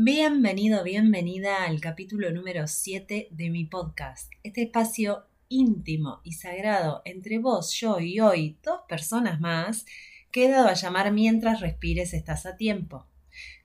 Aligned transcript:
Bienvenido, 0.00 0.84
bienvenida 0.84 1.64
al 1.64 1.80
capítulo 1.80 2.30
número 2.30 2.68
7 2.68 3.30
de 3.32 3.50
mi 3.50 3.64
podcast. 3.64 4.30
Este 4.44 4.62
espacio 4.62 5.24
íntimo 5.48 6.20
y 6.22 6.34
sagrado 6.34 7.02
entre 7.04 7.40
vos, 7.40 7.72
yo 7.72 7.98
y 7.98 8.20
hoy 8.20 8.56
dos 8.62 8.82
personas 8.88 9.40
más 9.40 9.86
que 10.30 10.44
he 10.44 10.50
dado 10.50 10.68
a 10.68 10.74
llamar 10.74 11.10
mientras 11.10 11.60
respires 11.60 12.14
estás 12.14 12.46
a 12.46 12.56
tiempo. 12.56 13.08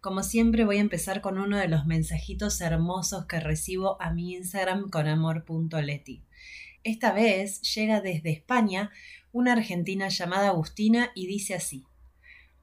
Como 0.01 0.23
siempre 0.23 0.65
voy 0.65 0.77
a 0.77 0.81
empezar 0.81 1.21
con 1.21 1.37
uno 1.37 1.59
de 1.59 1.67
los 1.67 1.85
mensajitos 1.85 2.59
hermosos 2.61 3.27
que 3.27 3.39
recibo 3.39 4.01
a 4.01 4.11
mi 4.11 4.33
Instagram 4.33 4.89
con 4.89 5.05
amor.leti. 5.05 6.23
Esta 6.83 7.13
vez 7.13 7.61
llega 7.75 8.01
desde 8.01 8.31
España 8.31 8.89
una 9.31 9.53
argentina 9.53 10.09
llamada 10.09 10.47
Agustina 10.47 11.11
y 11.13 11.27
dice 11.27 11.53
así. 11.53 11.85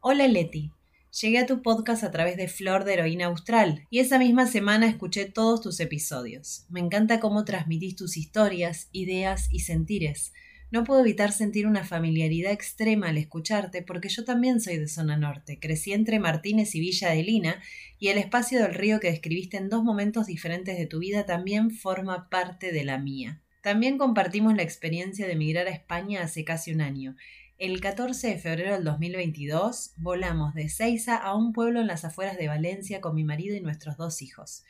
Hola 0.01 0.27
Leti, 0.27 0.73
llegué 1.11 1.39
a 1.39 1.47
tu 1.47 1.63
podcast 1.63 2.05
a 2.05 2.11
través 2.11 2.37
de 2.37 2.49
Flor 2.49 2.85
de 2.85 2.95
Heroína 2.95 3.27
Austral 3.27 3.87
y 3.91 3.99
esa 3.99 4.19
misma 4.19 4.47
semana 4.47 4.89
escuché 4.89 5.27
todos 5.27 5.61
tus 5.61 5.81
episodios. 5.81 6.67
Me 6.69 6.81
encanta 6.81 7.21
cómo 7.21 7.45
transmitís 7.45 7.97
tus 7.97 8.17
historias, 8.17 8.89
ideas 8.93 9.49
y 9.51 9.61
sentires. 9.61 10.33
No 10.71 10.85
puedo 10.85 11.01
evitar 11.01 11.33
sentir 11.33 11.67
una 11.67 11.85
familiaridad 11.85 12.53
extrema 12.53 13.09
al 13.09 13.19
escucharte 13.19 13.83
porque 13.83 14.09
yo 14.09 14.25
también 14.25 14.61
soy 14.61 14.77
de 14.79 14.87
zona 14.87 15.17
norte. 15.17 15.59
Crecí 15.59 15.93
entre 15.93 16.21
Martínez 16.21 16.77
y 16.77 16.81
Villa 16.81 17.11
de 17.11 17.25
Lina 17.25 17.61
y 17.99 18.09
el 18.09 18.19
espacio 18.19 18.63
del 18.63 18.75
río 18.75 19.01
que 19.01 19.11
describiste 19.11 19.57
en 19.57 19.69
dos 19.69 19.83
momentos 19.83 20.27
diferentes 20.27 20.79
de 20.79 20.87
tu 20.87 21.01
vida 21.01 21.27
también 21.27 21.73
forma 21.73 22.31
parte 22.31 22.71
de 22.71 22.85
la 22.85 22.99
mía. 22.99 23.43
También 23.63 23.99
compartimos 23.99 24.55
la 24.55 24.63
experiencia 24.63 25.27
de 25.27 25.33
emigrar 25.33 25.67
a 25.67 25.71
España 25.71 26.23
hace 26.23 26.45
casi 26.45 26.73
un 26.73 26.81
año. 26.81 27.17
El 27.61 27.79
14 27.83 28.27
de 28.27 28.39
febrero 28.39 28.73
del 28.73 28.85
2022 28.85 29.93
volamos 29.99 30.55
de 30.55 30.71
Ceiza 30.71 31.15
a 31.15 31.35
un 31.35 31.53
pueblo 31.53 31.81
en 31.81 31.89
las 31.89 32.07
afueras 32.07 32.39
de 32.39 32.49
Valencia 32.49 33.03
con 33.03 33.15
mi 33.15 33.23
marido 33.23 33.55
y 33.55 33.61
nuestros 33.61 33.99
dos 33.99 34.23
hijos. 34.23 34.65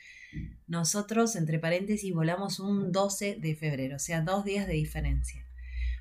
Nosotros, 0.67 1.37
entre 1.37 1.57
paréntesis, 1.57 2.13
volamos 2.13 2.59
un 2.59 2.91
12 2.91 3.37
de 3.39 3.55
febrero, 3.55 3.95
o 3.95 3.99
sea, 3.99 4.19
dos 4.19 4.43
días 4.43 4.67
de 4.67 4.73
diferencia. 4.73 5.45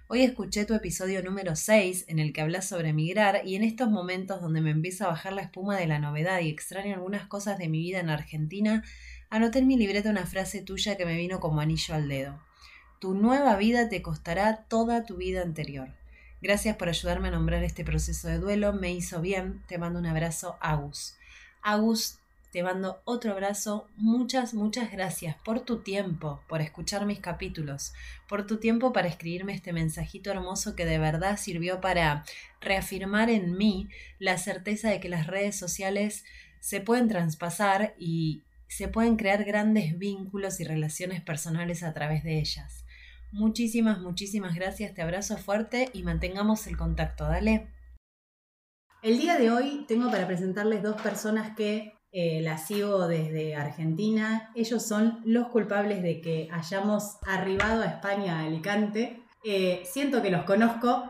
Hoy 0.09 0.23
escuché 0.23 0.65
tu 0.65 0.75
episodio 0.75 1.23
número 1.23 1.55
6 1.55 2.07
en 2.09 2.19
el 2.19 2.33
que 2.33 2.41
hablas 2.41 2.69
sobre 2.69 2.89
emigrar 2.89 3.43
y 3.45 3.55
en 3.55 3.63
estos 3.63 3.89
momentos 3.89 4.41
donde 4.41 4.61
me 4.61 4.71
empieza 4.71 5.05
a 5.05 5.11
bajar 5.11 5.33
la 5.33 5.43
espuma 5.43 5.77
de 5.77 5.87
la 5.87 6.01
novedad 6.01 6.41
y 6.41 6.49
extraño 6.49 6.97
algunas 6.97 7.29
cosas 7.29 7.57
de 7.57 7.69
mi 7.69 7.79
vida 7.79 8.01
en 8.01 8.11
Argentina, 8.11 8.83
anoté 9.29 9.61
en 9.61 9.69
mi 9.69 9.77
libreta 9.77 10.11
una 10.11 10.27
frase 10.27 10.61
tuya 10.61 10.97
que 10.97 11.07
me 11.07 11.17
vino 11.17 11.39
como 11.39 11.61
anillo 11.61 11.95
al 11.95 12.09
dedo. 12.09 12.43
Tu 12.99 13.15
nueva 13.15 13.55
vida 13.55 13.89
te 13.89 14.03
costará 14.03 14.65
toda 14.65 15.07
tu 15.07 15.19
vida 15.19 15.43
anterior. 15.43 16.00
Gracias 16.43 16.77
por 16.77 16.89
ayudarme 16.89 17.29
a 17.29 17.33
nombrar 17.33 17.63
este 17.65 17.85
proceso 17.85 18.29
de 18.29 18.39
duelo, 18.39 18.73
me 18.73 18.93
hizo 18.93 19.21
bien. 19.21 19.63
Te 19.67 19.77
mando 19.77 19.99
un 19.99 20.07
abrazo, 20.07 20.57
Agus. 20.61 21.17
Agus, 21.63 22.19
te 22.51 22.63
mando 22.63 23.03
otro 23.05 23.33
abrazo. 23.33 23.89
Muchas, 23.97 24.55
muchas 24.55 24.91
gracias 24.91 25.37
por 25.45 25.61
tu 25.61 25.83
tiempo, 25.83 26.41
por 26.49 26.63
escuchar 26.63 27.05
mis 27.05 27.21
capítulos, 27.21 27.93
por 28.27 28.47
tu 28.47 28.57
tiempo 28.57 28.93
para 28.93 29.09
escribirme 29.09 29.53
este 29.53 29.73
mensajito 29.75 30.31
hermoso 30.31 30.75
que 30.75 30.87
de 30.87 30.99
verdad 30.99 31.37
sirvió 31.37 31.81
para 31.81 32.25
reafirmar 32.61 33.29
en 33.29 33.57
mí 33.59 33.91
la 34.19 34.39
certeza 34.39 34.89
de 34.89 34.99
que 34.99 35.11
las 35.11 35.27
redes 35.27 35.57
sociales 35.57 36.25
se 36.59 36.81
pueden 36.81 37.09
traspasar 37.09 37.95
y 37.99 38.43
se 38.67 38.89
pueden 38.89 39.17
crear 39.17 39.45
grandes 39.45 39.99
vínculos 39.99 40.59
y 40.61 40.65
relaciones 40.65 41.21
personales 41.21 41.83
a 41.83 41.93
través 41.93 42.25
de 42.25 42.39
ellas. 42.39 42.80
Muchísimas, 43.33 44.01
muchísimas 44.01 44.55
gracias, 44.55 44.93
te 44.95 45.03
abrazo 45.03 45.37
fuerte 45.37 45.89
y 45.93 46.03
mantengamos 46.03 46.67
el 46.67 46.77
contacto, 46.77 47.25
dale. 47.25 47.73
El 49.03 49.19
día 49.19 49.39
de 49.39 49.51
hoy 49.51 49.85
tengo 49.87 50.11
para 50.11 50.27
presentarles 50.27 50.83
dos 50.83 51.01
personas 51.01 51.57
que 51.57 51.95
eh, 52.13 52.41
las 52.43 52.67
sigo 52.67 53.07
desde 53.07 53.55
Argentina. 53.55 54.51
Ellos 54.55 54.85
son 54.85 55.21
los 55.25 55.49
culpables 55.49 56.03
de 56.03 56.21
que 56.21 56.49
hayamos 56.51 57.19
arribado 57.27 57.83
a 57.83 57.87
España, 57.87 58.41
a 58.41 58.47
Alicante. 58.47 59.23
Eh, 59.45 59.83
siento 59.85 60.21
que 60.23 60.31
los 60.31 60.45
conozco 60.45 61.09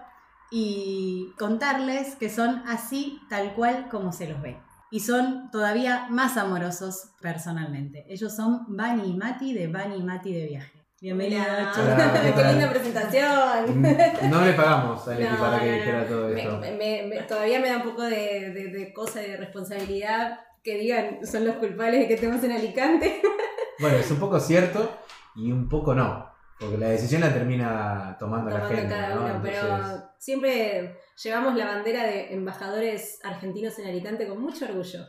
y 0.50 1.32
contarles 1.38 2.16
que 2.16 2.28
son 2.28 2.62
así 2.66 3.18
tal 3.30 3.54
cual 3.54 3.88
como 3.88 4.12
se 4.12 4.28
los 4.28 4.42
ve. 4.42 4.58
Y 4.90 5.00
son 5.00 5.50
todavía 5.50 6.06
más 6.10 6.36
amorosos 6.36 7.12
personalmente. 7.20 8.04
Ellos 8.08 8.36
son 8.36 8.66
Bani 8.68 9.10
y 9.10 9.16
Mati 9.16 9.54
de 9.54 9.68
Bani 9.68 9.96
y 9.96 10.02
Mati 10.02 10.32
de 10.34 10.46
Viaje. 10.46 10.79
Bienvenida. 11.00 11.72
Hola, 11.74 12.32
¿qué 12.36 12.44
linda 12.44 12.70
presentación. 12.70 13.80
Mm, 13.80 14.30
No 14.30 14.44
le 14.44 14.52
pagamos 14.52 15.08
a 15.08 15.14
Leti 15.14 15.32
No, 15.32 15.38
para 15.40 15.60
que 15.60 15.66
no, 15.70 15.72
dijera 15.76 16.00
no. 16.02 16.06
todo 16.06 16.28
Me- 16.28 16.42
esto. 16.42 16.60
me- 16.60 17.02
me- 17.08 17.22
todavía 17.22 17.58
me 17.60 17.68
da 17.70 17.76
un 17.78 17.82
poco 17.84 18.02
de, 18.02 18.50
de, 18.50 18.68
de 18.68 18.92
cosa 18.92 19.20
de 19.20 19.36
responsabilidad 19.38 20.40
que 20.62 20.76
digan 20.76 21.26
son 21.26 21.46
los 21.46 21.56
culpables 21.56 22.00
de 22.00 22.08
que 22.08 22.14
estemos 22.14 22.42
en 22.44 22.52
Alicante. 22.52 23.22
Bueno, 23.78 23.96
es 23.96 24.10
un 24.10 24.18
poco 24.18 24.38
cierto 24.38 24.94
y 25.34 25.50
un 25.50 25.66
poco 25.66 25.94
no. 25.94 26.30
Porque 26.58 26.76
la 26.76 26.88
decisión 26.90 27.22
la 27.22 27.32
termina 27.32 28.14
tomando, 28.20 28.50
la 28.50 28.66
gente. 28.66 28.88
cada 28.88 29.14
¿no? 29.14 29.22
uno, 29.22 29.36
Entonces, 29.36 29.58
pero 29.58 30.02
siempre 30.18 30.98
llevamos 31.24 31.54
la 31.54 31.64
bandera 31.64 32.04
de 32.04 32.34
embajadores 32.34 33.20
argentinos 33.24 33.78
en 33.78 33.86
Alicante 33.88 34.28
con 34.28 34.38
mucho 34.38 34.66
orgullo. 34.66 35.06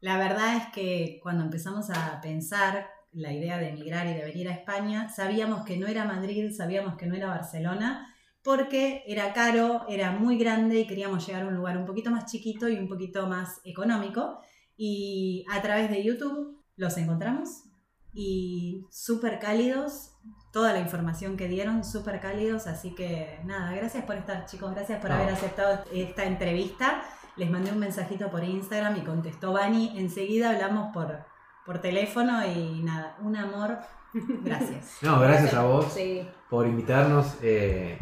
La 0.00 0.18
verdad 0.18 0.54
es 0.58 0.64
que 0.74 1.18
cuando 1.22 1.44
empezamos 1.44 1.88
a 1.88 2.20
pensar 2.20 2.90
la 3.12 3.32
idea 3.32 3.58
de 3.58 3.70
emigrar 3.70 4.06
y 4.06 4.14
de 4.14 4.24
venir 4.24 4.48
a 4.48 4.52
España, 4.52 5.08
sabíamos 5.08 5.64
que 5.64 5.76
no 5.76 5.86
era 5.86 6.04
Madrid, 6.04 6.52
sabíamos 6.52 6.96
que 6.96 7.06
no 7.06 7.14
era 7.14 7.28
Barcelona, 7.28 8.06
porque 8.42 9.02
era 9.06 9.32
caro, 9.32 9.84
era 9.88 10.12
muy 10.12 10.38
grande 10.38 10.80
y 10.80 10.86
queríamos 10.86 11.26
llegar 11.26 11.42
a 11.42 11.48
un 11.48 11.54
lugar 11.56 11.76
un 11.76 11.86
poquito 11.86 12.10
más 12.10 12.30
chiquito 12.30 12.68
y 12.68 12.76
un 12.76 12.88
poquito 12.88 13.26
más 13.26 13.60
económico. 13.64 14.40
Y 14.76 15.44
a 15.50 15.60
través 15.60 15.90
de 15.90 16.02
YouTube 16.02 16.64
los 16.76 16.96
encontramos 16.96 17.64
y 18.12 18.86
súper 18.90 19.38
cálidos, 19.38 20.12
toda 20.52 20.72
la 20.72 20.80
información 20.80 21.36
que 21.36 21.48
dieron, 21.48 21.84
súper 21.84 22.20
cálidos, 22.20 22.66
así 22.66 22.94
que 22.94 23.38
nada, 23.44 23.72
gracias 23.74 24.04
por 24.04 24.16
estar 24.16 24.46
chicos, 24.46 24.74
gracias 24.74 25.00
por 25.00 25.10
No. 25.10 25.16
haber 25.16 25.30
aceptado 25.30 25.84
esta 25.92 26.24
entrevista. 26.24 27.02
Les 27.36 27.50
mandé 27.50 27.72
un 27.72 27.78
mensajito 27.78 28.30
por 28.30 28.42
Instagram 28.42 28.96
y 28.96 29.00
contestó 29.02 29.52
Bani. 29.52 29.92
Enseguida 29.96 30.50
hablamos 30.50 30.92
por, 30.92 31.24
por 31.70 31.78
teléfono 31.80 32.44
y 32.44 32.82
nada, 32.82 33.16
un 33.22 33.36
amor. 33.36 33.78
Gracias. 34.12 34.96
No, 35.02 35.20
gracias 35.20 35.54
a 35.54 35.62
vos 35.62 35.86
Sí. 35.94 36.26
por 36.48 36.66
invitarnos. 36.66 37.36
eh, 37.42 37.96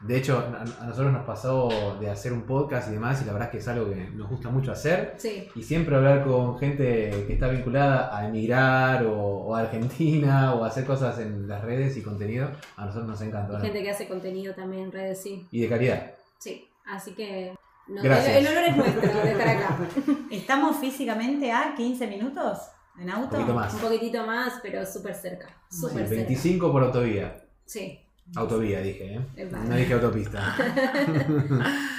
de 0.00 0.16
hecho, 0.16 0.38
a, 0.38 0.64
nosotros 0.84 1.12
nos 1.12 1.24
pasó 1.24 1.96
de 2.00 2.10
hacer 2.10 2.32
un 2.32 2.42
podcast 2.42 2.88
y 2.88 2.94
demás, 2.94 3.22
y 3.22 3.24
la 3.26 3.32
verdad 3.32 3.46
es 3.46 3.52
que 3.52 3.58
es 3.58 3.68
algo 3.68 3.88
que 3.88 4.10
nos 4.10 4.28
gusta 4.28 4.48
mucho 4.50 4.72
hacer. 4.72 5.14
Sí. 5.18 5.48
Y 5.54 5.62
siempre 5.62 5.94
hablar 5.94 6.24
con 6.24 6.58
gente 6.58 7.24
que 7.28 7.32
está 7.34 7.46
vinculada 7.46 8.14
a 8.14 8.26
emigrar 8.26 9.06
o, 9.06 9.16
o 9.16 9.54
a 9.54 9.60
Argentina 9.60 10.54
o 10.54 10.64
a 10.64 10.66
hacer 10.66 10.84
cosas 10.84 11.16
en 11.20 11.46
las 11.46 11.62
redes 11.62 11.96
y 11.96 12.02
contenido, 12.02 12.50
a 12.76 12.86
nosotros 12.86 13.08
nos 13.08 13.20
encanta. 13.20 13.52
Y 13.52 13.56
¿no? 13.56 13.62
gente 13.62 13.84
que 13.84 13.90
hace 13.90 14.08
contenido 14.08 14.52
también 14.52 14.82
en 14.86 14.92
redes, 14.92 15.22
sí. 15.22 15.46
Y 15.52 15.60
de 15.60 15.68
calidad. 15.68 16.10
Sí. 16.38 16.68
Así 16.86 17.12
que 17.12 17.54
no, 17.86 18.02
el, 18.02 18.10
el 18.12 18.46
honor 18.48 18.64
es 18.64 18.76
nuestro 18.76 19.20
de 19.22 19.30
estar 19.30 19.48
acá. 19.48 19.78
¿Estamos 20.32 20.78
físicamente 20.78 21.52
a 21.52 21.72
15 21.76 22.08
minutos 22.08 22.58
en 22.98 23.10
auto? 23.10 23.36
Un 23.36 23.42
poquito 23.42 23.54
más. 23.54 23.74
Un 23.74 23.80
poquitito 23.80 24.26
más, 24.26 24.54
pero 24.62 24.86
súper 24.86 25.14
cerca. 25.14 25.48
Sí, 25.70 25.80
Súper 25.80 26.08
cerca. 26.08 26.24
25 26.24 26.72
por 26.72 26.84
autovía. 26.84 27.44
Sí. 27.64 28.00
Autovía 28.34 28.80
dije, 28.80 29.14
¿eh? 29.14 29.50
No 29.50 29.76
dije 29.76 29.94
autopista. 29.94 30.56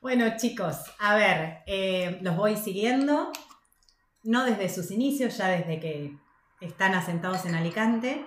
Bueno, 0.00 0.36
chicos, 0.36 0.76
a 1.00 1.16
ver, 1.16 1.58
eh, 1.66 2.20
los 2.22 2.36
voy 2.36 2.56
siguiendo, 2.56 3.32
no 4.22 4.44
desde 4.44 4.68
sus 4.68 4.92
inicios, 4.92 5.36
ya 5.36 5.48
desde 5.48 5.80
que 5.80 6.16
están 6.60 6.94
asentados 6.94 7.44
en 7.46 7.56
Alicante. 7.56 8.24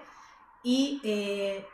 Y 0.64 1.00
eh, 1.06 1.66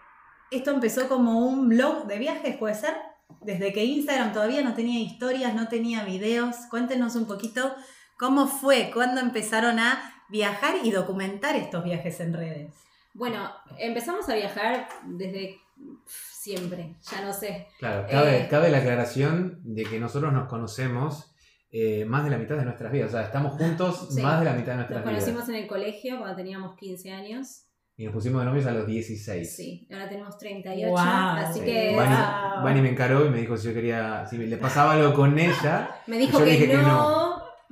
esto 0.52 0.69
empezó 0.69 1.09
como 1.09 1.40
un 1.40 1.68
blog 1.68 2.06
de 2.06 2.19
viajes, 2.19 2.58
¿puede 2.58 2.75
ser? 2.75 2.96
Desde 3.42 3.74
que 3.74 3.86
Instagram 3.86 4.34
todavía 4.34 4.62
no 4.62 4.75
tenía 4.75 5.00
historias, 5.00 5.56
no 5.56 5.68
tenía 5.68 6.04
videos. 6.04 6.56
Cuéntenos 6.69 7.16
un 7.16 7.25
poquito 7.25 7.75
cómo 8.19 8.48
fue, 8.48 8.92
cuándo 8.94 9.19
empezaron 9.19 9.80
a 9.80 10.17
viajar 10.30 10.76
y 10.84 10.92
documentar 10.92 11.56
estos 11.56 11.84
viajes 11.84 12.19
en 12.19 12.34
redes. 12.34 12.74
Bueno, 13.13 13.50
empezamos 13.78 14.28
a 14.30 14.36
viajar 14.36 14.88
desde 15.06 15.57
siempre, 16.06 16.96
ya 17.01 17.22
no 17.24 17.34
sé. 17.34 17.68
Claro, 17.80 18.06
cabe, 18.10 18.42
Eh. 18.44 18.48
cabe 18.50 18.69
la 18.69 18.80
aclaración 18.80 19.60
de 19.63 19.84
que 19.84 20.00
nosotros 20.00 20.34
nos 20.34 20.48
conocemos 20.48 21.34
eh, 21.69 22.06
más 22.06 22.24
de 22.24 22.30
la 22.30 22.38
mitad 22.38 22.56
de 22.56 22.63
nuestras 22.63 22.92
vidas. 22.92 23.10
O 23.10 23.12
sea, 23.12 23.24
estamos 23.24 23.54
juntos 23.54 24.07
Sí. 24.16 24.22
más 24.22 24.40
de 24.40 24.46
la 24.46 24.54
mitad 24.54 24.72
de 24.74 24.78
Nos 24.78 24.90
nuestras 24.90 25.04
conocimos 25.04 25.48
vidas. 25.48 25.50
en 25.50 25.56
el 25.63 25.68
colegio 25.68 26.18
cuando 26.18 26.36
teníamos 26.36 26.75
15 26.78 27.12
años. 27.12 27.63
Y 27.98 28.06
nos 28.06 28.13
pusimos 28.13 28.42
de 28.42 28.46
novios 28.46 28.66
a 28.68 28.72
los 28.72 28.86
16. 28.88 29.56
Sí, 29.56 29.88
ahora 29.92 30.07
tenemos 30.07 30.38
38, 30.38 30.90
Wow. 30.92 31.00
así 31.00 31.60
Sí. 31.60 31.66
que 31.66 31.96
Vani, 31.96 32.16
Wow. 32.16 32.63
Vani 32.63 32.81
me 32.81 32.90
encaró 32.92 33.25
y 33.25 33.30
me 33.31 33.40
dijo 33.40 33.57
si 33.57 33.68
yo 33.68 33.74
quería, 33.74 34.25
si 34.28 34.38
le 34.38 34.57
pasaba 34.57 34.94
algo 34.94 35.13
con 35.13 35.38
ella. 35.38 35.90
me 36.07 36.18
dijo 36.18 36.40
yo 36.40 36.46
que, 36.46 36.51
dije 36.51 36.68
que 36.68 36.78
no, 36.78 37.26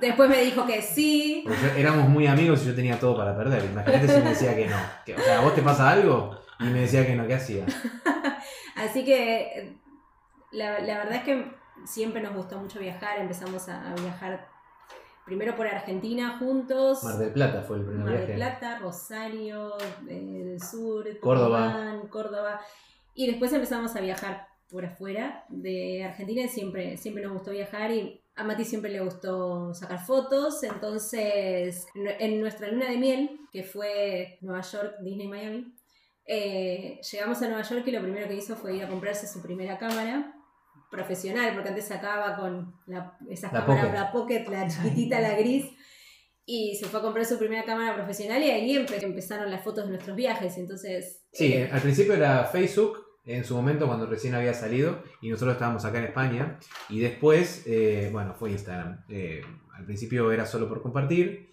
después 0.08 0.30
me 0.30 0.42
dijo 0.42 0.66
que 0.66 0.82
sí. 0.82 1.44
Porque 1.46 1.62
yo- 1.62 1.74
éramos 1.78 2.08
muy 2.10 2.28
amigos 2.28 2.64
y 2.64 2.68
yo 2.68 2.76
tenía 2.76 3.00
todo 3.00 3.16
para 3.18 3.36
perder. 3.36 3.66
Imagínate 3.66 4.08
si 4.08 4.22
me 4.22 4.30
decía 4.30 4.56
que 4.56 4.68
no. 4.68 4.78
Que, 5.06 5.16
o 5.16 5.20
sea, 5.20 5.40
¿a 5.40 5.42
vos 5.42 5.54
te 5.56 5.62
pasa 5.62 5.90
algo? 5.90 6.40
Y 6.60 6.64
me 6.66 6.82
decía 6.82 7.06
que 7.06 7.16
no, 7.16 7.28
¿qué 7.28 7.36
hacía? 7.36 7.66
Así 8.76 9.04
que 9.06 9.42
eh, 9.42 9.78
la, 10.52 10.80
la 10.82 10.98
verdad 11.00 11.16
es 11.16 11.24
que 11.24 11.52
siempre 11.86 12.22
nos 12.22 12.34
gustó 12.36 12.58
mucho 12.58 12.80
viajar, 12.80 13.20
empezamos 13.20 13.68
a, 13.70 13.92
a 13.92 13.96
viajar 13.96 14.48
primero 15.26 15.56
por 15.56 15.68
Argentina 15.68 16.38
juntos. 16.40 17.04
Mar 17.04 17.18
del 17.18 17.32
Plata 17.32 17.62
fue 17.64 17.78
el 17.78 17.84
primer 17.86 18.04
Mar 18.04 18.12
viaje. 18.14 18.28
del 18.28 18.36
Plata, 18.38 18.80
Rosario, 18.80 19.78
eh, 20.08 20.44
del 20.46 20.62
Sur, 20.62 21.20
Córdoba. 21.20 21.68
Tucumán, 21.72 22.08
Córdoba. 22.08 22.62
Y 23.14 23.28
después 23.28 23.52
empezamos 23.54 23.96
a 23.96 24.02
viajar 24.02 24.48
por 24.70 24.86
afuera 24.86 25.46
de 25.50 26.04
Argentina 26.04 26.42
y 26.44 26.50
siempre, 26.50 26.98
siempre 26.98 27.24
nos 27.24 27.34
gustó 27.34 27.52
viajar 27.52 27.92
y 27.92 28.22
a 28.38 28.44
Mati 28.44 28.66
siempre 28.66 28.92
le 28.92 29.00
gustó 29.00 29.74
sacar 29.74 30.06
fotos. 30.06 30.62
Entonces, 30.64 31.88
en 31.96 32.40
nuestra 32.42 32.68
luna 32.70 32.90
de 32.90 32.98
miel, 32.98 33.40
que 33.52 33.64
fue 33.64 34.38
Nueva 34.42 34.62
York, 34.62 34.96
Disney, 35.02 35.28
Miami, 35.28 35.74
eh, 36.28 37.00
llegamos 37.12 37.42
a 37.42 37.48
Nueva 37.48 37.62
York 37.64 37.84
y 37.88 37.92
lo 37.92 38.02
primero 38.02 38.28
que 38.28 38.36
hizo 38.36 38.56
fue 38.56 38.76
ir 38.76 38.84
a 38.84 38.90
comprarse 38.90 39.28
su 39.28 39.42
primera 39.42 39.78
cámara 39.78 40.34
profesional, 40.92 41.54
porque 41.54 41.70
antes 41.70 41.86
sacaba 41.86 42.36
con 42.38 42.74
la, 42.88 43.18
esas 43.30 43.52
La 43.54 43.66
cámaras, 43.66 43.86
Pocket. 43.86 43.98
la 44.00 44.12
Pocket, 44.12 44.46
la 44.50 44.68
chiquitita, 44.68 45.20
la 45.20 45.36
gris, 45.36 45.66
y 46.46 46.76
se 46.76 46.86
fue 46.86 47.00
a 47.00 47.04
comprar 47.04 47.26
su 47.26 47.38
primera 47.40 47.64
cámara 47.64 47.96
profesional 47.96 48.42
y 48.44 48.50
ahí 48.52 48.76
empe- 48.76 49.02
empezaron 49.02 49.50
las 49.50 49.64
fotos 49.64 49.86
de 49.86 49.92
nuestros 49.92 50.16
viajes. 50.16 50.58
Entonces, 50.58 51.24
Sí, 51.32 51.54
eh, 51.54 51.70
al 51.72 51.82
principio 51.82 52.14
era 52.14 52.46
Facebook, 52.46 53.05
en 53.26 53.44
su 53.44 53.56
momento 53.56 53.88
cuando 53.88 54.06
recién 54.06 54.36
había 54.36 54.54
salido, 54.54 55.00
y 55.22 55.30
nosotros 55.30 55.54
estábamos 55.56 55.84
acá 55.86 55.98
en 56.00 56.06
España, 56.06 56.60
y 56.90 57.00
después, 57.00 57.64
eh, 57.66 58.10
bueno, 58.12 58.34
fue 58.36 58.52
Instagram. 58.52 59.04
Eh, 59.10 59.42
al 59.74 59.86
principio 59.86 60.32
era 60.32 60.46
solo 60.46 60.70
por 60.70 60.82
compartir, 60.82 61.52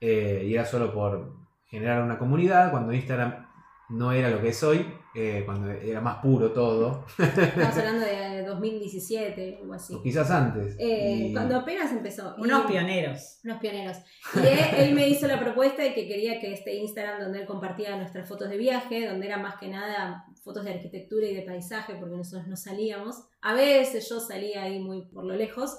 eh, 0.00 0.44
y 0.46 0.54
era 0.54 0.64
solo 0.64 0.92
por 0.94 1.34
generar 1.66 2.02
una 2.02 2.18
comunidad, 2.18 2.70
cuando 2.70 2.92
Instagram 2.92 3.46
no 3.90 4.12
era 4.12 4.30
lo 4.30 4.40
que 4.40 4.48
es 4.48 4.62
hoy, 4.62 4.86
eh, 5.16 5.42
cuando 5.44 5.68
era 5.70 6.00
más 6.00 6.18
puro 6.18 6.52
todo, 6.52 7.04
estamos 7.18 7.76
hablando 7.76 8.06
de 8.06 8.44
2017 8.44 9.60
o 9.68 9.72
así. 9.74 9.94
o 9.94 10.02
quizás 10.02 10.30
antes. 10.30 10.76
Eh, 10.78 11.26
Y- 11.28 11.32
Cuando 11.32 11.56
apenas 11.56 11.90
empezó. 11.90 12.34
Y- 12.38 12.42
Unos 12.42 12.66
pioneros. 12.66 13.40
Unos 13.44 13.58
pioneros. 13.58 13.96
Y 14.34 14.38
él, 14.46 14.58
él 14.76 14.94
me 14.94 15.08
hizo 15.08 15.26
la 15.26 15.40
propuesta 15.40 15.82
de 15.82 15.94
que 15.94 16.06
quería 16.06 16.40
que 16.40 16.52
este 16.52 16.74
Instagram 16.76 17.20
donde 17.22 17.40
él 17.40 17.46
compartía 17.46 17.96
nuestras 17.96 18.28
fotos 18.28 18.48
de 18.48 18.56
viaje, 18.58 19.08
donde 19.08 19.26
era 19.26 19.38
más 19.38 19.56
que 19.56 19.68
nada 19.68 20.24
fotos 20.42 20.64
de 20.64 20.72
arquitectura 20.72 21.26
y 21.26 21.34
de 21.34 21.42
paisaje, 21.42 21.94
porque 21.94 22.16
nosotros 22.16 22.46
no 22.48 22.56
salíamos. 22.56 23.24
A 23.40 23.54
veces 23.54 24.08
yo 24.08 24.20
salía 24.20 24.62
ahí 24.64 24.78
muy 24.78 25.02
por 25.06 25.24
lo 25.24 25.34
lejos. 25.34 25.78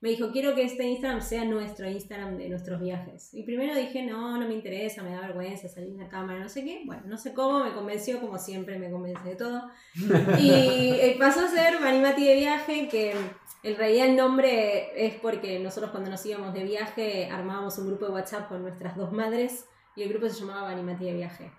Me 0.00 0.10
dijo, 0.10 0.30
quiero 0.30 0.54
que 0.54 0.62
este 0.62 0.84
Instagram 0.84 1.22
sea 1.22 1.44
nuestro 1.44 1.88
Instagram 1.88 2.36
de 2.36 2.50
nuestros 2.50 2.80
viajes. 2.80 3.32
Y 3.32 3.44
primero 3.44 3.74
dije, 3.74 4.04
no, 4.04 4.38
no 4.38 4.46
me 4.46 4.52
interesa, 4.52 5.02
me 5.02 5.10
da 5.10 5.22
vergüenza 5.22 5.68
salir 5.68 5.92
en 5.92 5.98
la 5.98 6.08
cámara, 6.08 6.38
no 6.38 6.50
sé 6.50 6.64
qué. 6.64 6.82
Bueno, 6.84 7.02
no 7.06 7.16
sé 7.16 7.32
cómo, 7.32 7.64
me 7.64 7.72
convenció, 7.72 8.20
como 8.20 8.38
siempre 8.38 8.78
me 8.78 8.90
convence 8.90 9.26
de 9.26 9.36
todo. 9.36 9.62
Y 10.38 10.50
eh, 10.50 11.16
pasó 11.18 11.40
a 11.40 11.48
ser 11.48 11.80
Manimati 11.80 12.26
de 12.26 12.36
viaje, 12.36 12.88
que 12.88 13.14
en 13.62 13.76
realidad 13.76 14.06
el 14.06 14.16
nombre 14.16 15.06
es 15.06 15.14
porque 15.14 15.58
nosotros 15.60 15.90
cuando 15.90 16.10
nos 16.10 16.24
íbamos 16.26 16.52
de 16.52 16.64
viaje 16.64 17.30
armábamos 17.30 17.78
un 17.78 17.88
grupo 17.88 18.06
de 18.06 18.12
WhatsApp 18.12 18.48
con 18.48 18.62
nuestras 18.62 18.96
dos 18.96 19.12
madres 19.12 19.64
y 19.96 20.02
el 20.02 20.10
grupo 20.10 20.28
se 20.28 20.38
llamaba 20.38 20.68
Manimati 20.68 21.06
de 21.06 21.14
viaje. 21.14 21.50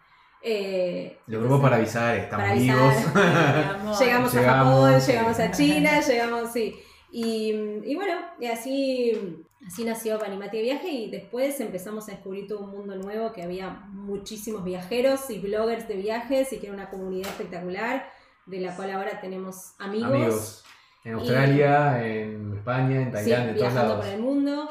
Eh, 0.41 1.17
Lo 1.27 1.39
grupo 1.39 1.61
para 1.61 1.77
avisar, 1.77 2.15
estamos 2.17 2.45
para 2.45 2.51
avisar. 2.55 2.77
vivos. 3.81 3.99
llegamos, 3.99 4.35
a 4.35 4.43
Japón, 4.43 5.01
sí. 5.01 5.11
llegamos 5.11 5.39
a 5.39 5.51
China, 5.57 5.99
llegamos, 6.01 6.51
sí. 6.51 6.75
Y, 7.11 7.51
y 7.85 7.95
bueno, 7.95 8.13
y 8.39 8.45
así, 8.47 9.43
así 9.65 9.83
nació 9.83 10.19
Panimati 10.19 10.57
de 10.57 10.63
Viaje 10.63 10.89
y 10.89 11.09
después 11.09 11.59
empezamos 11.59 12.07
a 12.07 12.11
descubrir 12.11 12.47
todo 12.47 12.59
un 12.59 12.71
mundo 12.71 12.95
nuevo 12.95 13.31
que 13.33 13.43
había 13.43 13.69
muchísimos 13.91 14.63
viajeros 14.63 15.29
y 15.29 15.39
bloggers 15.39 15.87
de 15.87 15.95
viajes 15.95 16.51
y 16.53 16.59
que 16.59 16.67
era 16.67 16.75
una 16.75 16.89
comunidad 16.89 17.29
espectacular 17.29 18.09
de 18.45 18.59
la 18.59 18.75
cual 18.75 18.91
ahora 18.91 19.19
tenemos 19.21 19.73
amigos, 19.79 20.11
Amigos. 20.11 20.63
En 21.03 21.13
Australia, 21.13 22.05
en 22.05 22.53
España, 22.57 23.01
en 23.01 23.05
sí, 23.07 23.11
Tailandia, 23.13 23.37
en 23.37 23.55
todos 23.55 23.71
viajando 23.71 23.89
lados. 23.89 24.05
por 24.05 24.13
el 24.13 24.21
mundo. 24.21 24.69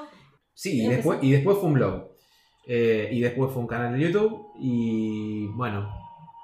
Sí, 0.52 0.84
y 0.84 0.88
después, 0.88 1.18
y 1.22 1.32
después 1.32 1.56
fue 1.58 1.66
un 1.68 1.74
blog. 1.74 2.15
Eh, 2.66 3.08
y 3.12 3.20
después 3.20 3.50
fue 3.52 3.62
un 3.62 3.68
canal 3.68 3.92
de 3.94 4.00
YouTube. 4.00 4.48
Y 4.58 5.46
bueno, 5.48 5.88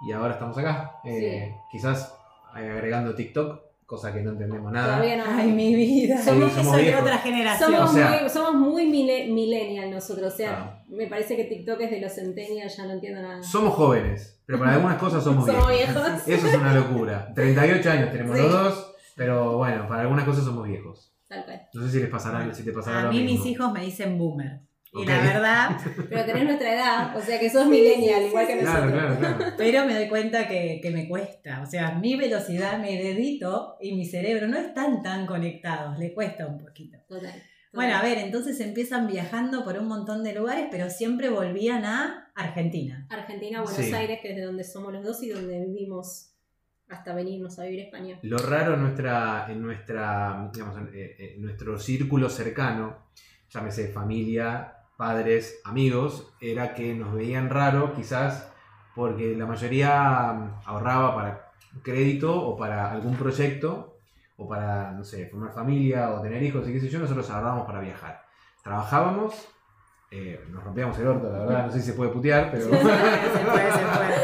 y 0.07 0.13
ahora 0.13 0.35
estamos 0.35 0.57
acá. 0.59 1.01
Eh, 1.05 1.55
Quizás 1.71 2.17
agregando 2.55 3.15
TikTok, 3.15 3.61
cosa 3.87 4.13
que 4.13 4.21
no 4.23 4.31
entendemos 4.33 4.71
nada. 4.73 4.97
Todavía 4.99 5.17
no. 5.17 5.25
Ay, 5.27 5.51
mi 5.53 5.75
vida. 5.75 6.19
Sí, 6.19 6.25
Somos, 6.31 6.53
somos 6.53 6.75
soy 6.75 6.85
de 6.87 6.97
otra 6.97 7.19
generación. 7.19 7.73
Somos, 7.73 7.91
O 7.91 7.95
sea- 7.95 8.21
muy, 8.21 8.29
somos 8.31 8.55
muy 8.55 8.87
mile- 8.87 9.29
millennial 9.33 9.91
nosotros, 9.91 10.33
o 10.33 10.37
sea, 10.37 10.53
Ah. 10.79 10.85
me 10.89 11.07
parece 11.07 11.37
que 11.37 11.45
TikTok 11.45 11.81
es 11.81 11.91
de 11.91 12.01
los 12.01 12.13
centennials, 12.15 12.77
ya 12.77 12.87
no 12.87 12.93
entiendo 12.93 13.21
nada. 13.23 13.43
Somos 13.43 13.75
jóvenes, 13.75 14.41
pero 14.47 14.59
para 14.59 14.75
algunas 14.75 14.99
cosas 14.99 15.25
somos 15.25 15.47
Somos 15.47 15.69
viejos. 15.69 15.95
viejos. 15.95 16.23
Eso 16.29 16.47
es 16.49 16.55
una 16.55 16.75
locura. 16.75 17.33
38 17.35 17.91
años 17.91 18.11
tenemos 18.13 18.37
Sí. 18.37 18.43
los 18.43 18.53
dos, 18.53 18.95
pero 19.17 19.57
bueno, 19.59 19.87
para 19.89 20.03
algunas 20.03 20.25
cosas 20.25 20.45
somos 20.45 20.67
viejos. 20.69 21.13
Tal 21.29 21.45
cual. 21.47 21.63
No 21.73 21.83
sé 21.83 21.91
si 21.91 22.01
les 22.01 22.11
pasará, 22.11 22.53
si 22.55 22.63
te 22.65 22.73
pasará 22.73 23.01
A 23.01 23.03
lo 23.05 23.13
mí 23.13 23.23
mismo. 23.23 23.39
mis 23.45 23.47
hijos 23.53 23.73
me 23.73 23.81
dicen 23.81 24.19
boomer. 24.19 24.61
Y 24.95 25.07
la 25.07 25.21
verdad, 25.23 25.77
Pero 26.11 26.25
tenés 26.27 26.45
nuestra 26.45 26.75
edad, 26.75 27.17
o 27.17 27.21
sea 27.23 27.41
que 27.41 27.49
sos 27.49 27.67
millennial, 27.67 28.25
igual 28.25 28.47
que 28.47 28.59
Claro, 28.59 28.85
nosotros. 28.87 29.17
claro, 29.19 29.37
claro. 29.39 29.55
pero 29.57 29.87
me 29.87 29.95
doy 29.95 30.09
cuenta 30.09 30.47
que, 30.47 30.81
que 30.83 30.91
me 30.91 31.09
cuesta. 31.09 31.63
O 31.63 31.67
sea, 31.67 31.93
mi 31.95 32.15
velocidad, 32.17 32.79
mi 32.79 32.97
dedito 32.99 33.77
y 33.81 33.95
mi 33.95 34.05
cerebro 34.05 34.49
no 34.49 34.59
están 34.59 35.03
tan 35.03 35.27
conectados. 35.27 35.99
Le 35.99 36.13
cuesta 36.13 36.47
un 36.47 36.59
poquito. 36.59 36.99
Total. 37.09 37.31
total. 37.33 37.43
Bueno, 37.73 37.97
a 37.97 38.03
ver, 38.03 38.19
entonces 38.19 38.61
empiezan 38.61 39.07
viajando 39.07 39.65
por 39.65 39.79
un 39.79 39.87
montón 39.89 40.23
de 40.23 40.35
lugares, 40.35 40.67
pero 40.71 40.91
siempre 40.91 41.31
volvían 41.31 41.87
a 41.87 42.31
Argentina. 42.35 43.07
Argentina, 43.09 43.63
Buenos 43.63 43.83
Sí. 43.87 43.95
Aires, 43.95 44.19
que 44.21 44.33
es 44.33 44.37
de 44.37 44.43
donde 44.43 44.63
somos 44.63 44.93
los 44.93 45.03
dos 45.03 45.23
y 45.23 45.31
donde 45.31 45.59
vivimos 45.65 46.35
hasta 46.87 47.15
venirnos 47.15 47.59
a 47.59 47.65
vivir 47.65 47.81
a 47.81 47.85
España. 47.85 48.19
Lo 48.21 48.37
raro 48.37 48.75
en 48.75 48.83
nuestra, 48.83 49.47
en 49.49 49.63
nuestra, 49.63 50.51
digamos, 50.53 50.77
en, 50.77 50.91
eh, 50.95 51.17
en 51.37 51.41
nuestro 51.41 51.79
círculo 51.79 52.29
cercano, 52.29 53.07
llámese 53.49 53.89
familia, 53.89 54.75
padres, 54.97 55.61
amigos, 55.65 56.33
era 56.41 56.75
que 56.75 56.95
nos 56.95 57.13
veían 57.13 57.51
raro 57.51 57.95
quizás 57.95 58.53
porque 58.95 59.35
la 59.37 59.47
mayoría 59.47 60.33
mm, 60.33 60.69
ahorraba 60.69 61.15
para 61.15 61.53
crédito 61.83 62.35
o 62.35 62.57
para 62.57 62.93
algún 62.93 63.17
proyecto 63.17 63.97
o 64.37 64.49
para, 64.49 64.93
no 64.93 65.05
sé, 65.05 65.27
formar 65.27 65.53
familia 65.53 66.11
o 66.13 66.21
tener 66.21 66.43
hijos 66.43 66.69
y 66.69 66.73
qué 66.73 66.81
sé 66.81 66.89
yo, 66.89 66.99
nosotros 66.99 67.29
ahorrábamos 67.31 67.67
para 67.67 67.81
viajar. 67.81 68.25
Trabajábamos, 68.63 69.49
eh, 70.11 70.45
nos 70.51 70.63
rompíamos 70.63 70.99
el 70.99 71.07
orto, 71.07 71.31
la 71.31 71.39
verdad, 71.39 71.67
no 71.67 71.73
sé 71.73 71.81
si 71.81 71.87
se 71.87 71.93
puede 71.95 72.11
putear, 72.11 72.51
pero... 72.51 72.65
Se 72.71 72.71
puede, 72.71 73.73
se 73.73 73.79
puede. 73.79 74.15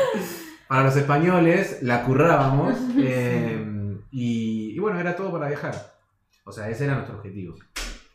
para 0.69 0.83
los 0.83 0.97
españoles 0.97 1.83
la 1.83 2.05
currábamos 2.05 2.75
eh, 2.99 3.99
y, 4.11 4.73
y 4.75 4.79
bueno, 4.79 5.01
era 5.01 5.17
todo 5.17 5.33
para 5.33 5.49
viajar. 5.49 5.99
O 6.45 6.53
sea, 6.53 6.69
ese 6.69 6.85
era 6.85 6.95
nuestro 6.95 7.17
objetivo. 7.17 7.57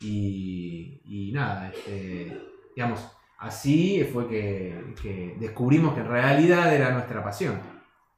Y, 0.03 1.01
y 1.05 1.31
nada, 1.31 1.69
este, 1.73 2.38
digamos, 2.75 3.00
así 3.39 4.03
fue 4.11 4.27
que, 4.27 4.94
que 5.01 5.35
descubrimos 5.39 5.93
que 5.93 6.01
en 6.01 6.07
realidad 6.07 6.74
era 6.75 6.91
nuestra 6.91 7.24
pasión, 7.24 7.60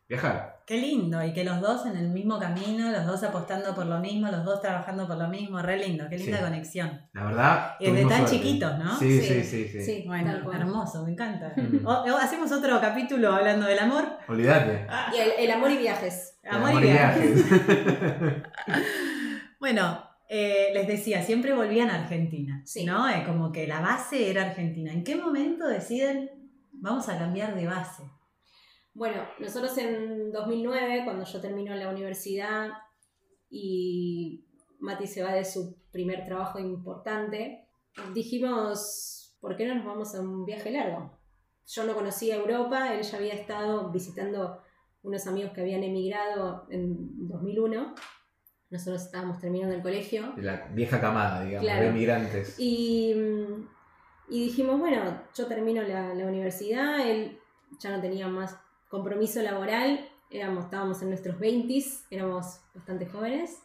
viajar. 0.10 0.54
Qué 0.66 0.78
lindo, 0.80 1.24
y 1.24 1.32
que 1.32 1.44
los 1.44 1.62
dos 1.62 1.86
en 1.86 1.96
el 1.96 2.10
mismo 2.10 2.40
camino, 2.40 2.90
los 2.92 3.06
dos 3.06 3.22
apostando 3.22 3.76
por 3.76 3.86
lo 3.86 4.00
mismo, 4.00 4.32
los 4.32 4.44
dos 4.44 4.62
trabajando 4.62 5.06
por 5.08 5.16
lo 5.16 5.28
mismo, 5.28 5.62
re 5.62 5.78
lindo, 5.78 6.06
qué 6.10 6.18
linda 6.18 6.40
Sí. 6.40 6.44
conexión. 6.44 7.02
La 7.14 7.24
verdad. 7.26 7.76
Y 7.80 7.92
desde 7.92 8.10
tan 8.10 8.18
suerte. 8.28 8.36
chiquitos, 8.38 8.80
¿no? 8.80 8.98
Sí, 8.98 9.22
Sí, 9.22 9.28
sí, 9.28 9.44
sí. 9.44 9.68
sí. 9.68 9.82
sí. 9.86 10.04
Bueno, 10.08 10.52
hermoso, 10.52 11.04
me 11.06 11.12
encanta. 11.12 11.54
Mm. 11.56 11.86
O- 11.86 11.92
o 12.04 12.18
hacemos 12.18 12.52
otro 12.52 12.82
capítulo 12.82 13.32
hablando 13.32 13.68
del 13.68 13.78
amor. 13.78 14.06
Olvídate. 14.28 14.88
Y 15.16 15.20
el, 15.20 15.32
el 15.46 15.52
amor 15.52 15.70
y 15.70 15.78
viajes. 15.78 16.40
Amor, 16.50 16.84
y 16.84 16.88
viajes. 16.88 17.46
Bueno, 19.60 20.04
eh, 20.30 20.72
les 20.74 20.88
decía, 20.88 21.22
siempre 21.22 21.54
volvían 21.54 21.90
a 21.90 22.04
Argentina, 22.04 22.62
Sí. 22.66 22.86
¿no? 22.86 23.08
Eh, 23.10 23.24
como 23.26 23.52
que 23.52 23.68
la 23.68 23.82
base 23.82 24.30
era 24.30 24.50
Argentina. 24.50 24.92
¿En 24.92 25.04
qué 25.04 25.16
momento 25.16 25.68
deciden, 25.68 26.30
vamos 26.72 27.10
a 27.10 27.18
cambiar 27.18 27.56
de 27.56 27.68
base? 27.68 28.04
Bueno, 28.94 29.24
nosotros 29.40 29.78
en 29.78 30.32
2009, 30.32 31.02
cuando 31.04 31.26
yo 31.26 31.42
termino 31.42 31.76
la 31.76 31.90
universidad 31.90 32.70
y 33.50 34.46
Mati 34.80 35.06
se 35.06 35.24
va 35.24 35.34
de 35.34 35.46
su 35.46 35.78
primer 35.92 36.26
trabajo 36.26 36.60
importante, 36.60 37.68
dijimos, 38.14 39.36
¿por 39.40 39.56
qué 39.56 39.66
no 39.68 39.76
nos 39.76 39.86
vamos 39.86 40.16
a 40.16 40.22
un 40.22 40.46
viaje 40.46 40.72
largo? 40.72 41.12
Yo 41.68 41.84
no 41.84 41.94
conocía 41.94 42.36
Europa, 42.36 42.94
él 42.94 43.02
ya 43.04 43.18
había 43.18 43.34
estado 43.34 43.92
visitando 43.92 44.62
unos 45.04 45.28
amigos 45.28 45.52
que 45.54 45.62
habían 45.62 45.84
emigrado 45.84 46.66
en 46.70 47.28
2001. 47.28 47.96
Nosotros 48.76 49.04
estábamos 49.06 49.40
terminando 49.40 49.74
el 49.74 49.82
colegio. 49.82 50.34
La 50.36 50.68
vieja 50.74 51.00
camada, 51.00 51.44
digamos, 51.46 51.66
Claro. 51.66 51.84
de 51.84 51.90
emigrantes. 51.90 52.56
Y, 52.60 53.14
mm, 53.16 53.68
y 54.30 54.44
dijimos, 54.48 54.80
bueno, 54.80 55.22
yo 55.34 55.48
termino 55.48 55.82
la, 55.82 56.14
la 56.14 56.26
universidad, 56.26 57.00
él 57.08 57.40
ya 57.80 57.92
no 57.96 58.02
tenía 58.02 58.28
más 58.28 58.58
compromiso 58.90 59.42
laboral, 59.42 60.10
éramos, 60.30 60.66
estábamos 60.66 61.02
en 61.02 61.10
nuestros 61.10 61.38
20s, 61.40 62.06
éramos 62.10 62.60
bastante 62.74 63.06
jóvenes, 63.06 63.62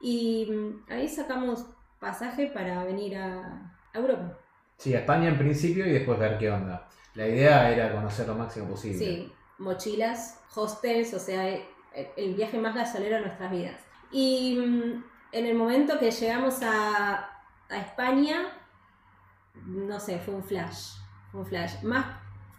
y 0.00 0.46
mm, 0.50 0.92
ahí 0.92 1.08
sacamos 1.08 1.64
pasaje 1.98 2.48
para 2.48 2.84
venir 2.84 3.16
a, 3.16 3.72
a 3.94 3.98
Europa. 3.98 4.38
Sí, 4.76 4.94
a 4.94 4.98
España 4.98 5.28
en 5.28 5.38
principio 5.38 5.86
y 5.86 5.92
después 5.92 6.18
ver 6.18 6.36
qué 6.36 6.50
onda. 6.50 6.86
La 7.14 7.26
idea 7.26 7.70
era 7.70 7.92
conocer 7.94 8.26
lo 8.26 8.34
máximo 8.34 8.68
posible. 8.68 8.98
Sí, 8.98 9.32
mochilas, 9.58 10.40
hostels, 10.54 11.14
o 11.14 11.18
sea, 11.18 11.48
el 12.16 12.34
viaje 12.34 12.58
más 12.58 12.74
gasolero 12.74 13.16
de 13.16 13.22
nuestras 13.22 13.50
vidas. 13.50 13.80
Y 14.16 14.56
mm, 14.56 15.04
en 15.32 15.46
el 15.46 15.56
momento 15.56 15.98
que 15.98 16.12
llegamos 16.12 16.62
a, 16.62 17.28
a 17.68 17.76
España, 17.80 18.46
no 19.66 19.98
sé, 19.98 20.20
fue 20.20 20.34
un 20.34 20.44
flash. 20.44 20.92
Fue 21.32 21.40
un 21.40 21.46
flash. 21.46 21.82
Más, 21.82 22.06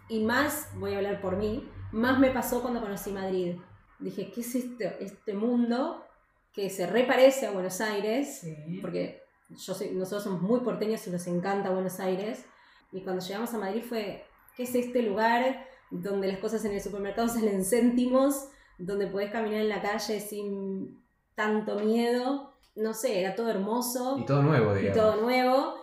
y 0.08 0.22
más, 0.22 0.68
voy 0.74 0.92
a 0.92 0.98
hablar 0.98 1.20
por 1.22 1.36
mí, 1.36 1.66
más 1.92 2.18
me 2.18 2.30
pasó 2.30 2.60
cuando 2.60 2.82
conocí 2.82 3.10
Madrid. 3.10 3.56
Dije, 3.98 4.30
¿qué 4.30 4.42
es 4.42 4.54
este, 4.54 5.02
este 5.02 5.32
mundo 5.32 6.04
que 6.52 6.68
se 6.68 6.86
reparece 6.86 7.46
a 7.46 7.52
Buenos 7.52 7.80
Aires? 7.80 8.40
Sí. 8.40 8.78
Porque 8.82 9.22
yo 9.48 9.72
soy- 9.74 9.92
nosotros 9.92 10.24
somos 10.24 10.42
muy 10.42 10.60
porteños 10.60 11.06
y 11.06 11.10
nos 11.10 11.26
encanta 11.26 11.70
Buenos 11.70 11.98
Aires. 12.00 12.44
Y 12.92 13.00
cuando 13.02 13.24
llegamos 13.24 13.54
a 13.54 13.58
Madrid 13.58 13.82
fue, 13.82 14.26
¿qué 14.56 14.64
es 14.64 14.74
este 14.74 15.00
lugar 15.02 15.64
donde 15.90 16.28
las 16.28 16.38
cosas 16.38 16.62
en 16.66 16.72
el 16.72 16.82
supermercado 16.82 17.28
salen 17.30 17.64
céntimos? 17.64 18.48
Donde 18.78 19.06
podés 19.06 19.30
caminar 19.30 19.62
en 19.62 19.70
la 19.70 19.80
calle 19.80 20.20
sin 20.20 21.02
tanto 21.36 21.78
miedo. 21.78 22.54
No 22.74 22.92
sé, 22.92 23.20
era 23.20 23.34
todo 23.36 23.48
hermoso 23.48 24.18
Y 24.18 24.26
todo 24.26 24.42
nuevo, 24.42 24.76
y 24.76 24.92
todo 24.92 25.16
nuevo. 25.20 25.74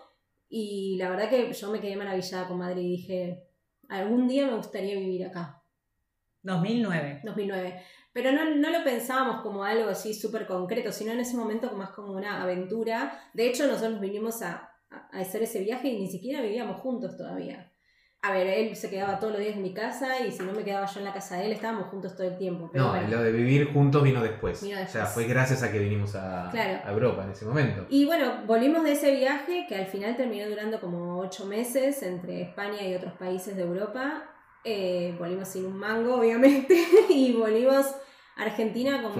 Y 0.50 0.98
la 0.98 1.10
verdad 1.10 1.29
que 1.29 1.53
yo 1.53 1.72
me 1.72 1.79
quedé 1.79 1.95
maravillada 1.95 2.48
con 2.48 2.57
Madrid. 2.57 2.83
Dije, 2.83 3.48
algún 3.89 4.27
día 4.27 4.45
me 4.48 4.57
gustaría 4.57 4.95
vivir 4.95 5.25
acá. 5.25 5.63
2009. 6.43 7.22
2009. 7.24 7.81
Pero 8.12 8.31
no, 8.31 8.45
no 8.55 8.69
lo 8.69 8.83
pensábamos 8.83 9.41
como 9.41 9.63
algo 9.63 9.89
así 9.89 10.13
súper 10.13 10.45
concreto, 10.45 10.91
sino 10.91 11.12
en 11.13 11.22
ese 11.22 11.36
momento 11.36 11.72
más 11.75 11.89
como 11.91 12.13
una 12.13 12.43
aventura. 12.43 13.19
De 13.33 13.48
hecho, 13.48 13.65
nosotros 13.65 14.00
vinimos 14.00 14.41
a, 14.43 14.69
a- 14.91 15.10
a 15.12 15.19
hacer 15.19 15.41
ese 15.43 15.62
viaje 15.62 15.88
y 15.88 16.00
ni 16.00 16.07
siquiera 16.10 16.41
vivíamos 16.41 16.79
juntos 16.81 17.17
todavía. 17.17 17.73
A 18.25 18.32
ver, 18.32 18.48
él 18.48 18.75
se 18.77 18.89
quedaba 18.89 19.20
todos 19.20 19.34
los 19.34 19.42
días 19.42 19.56
en 19.58 19.62
mi 19.63 19.74
casa 19.74 20.22
y 20.25 20.32
si 20.32 20.44
no 20.44 20.53
me 20.53 20.63
quedaba 20.63 20.86
yo 20.86 21.00
en 21.00 21.06
la 21.06 21.12
casa 21.13 21.36
de 21.36 21.48
él, 21.48 21.51
estábamos 21.51 21.88
juntos 21.88 22.15
todo 22.15 22.25
el 22.25 22.38
tiempo. 22.38 22.70
Pero 22.72 22.86
No, 22.86 22.89
bueno. 22.92 23.08
lo 23.10 23.22
de 23.22 23.32
vivir 23.34 23.74
juntos 23.74 24.01
vino 24.01 24.24
después. 24.24 24.63
Vino 24.63 24.75
O 24.75 24.88
sea, 24.88 25.01
después. 25.01 25.10
fue 25.10 25.24
gracias 25.25 25.62
a 25.62 25.70
que 25.74 25.80
vinimos 25.80 26.15
a, 26.15 26.48
Claro. 26.50 26.80
a 26.86 26.92
Europa 26.92 27.25
en 27.25 27.32
ese 27.32 27.44
momento. 27.46 27.86
Y 27.89 28.06
bueno, 28.06 28.44
volvimos 28.48 28.82
de 28.86 28.94
ese 28.94 29.12
viaje 29.12 29.65
que 29.68 29.75
al 29.75 29.88
final 29.88 30.15
terminó 30.15 30.48
durando 30.48 30.80
como 30.80 31.20
ocho 31.20 31.46
meses 31.46 32.01
entre 32.01 32.42
España 32.44 32.82
y 32.82 32.96
otros 32.96 33.12
países 33.13 33.58
de 33.58 33.63
Europa. 33.63 34.24
Eh, 34.63 35.13
volvimos 35.20 35.50
sin 35.50 35.65
un 35.65 35.77
mango, 35.77 36.15
obviamente, 36.22 36.82
y 37.10 37.34
volvimos 37.34 37.86
a 38.38 38.44
Argentina 38.44 39.03
como 39.03 39.15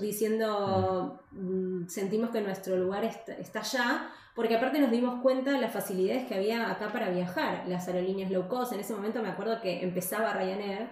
diciendo, 0.00 1.24
mm, 1.32 1.86
sentimos 1.88 2.30
que 2.30 2.40
nuestro 2.40 2.76
lugar 2.76 3.04
está, 3.04 3.32
está 3.34 3.60
allá, 3.60 4.10
porque 4.38 4.54
aparte 4.54 4.78
nos 4.78 4.92
dimos 4.92 5.20
cuenta 5.20 5.50
de 5.50 5.60
las 5.60 5.72
facilidades 5.72 6.28
que 6.28 6.36
había 6.36 6.70
acá 6.70 6.92
para 6.92 7.10
viajar, 7.10 7.64
las 7.66 7.88
aerolíneas 7.88 8.30
low 8.30 8.46
cost. 8.46 8.72
En 8.72 8.78
ese 8.78 8.94
momento 8.94 9.20
me 9.20 9.30
acuerdo 9.30 9.60
que 9.60 9.82
empezaba 9.82 10.32
Ryanair, 10.32 10.90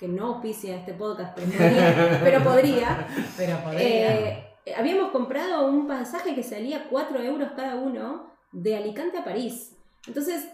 que 0.00 0.08
no 0.08 0.34
auspicia 0.34 0.74
este 0.74 0.92
podcast, 0.92 1.32
pero 1.36 1.46
podría. 1.46 2.18
pero 2.24 2.42
podría. 2.42 3.06
Pero 3.36 3.56
podría. 3.58 3.86
Eh, 3.86 4.44
habíamos 4.76 5.12
comprado 5.12 5.68
un 5.68 5.86
pasaje 5.86 6.34
que 6.34 6.42
salía 6.42 6.88
4 6.90 7.22
euros 7.22 7.52
cada 7.54 7.76
uno 7.76 8.32
de 8.50 8.74
Alicante 8.74 9.16
a 9.16 9.22
París. 9.22 9.76
Entonces 10.08 10.48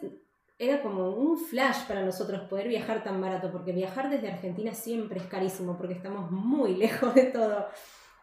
era 0.59 0.83
como 0.83 1.09
un 1.09 1.39
flash 1.39 1.87
para 1.89 2.05
nosotros 2.05 2.43
poder 2.43 2.69
viajar 2.69 3.03
tan 3.03 3.23
barato, 3.23 3.51
porque 3.51 3.73
viajar 3.73 4.11
desde 4.11 4.29
Argentina 4.29 4.75
siempre 4.75 5.19
es 5.19 5.27
carísimo, 5.29 5.79
porque 5.79 5.95
estamos 5.95 6.31
muy 6.31 6.75
lejos 6.77 7.15
de 7.15 7.23
todo. 7.23 7.69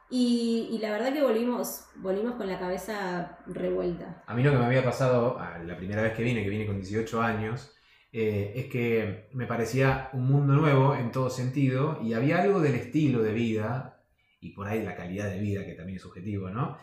Y, 0.09 0.69
y 0.71 0.77
la 0.79 0.91
verdad 0.91 1.13
que 1.13 1.23
volvimos, 1.23 1.85
volvimos 1.95 2.35
con 2.35 2.47
la 2.47 2.59
cabeza 2.59 3.39
revuelta. 3.47 4.23
A 4.27 4.35
mí 4.35 4.43
lo 4.43 4.51
que 4.51 4.57
me 4.57 4.65
había 4.65 4.83
pasado 4.83 5.37
la 5.63 5.77
primera 5.77 6.01
vez 6.01 6.13
que 6.13 6.23
vine, 6.23 6.43
que 6.43 6.49
vine 6.49 6.65
con 6.67 6.75
18 6.77 7.21
años, 7.21 7.73
eh, 8.11 8.53
es 8.55 8.65
que 8.67 9.27
me 9.33 9.45
parecía 9.47 10.09
un 10.13 10.27
mundo 10.27 10.53
nuevo 10.53 10.95
en 10.95 11.11
todo 11.11 11.29
sentido 11.29 11.99
y 12.03 12.13
había 12.13 12.41
algo 12.41 12.59
del 12.61 12.75
estilo 12.75 13.21
de 13.23 13.33
vida 13.33 14.03
y 14.39 14.51
por 14.51 14.67
ahí 14.67 14.83
la 14.83 14.95
calidad 14.95 15.29
de 15.29 15.39
vida, 15.39 15.65
que 15.65 15.73
también 15.73 15.97
es 15.97 16.03
subjetivo, 16.03 16.49
¿no? 16.49 16.77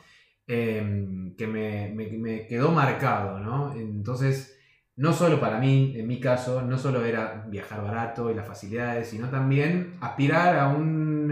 Eh, 0.47 1.33
que 1.39 1.47
me, 1.47 1.89
me- 1.95 2.09
me 2.19 2.47
quedó 2.47 2.73
marcado, 2.73 3.39
¿no? 3.41 3.73
Entonces, 3.75 4.59
no 4.97 5.13
solo 5.13 5.41
para 5.41 5.59
mí, 5.59 5.95
en 5.97 6.07
mi 6.07 6.21
caso, 6.21 6.63
no 6.63 6.77
solo 6.79 7.05
era 7.05 7.47
viajar 7.49 7.83
barato 7.83 8.31
y 8.31 8.35
las 8.35 8.47
facilidades, 8.47 9.09
sino 9.09 9.31
también 9.31 9.95
aspirar 10.01 10.57
a 10.59 10.69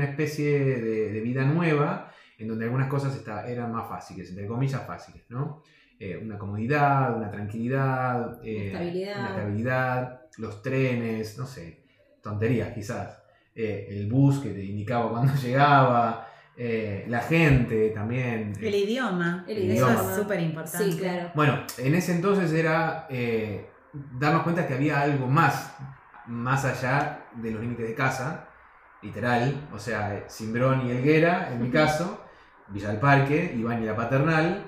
una 0.00 0.11
especie 0.11 0.59
de, 0.80 1.12
de 1.12 1.21
vida 1.21 1.45
nueva 1.45 2.11
en 2.38 2.49
donde 2.49 2.64
algunas 2.64 2.88
cosas 2.88 3.14
está- 3.14 3.47
eran 3.47 3.71
más 3.71 3.87
fáciles, 3.88 4.30
entre 4.30 4.47
comillas 4.47 4.83
fáciles, 4.87 5.23
¿no? 5.28 5.62
Eh, 5.99 6.16
una 6.16 6.38
comodidad, 6.38 7.14
una 7.16 7.30
tranquilidad, 7.30 8.40
eh, 8.42 8.69
Estabilidad. 8.69 9.19
una 9.19 9.28
estabilidad, 9.28 10.21
los 10.38 10.62
trenes, 10.62 11.37
no 11.38 11.45
sé, 11.47 11.83
tonterías 12.23 12.73
quizás, 12.73 13.19
Eh, 13.54 13.88
el 13.90 14.09
bus 14.09 14.38
que 14.38 14.50
te 14.50 14.64
indicaba 14.64 15.11
cuando 15.11 15.33
llegaba, 15.42 16.26
eh, 16.57 17.04
la 17.09 17.19
gente 17.21 17.90
también. 17.90 18.52
El 18.61 18.75
idioma. 18.75 19.45
El 19.49 19.59
Eso 19.59 19.90
idioma. 19.90 20.11
es 20.11 20.16
súper 20.16 20.40
importante. 20.40 20.92
Sí, 20.92 20.99
claro. 20.99 21.30
Bueno, 21.35 21.64
en 21.78 21.95
ese 21.95 22.12
entonces 22.14 22.52
era 22.52 23.07
eh, 23.11 23.66
darnos 24.19 24.45
cuenta 24.45 24.66
que 24.66 24.75
había 24.75 25.00
algo 25.00 25.26
más, 25.26 25.75
más 26.26 26.64
allá 26.64 27.25
de 27.35 27.50
los 27.50 27.61
límites 27.61 27.88
de 27.88 27.95
casa, 27.95 28.47
literal, 29.02 29.69
o 29.73 29.78
sea, 29.78 30.25
Simbrón 30.28 30.87
y 30.87 30.90
Elguera, 30.90 31.52
en 31.52 31.62
mi 31.62 31.71
caso, 31.71 32.21
Villa 32.69 32.88
del 32.88 33.00
Parque, 33.00 33.54
Iván 33.57 33.83
y 33.83 33.87
la 33.87 33.97
Paternal, 33.97 34.64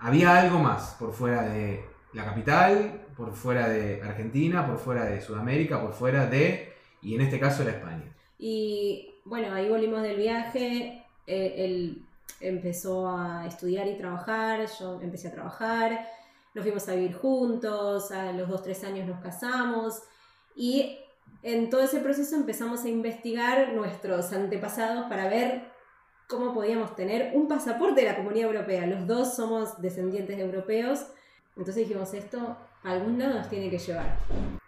había 0.00 0.38
algo 0.38 0.58
más 0.58 0.96
por 0.98 1.12
fuera 1.12 1.42
de 1.42 1.84
la 2.12 2.24
capital, 2.24 3.06
por 3.16 3.32
fuera 3.34 3.68
de 3.68 4.02
Argentina, 4.02 4.66
por 4.66 4.78
fuera 4.78 5.04
de 5.04 5.20
Sudamérica, 5.20 5.80
por 5.80 5.92
fuera 5.92 6.26
de, 6.26 6.72
y 7.02 7.14
en 7.14 7.20
este 7.20 7.38
caso 7.38 7.62
era 7.62 7.72
España. 7.72 8.12
Y 8.38 9.14
bueno, 9.24 9.54
ahí 9.54 9.68
volvimos 9.68 10.02
del 10.02 10.16
viaje. 10.16 11.04
eh, 11.26 11.54
él 11.56 12.04
empezó 12.40 13.08
a 13.08 13.46
estudiar 13.46 13.86
y 13.86 13.96
trabajar. 13.96 14.66
Yo 14.78 15.00
empecé 15.00 15.28
a 15.28 15.32
trabajar. 15.32 16.06
Nos 16.54 16.62
fuimos 16.62 16.88
a 16.88 16.94
vivir 16.94 17.14
juntos. 17.14 18.10
A 18.10 18.32
los 18.32 18.48
dos, 18.48 18.62
tres 18.62 18.84
años 18.84 19.06
nos 19.06 19.20
casamos. 19.20 20.02
Y 20.54 20.98
en 21.44 21.70
todo 21.70 21.82
ese 21.82 22.00
proceso 22.00 22.34
empezamos 22.36 22.84
a 22.84 22.88
investigar 22.88 23.72
nuestros 23.74 24.32
antepasados 24.32 25.06
para 25.08 25.28
ver 25.28 25.62
cómo 26.26 26.54
podíamos 26.54 26.96
tener 26.96 27.32
un 27.34 27.46
pasaporte 27.48 28.00
de 28.00 28.08
la 28.08 28.16
comunidad 28.16 28.48
europea. 28.50 28.86
Los 28.86 29.06
dos 29.06 29.36
somos 29.36 29.80
descendientes 29.80 30.36
de 30.36 30.42
europeos. 30.42 31.06
Entonces 31.56 31.86
dijimos, 31.86 32.12
esto 32.14 32.56
a 32.82 32.90
algún 32.90 33.18
lado 33.18 33.34
nos 33.34 33.48
tiene 33.48 33.70
que 33.70 33.78
llevar. 33.78 34.16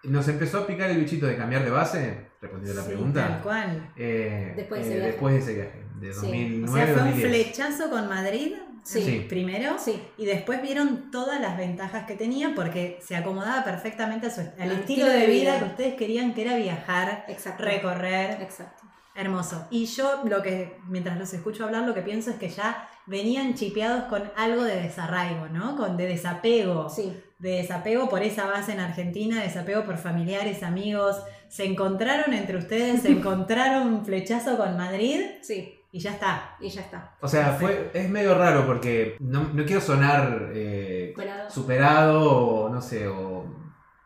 Nos 0.04 0.28
empezó 0.28 0.59
a 0.61 0.66
picar 0.66 0.90
el 0.90 0.99
bichito 0.99 1.26
de 1.26 1.37
cambiar 1.37 1.64
de 1.64 1.71
base, 1.71 2.28
respondiendo 2.40 2.78
a 2.80 2.83
la 2.85 2.88
Sí, 2.88 2.95
pregunta. 2.95 3.28
Tal 3.28 3.42
cual. 3.42 3.92
Eh, 3.97 4.52
Después 4.54 4.80
de 4.83 4.87
eh, 4.87 4.90
ese 4.90 4.97
viaje. 4.99 5.11
después 5.12 5.35
de 5.35 5.40
ese 5.40 5.54
viaje, 5.54 5.85
de 6.00 6.12
Sí. 6.12 6.21
2009 6.21 6.68
O 6.68 6.75
sea, 6.75 6.85
fue 6.95 7.02
un 7.02 7.09
2010. 7.11 7.28
flechazo 7.45 7.90
con 7.90 8.09
Madrid. 8.09 8.54
Sí. 8.87 9.02
Sí. 9.02 9.26
Primero. 9.28 9.76
Sí, 9.81 10.00
Y 10.16 10.26
después 10.26 10.62
vieron 10.62 11.11
todas 11.11 11.40
las 11.40 11.57
ventajas 11.59 12.07
que 12.07 12.14
tenía 12.14 12.52
porque 12.55 13.00
se 13.05 13.16
acomodaba 13.16 13.64
perfectamente 13.64 14.28
a 14.28 14.31
su, 14.31 14.40
al 14.40 14.47
estilo 14.71 14.75
estilo 14.75 15.07
de 15.07 15.19
de 15.19 15.26
vida 15.26 15.55
vida. 15.55 15.59
que 15.59 15.64
ustedes 15.64 15.95
querían, 15.95 16.35
que 16.35 16.43
era 16.43 16.57
viajar, 16.57 17.25
exacto. 17.26 17.64
recorrer. 17.64 18.40
Exacto. 18.40 18.85
Hermoso. 19.16 19.66
Y 19.71 19.87
yo 19.87 20.23
lo 20.25 20.40
que, 20.43 20.78
mientras 20.88 21.19
los 21.19 21.33
escucho 21.33 21.64
hablar, 21.64 21.83
lo 21.85 21.95
que 21.95 22.02
pienso 22.02 22.31
es 22.31 22.37
que 22.37 22.49
ya 22.49 22.88
venían 23.07 23.55
chipeados 23.55 24.05
con 24.05 24.31
algo 24.37 24.62
de 24.62 24.81
desarraigo, 24.83 25.49
¿no? 25.49 25.76
Con 25.76 25.97
de 25.97 26.07
desapego. 26.07 26.88
Sí. 26.88 27.12
De 27.38 27.50
desapego 27.57 28.09
por 28.09 28.23
esa 28.23 28.47
base 28.47 28.73
en 28.73 28.81
Argentina, 28.81 29.43
desapego 29.43 29.85
por 29.85 29.97
familiares, 29.97 30.62
amigos. 30.62 31.16
Se 31.49 31.64
encontraron 31.64 32.35
entre 32.35 32.57
ustedes, 32.59 33.02
se 33.02 33.09
encontraron 33.19 33.88
un 33.88 34.05
flechazo 34.05 34.57
con 34.57 34.76
Madrid 34.76 35.23
Sí, 35.43 35.75
y 35.97 35.99
ya 35.99 36.12
está. 36.12 36.57
y 36.61 36.69
ya 36.69 36.81
está. 36.83 37.12
O 37.21 37.29
sea, 37.29 37.53
fue, 37.59 37.91
es 37.95 38.09
medio 38.11 38.37
raro 38.37 38.67
porque 38.67 39.17
no, 39.21 39.45
no 39.53 39.65
quiero 39.65 39.81
sonar 39.81 40.50
eh, 40.53 41.12
Superado. 41.15 41.50
superado 41.50 42.31
o 42.33 42.69
no 42.69 42.81
sé, 42.83 43.09
o. 43.09 43.45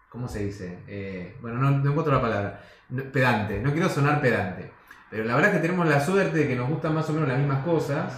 ¿Cómo 0.09 0.27
se 0.29 0.45
dice? 0.45 0.81
Eh, 0.89 1.37
bueno, 1.41 1.59
no, 1.61 1.71
no 1.71 1.91
encuentro 1.91 2.13
la 2.15 2.21
palabra. 2.21 2.61
No- 2.89 3.05
pedante, 3.13 3.61
no 3.61 3.73
quiero 3.73 3.89
sonar 3.89 4.21
pedante. 4.21 4.71
Pero 5.11 5.25
la 5.25 5.35
verdad 5.35 5.51
es 5.53 5.57
que 5.57 5.63
tenemos 5.67 5.89
la 5.89 6.01
suerte 6.01 6.39
de 6.39 6.49
que 6.49 6.57
nos 6.57 6.69
gustan 6.69 6.95
más 6.95 7.09
o 7.11 7.13
menos 7.13 7.29
las 7.29 7.39
mismas 7.39 7.65
cosas 7.65 8.13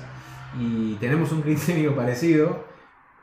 y 0.59 0.95
tenemos 0.97 1.33
un 1.33 1.43
criterio 1.43 1.95
parecido. 1.97 2.64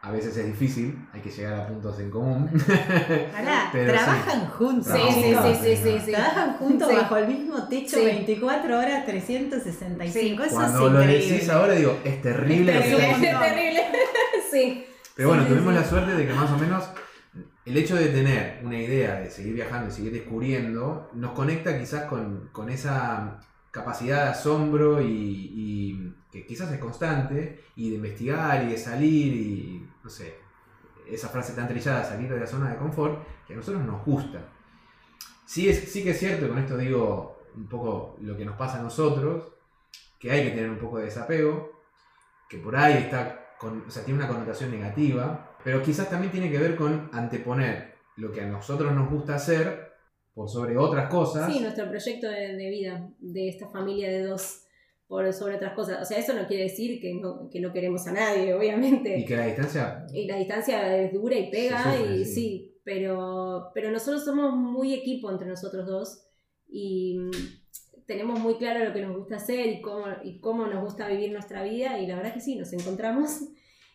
A 0.01 0.11
veces 0.11 0.37
es 0.37 0.45
difícil, 0.45 0.97
hay 1.13 1.19
que 1.19 1.29
llegar 1.29 1.53
a 1.59 1.67
puntos 1.67 1.99
en 1.99 2.09
común. 2.09 2.49
Pará, 3.33 3.69
Pero 3.73 3.91
trabajan 3.93 4.47
juntos. 4.47 4.93
Sí, 4.93 5.01
sí, 5.13 5.23
chicos. 5.29 5.57
sí, 5.61 5.75
sí, 5.75 5.97
sí. 6.05 6.11
Trabajan 6.13 6.53
juntos 6.53 6.87
Sí. 6.89 6.95
bajo 6.95 7.17
el 7.17 7.27
mismo 7.27 7.67
techo 7.67 7.97
Sí. 7.97 8.05
24 8.05 8.79
horas 8.79 9.05
365. 9.05 10.43
Eso 10.43 10.55
Cuando 10.55 10.87
es 10.87 10.93
lo 10.93 11.01
increíble. 11.01 11.33
decís 11.33 11.49
ahora 11.49 11.73
digo, 11.73 11.99
es 12.05 12.21
terrible. 12.21 12.79
Es 12.79 12.91
lo 12.91 12.97
que 12.97 13.03
terrible. 13.03 13.29
Es 13.31 13.39
terrible. 13.39 13.81
sí. 14.51 14.85
Pero 15.15 15.29
bueno, 15.29 15.45
tuvimos 15.45 15.73
sí. 15.73 15.79
la 15.81 15.85
suerte 15.85 16.15
de 16.15 16.27
que 16.27 16.33
más 16.33 16.49
o 16.51 16.57
menos 16.57 16.89
el 17.65 17.77
hecho 17.77 17.95
de 17.97 18.05
tener 18.07 18.61
una 18.63 18.77
idea 18.79 19.19
de 19.19 19.29
seguir 19.29 19.53
viajando 19.55 19.89
y 19.89 19.91
seguir 19.91 20.13
descubriendo 20.13 21.09
nos 21.13 21.31
conecta 21.33 21.77
quizás 21.77 22.05
con, 22.05 22.47
con 22.53 22.69
esa 22.69 23.37
capacidad 23.71 24.25
de 24.25 24.29
asombro 24.31 25.01
y, 25.01 26.15
que 26.31 26.45
quizás 26.45 26.71
es 26.71 26.79
constante 26.79 27.63
y 27.75 27.89
de 27.89 27.95
investigar 27.95 28.63
y 28.63 28.67
de 28.67 28.77
salir 28.77 29.33
y 29.33 29.89
no 30.03 30.09
sé, 30.11 30.35
esa 31.07 31.27
frase 31.29 31.53
tan 31.53 31.67
trillada, 31.67 32.03
salir 32.03 32.31
de 32.31 32.39
la 32.39 32.45
zona 32.45 32.69
de 32.69 32.77
confort, 32.77 33.25
que 33.47 33.53
a 33.53 33.55
nosotros 33.55 33.83
nos 33.83 34.05
gusta. 34.05 34.39
Sí, 35.43 35.67
es, 35.67 35.91
sí 35.91 36.03
que 36.03 36.11
es 36.11 36.19
cierto, 36.19 36.47
con 36.47 36.59
esto 36.59 36.77
digo 36.77 37.41
un 37.55 37.67
poco 37.67 38.17
lo 38.21 38.37
que 38.37 38.45
nos 38.45 38.55
pasa 38.57 38.79
a 38.79 38.83
nosotros, 38.83 39.51
que 40.19 40.31
hay 40.31 40.43
que 40.43 40.51
tener 40.51 40.69
un 40.69 40.77
poco 40.77 40.99
de 40.99 41.05
desapego, 41.05 41.81
que 42.47 42.59
por 42.59 42.75
ahí 42.75 42.93
está 42.93 43.55
con, 43.57 43.83
o 43.87 43.91
sea, 43.91 44.05
tiene 44.05 44.19
una 44.19 44.27
connotación 44.27 44.71
negativa, 44.71 45.47
Pero 45.63 45.81
quizás 45.81 46.09
también 46.09 46.31
tiene 46.31 46.49
que 46.49 46.57
ver 46.57 46.75
con 46.75 47.09
anteponer 47.11 47.97
lo 48.15 48.31
que 48.31 48.41
a 48.41 48.47
nosotros 48.47 48.93
nos 48.93 49.09
gusta 49.09 49.35
hacer 49.35 49.88
por 50.33 50.49
sobre 50.49 50.77
otras 50.77 51.09
cosas. 51.09 51.51
Sí, 51.51 51.59
nuestro 51.59 51.89
proyecto 51.89 52.27
de, 52.27 52.55
de 52.55 52.69
vida 52.69 53.09
de 53.19 53.49
esta 53.49 53.67
familia 53.69 54.09
de 54.09 54.23
dos 54.23 54.63
por 55.09 55.33
sobre 55.33 55.55
otras 55.55 55.73
cosas. 55.73 56.01
O 56.03 56.05
sea, 56.05 56.19
eso 56.19 56.33
no 56.33 56.47
quiere 56.47 56.63
decir 56.63 57.01
que 57.01 57.15
no, 57.15 57.49
que 57.49 57.59
no 57.59 57.73
queremos 57.73 58.05
a 58.07 58.11
nadie, 58.11 58.53
obviamente. 58.55 59.17
Y 59.17 59.25
que 59.25 59.35
la 59.35 59.47
distancia... 59.47 60.05
Y 60.13 60.27
la 60.27 60.37
distancia 60.37 60.97
es 60.97 61.11
dura 61.11 61.35
y 61.35 61.49
pega, 61.49 61.83
sufre, 61.83 62.15
y 62.15 62.25
sí. 62.25 62.33
sí, 62.33 62.81
pero, 62.83 63.71
pero 63.73 63.91
nosotros 63.91 64.23
somos 64.23 64.55
muy 64.55 64.93
equipo 64.93 65.31
entre 65.31 65.47
nosotros 65.47 65.87
dos 65.87 66.25
y 66.67 67.17
mm, 67.17 67.31
tenemos 68.05 68.39
muy 68.39 68.55
claro 68.55 68.85
lo 68.85 68.93
que 68.93 69.01
nos 69.01 69.17
gusta 69.17 69.37
hacer 69.37 69.65
y 69.67 69.81
cómo, 69.81 70.05
y 70.23 70.39
cómo 70.39 70.67
nos 70.67 70.83
gusta 70.83 71.07
vivir 71.07 71.31
nuestra 71.31 71.63
vida 71.63 71.99
y 71.99 72.05
la 72.05 72.15
verdad 72.15 72.29
es 72.29 72.33
que 72.35 72.41
sí, 72.41 72.55
nos 72.55 72.71
encontramos 72.73 73.41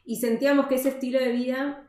y 0.04 0.16
sentíamos 0.16 0.66
que 0.66 0.74
ese 0.74 0.90
estilo 0.90 1.20
de 1.20 1.30
vida 1.30 1.88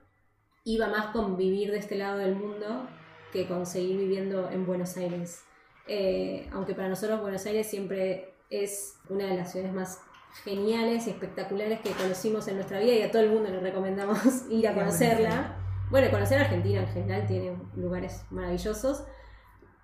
iba 0.63 0.87
más 0.87 1.07
con 1.07 1.35
vivir 1.35 1.71
de 1.71 1.79
este 1.79 1.95
lado 1.95 2.19
del 2.19 2.35
mundo 2.35 2.87
que 3.31 3.47
con 3.47 3.65
seguir 3.65 3.97
viviendo 3.97 4.49
en 4.49 4.65
Buenos 4.65 4.97
Aires. 4.97 5.43
Eh, 5.87 6.49
aunque 6.51 6.73
para 6.73 6.89
nosotros 6.89 7.21
Buenos 7.21 7.45
Aires 7.45 7.67
siempre 7.67 8.33
es 8.49 8.97
una 9.09 9.25
de 9.25 9.37
las 9.37 9.51
ciudades 9.51 9.73
más 9.73 9.99
geniales 10.43 11.07
y 11.07 11.11
espectaculares 11.11 11.79
que 11.81 11.91
conocimos 11.91 12.47
en 12.47 12.55
nuestra 12.55 12.79
vida 12.79 12.93
y 12.93 13.01
a 13.01 13.11
todo 13.11 13.21
el 13.21 13.29
mundo 13.29 13.49
le 13.49 13.59
recomendamos 13.59 14.19
ir 14.49 14.67
a 14.67 14.73
conocerla. 14.73 15.57
Bueno, 15.89 16.09
conocer 16.11 16.39
Argentina 16.39 16.81
en 16.81 16.87
general 16.87 17.27
tiene 17.27 17.55
lugares 17.75 18.25
maravillosos, 18.31 19.03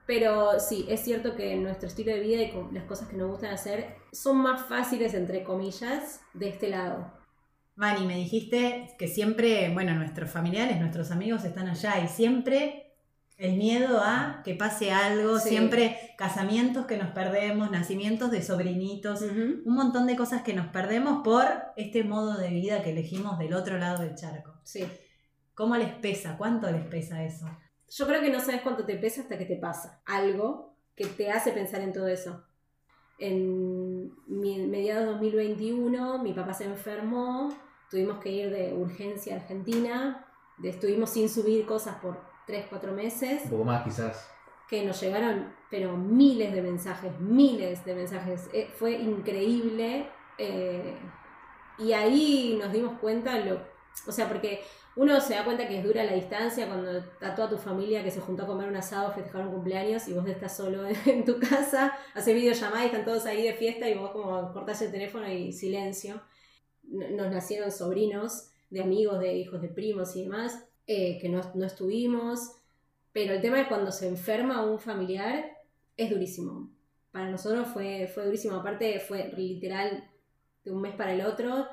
pero 0.08 0.60
sí, 0.60 0.86
es 0.90 1.02
cierto 1.02 1.36
que 1.36 1.56
nuestro 1.56 1.88
estilo 1.88 2.12
de 2.12 2.20
vida 2.20 2.42
y 2.42 2.74
las 2.74 2.86
cosas 2.86 3.08
que 3.08 3.16
nos 3.16 3.30
gustan 3.30 3.52
hacer 3.54 3.96
son 4.12 4.38
más 4.38 4.66
fáciles, 4.66 5.14
entre 5.14 5.44
comillas, 5.44 6.22
de 6.34 6.50
este 6.50 6.70
lado. 6.70 7.14
Mani, 7.76 8.06
me 8.06 8.16
dijiste 8.16 8.90
que 8.98 9.08
siempre, 9.08 9.72
bueno, 9.74 9.94
nuestros 9.96 10.30
familiares, 10.30 10.80
nuestros 10.80 11.12
amigos 11.12 11.46
están 11.46 11.68
allá 11.68 12.04
y 12.04 12.08
siempre 12.08 12.81
el 13.42 13.58
miedo 13.58 14.00
a 14.04 14.42
que 14.46 14.54
pase 14.54 14.92
algo, 14.92 15.40
Sí. 15.40 15.50
siempre 15.50 15.98
casamientos 16.16 16.86
que 16.86 16.96
nos 16.96 17.10
perdemos, 17.10 17.72
nacimientos 17.72 18.30
de 18.30 18.44
sobrinitos, 18.44 19.22
un 19.24 19.64
montón 19.66 20.06
de 20.06 20.16
cosas 20.16 20.44
que 20.44 20.54
nos 20.54 20.68
perdemos 20.68 21.24
por 21.24 21.44
este 21.76 22.04
modo 22.04 22.38
de 22.38 22.50
vida 22.50 22.84
que 22.84 22.92
elegimos 22.92 23.40
del 23.40 23.56
otro 23.56 23.80
lado 23.80 24.04
del 24.04 24.14
charco. 24.14 24.54
Sí. 24.64 24.86
¿Cómo 25.56 25.76
les 25.76 25.92
pesa? 25.96 26.38
¿Cuánto 26.38 26.70
les 26.72 26.86
pesa 26.86 27.24
eso? 27.24 27.48
Yo 27.90 28.06
creo 28.06 28.22
que 28.22 28.32
no 28.32 28.40
sabes 28.40 28.62
cuánto 28.62 28.86
te 28.86 28.96
pesa 28.96 29.22
hasta 29.22 29.40
que 29.40 29.46
te 29.46 29.58
pasa 29.58 30.02
algo 30.06 30.76
que 30.96 31.08
te 31.08 31.32
hace 31.32 31.52
pensar 31.52 31.82
en 31.82 31.94
todo 31.94 32.08
eso. 32.08 32.44
En 33.18 34.12
mediados 34.28 35.06
de 35.06 35.12
2021 35.14 36.20
mi 36.24 36.34
papá 36.34 36.54
se 36.54 36.66
enfermó, 36.66 37.50
tuvimos 37.90 38.20
que 38.20 38.32
ir 38.32 38.52
de 38.52 38.74
urgencia 38.74 39.34
a 39.34 39.38
Argentina, 39.40 40.28
estuvimos 40.64 41.10
sin 41.10 41.28
subir 41.28 41.66
cosas 41.66 41.96
por 41.98 42.31
3, 42.52 42.66
4 42.70 42.92
meses, 42.94 43.42
Un 43.46 43.52
poco 43.52 43.64
más 43.64 43.84
quizás. 43.84 44.30
que 44.70 44.84
nos 44.86 45.00
llegaron 45.02 45.54
pero 45.70 45.96
miles 45.96 46.52
de 46.54 46.62
mensajes, 46.62 47.18
miles 47.20 47.86
de 47.86 47.96
mensajes. 47.96 48.50
Eh, 48.54 48.68
fue 48.78 48.92
increíble. 48.94 50.10
eh, 50.38 50.98
y 51.78 51.94
ahí 51.94 52.58
nos 52.62 52.72
dimos 52.74 53.00
cuenta, 53.00 53.40
lo, 53.40 53.60
o 54.06 54.12
sea, 54.12 54.28
porque 54.28 54.62
uno 54.98 55.20
se 55.22 55.34
da 55.34 55.46
cuenta 55.46 55.68
que 55.68 55.78
es 55.80 55.84
dura 55.84 56.04
la 56.04 56.14
distancia 56.14 56.68
cuando 56.68 56.98
está 56.98 57.34
toda 57.34 57.50
tu 57.50 57.58
familia 57.58 58.04
que 58.04 58.12
se 58.12 58.20
juntó 58.20 58.44
a 58.44 58.48
comer 58.48 58.68
un 58.68 58.76
asado, 58.76 59.12
festejar 59.14 59.48
un 59.48 59.54
cumpleaños 59.54 60.08
y 60.10 60.14
vos 60.14 60.28
estás 60.28 60.56
solo 60.58 60.84
en 61.06 61.24
tu 61.26 61.40
casa, 61.40 61.98
hace 62.14 62.34
videollamada 62.34 62.84
y 62.84 62.88
están 62.88 63.06
todos 63.06 63.26
ahí 63.26 63.44
de 63.44 63.54
fiesta 63.54 63.88
y 63.90 63.98
vos 63.98 64.12
como 64.12 64.52
cortás 64.54 64.82
el 64.82 64.92
teléfono 64.92 65.28
y 65.32 65.54
silencio. 65.54 66.22
Nos 66.84 67.32
nacieron 67.32 67.72
sobrinos 67.72 68.52
de 68.70 68.82
amigos, 68.82 69.20
de 69.20 69.34
hijos 69.36 69.62
de 69.62 69.70
primos 69.70 70.16
y 70.18 70.24
demás, 70.24 70.68
eh, 70.88 71.18
que 71.20 71.30
no, 71.30 71.42
no 71.56 71.66
estuvimos. 71.66 72.58
Pero 73.12 73.34
el 73.34 73.42
tema 73.42 73.58
de 73.58 73.68
cuando 73.68 73.92
se 73.92 74.08
enferma 74.08 74.64
un 74.64 74.80
familiar 74.80 75.46
es 75.98 76.10
durísimo. 76.10 76.72
Para 77.12 77.30
nosotros 77.30 77.68
fue, 77.68 78.10
fue 78.14 78.26
durísimo. 78.26 78.56
Aparte 78.56 79.00
fue 79.00 79.34
literal 79.36 80.10
de 80.64 80.72
un 80.72 80.82
mes 80.82 80.96
para 80.96 81.14
el 81.14 81.22
otro. 81.22 81.68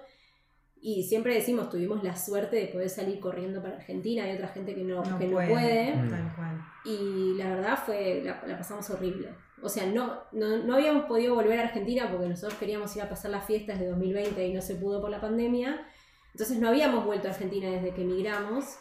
Y 0.80 1.04
siempre 1.04 1.34
decimos, 1.34 1.70
tuvimos 1.70 2.04
la 2.04 2.16
suerte 2.16 2.56
de 2.56 2.66
poder 2.66 2.88
salir 2.88 3.20
corriendo 3.20 3.62
para 3.62 3.76
Argentina. 3.76 4.24
Hay 4.24 4.34
otra 4.34 4.48
gente 4.48 4.74
que 4.74 4.82
no, 4.82 5.02
que 5.02 5.26
no 5.26 5.36
puede. 5.36 5.94
Mm. 5.94 6.10
Tal 6.10 6.34
cual. 6.36 6.60
Y 6.84 7.34
la 7.36 7.54
verdad 7.54 7.78
fue, 7.84 8.22
la, 8.24 8.42
la 8.46 8.58
pasamos 8.58 8.88
horrible. 8.90 9.28
O 9.62 9.68
sea, 9.68 9.86
no, 9.86 10.22
no, 10.32 10.58
no 10.58 10.74
habíamos 10.74 11.06
podido 11.06 11.34
volver 11.34 11.58
a 11.58 11.64
Argentina 11.64 12.08
porque 12.10 12.28
nosotros 12.28 12.58
queríamos 12.58 12.94
ir 12.96 13.02
a 13.02 13.08
pasar 13.08 13.30
las 13.30 13.44
fiestas 13.44 13.80
de 13.80 13.88
2020 13.88 14.46
y 14.46 14.54
no 14.54 14.62
se 14.62 14.76
pudo 14.76 15.00
por 15.00 15.10
la 15.10 15.20
pandemia. 15.20 15.84
Entonces 16.32 16.58
no 16.58 16.68
habíamos 16.68 17.04
vuelto 17.04 17.28
a 17.28 17.32
Argentina 17.32 17.68
desde 17.68 17.92
que 17.92 18.02
emigramos. 18.02 18.78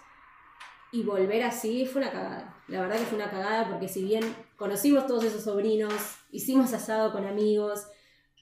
Y 0.92 1.04
volver 1.04 1.44
así 1.44 1.86
fue 1.86 2.02
una 2.02 2.12
cagada. 2.12 2.56
La 2.68 2.82
verdad 2.82 2.98
que 2.98 3.06
fue 3.06 3.18
una 3.18 3.30
cagada 3.30 3.68
porque 3.70 3.88
si 3.88 4.04
bien 4.04 4.24
conocimos 4.56 5.06
todos 5.08 5.24
esos 5.26 5.44
sobrinos, 5.44 5.94
hicimos 6.32 6.74
asado 6.74 7.12
con 7.12 7.26
amigos, 7.26 7.88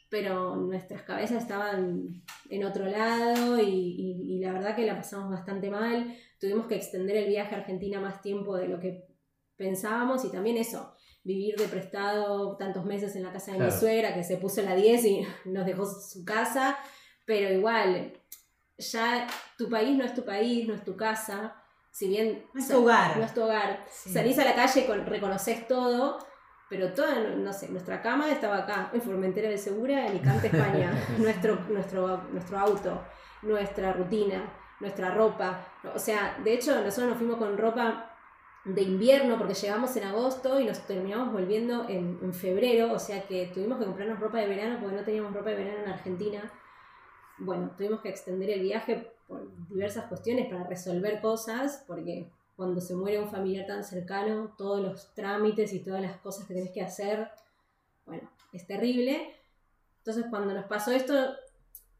pero 0.09 0.55
nuestras 0.55 1.01
cabezas 1.01 1.41
estaban 1.43 2.23
en 2.49 2.63
otro 2.63 2.85
lado 2.85 3.59
y, 3.59 3.63
y- 3.69 4.35
y 4.35 4.39
la 4.39 4.53
verdad 4.53 4.75
que 4.75 4.85
la 4.85 4.95
pasamos 4.95 5.31
bastante 5.31 5.69
mal. 5.69 6.15
Tuvimos 6.39 6.67
que 6.67 6.75
extender 6.75 7.17
el 7.17 7.27
viaje 7.29 7.55
a 7.55 7.59
Argentina 7.59 7.99
más 7.99 8.21
tiempo 8.21 8.55
de 8.55 8.67
lo 8.67 8.79
que 8.79 9.05
pensábamos 9.57 10.23
y 10.25 10.31
también 10.31 10.57
eso, 10.57 10.93
vivir 11.23 11.55
de 11.55 11.67
prestado 11.67 12.55
tantos 12.57 12.85
meses 12.85 13.15
en 13.15 13.23
la 13.23 13.31
casa 13.31 13.51
de 13.53 13.57
mi 13.57 13.65
Claro. 13.65 13.79
suegra 13.79 14.13
que 14.13 14.23
se 14.23 14.37
puso 14.37 14.61
la 14.61 14.75
10 14.75 15.03
y 15.05 15.25
nos 15.45 15.65
dejó 15.65 15.85
su 15.85 16.23
casa, 16.23 16.77
pero 17.25 17.51
igual, 17.51 18.13
ya 18.77 19.25
tu 19.57 19.69
país 19.69 19.97
no 19.97 20.03
es 20.05 20.13
tu 20.13 20.23
país, 20.23 20.67
no 20.67 20.75
es 20.75 20.83
tu 20.83 20.95
casa, 20.95 21.55
si 21.95 22.09
bien... 22.09 22.45
No 22.53 22.59
es 22.59 22.67
tu 22.67 22.81
hogar. 22.83 23.15
No 23.17 23.23
es 23.23 23.33
tu 23.33 23.41
hogar. 23.41 23.85
Sí. 23.89 24.11
Salís 24.11 24.37
a 24.37 24.43
la 24.43 24.53
calle 24.53 24.85
con- 24.85 25.05
reconoces 25.05 25.65
todo, 25.65 26.17
pero 26.69 26.91
toda, 26.93 27.21
no 27.21 27.53
sé, 27.53 27.69
nuestra 27.69 28.01
cama 28.01 28.29
estaba 28.29 28.57
acá, 28.57 28.89
en 28.91 29.01
Formentera 29.01 29.47
del 29.47 29.57
Segura, 29.57 30.05
Alicante, 30.05 30.47
España. 30.47 30.91
nuestro, 31.17 31.57
nuestro, 31.69 32.17
nuestro 32.33 32.59
auto, 32.59 33.01
nuestra 33.43 33.93
rutina, 33.93 34.43
nuestra 34.81 35.11
ropa. 35.11 35.65
O 35.93 35.97
sea, 35.97 36.37
de 36.43 36.55
hecho, 36.55 36.75
nosotros 36.83 37.11
nos 37.11 37.17
fuimos 37.17 37.37
con 37.37 37.57
ropa 37.57 38.11
de 38.65 38.81
invierno 38.81 39.37
porque 39.37 39.53
llegamos 39.53 39.95
en 39.95 40.03
agosto 40.03 40.59
y 40.59 40.65
nos 40.65 40.85
terminamos 40.85 41.31
volviendo 41.31 41.87
en, 41.87 42.19
en 42.21 42.33
febrero. 42.33 42.91
O 42.91 42.99
sea 42.99 43.25
que 43.25 43.49
tuvimos 43.53 43.79
que 43.79 43.85
comprarnos 43.85 44.19
ropa 44.19 44.39
de 44.39 44.47
verano 44.47 44.79
porque 44.81 44.97
no 44.97 45.03
teníamos 45.03 45.33
ropa 45.33 45.51
de 45.51 45.55
verano 45.63 45.83
en 45.85 45.93
Argentina. 45.93 46.51
Bueno, 47.37 47.71
tuvimos 47.77 48.01
que 48.01 48.09
extender 48.09 48.49
el 48.49 48.59
viaje 48.63 49.14
por 49.27 49.47
diversas 49.69 50.05
cuestiones 50.05 50.47
para 50.47 50.63
resolver 50.65 51.19
cosas, 51.21 51.83
porque 51.87 52.29
cuando 52.55 52.79
se 52.79 52.95
muere 52.95 53.19
un 53.19 53.29
familiar 53.29 53.65
tan 53.65 53.83
cercano, 53.83 54.53
todos 54.57 54.81
los 54.81 55.13
trámites 55.13 55.73
y 55.73 55.79
todas 55.79 56.01
las 56.01 56.17
cosas 56.17 56.45
que 56.47 56.53
tenés 56.53 56.71
que 56.71 56.81
hacer, 56.81 57.29
bueno, 58.05 58.29
es 58.53 58.65
terrible. 58.65 59.33
Entonces 59.99 60.25
cuando 60.29 60.53
nos 60.53 60.65
pasó 60.65 60.91
esto, 60.91 61.13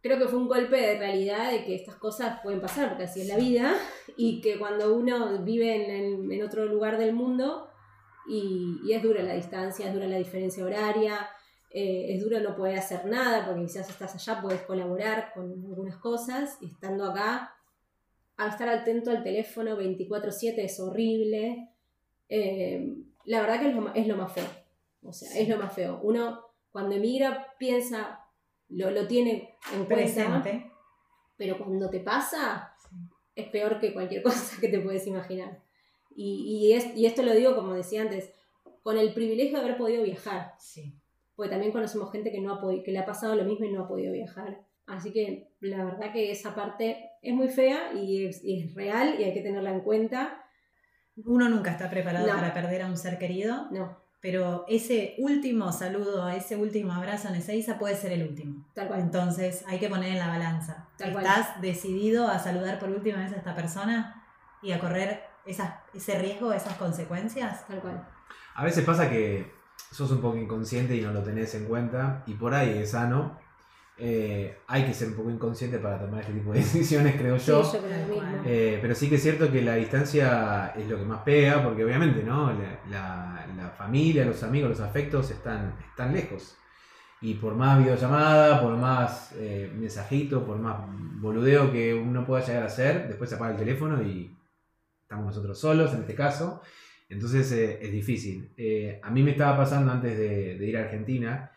creo 0.01 0.19
que 0.19 0.27
fue 0.27 0.37
un 0.39 0.47
golpe 0.47 0.77
de 0.77 0.97
realidad 0.99 1.51
de 1.51 1.65
que 1.65 1.75
estas 1.75 1.95
cosas 1.95 2.39
pueden 2.43 2.61
pasar, 2.61 2.89
porque 2.89 3.05
así 3.05 3.21
es 3.21 3.27
la 3.27 3.37
vida, 3.37 3.75
y 4.15 4.39
que 4.41 4.57
cuando 4.59 4.95
uno 4.95 5.39
vive 5.39 5.75
en, 5.75 6.31
en- 6.31 6.43
otro 6.43 6.65
lugar 6.65 6.97
del 6.97 7.13
mundo, 7.13 7.67
y, 8.27 8.79
y 8.85 8.93
es 8.93 9.01
dura 9.03 9.21
la 9.23 9.33
distancia, 9.33 9.87
es 9.87 9.93
dura 9.93 10.07
la 10.07 10.17
diferencia 10.17 10.63
horaria, 10.63 11.27
eh, 11.77 12.13
es 12.15 12.21
duro 12.23 12.39
no 12.39 12.55
poder 12.55 12.77
hacer 12.79 13.05
nada, 13.05 13.45
porque 13.45 13.63
quizás 13.63 13.89
estás 13.89 14.15
allá, 14.15 14.41
puedes 14.41 14.61
colaborar 14.61 15.31
con 15.33 15.51
algunas 15.51 15.97
cosas, 15.97 16.57
y 16.61 16.67
estando 16.67 17.03
acá, 17.05 17.53
a 18.37 18.47
estar 18.47 18.69
atento 18.69 19.11
al 19.11 19.23
teléfono 19.23 19.77
24/7 19.77 20.63
es 20.63 20.79
horrible. 20.79 21.69
Eh, 22.29 22.95
la 23.25 23.41
verdad 23.41 23.59
que 23.59 23.69
es 23.69 23.75
lo, 23.75 23.93
es 23.93 24.07
lo 24.07 24.15
más 24.17 24.31
feo. 24.33 24.47
O 25.03 25.11
sea, 25.13 25.29
es 25.39 25.47
lo 25.49 25.57
más 25.57 25.73
feo. 25.73 25.99
Uno 26.03 26.41
cuando 26.71 26.95
emigra 26.95 27.47
piensa, 27.59 28.19
lo, 28.69 28.89
lo 28.91 29.05
tiene 29.07 29.55
en 29.73 29.85
cuenta, 29.85 29.95
Presente. 30.41 30.71
pero 31.37 31.57
cuando 31.57 31.89
te 31.89 31.99
pasa 31.99 32.73
es 33.35 33.47
peor 33.49 33.79
que 33.79 33.93
cualquier 33.93 34.23
cosa 34.29 34.59
que 34.61 34.67
te 34.69 34.79
puedes 34.79 35.05
imaginar. 35.07 35.61
Y, 36.15 36.67
y, 36.67 36.73
es- 36.73 36.95
y 36.95 37.05
esto 37.05 37.21
lo 37.23 37.33
digo, 37.33 37.55
como 37.55 37.73
decía 37.73 38.01
antes, 38.01 38.31
con 38.83 38.97
el 38.97 39.13
privilegio 39.13 39.57
de 39.59 39.63
haber 39.65 39.77
podido 39.77 40.03
viajar. 40.03 40.53
Sí. 40.59 40.93
Porque 41.35 41.49
también 41.51 41.71
conocemos 41.71 42.11
gente 42.11 42.31
que, 42.31 42.39
no 42.41 42.53
ha 42.53 42.83
que 42.83 42.91
le 42.91 42.99
ha 42.99 43.05
pasado 43.05 43.35
lo 43.35 43.43
mismo 43.43 43.65
y 43.65 43.71
no 43.71 43.83
ha 43.83 43.87
podido 43.87 44.13
viajar. 44.13 44.61
Así 44.87 45.11
que 45.11 45.49
la 45.61 45.83
verdad 45.83 46.13
que 46.13 46.31
esa 46.31 46.53
parte 46.55 47.09
es 47.21 47.33
muy 47.33 47.49
fea 47.49 47.93
y 47.93 48.25
es, 48.27 48.43
y 48.43 48.61
es 48.63 48.75
real 48.75 49.15
y 49.19 49.23
hay 49.23 49.33
que 49.33 49.41
tenerla 49.41 49.71
en 49.71 49.81
cuenta. 49.81 50.43
Uno 51.25 51.49
nunca 51.49 51.71
está 51.71 51.89
preparado 51.89 52.27
No. 52.27 52.33
para 52.33 52.53
perder 52.53 52.83
a 52.83 52.87
un 52.87 52.97
ser 52.97 53.17
querido, 53.17 53.67
No, 53.71 53.97
pero 54.21 54.65
ese 54.67 55.15
último 55.17 55.71
saludo, 55.71 56.29
ese 56.29 56.55
último 56.55 56.93
abrazo 56.93 57.29
en 57.29 57.35
Ezeiza 57.35 57.77
puede 57.79 57.95
ser 57.95 58.11
el 58.11 58.23
último. 58.27 58.65
tal 58.73 58.87
cual. 58.87 58.99
Entonces 58.99 59.63
hay 59.67 59.79
que 59.79 59.89
poner 59.89 60.09
en 60.11 60.19
la 60.19 60.27
balanza. 60.27 60.89
Tal 60.97 61.11
cual. 61.13 61.25
¿Estás 61.25 61.61
decidido 61.61 62.27
a 62.27 62.37
saludar 62.39 62.79
por 62.79 62.89
última 62.89 63.19
vez 63.19 63.33
a 63.33 63.37
esta 63.37 63.55
persona 63.55 64.23
y 64.61 64.71
a 64.71 64.79
correr 64.79 65.21
esas, 65.45 65.73
ese 65.93 66.17
riesgo, 66.19 66.53
esas 66.53 66.75
consecuencias? 66.77 67.65
Tal 67.67 67.79
cual. 67.81 68.07
A 68.55 68.63
veces 68.63 68.85
pasa 68.85 69.09
que 69.09 69.51
sos 69.91 70.11
un 70.11 70.21
poco 70.21 70.37
inconsciente 70.37 70.95
y 70.95 71.01
no 71.01 71.11
lo 71.13 71.23
tenés 71.23 71.53
en 71.55 71.65
cuenta, 71.65 72.23
y 72.27 72.33
por 72.35 72.53
ahí 72.53 72.77
es 72.79 72.91
sano, 72.91 73.39
Eh, 73.97 74.57
hay 74.67 74.83
que 74.85 74.93
ser 74.93 75.07
un 75.07 75.13
poco 75.15 75.29
inconsciente 75.29 75.79
para 75.79 75.97
tomar 75.97 76.19
este 76.19 76.33
tipo 76.33 76.51
de 76.51 76.59
decisiones, 76.65 77.15
creo 77.15 77.37
yo. 77.37 77.63
Sí, 77.63 77.77
yo 77.77 77.83
creo 77.83 77.99
lo 78.07 78.13
mismo. 78.13 78.41
Eh, 78.45 78.77
pero 78.81 78.93
sí 78.93 79.07
que 79.07 79.15
es 79.15 79.21
cierto 79.23 79.49
que 79.49 79.61
la 79.61 79.75
distancia 79.75 80.73
es 80.75 80.85
lo 80.89 80.97
que 80.97 81.05
más 81.05 81.21
pega, 81.23 81.63
porque 81.63 81.85
obviamente, 81.85 82.21
¿no? 82.23 82.51
La, 82.51 82.79
la- 82.89 83.47
la 83.55 83.69
familia, 83.69 84.25
los 84.25 84.43
amigos, 84.43 84.69
los 84.71 84.81
afectos 84.81 85.31
están, 85.31 85.75
están 85.89 86.11
lejos. 86.13 86.57
Y 87.21 87.35
por 87.35 87.55
más 87.55 87.79
videollamada, 87.79 88.61
por 88.61 88.75
más 88.75 89.31
eh, 89.37 89.71
mensajito, 89.73 90.45
por 90.45 90.57
más 90.59 90.75
boludeo 91.21 91.71
que 91.71 91.93
uno 91.93 92.25
pueda 92.25 92.45
llegar 92.45 92.63
a 92.63 92.67
hacer, 92.67 93.07
después 93.07 93.29
se 93.29 93.37
apaga 93.37 93.51
el 93.51 93.57
teléfono 93.57 94.01
y 94.03 94.35
estamos 95.03 95.27
nosotros 95.27 95.57
solos 95.57 95.93
en 95.93 96.01
este 96.01 96.15
caso. 96.15 96.61
Entonces 97.09 97.51
eh, 97.51 97.79
es 97.81 97.91
difícil. 97.91 98.51
Eh, 98.57 98.99
a 99.03 99.09
mí 99.11 99.23
me 99.23 99.31
estaba 99.31 99.57
pasando 99.57 99.91
antes 99.91 100.17
de, 100.17 100.57
de 100.57 100.65
ir 100.65 100.77
a 100.77 100.81
Argentina. 100.81 101.51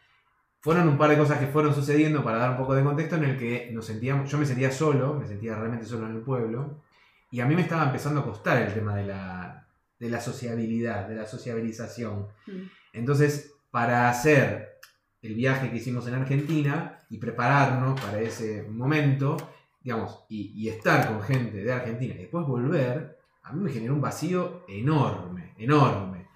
Fueron 0.61 0.89
un 0.89 0.99
par 0.99 1.11
de 1.11 1.17
cosas 1.17 1.39
que 1.39 1.47
fueron 1.47 1.75
sucediendo 1.75 2.23
para 2.23 2.39
dar 2.39 2.51
un 2.51 2.57
poco 2.57 2.75
de 2.75 2.83
contexto 2.83 3.17
en 3.17 3.25
el 3.25 3.39
que 3.39 3.71
nos 3.73 3.87
sentíamos, 3.87 4.31
yo 4.31 4.39
me 4.39 4.45
sentía 4.45 4.71
solo, 4.71 5.15
me 5.15 5.27
sentía 5.27 5.55
realmente 5.55 5.87
solo 5.87 6.07
en 6.07 6.17
el 6.17 6.23
pueblo. 6.23 6.83
Y 7.31 7.41
a 7.41 7.47
mí 7.47 7.55
me 7.55 7.63
estaba 7.63 7.85
empezando 7.85 8.21
a 8.21 8.25
costar 8.25 8.61
el 8.61 8.73
tema 8.73 8.97
de 8.97 9.07
la, 9.07 9.67
de 9.99 10.11
la 10.11 10.21
sociabilidad, 10.21 11.09
de 11.09 11.15
la 11.15 11.27
sociabilización. 11.27 12.27
Mm. 12.47 12.63
Entonces, 12.93 13.55
para 13.71 14.09
hacer 14.09 14.79
el 15.23 15.35
viaje 15.35 15.71
que 15.71 15.77
hicimos 15.77 16.07
en 16.09 16.15
Argentina 16.15 16.99
y 17.11 17.19
prepararnos 17.19 18.01
para 18.01 18.21
ese 18.21 18.67
momento, 18.69 19.37
digamos, 19.81 20.25
y, 20.29 20.53
y 20.55 20.69
estar 20.69 21.07
con 21.09 21.23
gente 21.23 21.59
de 21.63 21.73
Argentina 21.73 22.15
y 22.15 22.19
después 22.19 22.47
volver, 22.47 23.19
a 23.43 23.53
mí 23.53 23.63
me 23.63 23.73
generó 23.73 23.95
un 23.95 24.01
vacío 24.01 24.65
enorme, 24.69 25.28
enorme. 25.59 26.29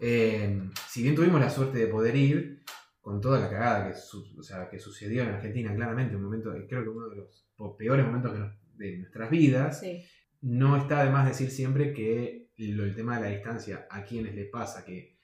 Eh, 0.00 0.60
si 0.88 1.02
bien 1.02 1.14
tuvimos 1.14 1.40
la 1.40 1.50
suerte 1.50 1.78
de 1.78 1.86
poder 1.86 2.16
ir, 2.16 2.62
con 3.00 3.20
toda 3.20 3.38
la 3.38 3.50
cagada 3.50 3.88
que, 3.88 3.94
su- 3.98 4.34
o 4.38 4.42
sea, 4.42 4.68
que 4.68 4.78
sucedió 4.78 5.22
en 5.22 5.28
Argentina, 5.28 5.74
claramente, 5.74 6.16
un 6.16 6.22
momento, 6.22 6.50
creo 6.68 6.82
que 6.82 6.88
uno 6.88 7.08
de 7.08 7.16
los 7.16 7.46
peores 7.78 8.04
momentos 8.06 8.36
nos- 8.38 8.52
de 8.76 8.96
nuestras 8.96 9.30
vidas, 9.30 9.78
Sí. 9.80 10.02
no 10.40 10.76
está 10.76 11.04
de 11.04 11.10
más 11.10 11.26
decir 11.28 11.50
siempre 11.50 11.92
que 11.92 12.48
lo- 12.56 12.84
el 12.84 12.94
tema 12.94 13.16
de 13.16 13.22
la 13.22 13.28
distancia 13.36 13.86
a 13.90 14.04
quienes 14.04 14.34
les 14.34 14.48
pasa 14.48 14.84
que, 14.84 15.16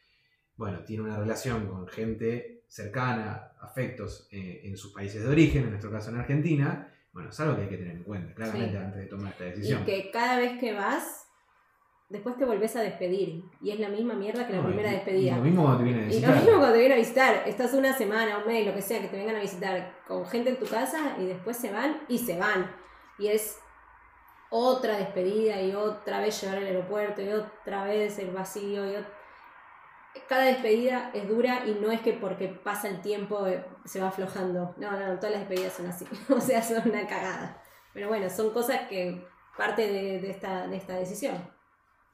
bueno, 0.57 0.85
tiene 0.85 1.05
una 1.05 1.19
relación 1.19 1.67
con 1.69 1.89
gente 1.89 2.65
cercana, 2.69 3.53
afectos 3.63 4.29
eh, 4.31 4.61
en 4.65 4.77
sus 4.77 4.93
países 4.93 5.23
de 5.23 5.29
origen, 5.29 5.65
en 5.65 5.71
nuestro 5.71 5.91
caso 5.91 6.11
en 6.11 6.17
Argentina, 6.17 6.93
bueno, 7.13 7.31
es 7.31 7.41
algo 7.41 7.57
que 7.57 7.63
hay 7.63 7.69
que 7.69 7.77
tener 7.79 7.97
en 7.97 8.03
cuenta, 8.05 8.35
claramente, 8.35 8.71
Sí. 8.73 8.85
antes 8.85 9.01
de 9.01 9.07
tomar 9.07 9.33
esta 9.33 9.47
Y 9.47 9.51
decisión. 9.51 9.85
que 9.85 10.11
cada 10.13 10.39
vez 10.39 10.59
que 10.61 10.73
vas, 10.75 11.20
después 12.11 12.37
te 12.37 12.45
volvés 12.45 12.77
a 12.77 12.83
despedir. 12.83 13.43
Y 13.63 13.71
es 13.71 13.81
la 13.81 13.89
misma 13.89 14.13
mierda 14.15 14.47
que 14.47 14.53
la 14.53 14.59
No, 14.61 14.67
primera 14.67 14.91
y- 14.91 14.95
despedida. 14.97 15.33
y 15.33 15.37
lo 15.37 15.43
mismo 15.43 15.63
cuando 15.63 15.79
te 15.79 15.85
vienen 15.85 16.03
a 16.03 16.07
Y 16.07 16.09
visitar. 16.09 16.31
lo 16.31 16.37
mismo 16.37 16.51
cuando 16.59 16.73
te 16.75 16.79
vienen 16.81 16.99
a 16.99 17.01
visitar, 17.01 17.43
estás 17.47 17.73
una 17.75 17.93
semana, 17.97 18.39
un 18.39 18.47
mes, 18.47 18.67
lo 18.67 18.75
que 18.75 18.83
sea, 18.83 19.01
que 19.01 19.09
te 19.09 19.17
vengan 19.17 19.37
a 19.37 19.41
visitar 19.41 19.95
con 20.07 20.27
gente 20.27 20.51
en 20.51 20.59
tu 20.59 20.67
casa 20.67 21.17
y 21.19 21.25
después 21.25 21.57
se 21.57 21.73
van 21.73 22.03
y 22.09 22.19
se 22.19 22.39
van. 22.39 22.71
Y 23.19 23.29
es 23.29 23.59
otra 24.51 24.97
despedida 24.99 25.61
y 25.63 25.73
otra 25.75 26.21
vez 26.21 26.41
llegar 26.43 26.59
al 26.59 26.67
aeropuerto 26.67 27.23
y 27.23 27.29
otra 27.31 27.85
vez 27.85 28.19
el 28.19 28.31
vacío 28.33 28.85
y 28.91 28.95
ot- 28.97 29.07
Cada 30.29 30.43
despedida 30.47 31.13
es 31.15 31.29
dura 31.29 31.63
y 31.67 31.75
no 31.81 31.93
es 31.93 32.01
que 32.01 32.13
porque 32.15 32.49
pasa 32.49 32.89
el 32.89 33.01
tiempo 33.01 33.47
eh, 33.47 33.65
se 33.85 34.01
va 34.01 34.09
aflojando. 34.09 34.75
No, 34.77 34.91
no, 34.91 35.15
todas 35.21 35.31
las 35.37 35.41
despedidas 35.49 35.73
son 35.75 35.87
así. 35.87 36.05
o 36.29 36.41
sea, 36.41 36.61
son 36.63 36.89
una 36.91 37.07
cagada. 37.07 37.63
Pero 37.95 38.09
bueno, 38.09 38.29
son 38.29 38.51
cosas 38.51 38.81
que 38.89 39.25
parte 39.57 39.83
de, 39.87 40.21
de 40.21 40.31
esta, 40.31 40.67
de 40.67 40.77
esta 40.77 40.95
decisión. 40.97 41.37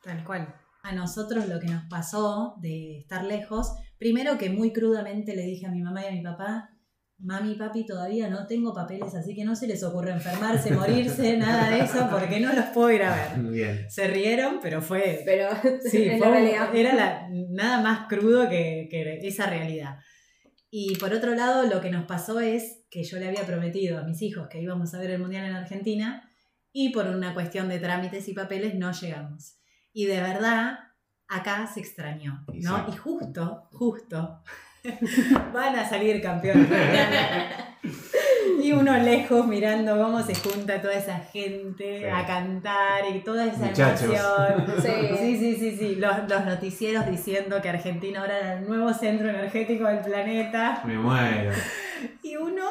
Tal 0.06 0.24
cual. 0.24 0.54
A 0.84 0.92
nosotros 0.92 1.48
lo 1.48 1.58
que 1.58 1.66
nos 1.66 1.84
pasó 1.90 2.54
de 2.60 2.98
estar 3.00 3.24
lejos, 3.24 3.72
primero 3.98 4.38
que 4.38 4.50
muy 4.50 4.72
crudamente 4.72 5.34
le 5.34 5.42
dije 5.42 5.66
a 5.66 5.70
mi 5.72 5.82
mamá 5.82 6.04
y 6.04 6.06
a 6.06 6.12
mi 6.12 6.22
papá, 6.22 6.70
mami 7.18 7.56
papi 7.56 7.84
todavía 7.84 8.28
no 8.28 8.46
tengo 8.46 8.72
papeles, 8.72 9.12
así 9.16 9.34
que 9.34 9.44
no 9.44 9.56
se 9.56 9.66
les 9.66 9.82
ocurre 9.82 10.12
enfermarse, 10.12 10.70
morirse, 10.72 11.36
nada 11.38 11.70
de 11.70 11.80
eso, 11.80 12.08
porque 12.08 12.38
no 12.38 12.52
los 12.52 12.66
puedo 12.66 12.92
ir 12.92 13.02
a 13.02 13.16
ver. 13.16 13.50
Bien. 13.50 13.90
Se 13.90 14.06
rieron, 14.06 14.60
pero 14.62 14.80
fue... 14.80 15.22
Pero 15.24 15.48
Sí, 15.90 16.08
fue 16.18 16.30
la 16.40 16.70
era 16.72 16.94
la- 16.94 17.28
nada 17.50 17.80
más 17.82 18.06
crudo 18.08 18.48
que, 18.48 18.86
que 18.88 19.18
esa 19.26 19.46
realidad. 19.46 19.96
Y 20.70 20.94
por 20.96 21.12
otro 21.12 21.34
lado, 21.34 21.64
lo 21.66 21.80
que 21.80 21.90
nos 21.90 22.04
pasó 22.06 22.38
es 22.38 22.84
que 22.90 23.02
yo 23.02 23.18
le 23.18 23.26
había 23.26 23.44
prometido 23.44 23.98
a 23.98 24.04
mis 24.04 24.22
hijos 24.22 24.46
que 24.48 24.60
íbamos 24.60 24.94
a 24.94 24.98
ver 25.00 25.10
el 25.10 25.18
Mundial 25.18 25.46
en 25.46 25.54
Argentina 25.54 26.30
y 26.72 26.90
por 26.90 27.06
una 27.06 27.34
cuestión 27.34 27.68
de 27.68 27.80
trámites 27.80 28.28
y 28.28 28.34
papeles 28.34 28.74
no 28.76 28.92
llegamos. 28.92 29.56
Y 29.98 30.04
de 30.04 30.20
verdad, 30.20 30.78
acá 31.26 31.66
se 31.66 31.80
extrañó, 31.80 32.44
Y 32.52 32.61
¿no? 32.61 32.76
sí. 32.76 32.92
Y 32.92 32.96
justo, 32.98 33.66
justo, 33.72 34.42
van 35.54 35.74
a 35.74 35.88
salir 35.88 36.20
campeones. 36.20 36.68
Y 38.62 38.72
uno 38.72 38.96
lejos 38.98 39.46
mirando 39.46 39.96
cómo 39.96 40.22
se 40.22 40.35
junta 40.35 40.82
toda 40.82 40.92
esa 40.94 41.18
gente 41.18 42.00
Sí. 42.00 42.04
a 42.04 42.26
cantar 42.26 43.04
y 43.14 43.20
toda 43.20 43.46
esa 43.46 43.66
Muchachos. 43.66 44.02
emoción. 44.02 44.66
Sí. 44.82 45.16
Sí, 45.18 45.38
sí, 45.38 45.56
sí, 45.56 45.76
sí. 45.78 45.94
Los, 45.96 46.28
los 46.28 46.44
noticieros 46.44 47.06
diciendo 47.06 47.62
que 47.62 47.70
Argentina 47.70 48.20
ahora 48.20 48.38
era 48.38 48.52
el 48.59 48.66
nuevo 48.66 48.92
centro 48.92 49.30
energético 49.30 49.85
del 49.87 50.00
planeta. 50.00 50.82
Me 50.85 50.98
muero. 50.98 51.52
Y 52.22 52.37
uno 52.37 52.66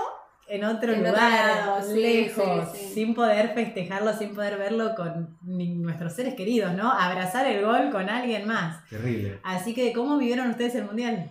en 0.48 0.64
otro 0.64 0.94
En 0.94 1.00
otro 1.00 1.12
lugar, 1.12 1.58
lado, 1.58 1.82
sí, 1.82 2.02
lejos, 2.02 2.70
sí, 2.72 2.78
sí. 2.78 2.94
sin 2.94 3.16
poder 3.16 3.54
festejarlo, 3.54 4.14
sin 4.14 4.34
poder 4.36 4.58
verlo 4.58 4.94
con 4.96 5.38
ni- 5.44 5.76
nuestros 5.76 6.14
seres 6.14 6.36
queridos, 6.36 6.74
¿no? 6.74 6.92
Abrazar 6.92 7.46
el 7.48 7.66
gol 7.66 7.90
con 7.92 8.10
alguien 8.10 8.48
más. 8.48 8.88
Terrible. 8.90 9.40
Así 9.44 9.74
que, 9.74 9.92
¿cómo 9.94 10.18
vivieron 10.18 10.50
ustedes 10.50 10.76
el 10.76 10.86
mundial? 10.86 11.30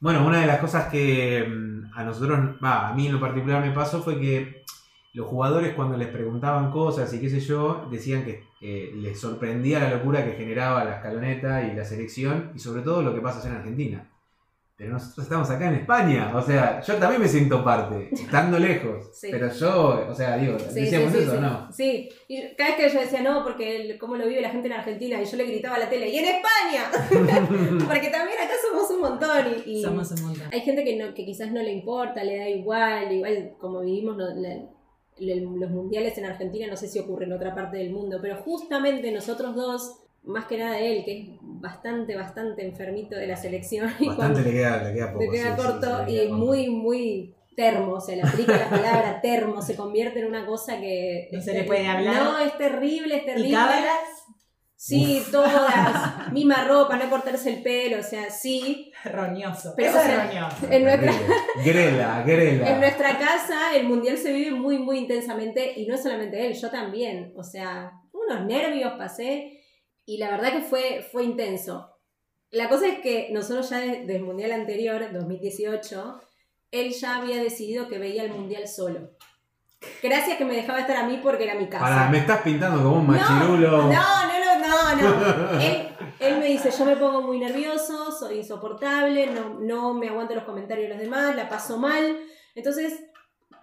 Bueno, 0.00 0.26
una 0.26 0.40
de 0.40 0.46
las 0.46 0.58
cosas 0.58 0.88
que 0.90 1.46
mm, 1.48 1.92
a 1.96 2.04
nosotros, 2.04 2.38
va, 2.62 2.88
a 2.88 2.94
mí 2.94 3.06
en 3.06 3.12
lo 3.14 3.20
particular 3.20 3.64
me 3.64 3.72
pasó 3.72 4.02
fue 4.02 4.18
que 4.20 4.64
los 5.14 5.26
jugadores 5.26 5.74
cuando 5.74 5.96
les 5.96 6.08
preguntaban 6.08 6.70
cosas 6.70 7.10
y 7.14 7.20
qué 7.20 7.30
sé 7.30 7.40
yo, 7.40 7.88
decían 7.90 8.22
que 8.24 8.44
eh, 8.60 8.92
les 8.96 9.18
sorprendía 9.18 9.78
la 9.80 9.90
locura 9.90 10.22
que 10.24 10.32
generaba 10.32 10.84
la 10.84 10.96
escaloneta 10.96 11.62
y 11.62 11.74
la 11.74 11.84
selección 11.86 12.52
y 12.54 12.58
sobre 12.58 12.82
todo 12.82 13.00
lo 13.00 13.14
que 13.14 13.22
pasa 13.22 13.38
allá 13.40 13.48
en 13.50 13.56
Argentina. 13.56 14.06
Pero 14.78 14.92
nosotros 14.92 15.24
estamos 15.24 15.48
acá 15.50 15.68
en 15.68 15.76
España, 15.76 16.32
o 16.34 16.42
sea, 16.42 16.82
yo 16.82 16.96
también 16.96 17.22
me 17.22 17.28
siento 17.28 17.64
parte, 17.64 18.10
estando 18.12 18.58
lejos. 18.58 19.08
Sí. 19.18 19.28
Pero 19.30 19.50
yo, 19.50 20.06
o 20.10 20.14
sea, 20.14 20.36
digo, 20.36 20.58
Sí, 20.58 20.80
decíamos 20.82 21.12
sí, 21.12 21.18
sí, 21.18 21.24
eso, 21.24 21.32
sí. 21.34 21.38
¿no? 21.40 21.72
Sí, 21.72 22.08
y 22.28 22.54
cada 22.56 22.76
vez 22.76 22.78
que 22.90 22.94
yo 22.94 23.00
decía 23.00 23.22
no, 23.22 23.42
porque 23.42 23.76
el- 23.76 23.98
cómo 23.98 24.16
lo 24.16 24.26
vive 24.26 24.42
la 24.42 24.50
gente 24.50 24.66
en 24.68 24.74
Argentina, 24.74 25.20
y 25.20 25.24
yo 25.24 25.36
le 25.38 25.44
gritaba 25.46 25.76
a 25.76 25.78
la 25.78 25.88
tele, 25.88 26.10
¡y 26.10 26.18
en 26.18 26.26
España! 26.26 26.90
porque 27.88 28.08
también 28.10 28.38
acá 28.38 28.52
somos 28.70 28.90
un 28.90 29.00
montón. 29.00 29.46
Y, 29.64 29.78
y 29.78 29.82
Somos 29.82 30.10
un 30.12 30.22
montón. 30.26 30.48
hay 30.52 30.60
gente 30.60 30.84
que, 30.84 30.96
no, 30.96 31.14
que 31.14 31.24
quizás 31.24 31.50
no 31.52 31.62
le 31.62 31.72
importa, 31.72 32.22
le 32.22 32.36
da 32.36 32.48
igual, 32.48 33.10
igual 33.12 33.54
como 33.58 33.80
vivimos 33.80 34.16
no- 34.18 34.34
la- 34.34 34.62
le- 35.18 35.40
los 35.40 35.70
mundiales 35.70 36.18
en 36.18 36.26
Argentina, 36.26 36.66
no 36.66 36.76
sé 36.76 36.88
si 36.88 36.98
ocurre 36.98 37.24
en 37.24 37.32
otra 37.32 37.54
parte 37.54 37.78
del 37.78 37.90
mundo, 37.90 38.18
pero 38.20 38.36
justamente 38.42 39.10
nosotros 39.10 39.54
dos, 39.54 40.02
más 40.26 40.46
que 40.46 40.58
nada 40.58 40.78
él, 40.78 41.04
que 41.04 41.20
es 41.20 41.28
bastante, 41.40 42.16
bastante 42.16 42.66
enfermito 42.66 43.16
de 43.16 43.26
la 43.26 43.36
selección, 43.36 43.90
y 43.98 44.08
Bastante 44.08 44.16
cuando 44.16 44.40
le 44.40 44.52
queda, 44.52 44.82
le 44.82 44.94
queda 44.94 45.12
poco. 45.12 45.18
te 45.20 45.30
queda 45.30 45.56
sí, 45.56 45.62
corto 45.62 45.86
sí, 45.86 46.12
le 46.12 46.12
queda 46.12 46.24
y 46.24 46.32
muy, 46.32 46.68
muy 46.68 47.34
termo, 47.56 48.00
se 48.00 48.16
le 48.16 48.22
aplica 48.22 48.56
la 48.56 48.68
palabra 48.68 49.20
termo, 49.22 49.62
se 49.62 49.76
convierte 49.76 50.20
en 50.20 50.26
una 50.26 50.44
cosa 50.44 50.78
que... 50.78 51.28
No 51.32 51.38
es 51.38 51.44
se 51.44 51.54
le 51.54 51.64
puede 51.64 51.86
hablar. 51.86 52.22
No, 52.22 52.38
es 52.38 52.56
terrible, 52.58 53.16
es 53.16 53.24
terrible. 53.24 53.48
¿Y 53.48 53.52
cábalas? 53.52 54.26
Sí, 54.78 55.22
todas, 55.32 56.30
misma 56.32 56.64
ropa, 56.64 56.96
no 56.98 57.08
cortarse 57.08 57.54
el 57.54 57.62
pelo, 57.62 57.98
o 57.98 58.02
sea, 58.02 58.30
sí. 58.30 58.92
Roñoso. 59.04 59.72
Pero, 59.74 59.88
Eso 59.88 59.98
o 59.98 60.02
es 60.02 60.06
sea, 60.06 60.26
roñoso. 60.26 60.66
En 60.70 60.84
nuestra. 60.84 61.12
Grela, 61.64 62.22
grela. 62.26 62.72
en 62.72 62.80
nuestra 62.80 63.18
casa 63.18 63.74
el 63.74 63.88
mundial 63.88 64.18
se 64.18 64.34
vive 64.34 64.50
muy, 64.50 64.78
muy 64.78 64.98
intensamente 64.98 65.72
y 65.76 65.86
no 65.86 65.94
es 65.94 66.02
solamente 66.02 66.46
él, 66.46 66.52
yo 66.52 66.70
también. 66.70 67.32
O 67.36 67.42
sea, 67.42 67.90
unos 68.12 68.44
nervios 68.44 68.92
pasé 68.98 69.55
y 70.06 70.16
la 70.18 70.30
verdad 70.30 70.52
que 70.52 70.60
fue, 70.62 71.06
fue 71.12 71.24
intenso. 71.24 71.90
La 72.50 72.68
cosa 72.70 72.86
es 72.86 73.00
que 73.00 73.28
nosotros 73.32 73.68
ya 73.68 73.78
de- 73.78 74.06
del 74.06 74.22
mundial 74.22 74.52
anterior, 74.52 75.02
2018, 75.12 76.20
él 76.70 76.92
ya 76.92 77.16
había 77.16 77.36
decidido 77.42 77.88
que 77.88 77.98
veía 77.98 78.22
el 78.22 78.30
mundial 78.32 78.66
solo. 78.68 79.10
Gracias 80.02 80.38
que 80.38 80.44
me 80.44 80.54
dejaba 80.56 80.80
estar 80.80 80.96
a 80.96 81.06
mí 81.06 81.20
porque 81.22 81.44
era 81.44 81.54
mi 81.54 81.68
casa. 81.68 81.84
Pará, 81.84 82.08
me 82.08 82.18
estás 82.18 82.40
pintando 82.42 82.82
como 82.82 82.96
un 82.96 83.06
machirulo. 83.06 83.70
No, 83.82 83.88
no, 83.92 84.58
no, 84.58 84.96
no, 84.96 85.12
no. 85.52 85.60
Él, 85.60 85.88
él 86.18 86.38
me 86.38 86.46
dice, 86.46 86.70
yo 86.76 86.84
me 86.86 86.96
pongo 86.96 87.20
muy 87.22 87.38
nervioso, 87.38 88.10
soy 88.10 88.38
insoportable, 88.38 89.26
no, 89.28 89.60
no 89.60 89.92
me 89.94 90.08
aguanto 90.08 90.34
los 90.34 90.44
comentarios 90.44 90.88
de 90.88 90.94
los 90.94 91.02
demás, 91.02 91.36
la 91.36 91.48
paso 91.48 91.76
mal. 91.78 92.16
Entonces, 92.54 93.04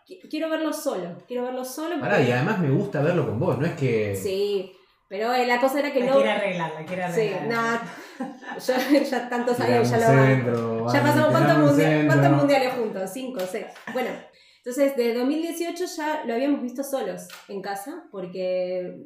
qui- 0.08 0.20
quiero 0.30 0.50
verlo 0.50 0.72
solo, 0.72 1.18
quiero 1.28 1.44
verlo 1.44 1.66
solo. 1.66 2.00
Pará, 2.00 2.22
y 2.22 2.32
además 2.32 2.60
me 2.60 2.70
gusta 2.70 3.02
verlo 3.02 3.26
con 3.26 3.40
vos, 3.40 3.58
no 3.58 3.66
es 3.66 3.74
que. 3.74 4.16
Sí, 4.16 4.72
pero 5.14 5.32
eh, 5.32 5.46
la 5.46 5.60
cosa 5.62 5.78
era 5.78 5.94
que 5.94 6.00
La 6.00 6.06
no... 6.08 6.14
quiere 6.16 6.32
arreglar, 6.32 6.72
la 6.74 6.86
quiere 6.88 7.04
Sí, 7.14 7.34
arreglar. 7.36 7.82
no, 8.20 8.60
yo 8.60 9.00
ya 9.12 9.30
tantos 9.30 9.60
años 9.60 9.88
ya 9.92 9.98
lo 10.00 10.24
centro, 10.26 10.88
Ya 10.92 11.04
pasamos 11.04 11.30
cuántos, 11.30 11.42
tirame 11.52 11.64
un 11.64 11.70
mundi- 11.70 11.84
centro. 11.84 12.08
cuántos 12.08 12.32
mundiales 12.40 12.74
juntos, 12.74 13.10
cinco, 13.14 13.40
seis. 13.52 13.66
Bueno, 13.94 14.10
entonces 14.58 14.96
de 14.98 15.14
2018 15.14 15.86
ya 15.98 16.24
lo 16.26 16.34
habíamos 16.34 16.64
visto 16.64 16.84
solos 16.84 17.28
en 17.48 17.62
casa 17.62 18.06
porque 18.12 18.98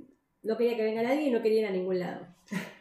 no 0.43 0.56
quería 0.56 0.78
que 0.78 0.84
venga 0.84 1.04
nadie 1.04 1.24
y 1.24 1.30
no 1.32 1.41
quería 1.41 1.60
ir 1.63 1.67
a 1.67 1.72
ningún 1.72 2.00
lado. 2.00 2.22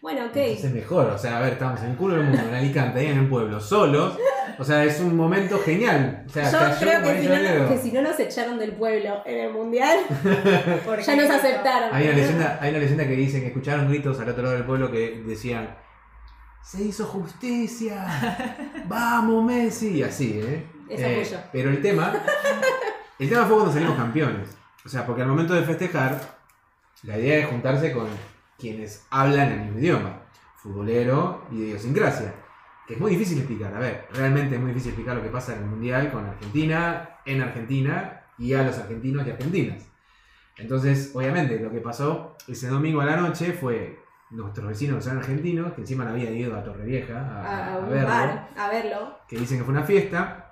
Bueno, 0.01 0.27
ok. 0.27 0.37
Entonces 0.37 0.65
es 0.67 0.73
mejor, 0.73 1.07
o 1.07 1.19
sea, 1.19 1.39
a 1.39 1.41
ver, 1.41 1.55
estamos 1.55 1.81
en 1.83 1.91
el 1.91 1.97
culo 1.97 2.15
del 2.15 2.27
mundo, 2.27 2.43
en 2.49 2.55
Alicante, 2.55 3.01
ahí 3.01 3.07
en 3.07 3.19
el 3.19 3.29
pueblo, 3.29 3.59
solos. 3.59 4.17
O 4.59 4.65
sea, 4.65 4.85
es 4.85 5.01
un 5.01 5.17
momento 5.17 5.59
genial. 5.59 6.25
O 6.27 6.31
sea, 6.31 6.51
Yo 6.51 6.79
creo 6.79 7.03
que 7.03 7.21
si, 7.23 7.29
no, 7.29 7.35
dedo. 7.35 7.69
que 7.69 7.79
si 7.79 7.93
no 7.93 8.03
nos 8.03 8.19
echaron 8.19 8.59
del 8.59 8.73
pueblo 8.73 9.23
en 9.25 9.39
el 9.47 9.53
mundial, 9.53 9.99
ya 11.07 11.17
nos 11.17 11.31
aceptaron. 11.31 11.91
Hay 11.93 12.09
una, 12.09 12.17
leyenda, 12.17 12.59
hay 12.61 12.71
una 12.71 12.79
leyenda 12.79 13.05
que 13.05 13.13
dice 13.13 13.41
que 13.41 13.49
escucharon 13.49 13.89
gritos 13.89 14.19
al 14.21 14.29
otro 14.29 14.43
lado 14.43 14.55
del 14.55 14.65
pueblo 14.65 14.91
que 14.91 15.23
decían 15.27 15.69
se 16.67 16.83
hizo 16.83 17.07
justicia, 17.07 18.05
vamos 18.89 19.45
Messi, 19.45 19.99
y 19.99 20.03
así, 20.03 20.41
¿eh? 20.43 20.67
Es 20.89 21.33
Eh, 21.33 21.39
pero 21.53 21.71
el 21.71 21.81
tema, 21.81 22.13
el 23.21 23.29
tema 23.29 23.45
fue 23.45 23.55
cuando 23.55 23.73
salimos 23.73 23.97
campeones. 23.97 24.57
O 24.85 24.89
sea, 24.89 25.07
porque 25.07 25.23
al 25.23 25.29
momento 25.29 25.55
de 25.55 25.63
festejar, 25.63 26.21
la 27.05 27.19
idea 27.19 27.39
es 27.39 27.47
juntarse 27.47 27.93
con 27.93 28.09
quienes 28.59 29.05
hablan 29.11 29.53
el 29.53 29.61
mismo 29.61 29.79
idioma, 29.79 30.23
futbolero 30.57 31.47
y 31.53 31.57
idiosincrasia. 31.57 32.35
Que 32.87 32.95
es 32.95 33.01
muy 33.01 33.11
difícil 33.13 33.39
explicar, 33.39 33.75
a 33.75 33.79
ver, 33.81 34.07
realmente 34.13 34.55
es 34.55 34.61
muy 34.61 34.71
difícil 34.71 34.91
explicar 34.91 35.17
lo 35.17 35.23
que 35.23 35.29
pasa 35.29 35.55
en 35.55 35.61
el 35.63 35.67
Mundial 35.67 36.13
con 36.13 36.25
Argentina, 36.25 37.09
en 37.25 37.43
Argentina 37.43 38.21
y 38.39 38.55
a 38.55 38.63
los 38.63 38.79
argentinos 38.79 39.27
y 39.27 39.31
argentinas. 39.31 39.83
Entonces, 40.57 41.11
obviamente, 41.15 41.59
lo 41.59 41.71
que 41.71 41.81
pasó 41.81 42.37
ese 42.49 42.69
domingo 42.69 43.01
a 43.01 43.05
la 43.07 43.17
noche 43.17 43.53
fue 43.53 43.99
nuestros 44.31 44.67
vecinos 44.69 44.97
que 44.99 45.03
son 45.03 45.19
argentinos, 45.19 45.73
que 45.75 45.81
encima 45.83 46.09
habían 46.09 46.35
ido 46.35 46.57
a 46.57 46.63
Torrevieja 46.65 47.15
a, 47.19 47.43
a, 47.43 47.75
a 47.75 47.81
verlo, 47.81 48.07
bar 48.09 48.49
a 48.57 48.69
verlo. 48.71 49.19
que 49.29 49.37
dicen 49.39 49.59
que 49.59 49.65
fue 49.65 49.73
una 49.75 49.85
fiesta. 49.85 50.43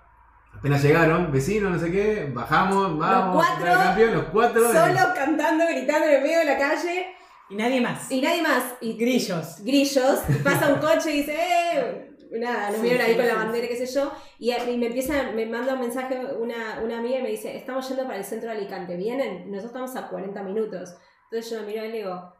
Apenas 0.57 0.83
llegaron, 0.83 1.33
vecinos, 1.33 1.73
no 1.73 1.79
sé 1.79 1.91
qué, 1.91 2.31
bajamos, 2.33 2.97
vamos, 2.97 3.45
cuatro, 3.45 3.65
campeón, 3.75 4.15
los 4.15 4.25
cuatro. 4.27 4.73
Solo 4.73 5.01
cantando, 5.15 5.65
gritando 5.69 6.07
en 6.07 6.15
el 6.15 6.23
medio 6.23 6.39
de 6.39 6.45
la 6.45 6.59
calle 6.59 7.07
Y 7.51 7.57
nadie 7.57 7.81
más. 7.81 8.11
y 8.11 8.21
nadie 8.21 8.41
más. 8.43 8.63
Y 8.81 8.97
Grillos. 8.97 9.57
Grillos. 9.65 10.21
Y 10.29 10.33
pasa 10.45 10.73
un 10.73 10.79
coche 10.81 11.11
y 11.11 11.17
dice, 11.19 11.37
¡eh! 11.37 12.11
Nada, 12.35 12.71
nos 12.71 12.77
Sí, 12.81 12.83
vieron 12.83 13.03
ahí 13.03 13.13
sí, 13.13 13.17
con 13.19 13.27
la 13.27 13.35
bandera, 13.35 13.69
qué 13.69 13.77
sé 13.77 13.87
yo. 13.87 14.13
Y, 14.39 14.53
y 14.53 14.77
me 14.79 14.87
empieza, 14.87 15.31
me 15.33 15.47
manda 15.47 15.75
un 15.75 15.81
mensaje 15.81 16.19
una, 16.39 16.81
una 16.83 16.99
amiga 16.99 17.19
y 17.19 17.23
me 17.23 17.31
dice, 17.31 17.57
estamos 17.57 17.89
yendo 17.89 18.05
para 18.05 18.17
el 18.19 18.25
centro 18.25 18.51
de 18.51 18.57
Alicante, 18.57 18.97
¿vienen? 18.97 19.51
Nosotros 19.51 19.87
estamos 19.87 19.97
a 19.97 20.09
40 20.09 20.43
minutos. 20.43 20.97
Entonces 21.31 21.51
yo 21.51 21.63
miro 21.67 21.85
y 21.85 21.89
le 21.93 21.97
digo, 21.99 22.33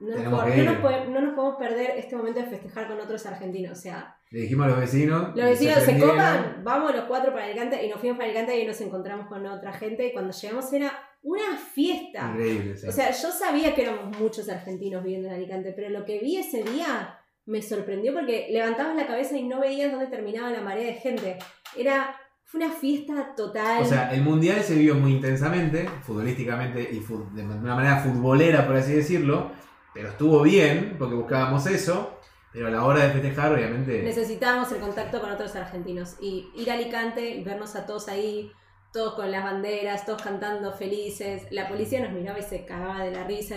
no 0.00 0.08
nos, 0.08 0.16
Tenemos 0.16 0.40
po- 0.42 0.50
que 0.50 0.56
no 0.62 0.72
nos 0.72 0.82
pode- 0.82 1.08
no 1.08 1.20
nos 1.20 1.34
podemos 1.34 1.56
perder 1.58 1.90
este 1.96 2.16
momento 2.16 2.40
de 2.40 2.46
festejar 2.46 2.88
con 2.88 3.00
otros 3.00 3.24
argentinos. 3.26 3.78
O 3.78 3.80
sea, 3.80 4.16
Le 4.30 4.40
dijimos 4.40 4.66
a 4.66 4.70
los 4.70 4.80
vecinos. 4.80 5.28
los 5.36 5.44
vecinos 5.46 5.74
se 5.76 5.84
prendieron. 5.84 6.16
copan, 6.16 6.60
vamos 6.64 6.94
los 6.94 7.04
cuatro 7.04 7.32
para 7.32 7.44
Alicante 7.44 7.84
y 7.84 7.88
nos 7.90 8.00
fuimos 8.00 8.16
para 8.18 8.28
Alicante 8.30 8.58
y 8.58 8.66
nos 8.66 8.80
encontramos 8.80 9.26
con 9.28 9.44
otra 9.46 9.72
gente 9.72 10.06
y 10.06 10.12
cuando 10.12 10.32
llegamos 10.32 10.72
era 10.72 10.92
una 11.22 11.56
fiesta. 11.56 12.30
Increíble, 12.34 12.76
sí. 12.76 12.86
O 12.88 12.92
sea, 12.92 13.10
yo 13.10 13.30
sabía 13.30 13.74
que 13.74 13.82
éramos 13.82 14.18
muchos 14.18 14.48
argentinos 14.48 15.02
viviendo 15.02 15.28
en 15.28 15.34
Alicante, 15.34 15.72
pero 15.74 15.88
lo 15.90 16.04
que 16.04 16.18
vi 16.18 16.36
ese 16.38 16.62
día 16.64 17.18
me 17.46 17.62
sorprendió 17.62 18.12
porque 18.12 18.48
levantabas 18.50 18.96
la 18.96 19.06
cabeza 19.06 19.36
y 19.36 19.44
no 19.44 19.60
veías 19.60 19.90
dónde 19.90 20.06
terminaba 20.06 20.50
la 20.50 20.62
marea 20.62 20.86
de 20.86 20.94
gente. 20.94 21.38
Era, 21.76 22.16
fue 22.44 22.64
una 22.64 22.72
fiesta 22.72 23.34
total. 23.36 23.82
O 23.82 23.84
sea, 23.84 24.12
el 24.14 24.22
mundial 24.22 24.62
se 24.62 24.74
vivió 24.74 24.94
muy 24.94 25.12
intensamente, 25.12 25.88
futbolísticamente 26.02 26.88
y 26.90 27.00
de 27.00 27.42
una 27.42 27.74
manera 27.74 27.98
futbolera, 27.98 28.66
por 28.66 28.76
así 28.76 28.92
decirlo, 28.92 29.50
pero 29.92 30.08
estuvo 30.08 30.42
bien 30.42 30.96
porque 30.98 31.14
buscábamos 31.14 31.66
eso. 31.66 32.18
Pero 32.52 32.68
a 32.68 32.70
la 32.70 32.84
hora 32.84 33.04
de 33.04 33.10
festejar, 33.10 33.52
obviamente. 33.52 34.00
necesitábamos 34.04 34.70
el 34.70 34.78
contacto 34.78 35.20
con 35.20 35.28
otros 35.32 35.56
argentinos 35.56 36.14
y 36.20 36.52
ir 36.54 36.70
a 36.70 36.74
Alicante 36.74 37.30
y 37.30 37.42
vernos 37.42 37.74
a 37.74 37.84
todos 37.84 38.06
ahí, 38.06 38.52
todos 38.94 39.14
con 39.14 39.28
las 39.30 39.42
banderas, 39.42 40.06
todos 40.06 40.22
cantando 40.22 40.72
felices. 40.72 41.42
La 41.50 41.68
policía 41.68 42.00
nos 42.00 42.12
miraba 42.12 42.38
y 42.38 42.42
se 42.42 42.64
cagaba 42.64 43.02
de 43.04 43.10
la 43.10 43.24
risa, 43.24 43.56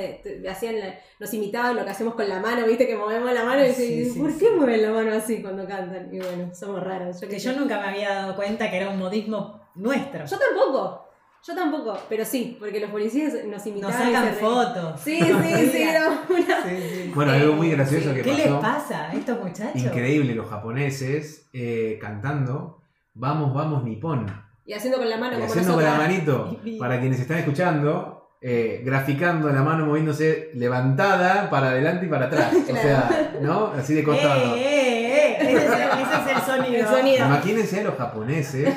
hacían 0.49 0.79
la- 0.79 0.95
nos 1.19 1.31
imitaban 1.33 1.75
lo 1.75 1.85
que 1.85 1.91
hacemos 1.91 2.15
con 2.15 2.27
la 2.27 2.39
mano, 2.39 2.65
viste 2.65 2.87
que 2.87 2.97
movemos 2.97 3.31
la 3.31 3.45
mano 3.45 3.63
y 3.63 3.71
Sí, 3.71 4.13
¿por 4.19 4.31
sí. 4.31 4.39
qué 4.39 4.49
mueven 4.51 4.81
la 4.81 4.91
mano 4.91 5.13
así 5.13 5.41
cuando 5.43 5.67
cantan? 5.67 6.09
Y 6.11 6.17
bueno, 6.17 6.53
somos 6.55 6.83
raros. 6.83 7.21
Yo, 7.21 7.27
Que 7.27 7.35
qué 7.35 7.39
yo 7.39 7.53
nunca 7.53 7.79
me 7.79 7.87
había 7.87 8.09
dado 8.15 8.35
cuenta 8.35 8.69
que 8.71 8.77
era 8.77 8.89
un 8.89 8.97
modismo 8.97 9.61
nuestro. 9.75 10.25
Yo 10.25 10.37
tampoco, 10.39 11.07
yo 11.45 11.53
tampoco, 11.55 11.97
pero 12.09 12.25
sí, 12.25 12.57
porque 12.59 12.79
los 12.79 12.89
policías 12.89 13.33
nos 13.35 13.45
Nos 13.45 13.67
imitaban. 13.67 14.09
y 14.09 14.13
sacan 14.15 14.33
fotos. 14.33 14.99
Sí, 15.01 15.19
sí, 15.21 15.69
sí, 15.71 15.81
era 15.83 16.09
una... 16.27 16.63
Sí, 16.67 16.77
sí. 16.91 17.11
Bueno, 17.13 17.31
algo 17.33 17.53
muy 17.53 17.69
gracioso 17.69 18.11
que 18.11 18.23
¿Qué 18.23 18.33
les 18.33 18.47
pasó. 18.47 18.59
pasa 18.59 19.09
a 19.11 19.13
estos 19.13 19.39
muchachos? 19.39 19.75
Increíble, 19.83 20.33
los 20.33 20.49
japoneses 20.49 21.47
eh, 21.53 21.99
cantando 22.01 22.81
Vamos, 23.19 23.53
vamos, 23.53 23.83
Nippon. 23.83 24.46
Y 24.67 24.73
haciendo 24.73 24.99
con 24.99 25.09
la 25.09 25.17
mano 25.17 25.33
Y 25.37 25.39
como 25.39 25.49
haciendo 25.49 25.73
con 25.73 25.83
la 25.83 25.95
manito, 25.95 26.59
para 26.79 26.99
quienes 26.99 27.19
están 27.19 27.37
escuchando, 27.39 28.35
eh, 28.41 28.81
graficando 28.85 29.49
la 29.49 29.63
mano 29.63 29.85
moviéndose 29.87 30.51
levantada 30.53 31.49
para 31.49 31.69
adelante 31.69 32.05
y 32.05 32.09
para 32.09 32.25
atrás. 32.27 32.53
O 32.69 32.75
sea, 32.75 33.31
¿no? 33.41 33.67
Así 33.67 33.93
de 33.95 34.01
¡Eh, 34.01 34.03
costado. 34.03 34.55
eh, 34.55 34.59
eh! 34.59 35.37
Ese 35.39 35.55
es 35.55 35.63
el, 35.63 35.71
ese 35.71 36.31
es 36.31 36.37
el 36.37 36.41
sonido. 36.43 36.75
El 36.79 36.85
sonido. 36.87 37.25
Imagínense 37.25 37.79
a 37.79 37.83
los 37.83 37.95
japoneses 37.95 38.73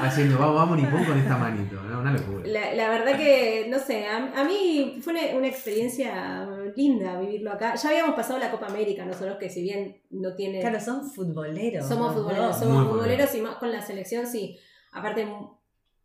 haciendo 0.00 0.38
vamos, 0.38 0.56
vamos, 0.56 0.76
Nippon 0.78 1.04
con 1.04 1.18
esta 1.18 1.36
manito. 1.36 1.76
¿no? 1.82 2.00
Una 2.00 2.12
locura. 2.12 2.46
La, 2.46 2.74
la 2.74 2.88
verdad 2.88 3.16
que, 3.16 3.66
no 3.68 3.78
sé, 3.78 4.06
a, 4.06 4.40
a 4.40 4.44
mí 4.44 4.98
fue 5.02 5.12
una, 5.12 5.36
una 5.36 5.48
experiencia 5.48 6.48
linda 6.74 7.20
vivirlo 7.20 7.52
acá. 7.52 7.74
Ya 7.74 7.88
habíamos 7.90 8.14
pasado 8.16 8.38
la 8.38 8.50
Copa 8.50 8.66
América, 8.66 9.04
nosotros 9.04 9.36
que 9.38 9.50
si 9.50 9.62
bien 9.62 10.00
no 10.10 10.34
tiene... 10.34 10.60
Claro, 10.60 10.80
son 10.80 11.08
futboleros. 11.10 11.86
somos 11.86 12.14
futboleros, 12.14 12.58
somos 12.58 12.88
futboleros 12.88 13.34
y 13.34 13.40
más 13.42 13.56
con 13.56 13.70
la 13.70 13.82
selección, 13.82 14.26
sí. 14.26 14.58
Aparte, 14.96 15.26
mu- 15.26 15.56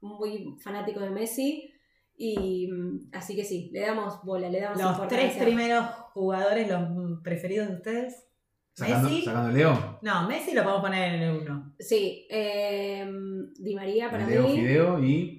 muy 0.02 0.58
fanático 0.64 1.00
de 1.00 1.10
Messi. 1.10 1.74
Y 2.18 2.68
mm, 2.72 3.10
así 3.14 3.36
que 3.36 3.44
sí, 3.44 3.70
le 3.74 3.82
damos 3.82 4.24
bola, 4.24 4.50
le 4.50 4.60
damos 4.60 4.80
Los 4.80 5.08
tres 5.08 5.38
primeros 5.38 5.86
jugadores, 6.14 6.68
los 6.70 6.90
mm, 6.90 7.22
preferidos 7.24 7.70
de 7.70 7.76
ustedes. 7.76 8.28
Sacando, 8.74 9.10
Messi. 9.10 9.22
sacando 9.24 9.52
Leo. 9.52 10.00
No, 10.02 10.28
Messi 10.28 10.54
lo 10.54 10.64
podemos 10.64 10.82
poner 10.84 11.14
en 11.16 11.22
el 11.22 11.42
uno. 11.42 11.74
Sí, 11.80 12.26
eh, 12.30 13.10
Di 13.58 13.76
María 13.76 14.10
para 14.12 14.26
Leo, 14.28 14.44
mí. 14.48 14.56
Fideo 14.56 15.04
y. 15.04 15.38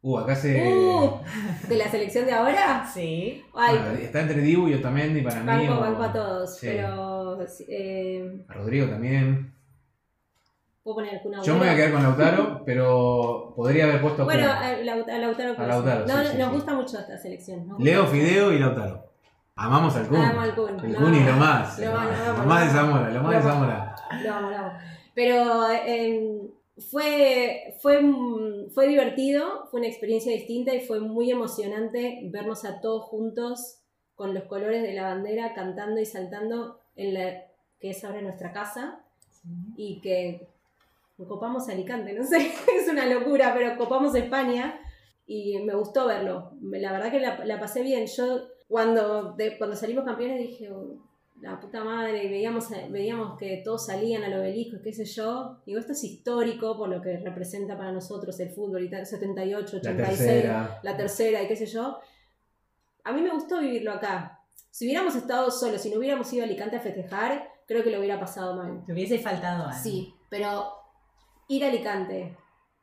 Uh, 0.00 0.18
acá 0.18 0.34
se. 0.36 0.62
Uh, 0.62 1.20
¿De 1.68 1.76
la 1.76 1.88
selección 1.90 2.24
de 2.26 2.32
ahora? 2.32 2.86
Sí. 2.86 3.42
Ay, 3.54 3.76
Bueno, 3.78 3.90
está 3.98 4.20
entre 4.22 4.40
Dibu 4.40 4.68
y 4.68 4.74
Otamendi 4.74 5.22
para 5.22 5.40
mí. 5.40 5.46
banco, 5.66 5.74
o- 5.74 5.80
banco 5.80 6.02
a 6.02 6.12
todos, 6.12 6.56
Sí. 6.58 6.66
pero 6.68 7.38
eh, 7.68 8.44
A 8.48 8.52
Rodrigo 8.54 8.86
también. 8.88 9.54
Puedo 10.88 10.96
poner 10.96 11.14
el 11.14 11.20
Kun 11.20 11.42
Yo 11.42 11.52
me 11.54 11.58
voy 11.60 11.68
a 11.68 11.72
Agüero. 11.72 11.76
quedar 11.76 11.92
con 11.92 12.02
Lautaro, 12.02 12.62
pero 12.66 13.52
podría 13.54 13.84
haber 13.84 14.00
puesto. 14.00 14.24
Bueno, 14.24 14.46
a, 14.46 14.68
a 14.68 14.76
Lautaro. 14.82 15.14
A 15.58 15.66
Lautaro, 15.66 16.06
ser. 16.06 16.16
No, 16.16 16.22
sí, 16.22 16.30
sí, 16.32 16.38
nos 16.38 16.48
sí. 16.48 16.54
gusta 16.54 16.74
mucho 16.74 16.98
esta 16.98 17.18
selección. 17.18 17.68
Leo. 17.78 18.06
Fideo 18.06 18.52
y 18.52 18.58
Lautaro. 18.58 19.04
Amamos 19.56 19.96
al 19.96 20.06
Kun. 20.06 20.16
Amo 20.18 20.40
al 20.40 20.54
Kun, 20.54 20.84
El 20.84 20.94
Kun 20.96 21.26
lo 21.26 21.32
más. 21.32 21.78
Lo 21.78 21.96
amo, 21.96 22.10
lo 22.38 22.44
más 22.44 22.72
de 22.72 22.78
amo. 22.78 22.92
Zamora, 22.92 23.10
lo 23.10 23.22
más 23.22 23.34
de. 23.36 23.50
Zamora. 23.50 23.96
Lo 24.22 24.34
amo, 24.34 24.50
lo 24.50 24.56
amo. 24.56 24.72
Pero 25.14 25.70
eh, 25.70 26.50
fue, 26.78 27.74
fue, 27.82 28.00
fue 28.72 28.86
divertido, 28.86 29.66
fue 29.70 29.80
una 29.80 29.88
experiencia 29.88 30.32
distinta 30.32 30.74
y 30.74 30.80
fue 30.80 31.00
muy 31.00 31.30
emocionante 31.30 32.20
vernos 32.30 32.64
a 32.64 32.80
todos 32.80 33.04
juntos 33.04 33.80
con 34.14 34.32
los 34.32 34.44
colores 34.44 34.82
de 34.82 34.94
la 34.94 35.02
bandera 35.02 35.54
cantando 35.54 36.00
y 36.00 36.06
saltando 36.06 36.78
en 36.94 37.14
la 37.14 37.42
que 37.80 37.90
es 37.90 38.04
ahora 38.04 38.22
nuestra 38.22 38.52
casa 38.52 39.00
y 39.76 40.00
que 40.00 40.48
copamos 41.26 41.68
Alicante, 41.68 42.12
no 42.12 42.24
sé, 42.24 42.36
es 42.76 42.88
una 42.88 43.06
locura, 43.06 43.52
pero 43.56 43.76
copamos 43.76 44.14
España 44.14 44.78
y 45.26 45.58
me 45.60 45.74
gustó 45.74 46.06
verlo. 46.06 46.52
La 46.62 46.92
verdad 46.92 47.10
que 47.10 47.20
la, 47.20 47.44
la 47.44 47.58
pasé 47.58 47.82
bien. 47.82 48.06
Yo 48.06 48.48
cuando, 48.68 49.32
de- 49.32 49.58
cuando 49.58 49.74
salimos 49.76 50.04
campeones 50.04 50.38
dije, 50.38 50.70
"Oh, 50.72 50.96
la 51.40 51.60
puta 51.60 51.84
madre, 51.84 52.24
y 52.24 52.28
veíamos, 52.28 52.68
veíamos 52.90 53.38
que 53.38 53.62
todos 53.64 53.86
salían 53.86 54.24
al 54.24 54.34
obelisco, 54.40 54.78
qué 54.82 54.92
sé 54.92 55.04
yo. 55.04 55.58
Digo, 55.66 55.78
esto 55.78 55.92
es 55.92 56.02
histórico 56.02 56.76
por 56.76 56.88
lo 56.88 57.00
que 57.00 57.16
representa 57.18 57.76
para 57.78 57.92
nosotros 57.92 58.38
el 58.40 58.50
fútbol, 58.50 58.82
y 58.84 58.90
tal, 58.90 59.06
78, 59.06 59.76
La 59.82 59.90
86, 59.92 60.18
tercera. 60.18 60.80
la 60.82 60.96
tercera 60.96 61.42
y 61.42 61.46
qué 61.48 61.54
sé 61.56 61.66
yo. 61.66 61.98
A 63.04 63.12
mí 63.12 63.22
me 63.22 63.30
gustó 63.30 63.60
vivirlo 63.60 63.92
acá. 63.92 64.40
Si 64.70 64.84
hubiéramos 64.86 65.14
estado 65.14 65.50
solos, 65.50 65.80
si 65.80 65.90
no 65.90 65.98
hubiéramos 65.98 66.32
ido 66.32 66.42
a 66.42 66.46
Alicante 66.46 66.76
a 66.76 66.80
festejar, 66.80 67.48
creo 67.66 67.82
que 67.84 67.90
lo 67.90 67.98
hubiera 67.98 68.18
pasado 68.18 68.56
mal. 68.56 68.82
Te 68.84 68.92
hubiese 68.92 69.18
faltado 69.18 69.66
algo. 69.68 69.78
Sí, 69.80 70.12
pero 70.28 70.72
ir 71.48 71.64
a 71.64 71.68
Alicante, 71.68 72.36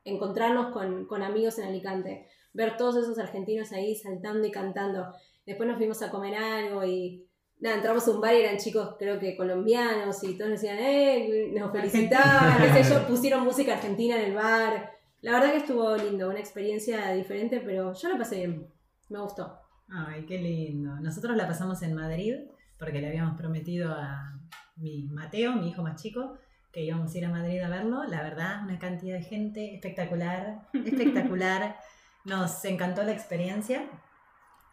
encontrarnos 0.04 0.72
con, 0.72 1.06
con 1.06 1.22
amigos 1.22 1.58
en 1.58 1.68
Alicante, 1.68 2.28
ver 2.52 2.76
todos 2.76 2.96
esos 2.96 3.18
argentinos 3.18 3.72
ahí 3.72 3.94
saltando 3.94 4.46
y 4.46 4.50
cantando. 4.50 5.12
Después 5.46 5.68
nos 5.68 5.78
fuimos 5.78 6.02
a 6.02 6.10
comer 6.10 6.34
algo 6.34 6.84
y 6.84 7.26
nada, 7.60 7.76
entramos 7.76 8.06
a 8.06 8.10
un 8.10 8.20
bar 8.20 8.34
y 8.34 8.40
eran 8.40 8.58
chicos, 8.58 8.96
creo 8.98 9.18
que 9.18 9.36
colombianos, 9.36 10.22
y 10.24 10.36
todos 10.36 10.52
decían, 10.52 10.78
eh, 10.78 11.52
nos 11.54 11.72
felicitaban, 11.72 12.58
qué 12.60 12.82
sé 12.82 12.92
yo, 12.92 13.06
pusieron 13.06 13.44
música 13.44 13.74
argentina 13.74 14.18
en 14.18 14.30
el 14.30 14.34
bar. 14.34 14.92
La 15.22 15.32
verdad 15.32 15.52
que 15.52 15.58
estuvo 15.58 15.96
lindo, 15.96 16.28
una 16.28 16.38
experiencia 16.38 17.10
diferente, 17.12 17.60
pero 17.60 17.94
yo 17.94 18.08
lo 18.08 18.18
pasé 18.18 18.36
bien, 18.36 18.66
me 19.08 19.20
gustó. 19.20 19.58
Ay, 19.88 20.26
qué 20.26 20.38
lindo. 20.38 20.96
Nosotros 21.00 21.36
la 21.36 21.46
pasamos 21.46 21.82
en 21.82 21.94
Madrid 21.94 22.34
porque 22.78 23.00
le 23.00 23.08
habíamos 23.08 23.38
prometido 23.38 23.92
a 23.92 24.38
mi 24.76 25.06
Mateo, 25.06 25.52
mi 25.54 25.70
hijo 25.70 25.82
más 25.82 26.00
chico, 26.00 26.38
que 26.76 26.82
íbamos 26.82 27.14
a 27.14 27.16
ir 27.18 27.24
a 27.24 27.30
Madrid 27.30 27.62
a 27.62 27.70
verlo. 27.70 28.04
La 28.04 28.22
verdad, 28.22 28.60
una 28.62 28.78
cantidad 28.78 29.16
de 29.16 29.24
gente 29.24 29.74
espectacular, 29.74 30.68
espectacular. 30.74 31.78
Nos 32.26 32.62
encantó 32.66 33.02
la 33.02 33.12
experiencia. 33.12 33.88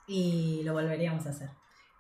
y 0.06 0.64
lo 0.66 0.74
volveríamos 0.74 1.26
a 1.28 1.30
hacer. 1.30 1.50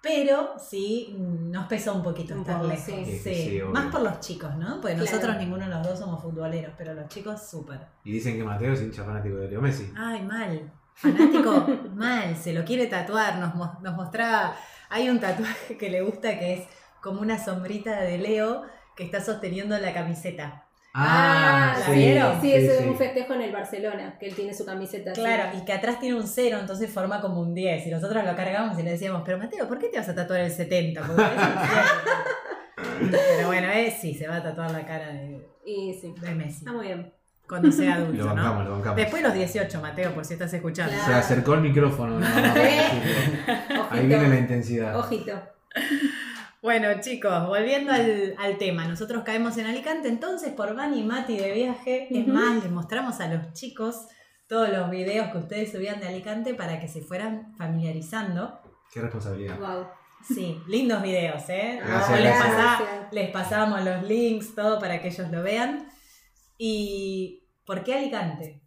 Pero 0.01 0.55
sí, 0.59 1.15
nos 1.17 1.67
pesa 1.67 1.93
un 1.93 2.03
poquito 2.03 2.33
Un 2.33 2.41
estar 2.41 2.57
poco, 2.57 2.67
lejos. 2.67 2.83
sí. 2.85 3.05
Sí, 3.05 3.19
Sí. 3.23 3.61
Más 3.71 3.89
por 3.89 4.01
los 4.01 4.19
chicos, 4.19 4.53
¿no? 4.57 4.81
Porque 4.81 4.95
Claro. 4.97 5.09
nosotros 5.09 5.37
ninguno 5.37 5.63
de 5.63 5.71
los 5.73 5.87
dos 5.87 5.99
somos 5.99 6.21
futboleros, 6.21 6.73
pero 6.77 6.93
los 6.93 7.07
chicos 7.07 7.41
súper. 7.49 7.79
Y 8.03 8.11
dicen 8.11 8.35
que 8.37 8.43
Mateo 8.43 8.73
es 8.73 8.81
hincha 8.81 9.05
fanático 9.05 9.37
de 9.37 9.47
Leo 9.47 9.61
Messi. 9.61 9.89
Ay, 9.95 10.21
mal. 10.23 10.69
Fanático, 10.95 11.65
mal. 11.95 12.35
Se 12.35 12.51
lo 12.51 12.65
quiere 12.65 12.87
tatuar. 12.87 13.37
Nos, 13.39 13.55
nos 13.81 13.95
mostraba. 13.95 14.53
Hay 14.89 15.09
un 15.09 15.21
tatuaje 15.21 15.77
que 15.77 15.89
le 15.89 16.01
gusta 16.01 16.37
que 16.37 16.53
es 16.55 16.67
como 17.01 17.21
una 17.21 17.41
sombrita 17.41 18.01
de 18.01 18.17
Leo 18.17 18.63
que 18.95 19.03
está 19.03 19.21
sosteniendo 19.21 19.77
la 19.77 19.93
camiseta. 19.93 20.65
Ah, 20.95 21.75
¿la 21.79 21.89
vieron? 21.93 22.39
Sí, 22.39 22.53
eso 22.53 22.71
es 22.79 22.85
un 22.85 22.95
festejo 22.95 23.33
en 23.33 23.41
el 23.41 23.51
Barcelona, 23.51 24.15
que 24.19 24.27
él 24.27 24.35
tiene 24.35 24.53
su 24.53 24.63
camiseta. 24.63 25.11
así. 25.11 25.21
Claro, 25.21 25.57
y 25.57 25.65
que 25.65 25.73
atrás 25.73 25.99
tiene 25.99 26.15
un 26.15 26.27
cero, 26.27 26.57
entonces 26.59 26.91
forma 26.91 27.19
como 27.19 27.41
un 27.41 27.55
10. 27.55 27.87
Y 27.87 27.89
nosotros 27.89 28.23
lo 28.23 28.35
cargamos 28.35 28.77
y 28.77 28.83
le 28.83 28.91
decíamos, 28.91 29.23
pero 29.25 29.39
Mateo, 29.39 29.67
¿por 29.67 29.79
qué 29.79 29.87
te 29.87 29.97
vas 29.97 30.09
a 30.09 30.13
tatuar 30.13 30.41
el 30.41 30.51
70? 30.51 31.01
Porque 31.01 31.21
es 31.23 31.29
un 31.29 31.35
7". 31.35 31.47
Pero 33.11 33.47
bueno, 33.47 33.69
eh, 33.69 33.95
sí, 33.99 34.13
se 34.13 34.27
va 34.27 34.35
a 34.37 34.43
tatuar 34.43 34.71
la 34.71 34.85
cara 34.85 35.07
de, 35.07 35.47
Y 35.65 35.93
sí. 35.93 36.13
de 36.21 36.35
Messi. 36.35 36.59
Está 36.59 36.73
muy 36.73 36.87
bien. 36.87 37.11
Cuando 37.47 37.71
sea 37.71 37.97
Lo 37.97 38.05
adulto, 38.05 38.25
bancamos, 38.27 38.57
¿no? 38.57 38.63
lo 38.63 38.71
bancamos. 38.75 38.95
Después 38.97 39.23
los 39.23 39.33
18, 39.33 39.81
Mateo, 39.81 40.13
por 40.13 40.25
si 40.25 40.33
estás 40.33 40.53
escuchando. 40.53 40.93
Claro. 40.93 41.11
Se 41.11 41.19
acercó 41.19 41.53
el 41.55 41.61
micrófono. 41.61 42.19
no, 42.19 42.29
no, 42.29 42.41
no, 42.41 42.51
Ojito. 42.53 43.87
Ahí 43.89 44.07
viene 44.07 44.29
la 44.29 44.37
intensidad. 44.37 44.97
Ojito. 44.97 45.41
Bueno, 46.63 46.87
chicos, 47.01 47.45
volviendo 47.45 47.91
al, 47.91 48.35
al 48.39 48.57
tema, 48.57 48.87
nosotros 48.87 49.23
caemos 49.25 49.57
en 49.57 49.65
Alicante, 49.65 50.07
entonces 50.07 50.53
por 50.53 50.73
Van 50.73 50.97
y 50.97 51.03
Mati 51.03 51.35
de 51.35 51.51
viaje, 51.51 52.07
es 52.09 52.25
más, 52.25 52.63
les 52.63 52.71
mostramos 52.71 53.19
a 53.19 53.27
los 53.27 53.51
chicos 53.51 54.07
todos 54.47 54.69
los 54.69 54.89
videos 54.89 55.27
que 55.33 55.39
ustedes 55.39 55.73
subían 55.73 55.99
de 55.99 56.07
Alicante 56.07 56.53
para 56.53 56.79
que 56.79 56.87
se 56.87 57.01
fueran 57.01 57.53
familiarizando. 57.57 58.61
Qué 58.93 59.01
responsabilidad. 59.01 59.59
Wow. 59.59 59.87
Sí, 60.25 60.57
lindos 60.69 61.03
videos, 61.03 61.43
¿eh? 61.49 61.81
Gracias, 61.85 62.21
les, 62.21 62.39
gracias. 62.39 62.89
les 63.11 63.29
pasamos 63.31 63.83
los 63.83 64.03
links, 64.03 64.55
todo 64.55 64.79
para 64.79 65.01
que 65.01 65.09
ellos 65.09 65.29
lo 65.31 65.43
vean. 65.43 65.89
¿Y 66.57 67.43
por 67.65 67.83
qué 67.83 67.95
Alicante? 67.95 68.61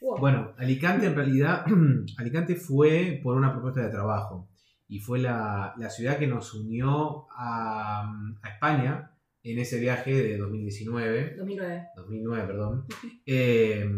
Wow. 0.00 0.18
Bueno, 0.18 0.54
Alicante 0.58 1.06
en 1.06 1.14
realidad, 1.14 1.66
Alicante 2.18 2.56
fue 2.56 3.20
por 3.22 3.36
una 3.36 3.52
propuesta 3.52 3.82
de 3.82 3.90
trabajo 3.90 4.48
y 4.88 5.00
fue 5.00 5.18
la, 5.18 5.74
la 5.78 5.90
ciudad 5.90 6.18
que 6.18 6.26
nos 6.26 6.54
unió 6.54 7.26
a, 7.30 8.10
a 8.42 8.48
España 8.48 9.12
en 9.42 9.58
ese 9.58 9.78
viaje 9.78 10.12
de 10.12 10.36
2019, 10.38 11.36
2009. 11.36 11.88
2009, 11.96 12.46
perdón, 12.46 12.86
eh, 13.26 13.88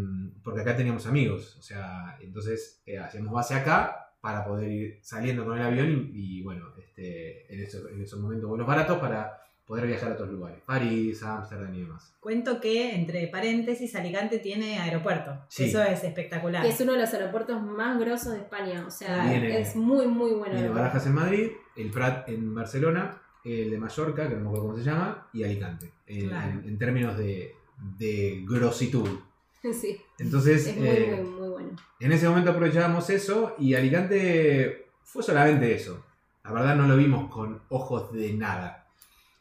porque 0.42 0.60
acá 0.60 0.76
teníamos 0.76 1.06
amigos, 1.06 1.56
o 1.58 1.62
sea, 1.62 2.18
entonces 2.20 2.82
eh, 2.84 2.98
hacíamos 2.98 3.32
base 3.32 3.54
acá 3.54 4.12
para 4.20 4.44
poder 4.44 4.70
ir 4.70 4.98
saliendo 5.02 5.44
con 5.44 5.56
el 5.56 5.64
avión 5.64 6.10
y, 6.12 6.38
y, 6.38 6.42
bueno, 6.42 6.66
este, 6.78 7.52
en, 7.52 7.60
esos, 7.60 7.90
en 7.90 8.02
esos 8.02 8.20
momentos 8.20 8.48
vuelos 8.48 8.66
baratos 8.66 8.98
para 8.98 9.37
poder 9.68 9.86
viajar 9.86 10.10
a 10.10 10.14
otros 10.14 10.30
lugares, 10.30 10.60
París, 10.66 11.22
Ámsterdam 11.22 11.72
y 11.74 11.80
demás. 11.82 12.12
Cuento 12.20 12.58
que, 12.60 12.94
entre 12.96 13.28
paréntesis, 13.28 13.94
Alicante 13.94 14.38
tiene 14.38 14.78
aeropuerto. 14.80 15.44
Sí. 15.48 15.64
Eso 15.66 15.82
es 15.82 16.02
espectacular. 16.02 16.62
Que 16.62 16.70
es 16.70 16.80
uno 16.80 16.94
de 16.94 17.00
los 17.00 17.12
aeropuertos 17.14 17.62
más 17.62 18.00
grosos 18.00 18.32
de 18.32 18.38
España. 18.38 18.84
O 18.86 18.90
sea, 18.90 19.26
Viene- 19.28 19.60
es 19.60 19.76
muy, 19.76 20.06
muy 20.08 20.30
bueno. 20.30 20.44
Tiene 20.46 20.60
aeropuerto. 20.62 20.80
Barajas 20.80 21.06
en 21.06 21.14
Madrid, 21.14 21.50
el 21.76 21.90
Prat 21.90 22.28
en 22.30 22.54
Barcelona, 22.54 23.20
el 23.44 23.70
de 23.70 23.78
Mallorca, 23.78 24.28
que 24.28 24.34
no 24.34 24.40
me 24.40 24.46
acuerdo 24.46 24.66
cómo 24.68 24.76
se 24.78 24.84
llama, 24.84 25.28
y 25.32 25.44
Alicante, 25.44 25.92
en, 26.06 26.28
Claro. 26.28 26.50
en- 26.50 26.64
en 26.68 26.78
términos 26.78 27.16
de, 27.18 27.54
de 27.98 28.44
grositud. 28.48 29.06
Sí, 29.72 30.00
Entonces, 30.20 30.68
es 30.68 30.76
muy, 30.76 30.86
eh, 30.88 31.20
muy, 31.20 31.30
muy 31.30 31.48
bueno. 31.48 31.70
en 32.00 32.12
ese 32.12 32.26
momento 32.28 32.52
aprovechábamos 32.52 33.10
eso 33.10 33.54
y 33.58 33.74
Alicante 33.74 34.86
fue 35.02 35.22
solamente 35.22 35.74
eso. 35.74 36.04
La 36.44 36.52
verdad 36.52 36.76
no 36.76 36.86
lo 36.86 36.96
vimos 36.96 37.28
con 37.30 37.60
ojos 37.68 38.12
de 38.12 38.32
nada. 38.32 38.86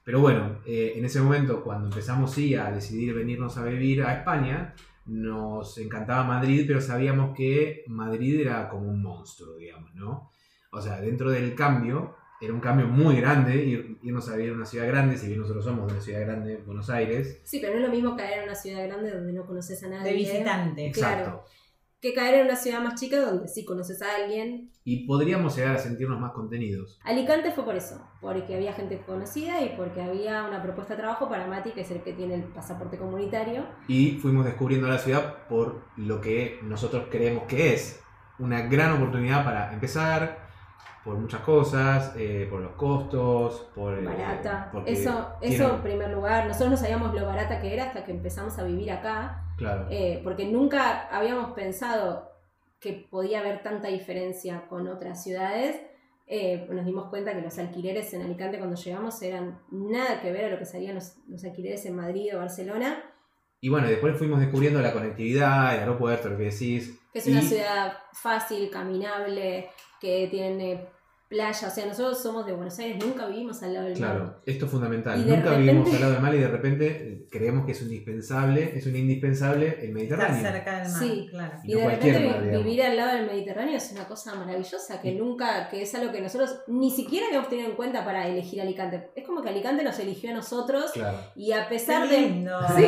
Pero 0.08 0.22
bueno, 0.22 0.60
eh, 0.65 0.93
en 0.96 1.04
ese 1.04 1.20
momento 1.20 1.62
cuando 1.62 1.88
empezamos 1.89 2.32
sí 2.32 2.56
a 2.56 2.72
decidir 2.72 3.13
venirnos 3.13 3.58
a 3.58 3.65
vivir 3.65 4.04
a 4.04 4.13
España, 4.20 4.74
nos 5.06 5.78
encantaba 5.80 6.24
Madrid, 6.24 6.63
pero 6.65 6.80
sabíamos 6.80 7.36
que 7.36 7.84
Madrid 7.88 8.39
era 8.39 8.70
como 8.70 8.88
un 8.88 9.02
monstruo, 9.04 9.58
digamos, 9.58 9.93
¿no? 9.96 10.32
O 10.72 10.80
sea, 10.82 11.02
dentro 11.02 11.30
del 11.30 11.54
cambio, 11.56 12.15
era 12.39 12.54
un 12.54 12.62
cambio 12.62 12.88
muy 12.88 13.17
grande, 13.17 13.56
ir- 13.65 13.98
irnos 14.02 14.30
a 14.30 14.38
vivir 14.38 14.52
en 14.52 14.56
una 14.56 14.65
ciudad 14.65 14.88
grande, 14.88 15.17
si 15.17 15.28
bien 15.28 15.41
nosotros 15.41 15.65
somos 15.65 15.88
de 15.88 15.93
una 15.96 16.02
ciudad 16.02 16.22
grande, 16.22 16.56
Buenos 16.65 16.89
Aires. 16.89 17.41
Sí, 17.43 17.60
pero 17.60 17.74
no 17.74 17.80
es 17.80 17.86
lo 17.88 17.91
mismo 17.93 18.15
caer 18.15 18.38
en 18.39 18.43
una 18.46 18.56
ciudad 18.56 18.86
grande 18.88 19.12
donde 19.12 19.34
no 19.34 19.46
conoces 19.46 19.84
a 19.84 19.89
nadie. 19.89 20.12
de 20.12 20.17
visitante. 20.17 20.91
Claro. 20.93 21.43
Que 21.99 22.13
caer 22.13 22.36
en 22.36 22.45
una 22.45 22.55
ciudad 22.55 22.79
más 22.81 22.93
chica 22.99 23.19
donde 23.19 23.47
sí 23.47 23.65
conoces 23.65 24.03
a 24.03 24.15
alguien. 24.15 24.71
Y 24.83 25.07
podríamos 25.07 25.55
llegar 25.57 25.75
a 25.75 25.79
sentirnos 25.79 26.19
más 26.19 26.31
contenidos. 26.31 26.99
Alicante 27.03 27.51
fue 27.51 27.65
por 27.65 27.75
eso, 27.75 27.99
porque 28.21 28.53
había 28.55 28.71
gente 28.73 29.01
conocida 29.03 29.62
y 29.63 29.69
porque 29.75 30.03
había 30.03 30.43
una 30.43 30.62
propuesta 30.62 30.93
de 30.93 30.99
trabajo 31.01 31.27
para 31.27 31.47
Mati, 31.47 31.71
que 31.71 31.81
es 31.81 31.89
el 31.89 32.03
que 32.03 32.13
tiene 32.13 32.36
el 32.36 32.43
pasaporte 32.43 32.97
comunitario. 32.99 33.65
y 33.88 34.12
fuimos 34.21 34.45
descubriendo 34.45 34.88
la 34.88 34.99
ciudad 34.99 35.47
por 35.49 35.81
lo 35.97 36.21
que 36.21 36.60
nosotros 36.62 37.07
creemos 37.10 37.43
que 37.47 37.73
es. 37.73 37.99
Una 38.38 38.62
gran 38.62 38.91
oportunidad 38.93 39.43
para 39.43 39.73
empezar, 39.73 40.45
por 41.03 41.17
muchas 41.17 41.41
cosas, 41.41 42.13
eh, 42.15 42.45
por 42.47 42.62
los 42.62 42.73
costos, 42.73 43.69
por... 43.73 43.97
eh, 43.97 44.05
Barata. 44.05 44.69
porque 44.71 44.91
Eso, 44.91 45.29
tiene- 45.41 45.55
eso 45.55 45.75
en 45.77 45.81
primer 45.81 46.12
lugar. 46.12 46.45
Nosotros 46.45 46.69
no 46.69 46.77
sabíamos 46.77 47.12
lo 47.15 47.25
barata 47.25 47.60
que 47.60 47.73
era 47.73 47.86
hasta 47.86 48.05
que 48.05 48.12
empezamos 48.12 48.60
a 48.60 48.63
vivir 48.63 48.91
acá. 48.91 49.43
Claro. 49.58 49.88
Eh, 49.89 50.22
porque 50.24 50.46
nunca 50.46 51.08
habíamos 51.10 51.52
pensado 51.52 52.32
que 52.80 52.93
podía 52.93 53.39
haber 53.39 53.63
tanta 53.63 53.88
diferencia 53.88 54.67
con 54.70 54.88
otras 54.88 55.24
ciudades. 55.24 55.82
Eh, 56.28 56.67
nos 56.70 56.86
dimos 56.86 57.10
cuenta 57.10 57.34
que 57.34 57.41
los 57.41 57.58
alquileres 57.58 58.13
en 58.13 58.22
Alicante 58.22 58.58
cuando 58.58 58.76
llegamos 58.76 59.22
eran 59.22 59.60
nada 59.72 60.22
que 60.22 60.32
ver 60.32 60.46
a 60.46 60.50
lo 60.50 60.60
que 60.60 60.65
salían 60.65 60.96
los, 60.96 61.15
los 61.28 61.43
alquileres 61.43 61.86
en 61.86 61.96
Madrid 61.96 62.36
o 62.36 62.39
Barcelona, 62.39 63.02
Y 63.60 63.70
bueno, 63.70 63.88
después 63.88 64.15
fuimos 64.17 64.39
descubriendo 64.39 64.82
la 64.82 64.93
conectividad, 64.93 65.74
el 65.74 65.80
aeropuerto, 65.80 66.30
lo 66.30 66.38
que 66.38 66.43
decís. 66.52 67.00
que 67.12 67.20
es 67.20 67.28
una 67.28 67.41
ciudad 67.41 67.98
fácil, 68.13 68.70
caminable, 68.70 69.70
que 70.00 70.28
tiene 70.30 70.86
playa. 71.27 71.67
O 71.67 71.71
sea, 71.71 71.85
nosotros 71.85 72.21
somos 72.21 72.45
de 72.45 72.53
Buenos 72.53 72.77
Aires, 72.79 73.03
nunca 73.05 73.27
vivimos 73.27 73.61
al 73.63 73.73
lado 73.73 73.85
del 73.87 73.99
mar. 73.99 74.15
Claro, 74.15 74.41
esto 74.45 74.65
es 74.65 74.71
fundamental. 74.71 75.23
De 75.25 75.29
Nunca 75.35 75.49
repente- 75.49 75.61
vivimos 75.71 75.93
al 75.93 75.99
lado 76.01 76.13
del 76.13 76.21
mar 76.23 76.35
y 76.35 76.39
de 76.39 76.47
repente 76.47 76.85
eh, 76.87 77.27
creemos 77.29 77.65
que 77.65 77.71
es 77.73 77.81
un 77.81 77.87
indispensable, 77.89 78.71
es 78.77 78.85
un 78.87 78.95
indispensable 78.95 79.65
el 79.67 79.73
Estar 79.73 79.91
Mediterráneo. 79.93 80.41
cerca 80.51 80.79
del 80.83 80.91
mar, 80.91 81.01
Sí. 81.01 81.27
claro. 81.29 81.53
Y 81.63 81.71
Y 81.71 81.75
no 81.75 81.79
de 81.81 81.87
repente 81.95 82.27
mar, 82.27 82.63
vivir 82.63 82.83
al 82.83 82.97
lado 82.97 83.17
del 83.17 83.25
Mediterráneo 83.27 83.77
es 83.77 83.91
una 83.91 84.07
cosa 84.07 84.35
maravillosa 84.35 85.01
que 85.01 85.11
nunca, 85.13 85.67
que 85.69 85.81
es 85.81 85.93
algo 85.95 86.11
que 86.11 86.21
nosotros 86.21 86.61
ni 86.67 86.91
siquiera 86.91 87.27
habíamos 87.27 87.49
tenido 87.49 87.69
en 87.69 87.75
cuenta 87.75 88.05
para 88.05 88.27
elegir 88.27 88.61
Alicante. 88.61 89.09
Es 89.15 89.25
como 89.25 89.41
que 89.41 89.49
Alicante 89.49 89.83
nos 89.83 89.99
eligió 89.99 90.31
a 90.31 90.33
nosotros 90.33 90.91
Claro. 90.93 91.17
y 91.35 91.51
a 91.51 91.67
pesar 91.67 92.07
Qué 92.07 92.15
de... 92.15 92.21
lindo. 92.21 92.57
Sí. 92.77 92.83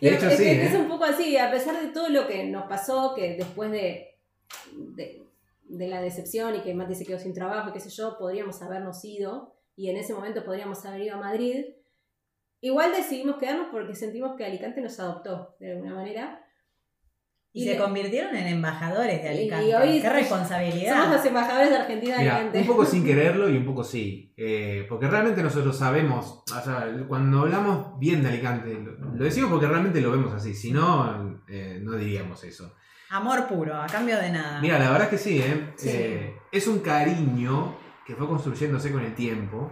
y 0.00 0.06
de 0.06 0.10
a- 0.12 0.16
hecho, 0.16 0.26
es, 0.28 0.36
sí. 0.36 0.44
que 0.44 0.66
es 0.66 0.74
¿eh? 0.74 0.78
un 0.78 0.88
poco 0.88 1.04
así, 1.04 1.36
a 1.36 1.50
pesar 1.50 1.80
de 1.80 1.88
todo 1.88 2.08
lo 2.08 2.26
que 2.28 2.44
nos 2.44 2.64
pasó, 2.68 3.14
que 3.14 3.36
después 3.36 3.70
de, 3.70 4.08
de, 4.76 5.22
de 5.70 5.88
la 5.88 6.00
decepción 6.02 6.54
y 6.56 6.60
que 6.62 6.74
Mati 6.74 6.94
se 6.94 7.04
quedó 7.06 7.18
sin 7.18 7.32
trabajo 7.34 7.70
y 7.70 7.72
qué 7.72 7.80
sé 7.80 7.90
yo, 7.90 8.16
podríamos 8.18 8.60
habernos 8.62 9.04
ido 9.04 9.54
y 9.76 9.88
en 9.90 9.96
ese 9.96 10.12
momento 10.14 10.44
podríamos 10.44 10.84
haber 10.84 11.02
ido 11.02 11.14
a 11.16 11.20
Madrid. 11.20 11.64
Igual 12.60 12.92
decidimos 12.92 13.36
quedarnos 13.36 13.68
porque 13.70 13.94
sentimos 13.94 14.36
que 14.36 14.44
Alicante 14.44 14.80
nos 14.82 14.98
adoptó 15.00 15.56
de 15.60 15.72
alguna 15.72 15.94
manera. 15.94 16.44
Y, 17.52 17.62
Y 17.62 17.66
se 17.66 17.72
le- 17.72 17.78
convirtieron 17.80 18.36
en 18.36 18.46
embajadores 18.46 19.22
de 19.22 19.28
Y- 19.34 19.38
Alicante. 19.38 19.68
y 19.68 19.72
hoy 19.74 20.00
Qué 20.00 20.06
somos- 20.06 20.12
responsabilidad. 20.20 20.94
Somos 21.02 21.16
los 21.16 21.26
embajadores 21.26 21.70
de 21.70 21.76
Argentina 21.76 22.14
de 22.16 22.20
Mira, 22.22 22.34
Alicante. 22.36 22.60
un 22.60 22.66
poco 22.68 22.84
sin 22.84 23.04
quererlo 23.04 23.48
y 23.48 23.56
un 23.56 23.64
poco 23.66 23.82
sí. 23.82 24.32
Eh, 24.36 24.86
porque 24.88 25.08
realmente 25.08 25.42
nosotros 25.42 25.76
sabemos, 25.76 26.44
o 26.46 26.60
sea, 26.60 26.86
cuando 27.08 27.40
hablamos 27.40 27.98
bien 27.98 28.22
de 28.22 28.28
Alicante, 28.28 28.74
lo, 28.74 28.92
lo 28.92 29.24
decimos 29.24 29.50
porque 29.50 29.66
realmente 29.66 30.00
lo 30.00 30.12
vemos 30.12 30.32
así. 30.32 30.54
Si 30.54 30.70
no, 30.70 31.42
eh, 31.48 31.78
no 31.82 31.96
diríamos 31.96 32.44
eso. 32.44 32.72
Amor 33.10 33.46
puro, 33.48 33.74
a 33.80 33.86
cambio 33.86 34.16
de 34.18 34.30
nada. 34.30 34.60
Mira, 34.60 34.78
la 34.78 34.90
verdad 34.90 35.02
es 35.04 35.08
que 35.08 35.18
sí, 35.18 35.40
¿eh? 35.40 35.72
Sí. 35.76 35.88
Eh, 35.90 36.38
es 36.52 36.66
un 36.68 36.78
cariño 36.78 37.74
que 38.06 38.14
fue 38.14 38.26
construyéndose 38.28 38.92
con 38.92 39.02
el 39.04 39.14
tiempo. 39.14 39.70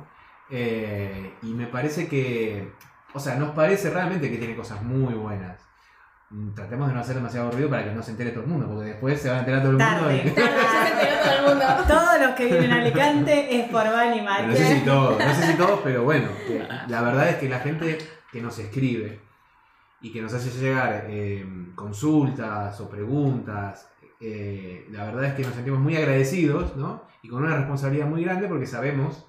eh, 0.51 1.35
y 1.43 1.53
me 1.55 1.67
parece 1.67 2.09
que, 2.09 2.73
o 3.13 3.21
sea, 3.21 3.35
nos 3.37 3.51
parece 3.51 3.91
realmente 3.91 4.31
que 4.31 4.39
tiene 4.39 4.57
cosas 4.57 4.83
muy 4.83 5.13
buenas. 5.15 5.61
Mm, 6.31 6.53
Tratemos 6.55 6.89
de 6.89 6.95
no 6.95 7.01
hacer 7.01 7.15
demasiado 7.17 7.51
ruido 7.51 7.69
para 7.71 7.85
que 7.85 7.93
no 7.93 8.03
se 8.03 8.11
entere 8.13 8.31
todo 8.31 8.43
el 8.45 8.49
mundo, 8.51 8.67
porque 8.67 8.89
después 8.91 9.21
se 9.21 9.29
va 9.31 9.37
a 9.37 9.39
enterar 9.41 9.61
todo 9.63 9.71
el 9.73 9.77
mundo. 9.79 9.91
Tarde. 10.01 10.23
de- 10.25 10.31
Tarde, 10.31 10.53
ya 10.63 10.83
se 10.87 10.93
enteró 10.93 11.23
todo 11.23 11.35
el 11.35 11.49
mundo. 11.59 11.85
Todos 11.87 12.21
los 12.21 12.31
que 12.35 12.45
vienen 12.47 12.73
a 12.73 12.77
Alicante 12.81 13.61
es 13.61 13.69
por 13.71 13.85
Van 13.85 14.15
y 14.17 14.21
Mati. 14.23 14.47
No 14.47 14.55
sé 14.55 14.75
si 14.79 14.81
todos, 14.85 15.19
no 15.25 15.35
sé 15.35 15.47
si 15.47 15.55
todos, 15.55 15.81
pero 15.85 16.03
bueno, 16.05 16.29
la 16.89 17.03
verdad 17.03 17.29
es 17.29 17.37
que 17.37 17.49
la 17.49 17.61
gente 17.61 17.99
que 18.33 18.41
nos 18.43 18.59
escribe 18.59 19.21
y 20.01 20.13
que 20.13 20.23
nos 20.23 20.33
hace 20.33 20.51
llegar 20.51 21.07
eh, 21.09 21.45
consultas 21.75 22.81
o 22.81 22.89
preguntas, 22.89 23.91
eh, 24.21 24.87
la 24.91 25.05
verdad 25.05 25.25
es 25.27 25.35
que 25.35 25.43
nos 25.43 25.55
sentimos 25.55 25.81
muy 25.81 25.97
agradecidos, 25.97 26.77
¿no? 26.77 27.05
Y 27.23 27.29
con 27.29 27.43
una 27.43 27.57
responsabilidad 27.57 28.07
muy 28.07 28.25
grande 28.25 28.49
porque 28.49 28.67
sabemos 28.67 29.27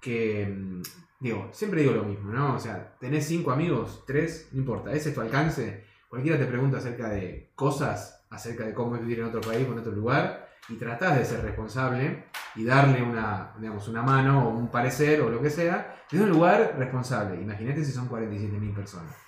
que, 0.00 0.46
mm, 0.46 0.82
digo, 1.20 1.48
siempre 1.52 1.80
digo 1.80 1.92
lo 1.92 2.04
mismo, 2.04 2.32
¿no? 2.32 2.54
O 2.54 2.58
sea, 2.58 2.96
tenés 2.98 3.26
cinco 3.26 3.50
amigos, 3.50 4.04
tres, 4.06 4.48
no 4.52 4.60
importa, 4.60 4.92
ese 4.92 5.10
es 5.10 5.14
tu 5.14 5.20
alcance. 5.20 5.84
Cualquiera 6.08 6.38
te 6.38 6.46
pregunta 6.46 6.78
acerca 6.78 7.08
de 7.08 7.50
cosas, 7.54 8.24
acerca 8.30 8.64
de 8.64 8.74
cómo 8.74 8.92
vivir 8.98 9.20
en 9.20 9.26
otro 9.26 9.40
país 9.40 9.66
o 9.68 9.72
en 9.72 9.78
otro 9.78 9.92
lugar. 9.92 10.44
y 10.68 10.74
tratás 10.74 11.16
de 11.16 11.24
ser 11.24 11.42
responsable 11.42 12.24
y 12.56 12.64
darle 12.64 13.00
una, 13.00 13.54
digamos, 13.56 13.86
una 13.86 14.02
mano 14.02 14.48
o 14.48 14.50
un 14.50 14.68
parecer 14.68 15.20
o 15.20 15.30
lo 15.30 15.40
que 15.40 15.48
sea, 15.48 16.04
desde 16.10 16.24
un 16.24 16.30
lugar 16.30 16.74
responsable. 16.76 17.40
Imagínate 17.40 17.84
si 17.84 17.92
son 17.92 18.08
47.000 18.08 18.74
personas. 18.74 19.25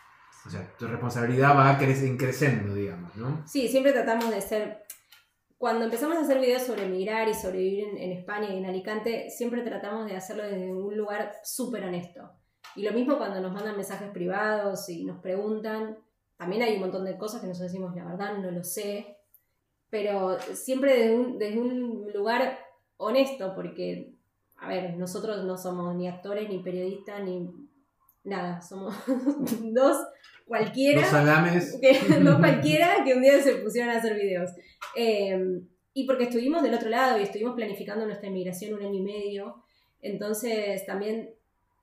O 0.49 0.51
sea, 0.51 0.67
tu 0.79 0.87
responsabilidad 0.87 1.55
va 1.55 1.77
cre 1.77 2.17
creciendo, 2.17 2.73
digamos, 2.73 3.15
¿no? 3.17 3.47
Sí, 3.47 3.69
siempre 3.69 3.93
tratamos 3.93 4.31
de 4.31 4.41
ser... 4.41 4.83
Cuando 5.59 5.85
empezamos 5.85 6.17
a 6.17 6.23
hacer 6.23 6.41
videos 6.41 6.63
sobre 6.63 6.89
migrar 6.89 7.29
y 7.29 7.35
sobrevivir 7.35 7.85
en, 7.85 7.99
en 7.99 8.13
España 8.13 8.49
y 8.51 8.57
en 8.57 8.65
Alicante, 8.65 9.29
siempre 9.29 9.61
tratamos 9.61 10.07
de 10.07 10.17
hacerlo 10.17 10.45
desde 10.45 10.73
un 10.73 10.97
lugar 10.97 11.35
súper 11.45 11.85
honesto. 11.85 12.31
Y 12.77 12.83
lo 12.83 12.93
mismo 12.93 13.19
cuando 13.19 13.43
nos 13.43 13.53
mandan 13.53 13.77
mensajes 13.77 14.11
privados 14.11 14.89
y 14.89 15.05
nos 15.05 15.21
preguntan, 15.21 15.99
también 16.39 16.63
hay 16.63 16.77
un 16.77 16.81
montón 16.81 17.05
de 17.05 17.19
cosas 17.19 17.43
que 17.43 17.47
nosotros 17.47 17.71
decimos, 17.71 17.95
la 17.95 18.07
verdad 18.07 18.39
no 18.39 18.51
lo 18.51 18.65
sé, 18.65 19.19
pero 19.91 20.39
siempre 20.55 20.97
desde 20.97 21.15
un, 21.15 21.39
desde 21.39 21.61
un 21.61 22.11
lugar 22.11 22.59
honesto, 22.97 23.55
porque, 23.55 24.15
a 24.57 24.69
ver, 24.69 24.97
nosotros 24.97 25.45
no 25.45 25.59
somos 25.59 25.95
ni 25.95 26.09
actores, 26.09 26.49
ni 26.49 26.63
periodistas, 26.63 27.23
ni 27.23 27.51
nada, 28.25 28.63
somos 28.63 28.95
dos 29.75 29.97
cualquiera. 30.49 31.03
Dos 31.03 31.11
salames. 31.11 31.79
Que, 31.81 32.19
no 32.19 32.39
cualquiera 32.41 33.05
que 33.05 33.15
un 33.15 33.23
día 33.23 33.41
se 33.41 33.57
pusieron 33.57 33.95
a 33.95 33.99
hacer 33.99 34.15
videos. 34.15 34.51
Eh, 34.97 35.61
y 35.95 36.05
porque 36.07 36.25
estuvimos 36.25 36.63
del 36.63 36.75
otro 36.75 36.89
lado 36.89 37.19
y 37.19 37.23
estuvimos 37.23 37.55
planificando 37.55 38.07
nuestra 38.07 38.29
inmigración 38.29 38.75
un 38.75 38.85
año 38.85 38.95
y 38.95 39.03
medio, 39.03 39.65
entonces 40.01 40.87
también 40.87 41.31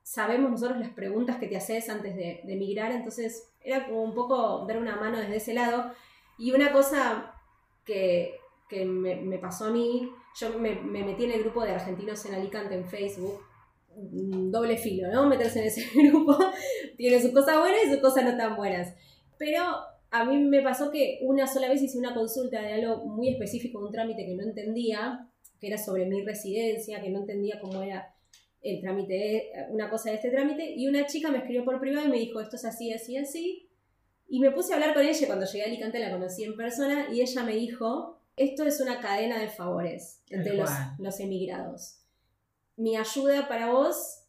sabemos 0.04 0.52
nosotros 0.52 0.80
las 0.80 0.92
preguntas 0.92 1.38
que 1.38 1.48
te 1.48 1.58
haces 1.58 1.90
antes 1.90 2.16
de, 2.16 2.42
de 2.44 2.54
emigrar, 2.54 2.92
entonces 2.92 3.50
era 3.62 3.86
como 3.86 4.04
un 4.04 4.14
poco 4.14 4.66
dar 4.68 4.78
una 4.78 4.96
mano 4.96 5.18
desde 5.18 5.38
ese 5.38 5.54
lado. 5.54 5.92
Y 6.38 6.54
una 6.54 6.72
cosa 6.72 7.34
que, 7.84 8.36
que 8.70 8.86
me, 8.86 9.16
me, 9.16 9.38
pasó 9.38 9.66
a 9.66 9.72
mí, 9.72 10.10
yo 10.40 10.60
me, 10.60 10.76
me, 10.76 11.04
metí 11.04 11.26
en 11.26 11.32
el 11.32 11.42
grupo 11.42 11.64
de 11.64 11.72
argentinos 11.72 12.26
en 12.26 12.36
Alicante 12.36 12.76
en 12.76 12.86
Facebook, 12.86 13.42
doble 13.96 14.78
filo, 14.78 15.12
¿no? 15.12 15.28
Meterse 15.28 15.60
en 15.60 15.68
ese 15.68 15.86
grupo 15.96 16.38
tiene 16.98 17.22
sus 17.22 17.32
cosas 17.32 17.60
buenas 17.60 17.80
y 17.86 17.92
sus 17.92 18.00
cosas 18.00 18.24
no 18.24 18.38
tan 18.38 18.56
buenas. 18.56 18.94
Pero 19.38 19.62
a 20.12 20.26
mí 20.26 20.38
me 20.38 20.62
pasó 20.62 20.92
que 20.92 21.20
una 21.22 21.48
sola 21.48 21.70
vez 21.70 21.82
hice 21.82 21.98
una 21.98 22.14
consulta 22.14 22.62
de 22.62 22.74
algo 22.74 23.06
muy 23.06 23.30
específico, 23.30 23.80
un 23.80 23.92
trámite 23.92 24.26
que 24.26 24.36
no 24.36 24.44
entendía, 24.44 25.30
que 25.60 25.68
era 25.68 25.78
sobre 25.78 26.06
mi 26.06 26.24
residencia, 26.24 27.02
que 27.02 27.10
no 27.10 27.20
entendía 27.20 27.60
cómo 27.60 27.82
era 27.82 28.14
el 28.62 28.82
trámite, 28.82 29.52
una 29.70 29.90
cosa 29.90 30.10
de 30.10 30.16
este 30.16 30.32
trámite, 30.32 30.74
y 30.76 30.88
una 30.88 31.06
chica 31.06 31.30
me 31.30 31.38
escribió 31.38 31.66
por 31.66 31.80
privado 31.80 32.08
y 32.08 32.10
me 32.10 32.18
dijo, 32.18 32.42
esto 32.42 32.56
es 32.56 32.66
así, 32.66 32.92
así, 32.92 33.18
así, 33.18 33.70
y 34.28 34.40
me 34.40 34.52
puse 34.52 34.74
a 34.74 34.78
hablar 34.78 34.94
con 34.94 35.06
ella, 35.06 35.28
cuando 35.28 35.46
llegué 35.46 35.64
a 35.64 35.68
Alicante 35.68 36.00
la 36.00 36.12
conocí 36.12 36.44
en 36.44 36.56
persona, 36.56 37.08
y 37.14 37.22
ella 37.22 37.44
me 37.44 37.56
dijo, 37.56 38.20
esto 38.38 38.66
es 38.66 38.82
una 38.82 39.00
cadena 39.00 39.40
de 39.40 39.50
favores 39.50 40.24
entre 40.30 40.56
los, 40.56 40.70
los 40.98 41.20
emigrados. 41.20 42.05
Mi 42.78 42.98
ayuda 42.98 43.48
para 43.48 43.72
vos 43.72 44.24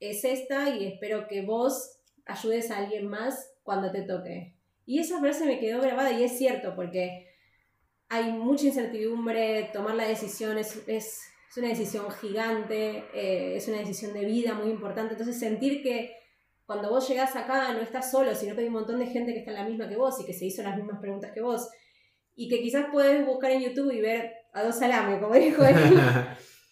es 0.00 0.24
esta 0.24 0.70
y 0.70 0.86
espero 0.86 1.28
que 1.28 1.42
vos 1.42 1.98
ayudes 2.26 2.70
a 2.70 2.78
alguien 2.78 3.08
más 3.08 3.52
cuando 3.62 3.90
te 3.90 4.02
toque. 4.02 4.56
Y 4.86 4.98
esa 4.98 5.20
frase 5.20 5.46
me 5.46 5.58
quedó 5.58 5.80
grabada 5.80 6.12
y 6.12 6.24
es 6.24 6.36
cierto, 6.36 6.74
porque 6.74 7.28
hay 8.08 8.32
mucha 8.32 8.66
incertidumbre, 8.66 9.70
tomar 9.72 9.94
la 9.94 10.06
decisión 10.06 10.58
es, 10.58 10.76
es, 10.86 11.20
es 11.50 11.56
una 11.56 11.68
decisión 11.68 12.10
gigante, 12.10 13.04
eh, 13.14 13.56
es 13.56 13.66
una 13.68 13.78
decisión 13.78 14.12
de 14.12 14.24
vida 14.24 14.54
muy 14.54 14.70
importante, 14.70 15.14
entonces 15.14 15.38
sentir 15.38 15.82
que 15.82 16.14
cuando 16.66 16.90
vos 16.90 17.08
llegás 17.08 17.36
acá 17.36 17.72
no 17.72 17.80
estás 17.80 18.10
solo, 18.10 18.34
sino 18.34 18.54
que 18.54 18.62
hay 18.62 18.68
un 18.68 18.74
montón 18.74 18.98
de 18.98 19.06
gente 19.06 19.32
que 19.32 19.40
está 19.40 19.50
en 19.50 19.58
la 19.58 19.68
misma 19.68 19.88
que 19.88 19.96
vos 19.96 20.18
y 20.20 20.24
que 20.24 20.32
se 20.32 20.46
hizo 20.46 20.62
las 20.62 20.76
mismas 20.76 21.00
preguntas 21.00 21.32
que 21.32 21.42
vos. 21.42 21.68
Y 22.36 22.48
que 22.48 22.60
quizás 22.60 22.86
podés 22.90 23.24
buscar 23.24 23.50
en 23.50 23.62
YouTube 23.62 23.92
y 23.92 24.00
ver 24.00 24.32
a 24.52 24.62
dos 24.62 24.76
salames, 24.76 25.20
como 25.20 25.34
dijo 25.34 25.62
él, 25.64 25.76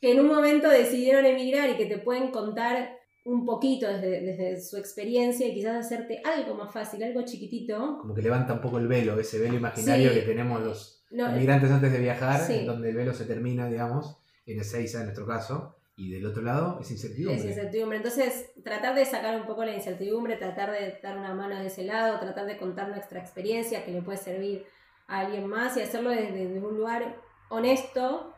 que 0.02 0.10
en 0.10 0.18
un 0.18 0.26
momento 0.26 0.68
decidieron 0.68 1.24
emigrar 1.24 1.70
y 1.70 1.76
que 1.76 1.86
te 1.86 1.96
pueden 1.96 2.32
contar 2.32 2.98
un 3.24 3.46
poquito 3.46 3.86
desde, 3.86 4.20
desde, 4.20 4.60
su 4.60 4.76
experiencia 4.76 5.46
y 5.46 5.54
quizás 5.54 5.86
hacerte 5.86 6.20
algo 6.24 6.56
más 6.56 6.72
fácil, 6.72 7.04
algo 7.04 7.22
chiquitito. 7.22 7.98
Como 8.00 8.12
que 8.12 8.20
levanta 8.20 8.54
un 8.54 8.60
poco 8.60 8.78
el 8.78 8.88
velo, 8.88 9.16
ese 9.20 9.38
velo 9.38 9.54
imaginario 9.54 10.08
sí. 10.08 10.18
que 10.18 10.26
tenemos 10.26 10.60
los 10.60 11.06
no, 11.12 11.30
inmigrantes 11.30 11.70
antes 11.70 11.92
de 11.92 12.00
viajar, 12.00 12.40
sí. 12.40 12.54
en 12.54 12.66
donde 12.66 12.90
el 12.90 12.96
velo 12.96 13.14
se 13.14 13.26
termina, 13.26 13.68
digamos, 13.68 14.18
en 14.44 14.58
Ezeiza 14.58 14.98
en 14.98 15.04
nuestro 15.04 15.24
caso, 15.24 15.76
y 15.94 16.10
del 16.10 16.26
otro 16.26 16.42
lado 16.42 16.80
es 16.80 16.90
incertidumbre. 16.90 17.38
Es 17.40 17.44
incertidumbre. 17.44 17.98
Entonces, 17.98 18.50
tratar 18.64 18.96
de 18.96 19.04
sacar 19.04 19.40
un 19.40 19.46
poco 19.46 19.64
la 19.64 19.72
incertidumbre, 19.72 20.34
tratar 20.34 20.72
de 20.72 20.98
dar 21.00 21.16
una 21.16 21.32
mano 21.32 21.60
de 21.60 21.68
ese 21.68 21.84
lado, 21.84 22.18
tratar 22.18 22.46
de 22.46 22.56
contar 22.56 22.88
nuestra 22.88 23.20
experiencia 23.20 23.84
que 23.84 23.92
le 23.92 24.02
puede 24.02 24.18
servir 24.18 24.66
a 25.06 25.20
alguien 25.20 25.46
más 25.46 25.76
y 25.76 25.82
hacerlo 25.82 26.10
desde, 26.10 26.32
desde 26.32 26.58
un 26.58 26.76
lugar 26.76 27.20
honesto, 27.50 28.34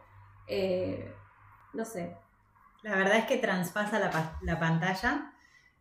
eh, 0.47 1.14
no 1.75 1.85
sé. 1.85 2.17
La 2.83 2.97
verdad 2.97 3.17
es 3.17 3.25
que 3.27 3.39
traspasa 3.39 3.99
la, 3.99 4.39
la 4.43 4.59
pantalla. 4.59 5.33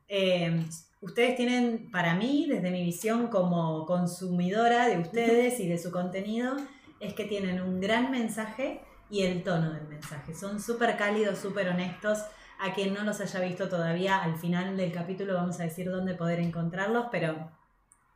Eh, 0.08 0.66
ustedes 1.02 1.36
tienen, 1.36 1.92
para 1.92 2.16
mí, 2.16 2.48
desde 2.48 2.72
mi 2.72 2.84
visión 2.84 3.28
como 3.28 3.86
consumidora 3.86 4.88
de 4.88 5.00
ustedes 5.00 5.60
y 5.60 5.68
de 5.68 5.78
su 5.78 5.92
contenido, 5.92 6.56
es 7.00 7.14
que 7.14 7.26
tienen 7.26 7.62
un 7.62 7.82
gran 7.82 8.12
mensaje 8.12 8.82
y 9.10 9.24
el 9.24 9.44
tono 9.44 9.72
del 9.74 9.88
mensaje. 9.88 10.34
Son 10.34 10.62
súper 10.62 10.98
cálidos, 10.98 11.40
súper 11.40 11.68
honestos. 11.70 12.20
A 12.60 12.74
quien 12.74 12.94
no 12.94 13.04
los 13.04 13.20
haya 13.20 13.42
visto 13.42 13.68
todavía, 13.68 14.24
al 14.24 14.38
final 14.38 14.78
del 14.78 14.92
capítulo 14.94 15.34
vamos 15.34 15.60
a 15.60 15.64
decir 15.64 15.90
dónde 15.90 16.14
poder 16.14 16.40
encontrarlos, 16.40 17.08
pero 17.12 17.52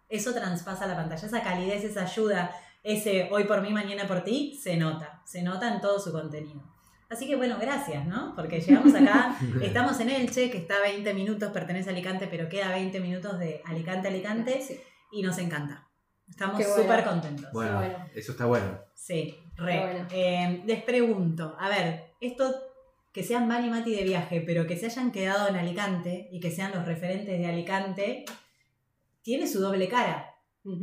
eso 0.08 0.34
traspasa 0.34 0.88
la 0.88 0.96
pantalla. 0.96 1.28
Esa 1.28 1.44
calidez, 1.44 1.84
esa 1.84 2.04
ayuda, 2.04 2.56
ese 2.84 3.28
hoy 3.32 3.44
por 3.44 3.62
mí, 3.62 3.74
mañana 3.74 4.08
por 4.08 4.24
ti, 4.24 4.58
se 4.62 4.78
nota. 4.78 5.22
Se 5.26 5.42
nota 5.42 5.74
en 5.74 5.82
todo 5.82 6.00
su 6.00 6.14
contenido. 6.14 6.77
Así 7.10 7.26
que 7.26 7.36
bueno, 7.36 7.58
gracias, 7.60 8.06
¿no? 8.06 8.34
Porque 8.36 8.60
llegamos 8.60 8.94
acá, 8.94 9.38
estamos 9.62 10.00
en 10.00 10.10
Elche, 10.10 10.52
que 10.52 10.58
está 10.58 10.78
a 10.78 10.82
20 10.82 11.14
minutos, 11.14 11.52
pertenece 11.52 11.90
a 11.90 11.94
Alicante, 11.94 12.28
pero 12.30 12.50
queda 12.50 12.70
20 12.72 13.00
minutos 13.00 13.40
de 13.40 13.62
Alicante 13.66 14.10
Alicante 14.10 14.62
Sí. 14.62 14.80
y 15.12 15.22
nos 15.22 15.38
encanta. 15.38 15.88
Estamos 16.30 16.58
bueno. 16.58 16.76
súper 16.76 17.04
contentos. 17.06 17.52
Bueno, 17.54 17.78
bueno. 17.78 18.06
eso 18.14 18.34
está 18.34 18.46
bueno. 18.46 18.80
Sí, 18.94 19.38
re. 19.56 19.80
Bueno. 19.80 20.08
Eh, 20.12 20.64
les 20.66 20.84
pregunto, 20.84 21.56
a 21.58 21.70
ver, 21.70 22.12
esto 22.20 22.54
que 23.14 23.24
sean 23.24 23.48
Mani 23.48 23.68
y 23.68 23.70
Mati 23.70 23.96
de 23.96 24.04
viaje, 24.04 24.42
pero 24.42 24.68
que 24.68 24.76
se 24.76 24.88
hayan 24.88 25.12
quedado 25.12 25.48
en 25.48 25.56
Alicante 25.56 26.28
y 26.32 26.40
que 26.42 26.52
sean 26.52 26.72
los 26.74 26.86
referentes 26.86 27.40
de 27.40 27.48
Alicante, 27.48 28.26
tiene 29.22 29.48
su 29.48 29.60
doble 29.62 29.88
cara. 29.88 30.34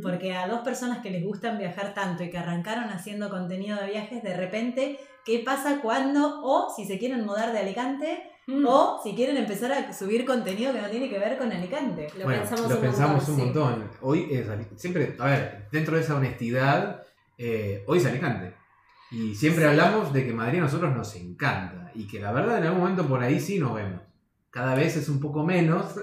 Porque 0.01 0.35
a 0.35 0.47
dos 0.47 0.61
personas 0.61 0.99
que 0.99 1.11
les 1.11 1.23
gustan 1.23 1.59
viajar 1.59 1.93
tanto 1.93 2.23
y 2.23 2.31
que 2.31 2.39
arrancaron 2.39 2.85
haciendo 2.85 3.29
contenido 3.29 3.77
de 3.79 3.85
viajes, 3.91 4.23
de 4.23 4.35
repente, 4.35 4.99
¿qué 5.25 5.39
pasa 5.45 5.81
cuando, 5.81 6.41
o 6.43 6.71
si 6.75 6.85
se 6.85 6.97
quieren 6.99 7.25
mudar 7.25 7.51
de 7.51 7.59
Alicante, 7.59 8.31
Mm. 8.47 8.63
o 8.67 8.99
si 9.03 9.15
quieren 9.15 9.37
empezar 9.37 9.71
a 9.71 9.91
subir 9.91 10.23
contenido 10.23 10.71
que 10.71 10.79
no 10.79 10.87
tiene 10.87 11.09
que 11.09 11.17
ver 11.17 11.35
con 11.35 11.51
Alicante? 11.51 12.07
Lo 12.15 12.25
bueno, 12.25 12.41
pensamos 12.41 12.69
lo 12.69 12.75
un 12.75 12.81
pensamos 12.83 13.27
montón, 13.27 13.33
un 13.33 13.39
sí. 13.39 13.45
montón. 13.59 13.91
Hoy 14.01 14.27
es 14.31 14.47
siempre, 14.75 15.15
a 15.17 15.25
ver, 15.25 15.67
dentro 15.71 15.95
de 15.95 16.01
esa 16.03 16.15
honestidad, 16.15 17.01
eh, 17.39 17.83
hoy 17.87 17.97
es 17.97 18.05
Alicante. 18.05 18.53
Y 19.09 19.33
siempre 19.33 19.63
Sí. 19.63 19.69
hablamos 19.71 20.13
de 20.13 20.25
que 20.27 20.31
Madrid 20.33 20.59
a 20.59 20.63
nosotros 20.63 20.95
nos 20.95 21.15
encanta. 21.15 21.91
Y 21.95 22.05
que 22.07 22.19
la 22.19 22.31
verdad 22.31 22.59
en 22.59 22.65
algún 22.65 22.81
momento 22.81 23.07
por 23.07 23.23
ahí 23.23 23.39
sí 23.39 23.57
nos 23.57 23.73
vemos. 23.73 24.01
Cada 24.55 24.73
vez 24.73 24.95
es 24.95 25.09
un 25.09 25.19
poco 25.19 25.43
menos, 25.43 25.97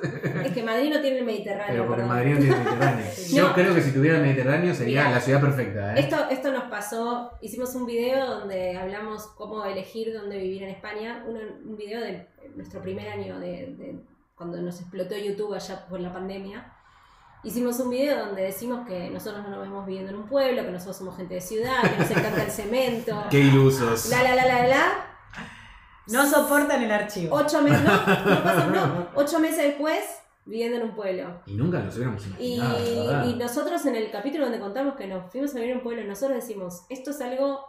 Es 0.45 0.53
que 0.53 0.63
Madrid 0.63 0.91
no 0.93 1.01
tiene 1.01 1.21
el 1.21 1.25
Mediterráneo. 1.25 1.69
pero 1.69 1.87
porque 1.87 2.03
perdón. 2.03 2.17
Madrid 2.17 2.35
no 2.35 2.39
tiene 2.41 2.57
Mediterráneo. 2.57 3.07
Sí. 3.15 3.35
Yo 3.37 3.49
No. 3.49 3.55
creo 3.55 3.75
que 3.75 3.81
si 3.81 3.93
tuviera 3.93 4.17
el 4.19 4.23
Mediterráneo 4.23 4.75
sería 4.75 5.05
Mirá. 5.05 5.15
la 5.15 5.21
ciudad 5.23 5.41
perfecta. 5.41 5.95
¿eh? 5.97 6.01
Esto, 6.01 6.17
esto 6.31 6.53
nos 6.53 6.65
pasó, 6.65 7.31
hicimos 7.41 7.75
un 7.75 7.87
video 7.87 8.27
donde 8.41 8.77
hablamos 8.77 9.27
cómo 9.39 9.65
elegir 9.65 10.13
dónde 10.13 10.37
vivir 10.37 10.65
en 10.65 10.69
España, 10.69 11.25
un, 11.27 11.39
un 11.71 11.77
video 11.79 12.03
de 12.03 12.29
nuestro 12.55 12.83
primer 12.83 13.09
año 13.09 13.41
de, 13.41 13.75
de 13.79 14.01
cuando 14.35 14.61
nos 14.61 14.79
explotó 14.83 15.17
YouTube 15.17 15.55
allá 15.55 15.87
por 15.89 16.01
la 16.01 16.13
pandemia. 16.13 16.75
Hicimos 17.45 17.81
un 17.81 17.89
video 17.89 18.27
donde 18.27 18.43
decimos 18.43 18.87
que 18.87 19.09
nosotros 19.09 19.43
no 19.45 19.49
nos 19.51 19.63
vemos 19.63 19.87
viviendo 19.87 20.11
en 20.11 20.17
un 20.19 20.27
pueblo, 20.29 20.63
que 20.63 20.71
nosotros 20.73 20.99
somos 20.99 21.17
gente 21.17 21.35
de 21.37 21.41
ciudad, 21.41 21.81
que 21.83 21.99
nos 21.99 22.11
encanta 22.11 22.45
el 22.45 22.51
cemento, 22.51 23.25
Qué 23.31 23.41
ilusos. 23.41 24.11
la 24.11 24.23
la 24.23 24.35
la 24.37 24.47
la 24.47 24.67
la. 24.67 25.12
No 26.09 26.27
soportan 26.27 26.83
el 26.83 26.91
archivo. 26.91 27.35
Ocho 27.37 27.63
meses, 27.63 27.83
no, 27.83 27.93
no 27.93 28.43
pasa- 28.45 28.67
no, 28.67 29.09
ocho 29.15 29.39
meses 29.39 29.59
después 29.59 30.03
viviendo 30.45 30.77
en 30.79 30.83
un 30.85 30.95
pueblo. 30.95 31.41
Y 31.47 31.55
nunca 31.55 31.79
nos 31.79 31.95
hubiéramos 31.97 32.27
Y, 32.39 32.55
imaginado. 32.57 33.07
verdad. 33.07 33.25
y 33.27 33.35
nosotros 33.37 33.87
en 33.87 33.95
el 33.97 34.11
capítulo 34.11 34.45
donde 34.47 34.59
contamos 34.59 34.97
que 34.97 35.07
nos 35.07 35.31
fuimos 35.31 35.53
a 35.53 35.55
vivir 35.55 35.71
en 35.71 35.77
un 35.77 35.83
pueblo, 35.85 36.03
nosotros 36.05 36.37
decimos, 36.37 36.85
esto 36.89 37.11
es 37.13 37.21
algo 37.21 37.65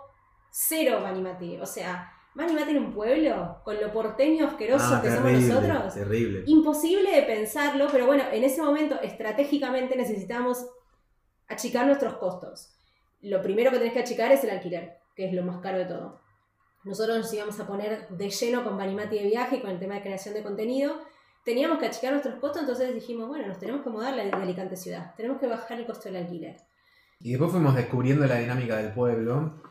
cero 0.51 0.99
Manimati. 1.03 1.59
O 1.59 1.65
sea, 1.67 2.11
Manimati 2.33 2.71
en 2.71 2.79
un 2.79 2.91
pueblo, 2.93 3.61
con 3.63 3.79
lo 3.79 3.91
porteño 3.93 4.47
asqueroso 4.47 4.85
Ah, 4.95 5.01
que 5.03 5.09
terrible, 5.09 5.47
somos 5.47 5.63
nosotros. 5.67 5.93
Terrible. 5.93 6.43
Imposible 6.47 7.11
de 7.11 7.21
pensarlo, 7.23 7.87
pero 7.91 8.07
bueno, 8.07 8.23
en 8.31 8.43
ese 8.43 8.59
momento 8.63 8.99
estratégicamente 9.01 9.95
necesitamos 9.95 10.65
achicar 11.47 11.85
nuestros 11.85 12.15
costos. 12.15 12.73
Lo 13.21 13.39
primero 13.43 13.69
que 13.69 13.77
tenés 13.77 13.93
que 13.93 13.99
achicar 13.99 14.31
es 14.31 14.43
el 14.43 14.49
alquiler, 14.49 14.97
que 15.15 15.27
es 15.27 15.33
lo 15.33 15.43
más 15.43 15.59
caro 15.61 15.77
de 15.77 15.85
todo. 15.85 16.22
Nosotros 16.83 17.17
nos 17.17 17.33
íbamos 17.33 17.59
a 17.59 17.67
poner 17.67 18.07
de 18.09 18.29
lleno 18.29 18.63
con 18.63 18.77
Banimati 18.77 19.17
de 19.17 19.27
viaje 19.27 19.57
y 19.57 19.61
con 19.61 19.71
el 19.71 19.79
tema 19.79 19.95
de 19.95 20.01
creación 20.01 20.33
de 20.33 20.43
contenido. 20.43 20.95
Teníamos 21.45 21.79
que 21.79 21.87
achicar 21.87 22.11
nuestros 22.11 22.39
costos, 22.39 22.61
entonces 22.61 22.93
dijimos, 22.93 23.27
bueno, 23.27 23.47
nos 23.47 23.59
tenemos 23.59 23.83
que 23.83 23.89
mudar 23.89 24.15
de 24.15 24.31
Alicante 24.31 24.75
ciudad. 24.75 25.13
Tenemos 25.15 25.39
que 25.39 25.47
bajar 25.47 25.79
el 25.79 25.85
costo 25.85 26.09
del 26.09 26.23
alquiler. 26.23 26.57
Y 27.19 27.31
después 27.31 27.51
fuimos 27.51 27.75
descubriendo 27.75 28.25
la 28.25 28.39
dinámica 28.39 28.77
del 28.77 28.93
pueblo. 28.93 29.61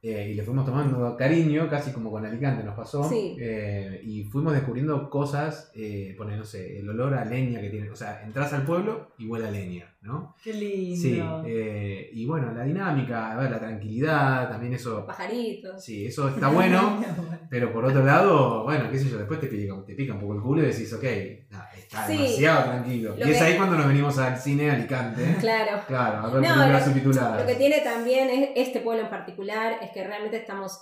Eh, 0.00 0.28
y 0.30 0.34
le 0.34 0.42
fuimos 0.44 0.64
tomando 0.64 1.16
cariño, 1.16 1.68
casi 1.68 1.90
como 1.92 2.10
con 2.10 2.24
Alicante 2.24 2.62
nos 2.62 2.76
pasó. 2.76 3.02
Sí. 3.08 3.36
eh, 3.40 4.00
y 4.04 4.24
fuimos 4.24 4.52
descubriendo 4.52 5.10
cosas, 5.10 5.72
eh, 5.74 6.14
pone, 6.16 6.36
no 6.36 6.44
sé, 6.44 6.78
el 6.78 6.88
olor 6.88 7.14
a 7.14 7.24
leña 7.24 7.60
que 7.60 7.70
tiene. 7.70 7.90
O 7.90 7.96
sea, 7.96 8.22
entras 8.24 8.52
al 8.52 8.64
pueblo 8.64 9.12
y 9.18 9.26
huele 9.26 9.48
a 9.48 9.50
leña, 9.50 9.96
¿no? 10.02 10.36
Qué 10.42 10.52
lindo. 10.54 11.02
Sí. 11.02 11.20
eh, 11.46 12.10
y 12.12 12.26
bueno, 12.26 12.52
la 12.52 12.62
dinámica, 12.62 13.32
a 13.32 13.36
ver, 13.36 13.50
la 13.50 13.58
tranquilidad, 13.58 14.48
también 14.48 14.74
eso. 14.74 15.04
Pajaritos. 15.04 15.82
Sí, 15.84 16.06
eso 16.06 16.28
está 16.28 16.48
bueno. 16.48 17.02
Pero 17.50 17.72
por 17.72 17.84
otro 17.84 18.04
lado, 18.04 18.64
bueno, 18.64 18.90
qué 18.90 18.98
sé 18.98 19.08
yo, 19.08 19.18
después 19.18 19.40
te 19.40 19.46
pica, 19.48 19.74
te 19.84 19.94
pica 19.94 20.12
un 20.14 20.20
poco 20.20 20.34
el 20.34 20.40
culo 20.42 20.62
y 20.62 20.66
decís, 20.66 20.92
ok, 20.92 21.04
nah, 21.50 21.64
está 21.88 22.06
Sí. 22.06 22.16
demasiado 22.18 22.64
tranquilo. 22.64 23.14
Lo 23.16 23.26
Y 23.26 23.30
es 23.32 23.38
que- 23.38 23.44
ahí 23.44 23.56
cuando 23.56 23.76
nos 23.76 23.86
venimos 23.88 24.18
al 24.18 24.38
cine 24.38 24.70
Alicante. 24.70 25.36
Claro. 25.40 25.82
Claro, 25.86 26.18
a 26.18 26.30
ver 26.30 26.42
No, 26.42 26.80
subtituladas. 26.84 27.40
Lo 27.40 27.46
que 27.46 27.54
tiene 27.54 27.80
también 27.80 28.28
es 28.30 28.50
este 28.56 28.80
pueblo 28.80 29.02
en 29.04 29.10
particular 29.10 29.78
es 29.82 29.90
que 29.90 30.04
realmente 30.04 30.36
estamos 30.36 30.80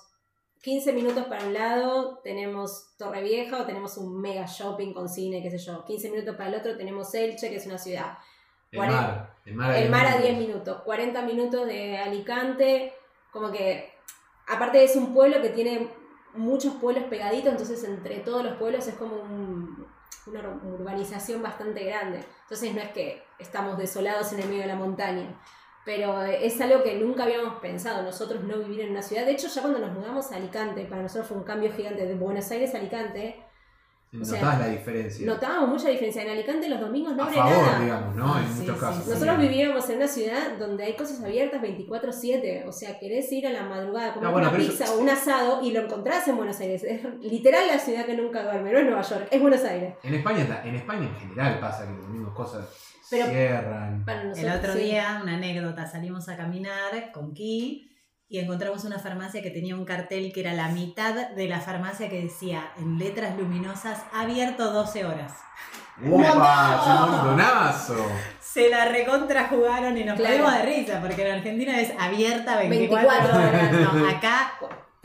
15 0.62 0.92
minutos 0.92 1.26
para 1.26 1.44
un 1.44 1.54
lado, 1.54 2.18
tenemos 2.24 2.96
Torrevieja 2.98 3.62
o 3.62 3.66
tenemos 3.66 3.96
un 3.98 4.20
mega 4.20 4.46
shopping 4.46 4.92
con 4.92 5.08
cine, 5.08 5.42
qué 5.42 5.50
sé 5.50 5.58
yo. 5.58 5.84
15 5.84 6.10
minutos 6.10 6.34
para 6.34 6.48
el 6.48 6.56
otro 6.56 6.76
tenemos 6.76 7.14
Elche, 7.14 7.48
que 7.50 7.56
es 7.56 7.66
una 7.66 7.78
ciudad. 7.78 8.18
El 8.72 8.80
mar. 8.80 9.36
El 9.44 9.54
mar, 9.54 9.70
a 9.70 9.74
El 9.76 9.82
diez 9.82 9.90
mar 9.90 10.06
a 10.06 10.10
minutos. 10.16 10.22
10 10.28 10.38
minutos, 10.48 10.82
40 10.84 11.22
minutos 11.22 11.66
de 11.66 11.98
Alicante, 11.98 12.92
como 13.30 13.52
que 13.52 13.90
aparte 14.48 14.82
es 14.82 14.96
un 14.96 15.14
pueblo 15.14 15.40
que 15.40 15.50
tiene 15.50 15.88
muchos 16.34 16.74
pueblos 16.74 17.04
pegaditos, 17.04 17.52
entonces 17.52 17.82
entre 17.84 18.18
todos 18.20 18.42
los 18.44 18.56
pueblos 18.56 18.86
es 18.88 18.94
como 18.96 19.14
un- 19.16 19.55
una 20.26 20.40
ur- 20.42 20.64
urbanización 20.80 21.42
bastante 21.42 21.84
grande. 21.84 22.24
Entonces 22.42 22.74
no 22.74 22.80
es 22.80 22.90
que 22.90 23.22
estamos 23.38 23.78
desolados 23.78 24.32
en 24.32 24.40
el 24.40 24.48
medio 24.48 24.62
de 24.62 24.68
la 24.68 24.76
montaña, 24.76 25.40
pero 25.84 26.22
es 26.24 26.60
algo 26.60 26.82
que 26.82 26.96
nunca 26.98 27.24
habíamos 27.24 27.60
pensado 27.60 28.02
nosotros 28.02 28.42
no 28.42 28.58
vivir 28.58 28.80
en 28.80 28.90
una 28.90 29.02
ciudad. 29.02 29.24
De 29.24 29.32
hecho, 29.32 29.46
ya 29.48 29.60
cuando 29.60 29.78
nos 29.78 29.92
mudamos 29.92 30.32
a 30.32 30.36
Alicante, 30.36 30.84
para 30.86 31.02
nosotros 31.02 31.28
fue 31.28 31.36
un 31.36 31.44
cambio 31.44 31.72
gigante 31.72 32.06
de 32.06 32.14
Buenos 32.14 32.50
Aires 32.50 32.74
a 32.74 32.78
Alicante, 32.78 33.45
o 34.18 34.24
sea, 34.24 34.40
Notabas 34.40 34.60
la 34.60 34.68
diferencia. 34.68 35.26
notábamos 35.26 35.68
mucha 35.68 35.88
diferencia. 35.90 36.22
En 36.22 36.30
Alicante 36.30 36.68
los 36.68 36.80
domingos 36.80 37.14
no 37.16 37.22
a 37.24 37.26
abre 37.26 37.36
favor, 37.36 37.66
nada. 37.66 37.80
digamos, 37.80 38.16
¿no? 38.16 38.34
Ah, 38.34 38.40
en 38.46 38.52
sí, 38.54 38.60
muchos 38.60 38.74
sí, 38.76 38.80
casos. 38.80 39.04
sí. 39.04 39.10
Nosotros 39.10 39.38
vivíamos 39.40 39.90
en 39.90 39.96
una 39.96 40.08
ciudad 40.08 40.58
donde 40.58 40.84
hay 40.84 40.96
cosas 40.96 41.22
abiertas 41.22 41.60
24/7, 41.60 42.64
o 42.66 42.72
sea, 42.72 42.98
querés 42.98 43.30
ir 43.32 43.46
a 43.46 43.50
la 43.52 43.62
madrugada 43.64 44.10
a 44.10 44.14
comer 44.14 44.26
No, 44.28 44.32
bueno, 44.32 44.48
una 44.48 44.56
pizza 44.58 44.84
eso- 44.84 44.94
o 44.94 45.00
un 45.00 45.08
asado 45.10 45.60
y 45.62 45.72
lo 45.72 45.80
encontrás 45.82 46.26
en 46.28 46.36
Buenos 46.36 46.58
Aires. 46.60 46.82
Es 46.84 47.00
literal 47.20 47.66
la 47.66 47.78
ciudad 47.78 48.06
que 48.06 48.16
nunca 48.16 48.42
duerme, 48.42 48.72
no 48.72 48.78
es 48.78 48.84
Nueva 48.86 49.02
York, 49.02 49.28
es 49.30 49.40
Buenos 49.40 49.64
Aires. 49.64 49.94
En 50.02 50.14
España, 50.14 50.62
en 50.64 50.74
España 50.76 51.06
en 51.08 51.14
general 51.16 51.58
pasa 51.60 51.84
que 51.86 51.92
los 51.92 52.02
domingos 52.06 52.34
cosas 52.34 52.66
Pero- 53.10 53.26
cierran. 53.26 54.04
Para 54.04 54.32
El 54.32 54.50
otro 54.50 54.72
sí. 54.72 54.78
día, 54.78 55.20
una 55.22 55.34
anécdota, 55.36 55.86
salimos 55.86 56.28
a 56.28 56.36
caminar 56.36 57.12
con 57.12 57.34
Ki 57.34 57.90
y 58.28 58.38
encontramos 58.40 58.84
una 58.84 58.98
farmacia 58.98 59.40
que 59.42 59.50
tenía 59.50 59.74
un 59.76 59.84
cartel 59.84 60.32
que 60.32 60.40
era 60.40 60.52
la 60.52 60.68
mitad 60.68 61.30
de 61.30 61.48
la 61.48 61.60
farmacia 61.60 62.08
que 62.08 62.22
decía 62.22 62.70
en 62.78 62.98
letras 62.98 63.36
luminosas 63.36 64.02
abierto 64.12 64.72
12 64.72 65.04
horas. 65.04 65.32
¡Upa! 66.04 66.80
¡Es 66.82 67.00
un 67.00 67.10
montonazo! 67.10 68.06
Se 68.40 68.68
la 68.68 68.86
recontra 68.86 69.48
jugaron 69.48 69.96
y 69.96 70.04
nos 70.04 70.16
Claro. 70.18 70.44
caímos 70.44 70.52
de 70.54 70.62
risa 70.62 71.00
porque 71.00 71.26
en 71.26 71.36
Argentina 71.36 71.80
es 71.80 71.92
abierta 71.98 72.56
24, 72.56 73.08
24 73.08 73.36
horas. 73.38 73.72
No, 73.94 74.08
acá 74.08 74.52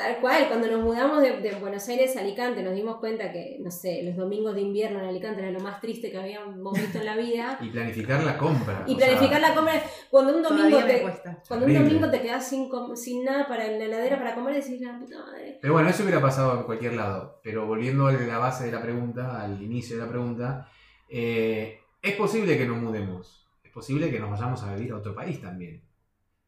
Tal 0.02 0.20
cual, 0.20 0.48
cuando 0.48 0.68
nos 0.68 0.82
mudamos 0.82 1.22
de, 1.22 1.42
de 1.42 1.52
Buenos 1.60 1.88
Aires 1.88 2.18
a 2.18 2.22
Alicante 2.22 2.64
nos 2.64 2.74
dimos 2.74 2.98
cuenta 2.98 3.32
que, 3.32 3.58
no 3.60 3.70
sé, 3.70 4.02
los 4.02 4.16
domingos 4.16 4.56
de 4.56 4.62
invierno 4.62 4.98
en 4.98 5.06
Alicante 5.06 5.44
era 5.44 5.52
lo 5.52 5.60
más 5.60 5.80
triste 5.80 6.10
que 6.10 6.18
habíamos 6.18 6.74
visto 6.74 6.98
en 6.98 7.06
la 7.06 7.16
vida. 7.16 7.60
Y 7.62 7.70
planificar 7.70 8.24
la 8.24 8.36
compra. 8.36 8.84
Y 8.88 8.96
sea, 8.96 9.10
planificar 9.10 9.42
la 9.42 9.54
compra, 9.54 9.84
cuando 10.10 10.36
un 10.36 10.42
domingo 10.42 10.84
te, 10.86 11.06
cuando 11.48 11.68
un 11.68 11.74
domingo 11.76 12.10
te 12.10 12.20
quedas 12.20 12.50
sin, 12.50 12.68
sin 12.96 13.24
nada 13.24 13.48
para 13.48 13.72
en 13.72 13.78
la 13.78 13.86
heladera 13.86 14.18
para 14.18 14.34
comer, 14.34 14.56
decís, 14.56 14.82
la 14.82 14.98
puta 14.98 15.20
madre. 15.20 15.60
Pero 15.62 15.74
bueno, 15.74 15.88
eso 15.90 16.02
hubiera 16.02 16.20
pasado 16.20 16.58
en 16.58 16.64
cualquier 16.64 16.94
lado. 16.94 17.40
Pero 17.44 17.68
volviendo 17.68 18.08
a 18.08 18.12
la 18.12 18.40
base 18.40 18.66
de 18.66 18.72
la 18.72 18.82
pregunta, 18.82 19.40
al 19.40 19.62
inicio 19.62 19.98
de 19.98 20.02
la 20.04 20.10
pregunta, 20.10 20.68
eh, 21.10 21.80
es 22.02 22.16
posible 22.16 22.58
que 22.58 22.66
nos 22.66 22.78
mudemos. 22.78 23.48
Es 23.64 23.72
posible 23.72 24.10
que 24.10 24.20
nos 24.20 24.32
vayamos 24.32 24.64
a 24.64 24.74
vivir 24.74 24.94
a 24.94 24.98
otro 24.98 25.14
país 25.14 25.40
también. 25.40 25.84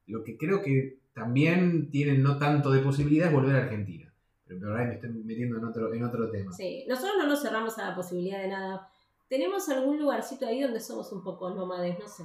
Lo 0.07 0.23
que 0.23 0.37
creo 0.37 0.63
que 0.63 1.02
también 1.13 1.89
tienen 1.89 2.23
no 2.23 2.37
tanto 2.37 2.71
de 2.71 2.79
posibilidad 2.81 3.27
es 3.27 3.33
volver 3.33 3.55
a 3.55 3.59
Argentina. 3.63 4.11
Pero, 4.45 4.59
pero 4.59 4.71
ahora 4.71 4.85
me 4.85 4.93
estoy 4.95 5.09
metiendo 5.09 5.57
en 5.57 5.65
otro, 5.65 5.93
en 5.93 6.03
otro 6.03 6.29
tema. 6.29 6.51
Sí, 6.51 6.85
nosotros 6.87 7.13
no 7.17 7.27
nos 7.27 7.41
cerramos 7.41 7.77
a 7.77 7.89
la 7.89 7.95
posibilidad 7.95 8.39
de 8.41 8.47
nada. 8.49 8.87
Tenemos 9.29 9.67
algún 9.69 9.99
lugarcito 9.99 10.45
ahí 10.45 10.61
donde 10.61 10.79
somos 10.79 11.11
un 11.11 11.23
poco 11.23 11.49
nómades, 11.51 11.97
no 11.99 12.07
sé. 12.07 12.23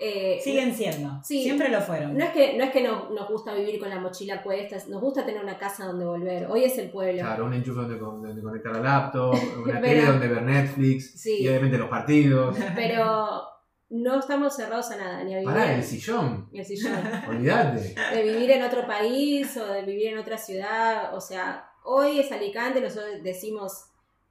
Eh, 0.00 0.38
Siguen 0.40 0.72
siendo. 0.72 1.20
Sí. 1.24 1.42
Siempre 1.42 1.68
lo 1.70 1.80
fueron. 1.80 2.16
No 2.16 2.22
es 2.24 2.30
que, 2.30 2.56
no 2.56 2.62
es 2.62 2.70
que 2.70 2.84
nos, 2.84 3.10
nos 3.10 3.28
gusta 3.28 3.52
vivir 3.52 3.80
con 3.80 3.88
la 3.90 3.98
mochila 3.98 4.34
a 4.36 4.42
cuestas, 4.44 4.88
nos 4.88 5.00
gusta 5.00 5.26
tener 5.26 5.42
una 5.42 5.58
casa 5.58 5.86
donde 5.86 6.04
volver. 6.06 6.46
Hoy 6.48 6.62
es 6.62 6.78
el 6.78 6.90
pueblo. 6.90 7.20
Claro, 7.20 7.46
un 7.46 7.54
enchufe 7.54 7.80
donde, 7.80 7.98
donde 7.98 8.40
conectar 8.40 8.72
la 8.76 8.80
laptop, 8.80 9.34
una 9.64 9.80
tele 9.80 10.04
donde 10.06 10.28
ver 10.28 10.42
Netflix, 10.42 11.20
Sí. 11.20 11.38
y 11.42 11.48
obviamente 11.48 11.78
los 11.78 11.88
partidos. 11.88 12.56
Pero 12.76 13.42
no 13.90 14.18
estamos 14.18 14.54
cerrados 14.54 14.90
a 14.90 14.96
nada, 14.96 15.24
ni 15.24 15.34
a 15.34 15.38
vivir 15.38 15.52
Pará, 15.52 15.72
en 15.72 15.78
el 15.78 15.84
sillón, 15.84 16.48
el 16.52 16.64
sillón. 16.64 17.00
olvídate. 17.28 17.94
De 18.14 18.22
vivir 18.22 18.50
en 18.50 18.62
otro 18.62 18.86
país 18.86 19.56
o 19.56 19.66
de 19.66 19.82
vivir 19.82 20.08
en 20.08 20.18
otra 20.18 20.36
ciudad. 20.36 21.14
O 21.14 21.20
sea, 21.20 21.70
hoy 21.84 22.20
es 22.20 22.30
Alicante, 22.30 22.80
nosotros 22.80 23.22
decimos, 23.22 23.86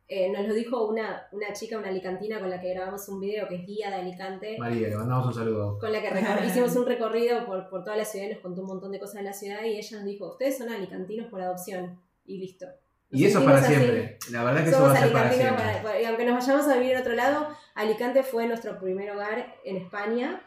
eh, 0.07 0.31
nos 0.31 0.47
lo 0.47 0.53
dijo 0.53 0.87
una, 0.87 1.27
una 1.31 1.53
chica, 1.53 1.77
una 1.77 1.89
alicantina 1.89 2.39
con 2.39 2.49
la 2.49 2.61
que 2.61 2.69
grabamos 2.69 3.09
un 3.09 3.19
video 3.19 3.47
que 3.47 3.55
es 3.55 3.65
guía 3.65 3.89
de 3.89 3.95
Alicante. 3.95 4.57
María, 4.59 4.89
le 4.89 4.95
mandamos 4.95 5.27
un 5.27 5.33
saludo. 5.33 5.79
con 5.79 5.91
la 5.91 6.01
que 6.01 6.45
hicimos 6.45 6.75
un 6.75 6.85
recorrido 6.85 7.45
por, 7.45 7.67
por 7.69 7.83
toda 7.83 7.97
la 7.97 8.05
ciudad 8.05 8.27
y 8.27 8.33
nos 8.33 8.41
contó 8.41 8.61
un 8.61 8.67
montón 8.67 8.91
de 8.91 8.99
cosas 8.99 9.15
de 9.15 9.23
la 9.23 9.33
ciudad 9.33 9.63
y 9.63 9.77
ella 9.77 9.97
nos 9.97 10.05
dijo, 10.05 10.29
ustedes 10.29 10.57
son 10.59 10.69
alicantinos 10.69 11.29
por 11.31 11.41
adopción 11.41 11.99
y 12.25 12.37
listo. 12.37 12.67
Y 13.09 13.25
eso 13.25 13.39
es 13.39 13.45
para 13.45 13.57
así. 13.59 13.73
siempre. 13.73 14.17
La 14.31 14.43
verdad 14.43 14.63
que 14.63 14.69
eso 14.69 14.77
Somos 14.79 14.93
va 14.93 14.97
a 14.97 15.01
ser 15.01 15.11
para 15.13 15.31
siempre. 15.33 15.63
para- 15.81 16.01
y 16.01 16.05
aunque 16.05 16.25
nos 16.25 16.35
vayamos 16.45 16.67
a 16.67 16.73
vivir 16.77 16.91
en 16.95 17.01
otro 17.01 17.13
lado, 17.13 17.47
Alicante 17.75 18.23
fue 18.23 18.47
nuestro 18.47 18.77
primer 18.79 19.11
hogar 19.11 19.55
en 19.63 19.77
España 19.77 20.41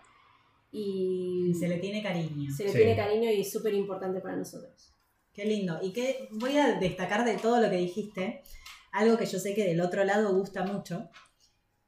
y 0.71 1.49
Y 1.51 1.55
se 1.55 1.69
le 1.69 1.79
tiene 1.79 2.03
cariño. 2.03 2.51
se 2.55 2.65
le 2.65 2.71
Sí. 2.71 2.77
tiene 2.79 2.97
cariño 2.97 3.31
y 3.31 3.41
es 3.41 3.51
súper 3.51 3.75
importante 3.75 4.21
para 4.21 4.37
nosotros. 4.37 4.93
Qué 5.33 5.45
lindo. 5.45 5.79
Y 5.83 5.93
que 5.93 6.29
voy 6.33 6.57
a 6.59 6.75
destacar 6.79 7.25
de 7.25 7.37
todo 7.39 7.61
lo 7.61 7.71
que 7.71 7.77
dijiste, 7.77 8.43
algo 8.93 9.17
que 9.17 9.27
yo 9.27 9.39
sé 9.39 9.55
que 9.55 9.65
del 9.65 9.81
otro 9.81 10.05
lado 10.05 10.35
gusta 10.35 10.65
mucho, 10.65 11.09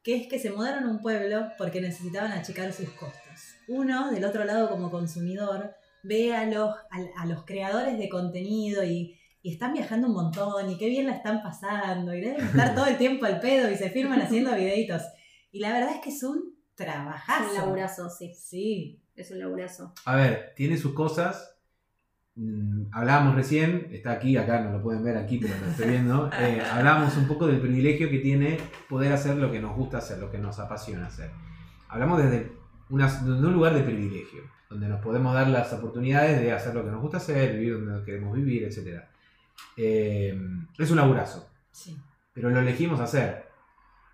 que 0.01 0.15
es 0.15 0.27
que 0.27 0.39
se 0.39 0.49
mudaron 0.49 0.85
a 0.85 0.89
un 0.89 1.01
pueblo 1.01 1.49
porque 1.57 1.81
necesitaban 1.81 2.31
achicar 2.31 2.73
sus 2.73 2.89
costos. 2.89 3.19
Uno, 3.67 4.11
del 4.11 4.25
otro 4.25 4.43
lado 4.43 4.69
como 4.69 4.89
consumidor, 4.91 5.73
ve 6.03 6.33
a 6.35 6.45
los, 6.45 6.69
a, 6.69 7.21
a 7.21 7.25
los 7.25 7.45
creadores 7.45 7.97
de 7.97 8.09
contenido 8.09 8.83
y, 8.83 9.17
y 9.43 9.51
están 9.53 9.73
viajando 9.73 10.07
un 10.07 10.13
montón 10.13 10.71
y 10.71 10.77
qué 10.77 10.87
bien 10.89 11.05
la 11.05 11.13
están 11.15 11.43
pasando 11.43 12.15
y 12.15 12.21
deben 12.21 12.41
estar 12.43 12.73
todo 12.73 12.87
el 12.87 12.97
tiempo 12.97 13.25
al 13.27 13.39
pedo 13.39 13.69
y 13.69 13.75
se 13.75 13.89
firman 13.91 14.21
haciendo 14.21 14.55
videitos. 14.55 15.01
Y 15.51 15.59
la 15.59 15.71
verdad 15.73 15.91
es 15.95 16.01
que 16.01 16.09
es 16.09 16.23
un 16.23 16.37
Es 16.69 16.75
trabajazo. 16.75 17.49
un 17.49 17.55
laburazo, 17.55 18.09
sí. 18.09 18.33
Sí. 18.33 18.99
Es 19.15 19.29
un 19.29 19.37
laburazo. 19.39 19.93
A 20.05 20.15
ver, 20.15 20.53
tiene 20.55 20.77
sus 20.77 20.93
cosas. 20.93 21.51
Mm, 22.35 22.85
hablábamos 22.91 23.35
recién, 23.35 23.89
está 23.91 24.13
aquí, 24.13 24.35
acá 24.37 24.61
no 24.61 24.71
lo 24.71 24.81
pueden 24.81 25.03
ver 25.03 25.17
aquí, 25.17 25.37
pero 25.37 25.53
lo 25.59 25.67
estoy 25.69 25.89
viendo. 25.89 26.29
Eh, 26.39 26.61
hablábamos 26.71 27.15
un 27.17 27.27
poco 27.27 27.45
del 27.45 27.59
privilegio 27.59 28.09
que 28.09 28.17
tiene 28.19 28.57
poder 28.89 29.13
hacer 29.13 29.35
lo 29.35 29.51
que 29.51 29.59
nos 29.59 29.75
gusta 29.75 29.99
hacer, 29.99 30.17
lo 30.17 30.31
que 30.31 30.39
nos 30.39 30.57
apasiona 30.57 31.05
hacer. 31.07 31.29
Hablamos 31.89 32.23
desde, 32.23 32.51
una- 32.89 33.05
desde 33.07 33.45
un 33.47 33.53
lugar 33.53 33.75
de 33.75 33.83
privilegio, 33.83 34.41
donde 34.69 34.87
nos 34.87 34.99
podemos 35.01 35.35
dar 35.35 35.47
las 35.49 35.71
oportunidades 35.73 36.41
de 36.41 36.51
hacer 36.53 36.73
lo 36.73 36.83
que 36.83 36.89
nos 36.91 37.01
gusta 37.01 37.17
hacer, 37.17 37.53
vivir 37.53 37.73
donde 37.85 38.03
queremos 38.03 38.35
vivir, 38.35 38.63
etc. 38.63 39.03
Eh, 39.77 40.37
es 40.77 40.91
un 40.91 40.97
laburazo, 40.97 41.49
Sí. 41.71 41.97
pero 42.33 42.49
lo 42.49 42.59
elegimos 42.59 42.99
hacer. 42.99 43.47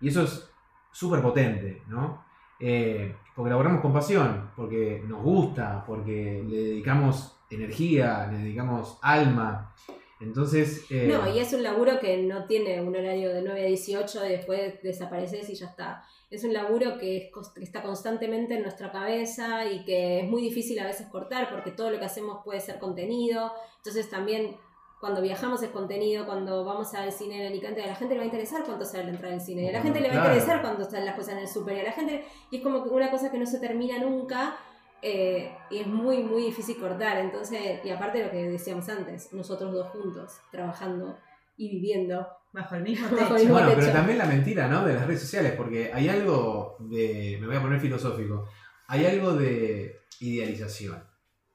Y 0.00 0.08
eso 0.08 0.22
es 0.22 0.48
súper 0.92 1.20
potente, 1.22 1.82
¿no? 1.88 2.24
Eh, 2.58 3.14
porque 3.34 3.50
laboramos 3.50 3.80
con 3.80 3.92
pasión, 3.92 4.50
porque 4.56 5.02
nos 5.06 5.22
gusta, 5.22 5.84
porque 5.86 6.42
le 6.46 6.56
dedicamos 6.56 7.36
energía, 7.50 8.28
le 8.30 8.38
dedicamos 8.38 8.98
alma. 9.02 9.74
Entonces, 10.20 10.84
eh, 10.90 11.08
No, 11.10 11.34
y 11.34 11.38
es 11.38 11.52
un 11.54 11.62
laburo 11.62 11.98
que 11.98 12.18
no 12.22 12.44
tiene 12.44 12.82
un 12.82 12.94
horario 12.94 13.32
de 13.32 13.40
9 13.40 13.62
a 13.62 13.66
18 13.66 14.26
y 14.26 14.28
después 14.28 14.82
desapareces 14.82 15.48
y 15.48 15.54
ya 15.54 15.66
está. 15.66 16.04
Es 16.30 16.44
un 16.44 16.52
laburo 16.52 16.98
que, 16.98 17.16
es 17.34 17.48
que 17.48 17.64
está 17.64 17.82
constantemente 17.82 18.54
en 18.54 18.62
nuestra 18.62 18.92
cabeza 18.92 19.64
y 19.64 19.82
que 19.86 20.20
es 20.20 20.28
muy 20.28 20.42
difícil 20.42 20.78
a 20.78 20.84
veces 20.84 21.06
cortar 21.08 21.48
porque 21.50 21.70
todo 21.70 21.90
lo 21.90 21.98
que 21.98 22.04
hacemos 22.04 22.40
puede 22.44 22.60
ser 22.60 22.78
contenido. 22.78 23.50
Entonces 23.78 24.10
también 24.10 24.56
cuando 25.00 25.22
viajamos 25.22 25.62
es 25.62 25.70
contenido, 25.70 26.26
cuando 26.26 26.64
vamos 26.64 26.92
al 26.94 27.10
cine 27.10 27.40
en 27.40 27.46
Alicante, 27.46 27.82
a 27.82 27.86
la 27.86 27.94
gente 27.94 28.14
le 28.14 28.18
va 28.18 28.24
a 28.24 28.26
interesar 28.26 28.62
cuánto 28.64 28.84
sale 28.84 29.04
la 29.04 29.10
entrada 29.10 29.34
al 29.34 29.40
cine, 29.40 29.62
y 29.62 29.68
a 29.68 29.72
la 29.72 29.80
gente 29.80 30.00
le 30.00 30.08
va 30.08 30.14
a 30.14 30.26
interesar 30.26 30.60
cuánto 30.60 30.82
están 30.82 31.06
las 31.06 31.14
cosas 31.14 31.34
en 31.34 31.38
el 31.38 31.48
súper, 31.48 31.76
y 31.76 31.80
a 31.80 31.84
la 31.84 31.92
gente, 31.92 32.24
y 32.50 32.56
es 32.58 32.62
como 32.62 32.82
que 32.84 32.90
una 32.90 33.10
cosa 33.10 33.30
que 33.30 33.38
no 33.38 33.46
se 33.46 33.58
termina 33.60 33.98
nunca. 33.98 34.56
eh, 35.02 35.50
y 35.70 35.78
es 35.78 35.86
muy, 35.86 36.22
muy 36.22 36.42
difícil 36.42 36.76
cortar. 36.78 37.18
Entonces, 37.18 37.80
y 37.84 37.90
aparte 37.90 38.18
de 38.18 38.24
lo 38.24 38.30
que 38.30 38.50
decíamos 38.50 38.88
antes, 38.88 39.32
nosotros 39.32 39.72
dos 39.72 39.88
juntos, 39.88 40.40
trabajando 40.50 41.18
y 41.56 41.70
viviendo. 41.70 42.26
Bajo 42.52 42.74
el 42.74 42.82
mismo 42.82 43.08
techo. 43.16 43.36
el 43.36 43.42
mismo 43.42 43.54
bueno, 43.54 43.72
pero 43.76 43.92
también 43.92 44.18
la 44.18 44.26
mentira, 44.26 44.68
¿no? 44.68 44.84
De 44.84 44.94
las 44.94 45.06
redes 45.06 45.22
sociales, 45.22 45.52
porque 45.56 45.90
hay 45.92 46.08
algo 46.08 46.76
de, 46.80 47.38
me 47.40 47.46
voy 47.46 47.56
a 47.56 47.62
poner 47.62 47.80
filosófico, 47.80 48.46
hay 48.88 49.06
algo 49.06 49.34
de 49.34 50.00
idealización 50.20 51.02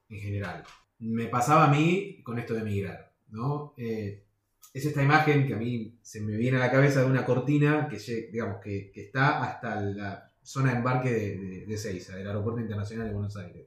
en 0.08 0.18
general. 0.18 0.64
me 0.98 1.26
pasaba 1.26 1.66
a 1.66 1.68
mí 1.68 2.22
con 2.24 2.38
esto 2.38 2.54
de 2.54 2.62
migrar, 2.62 3.05
Eh, 3.76 4.24
es 4.72 4.84
esta 4.84 5.02
imagen 5.02 5.46
que 5.46 5.54
a 5.54 5.58
mí 5.58 5.98
se 6.02 6.20
me 6.20 6.36
viene 6.36 6.58
a 6.58 6.60
la 6.60 6.70
cabeza 6.70 7.00
de 7.00 7.06
una 7.06 7.24
cortina 7.24 7.88
que, 7.88 7.98
digamos, 8.30 8.60
que, 8.62 8.90
que 8.92 9.02
está 9.02 9.42
hasta 9.42 9.80
la 9.80 10.32
zona 10.42 10.72
de 10.72 10.76
embarque 10.78 11.10
de, 11.10 11.36
de, 11.38 11.66
de 11.66 11.74
Ezeiza, 11.74 12.16
del 12.16 12.26
Aeropuerto 12.26 12.60
Internacional 12.60 13.08
de 13.08 13.14
Buenos 13.14 13.36
Aires, 13.36 13.66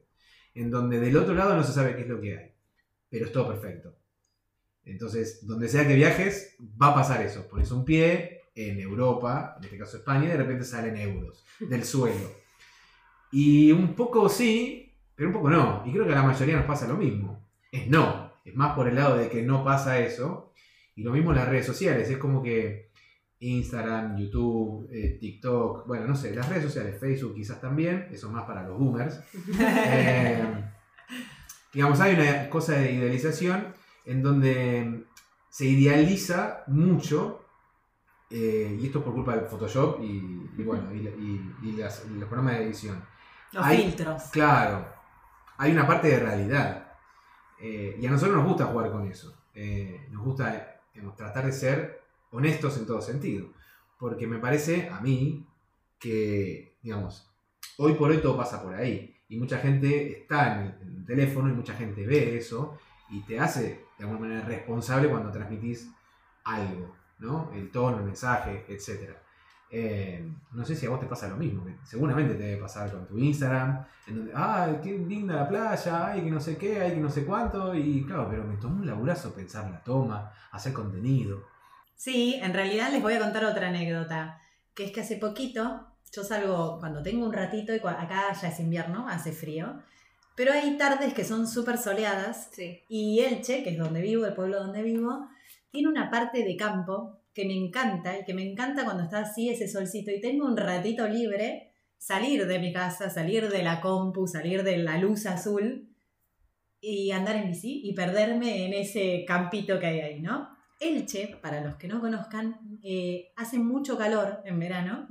en 0.54 0.70
donde 0.70 1.00
del 1.00 1.16
otro 1.16 1.34
lado 1.34 1.56
no 1.56 1.64
se 1.64 1.72
sabe 1.72 1.94
qué 1.94 2.02
es 2.02 2.08
lo 2.08 2.20
que 2.20 2.38
hay, 2.38 2.52
pero 3.08 3.26
es 3.26 3.32
todo 3.32 3.48
perfecto. 3.48 3.96
Entonces, 4.84 5.46
donde 5.46 5.68
sea 5.68 5.86
que 5.86 5.94
viajes, 5.94 6.56
va 6.60 6.88
a 6.88 6.94
pasar 6.94 7.22
eso. 7.22 7.46
Pones 7.48 7.70
un 7.70 7.84
pie 7.84 8.42
en 8.54 8.80
Europa, 8.80 9.54
en 9.58 9.64
este 9.64 9.78
caso 9.78 9.98
España, 9.98 10.24
y 10.24 10.28
de 10.28 10.36
repente 10.36 10.64
salen 10.64 10.96
euros 10.96 11.44
del 11.60 11.84
suelo. 11.84 12.32
Y 13.32 13.72
un 13.72 13.94
poco 13.94 14.28
sí, 14.28 14.92
pero 15.14 15.28
un 15.28 15.34
poco 15.34 15.50
no. 15.50 15.82
Y 15.86 15.92
creo 15.92 16.06
que 16.06 16.12
a 16.12 16.16
la 16.16 16.22
mayoría 16.22 16.56
nos 16.56 16.66
pasa 16.66 16.88
lo 16.88 16.96
mismo. 16.96 17.46
Es 17.70 17.86
no. 17.88 18.19
Es 18.44 18.54
más 18.54 18.74
por 18.74 18.88
el 18.88 18.94
lado 18.96 19.16
de 19.16 19.28
que 19.28 19.42
no 19.42 19.64
pasa 19.64 19.98
eso. 20.00 20.52
Y 20.96 21.02
lo 21.02 21.12
mismo 21.12 21.30
en 21.30 21.36
las 21.38 21.48
redes 21.48 21.66
sociales. 21.66 22.08
Es 22.10 22.18
como 22.18 22.42
que 22.42 22.90
Instagram, 23.38 24.18
YouTube, 24.18 24.88
eh, 24.92 25.16
TikTok, 25.20 25.86
bueno, 25.86 26.06
no 26.06 26.14
sé, 26.14 26.34
las 26.34 26.48
redes 26.48 26.64
sociales, 26.64 26.98
Facebook 27.00 27.34
quizás 27.34 27.58
también, 27.60 28.06
eso 28.12 28.26
es 28.26 28.32
más 28.34 28.44
para 28.44 28.66
los 28.66 28.78
boomers. 28.78 29.18
Eh, 29.58 30.64
digamos, 31.72 32.00
hay 32.00 32.14
una 32.14 32.50
cosa 32.50 32.74
de 32.74 32.92
idealización 32.92 33.74
en 34.04 34.22
donde 34.22 35.04
se 35.48 35.64
idealiza 35.66 36.64
mucho, 36.66 37.44
eh, 38.30 38.76
y 38.80 38.86
esto 38.86 38.98
es 38.98 39.04
por 39.04 39.14
culpa 39.14 39.36
del 39.36 39.46
Photoshop 39.46 40.00
y, 40.02 40.50
y 40.58 40.62
bueno, 40.64 40.92
y, 40.94 40.98
y- 40.98 41.54
y 41.68 41.72
las- 41.72 42.04
los 42.06 42.28
programas 42.28 42.58
de 42.58 42.64
edición. 42.66 43.02
Los 43.52 43.64
Hay- 43.64 43.78
filtros. 43.84 44.22
Claro, 44.32 44.86
hay 45.58 45.72
una 45.72 45.86
parte 45.86 46.08
de 46.08 46.20
realidad. 46.20 46.89
Eh, 47.60 47.98
y 48.00 48.06
a 48.06 48.10
nosotros 48.10 48.36
nos 48.36 48.46
gusta 48.46 48.66
jugar 48.66 48.90
con 48.90 49.06
eso. 49.06 49.34
Eh, 49.54 50.06
nos 50.10 50.24
gusta 50.24 50.80
digamos, 50.94 51.16
tratar 51.16 51.46
de 51.46 51.52
ser 51.52 52.02
honestos 52.30 52.76
en 52.78 52.86
todo 52.86 53.00
sentido. 53.00 53.48
Porque 53.98 54.26
me 54.26 54.38
parece 54.38 54.88
a 54.88 55.00
mí 55.00 55.46
que, 55.98 56.78
digamos, 56.82 57.30
hoy 57.76 57.94
por 57.94 58.10
hoy 58.10 58.18
todo 58.18 58.36
pasa 58.36 58.62
por 58.62 58.74
ahí. 58.74 59.14
Y 59.28 59.36
mucha 59.36 59.58
gente 59.58 60.20
está 60.20 60.54
en 60.54 60.60
el, 60.60 60.82
en 60.82 60.96
el 60.98 61.06
teléfono 61.06 61.48
y 61.48 61.52
mucha 61.52 61.74
gente 61.74 62.06
ve 62.06 62.36
eso 62.36 62.78
y 63.10 63.20
te 63.22 63.38
hace 63.38 63.84
de 63.98 64.04
alguna 64.04 64.20
manera 64.20 64.46
responsable 64.46 65.08
cuando 65.08 65.30
transmitís 65.30 65.90
algo, 66.44 66.94
¿no? 67.18 67.50
El 67.54 67.70
tono, 67.70 67.98
el 67.98 68.04
mensaje, 68.04 68.64
etc. 68.68 69.10
Eh, 69.70 70.28
no 70.52 70.64
sé 70.64 70.74
si 70.74 70.86
a 70.86 70.90
vos 70.90 70.98
te 70.98 71.06
pasa 71.06 71.28
lo 71.28 71.36
mismo, 71.36 71.64
que 71.64 71.76
seguramente 71.84 72.34
te 72.34 72.42
debe 72.42 72.60
pasar 72.60 72.90
con 72.90 73.06
tu 73.06 73.16
Instagram, 73.18 73.84
en 74.08 74.16
donde, 74.16 74.32
ay, 74.34 74.80
qué 74.82 74.98
linda 74.98 75.36
la 75.36 75.48
playa, 75.48 76.06
ay, 76.08 76.22
que 76.22 76.30
no 76.30 76.40
sé 76.40 76.56
qué, 76.56 76.80
ay, 76.80 76.94
que 76.94 77.00
no 77.00 77.08
sé 77.08 77.24
cuánto, 77.24 77.72
y 77.74 78.04
claro, 78.04 78.26
pero 78.28 78.42
me 78.42 78.56
tomó 78.56 78.80
un 78.80 78.86
laburazo 78.86 79.32
pensar 79.32 79.70
la 79.70 79.82
toma, 79.84 80.32
hacer 80.50 80.72
contenido. 80.72 81.44
Sí, 81.94 82.40
en 82.42 82.52
realidad 82.52 82.90
les 82.90 83.00
voy 83.02 83.14
a 83.14 83.20
contar 83.20 83.44
otra 83.44 83.68
anécdota, 83.68 84.40
que 84.74 84.84
es 84.86 84.92
que 84.92 85.02
hace 85.02 85.16
poquito 85.16 85.86
yo 86.12 86.24
salgo 86.24 86.78
cuando 86.80 87.02
tengo 87.02 87.24
un 87.24 87.32
ratito 87.32 87.72
y 87.72 87.78
acá 87.78 88.32
ya 88.32 88.48
es 88.48 88.58
invierno, 88.58 89.06
hace 89.08 89.30
frío, 89.30 89.80
pero 90.34 90.52
hay 90.52 90.76
tardes 90.78 91.14
que 91.14 91.24
son 91.24 91.46
súper 91.46 91.78
soleadas 91.78 92.48
Sí. 92.50 92.80
y 92.88 93.20
Elche, 93.20 93.62
que 93.62 93.70
es 93.70 93.78
donde 93.78 94.00
vivo, 94.00 94.24
el 94.26 94.34
pueblo 94.34 94.58
donde 94.58 94.82
vivo, 94.82 95.28
tiene 95.70 95.88
una 95.88 96.10
parte 96.10 96.42
de 96.42 96.56
campo 96.56 97.19
que 97.40 97.46
me 97.46 97.54
encanta 97.54 98.18
y 98.18 98.24
que 98.24 98.34
me 98.34 98.42
encanta 98.42 98.84
cuando 98.84 99.04
está 99.04 99.20
así 99.20 99.48
ese 99.48 99.66
solcito 99.66 100.10
y 100.10 100.20
tengo 100.20 100.44
un 100.44 100.58
ratito 100.58 101.08
libre, 101.08 101.72
salir 101.96 102.46
de 102.46 102.58
mi 102.58 102.70
casa, 102.70 103.08
salir 103.08 103.48
de 103.48 103.62
la 103.62 103.80
compu, 103.80 104.26
salir 104.26 104.62
de 104.62 104.76
la 104.76 104.98
luz 104.98 105.24
azul 105.24 105.88
y 106.82 107.12
andar 107.12 107.36
en 107.36 107.48
bici 107.48 107.80
y 107.82 107.94
perderme 107.94 108.66
en 108.66 108.74
ese 108.74 109.24
campito 109.26 109.78
que 109.78 109.86
hay 109.86 110.00
ahí, 110.00 110.20
¿no? 110.20 110.50
Elche, 110.78 111.38
para 111.40 111.62
los 111.62 111.76
que 111.76 111.88
no 111.88 112.00
conozcan, 112.00 112.78
eh, 112.82 113.32
hace 113.36 113.58
mucho 113.58 113.96
calor 113.96 114.42
en 114.44 114.58
verano. 114.58 115.08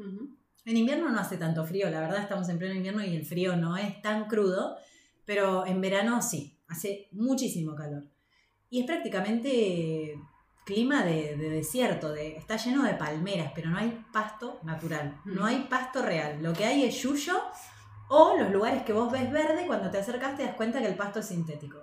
En 0.65 0.77
invierno 0.77 1.09
no 1.09 1.19
hace 1.19 1.37
tanto 1.37 1.65
frío, 1.65 1.89
la 1.89 1.99
verdad 1.99 2.21
estamos 2.21 2.47
en 2.49 2.59
pleno 2.59 2.75
invierno 2.75 3.03
y 3.03 3.15
el 3.15 3.25
frío 3.25 3.55
no 3.55 3.75
es 3.75 4.03
tan 4.03 4.25
crudo, 4.25 4.77
pero 5.25 5.65
en 5.65 5.81
verano 5.81 6.21
sí, 6.21 6.59
hace 6.67 7.07
muchísimo 7.11 7.73
calor. 7.73 8.03
Y 8.69 8.81
es 8.81 8.85
prácticamente 8.85 10.15
clima 10.69 11.03
de, 11.03 11.35
de 11.35 11.49
desierto, 11.49 12.13
de, 12.13 12.37
está 12.37 12.55
lleno 12.55 12.83
de 12.83 12.93
palmeras, 12.93 13.51
pero 13.55 13.71
no 13.71 13.79
hay 13.79 14.05
pasto 14.13 14.59
natural, 14.61 15.19
no 15.25 15.43
hay 15.43 15.65
pasto 15.67 16.03
real. 16.03 16.43
Lo 16.43 16.53
que 16.53 16.63
hay 16.63 16.83
es 16.83 17.01
yuyo 17.01 17.41
o 18.07 18.37
los 18.37 18.51
lugares 18.51 18.83
que 18.83 18.93
vos 18.93 19.11
ves 19.11 19.31
verde, 19.31 19.65
cuando 19.65 19.89
te 19.89 19.97
acercas 19.97 20.37
te 20.37 20.43
das 20.43 20.53
cuenta 20.53 20.79
que 20.79 20.85
el 20.85 20.93
pasto 20.93 21.21
es 21.21 21.25
sintético. 21.25 21.79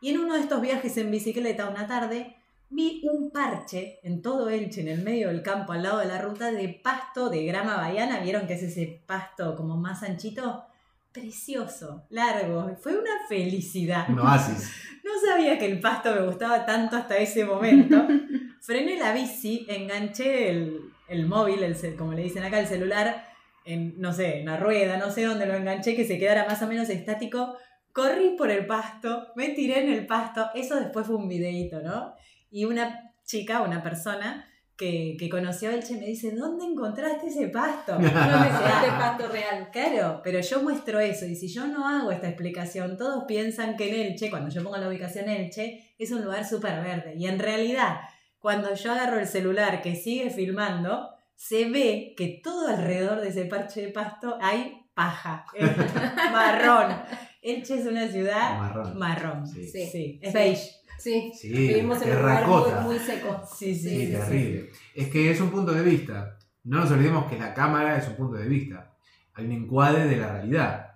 Y 0.00 0.10
en 0.10 0.18
uno 0.18 0.34
de 0.34 0.40
estos 0.40 0.60
viajes 0.60 0.96
en 0.96 1.12
bicicleta 1.12 1.68
una 1.68 1.86
tarde, 1.86 2.36
vi 2.70 3.02
un 3.08 3.30
parche 3.30 4.00
en 4.02 4.20
todo 4.20 4.48
Elche, 4.48 4.80
en 4.80 4.88
el 4.88 5.02
medio 5.02 5.28
del 5.28 5.42
campo, 5.42 5.72
al 5.72 5.84
lado 5.84 5.98
de 5.98 6.06
la 6.06 6.20
ruta, 6.20 6.50
de 6.50 6.68
pasto 6.82 7.30
de 7.30 7.44
grama 7.44 7.76
baiana. 7.76 8.18
¿Vieron 8.18 8.48
que 8.48 8.54
es 8.54 8.64
ese 8.64 9.00
pasto 9.06 9.54
como 9.54 9.76
más 9.76 10.02
anchito? 10.02 10.64
Precioso, 11.12 12.06
largo. 12.10 12.74
Fue 12.80 12.92
una 12.92 13.26
felicidad. 13.28 14.08
Un 14.08 14.20
oasis. 14.20 14.70
No 15.04 15.10
sabía 15.28 15.58
que 15.58 15.66
el 15.66 15.80
pasto 15.80 16.14
me 16.14 16.22
gustaba 16.22 16.64
tanto 16.64 16.94
hasta 16.94 17.16
ese 17.16 17.44
momento. 17.44 18.06
Frené 18.60 18.96
la 18.96 19.12
bici, 19.12 19.66
enganché 19.68 20.48
el, 20.48 20.92
el 21.08 21.26
móvil, 21.26 21.60
el, 21.64 21.96
como 21.96 22.12
le 22.12 22.22
dicen 22.22 22.44
acá, 22.44 22.60
el 22.60 22.68
celular, 22.68 23.26
en, 23.64 24.00
no 24.00 24.12
sé, 24.12 24.38
en 24.38 24.46
la 24.46 24.58
rueda, 24.58 24.98
no 24.98 25.10
sé 25.10 25.24
dónde 25.24 25.46
lo 25.46 25.54
enganché, 25.54 25.96
que 25.96 26.04
se 26.04 26.18
quedara 26.18 26.46
más 26.46 26.62
o 26.62 26.68
menos 26.68 26.88
estático. 26.88 27.56
Corrí 27.92 28.36
por 28.38 28.52
el 28.52 28.64
pasto, 28.64 29.32
me 29.34 29.48
tiré 29.48 29.80
en 29.80 29.92
el 29.92 30.06
pasto. 30.06 30.50
Eso 30.54 30.76
después 30.76 31.04
fue 31.04 31.16
un 31.16 31.28
videíto, 31.28 31.82
¿no? 31.82 32.14
Y 32.48 32.64
una 32.64 33.12
chica, 33.24 33.62
una 33.62 33.82
persona 33.82 34.51
que, 34.76 35.16
que 35.18 35.28
conoció 35.28 35.70
a 35.70 35.74
Elche 35.74 35.94
me 35.96 36.06
dice, 36.06 36.32
¿dónde 36.32 36.64
encontraste 36.64 37.28
ese 37.28 37.48
pasto? 37.48 37.92
No 37.98 38.00
me 38.00 38.10
sea, 38.10 38.58
quedaste 38.58 38.88
pasto 38.90 39.28
real. 39.28 39.68
Claro, 39.72 40.20
pero 40.24 40.40
yo 40.40 40.62
muestro 40.62 40.98
eso 41.00 41.26
y 41.26 41.36
si 41.36 41.48
yo 41.48 41.66
no 41.66 41.86
hago 41.88 42.10
esta 42.10 42.28
explicación, 42.28 42.96
todos 42.96 43.24
piensan 43.28 43.76
que 43.76 43.88
en 43.88 44.12
Elche, 44.12 44.30
cuando 44.30 44.50
yo 44.50 44.62
pongo 44.62 44.76
la 44.78 44.88
ubicación 44.88 45.28
Elche, 45.28 45.94
es 45.98 46.10
un 46.10 46.22
lugar 46.24 46.44
súper 46.46 46.82
verde. 46.82 47.14
Y 47.16 47.26
en 47.26 47.38
realidad, 47.38 47.96
cuando 48.38 48.74
yo 48.74 48.92
agarro 48.92 49.18
el 49.20 49.26
celular 49.28 49.82
que 49.82 49.94
sigue 49.94 50.30
filmando, 50.30 51.08
se 51.36 51.68
ve 51.68 52.14
que 52.16 52.40
todo 52.42 52.68
alrededor 52.68 53.20
de 53.20 53.28
ese 53.28 53.44
parche 53.44 53.82
de 53.82 53.88
pasto 53.92 54.36
hay 54.40 54.78
paja, 54.94 55.44
marrón. 56.32 56.94
Elche 57.40 57.80
es 57.80 57.86
una 57.86 58.06
ciudad 58.08 58.58
Marrón. 58.58 58.98
marrón. 58.98 59.46
Sí. 59.46 59.66
Sí, 59.66 59.86
Sí. 59.90 60.18
es 60.22 60.32
beige. 60.32 60.70
Sí. 61.02 61.32
Sí, 61.34 61.48
Vivimos 61.52 62.00
en 62.02 62.10
un 62.10 62.16
lugar 62.18 62.36
terracota. 62.38 62.80
muy, 62.82 62.94
muy 62.96 63.04
seco. 63.04 63.42
Sí, 63.56 63.74
sí, 63.74 63.88
Sí, 63.88 63.88
sí, 64.00 64.06
sí. 64.06 64.12
terrible. 64.12 64.70
Es 64.94 65.08
que 65.08 65.30
es 65.30 65.40
un 65.40 65.50
punto 65.50 65.72
de 65.72 65.82
vista. 65.82 66.38
No 66.64 66.78
nos 66.80 66.90
olvidemos 66.90 67.28
que 67.30 67.38
la 67.38 67.52
cámara 67.54 67.98
es 67.98 68.06
un 68.08 68.16
punto 68.16 68.36
de 68.36 68.48
vista. 68.48 68.94
Hay 69.34 69.46
un 69.46 69.52
encuadre 69.52 70.06
de 70.06 70.16
la 70.16 70.32
realidad. 70.32 70.94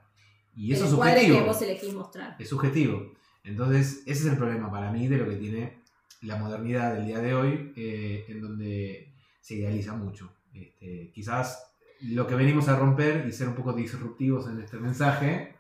Y 0.55 0.73
eso 0.73 0.83
el 0.85 0.89
es 0.91 0.95
subjetivo. 0.95 1.39
que 1.39 1.45
vos 1.45 1.63
elegís 1.63 1.95
mostrar. 1.95 2.37
Es 2.39 2.49
subjetivo. 2.49 3.13
Entonces, 3.45 4.03
ese 4.07 4.25
es 4.25 4.27
el 4.27 4.37
problema 4.37 4.71
para 4.71 4.91
mí 4.93 5.09
de 5.09 5.19
lo 5.19 5.29
que 5.29 5.37
tiene 5.37 5.79
la 6.23 6.37
modernidad 6.37 6.95
del 6.95 7.07
día 7.07 7.19
de 7.21 7.35
hoy, 7.35 7.73
eh, 7.77 8.25
en 8.29 8.41
donde 8.41 9.13
se 9.41 9.55
idealiza 9.57 9.95
mucho. 9.95 10.33
Este, 10.55 11.11
quizás 11.13 11.73
lo 12.01 12.27
que 12.27 12.35
venimos 12.35 12.69
a 12.69 12.77
romper 12.77 13.27
y 13.29 13.33
ser 13.33 13.49
un 13.49 13.55
poco 13.55 13.73
disruptivos 13.73 14.49
en 14.49 14.61
este 14.61 14.79
mensaje. 14.79 15.56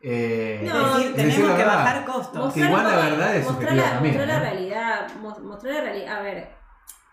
Eh, 0.00 0.60
No, 0.64 0.96
Decir, 0.98 1.14
tenemos 1.16 1.36
que 1.56 1.62
verdad. 1.64 1.66
bajar 1.84 2.04
costos. 2.04 2.54
Que 2.54 2.60
igual 2.60 2.84
la 2.84 2.96
verdad 2.96 3.36
es 3.36 3.44
mostrar 3.46 3.74
la, 3.74 3.82
también, 3.90 4.14
mostrar 4.16 4.28
la 4.42 4.50
realidad, 4.50 5.14
mo- 5.20 5.38
mostrar 5.40 5.74
la 5.74 5.80
realidad, 5.80 6.16
a 6.18 6.22
ver, 6.22 6.48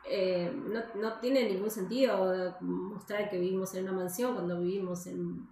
eh, 0.08 0.52
no, 0.56 0.82
no 1.02 1.20
tiene 1.20 1.50
ningún 1.52 1.72
sentido 1.72 2.56
mostrar 2.62 3.30
que 3.30 3.40
vivimos 3.40 3.74
en 3.76 3.84
una 3.86 3.94
mansión 3.94 4.34
cuando 4.36 4.60
vivimos 4.62 5.08
en, 5.08 5.48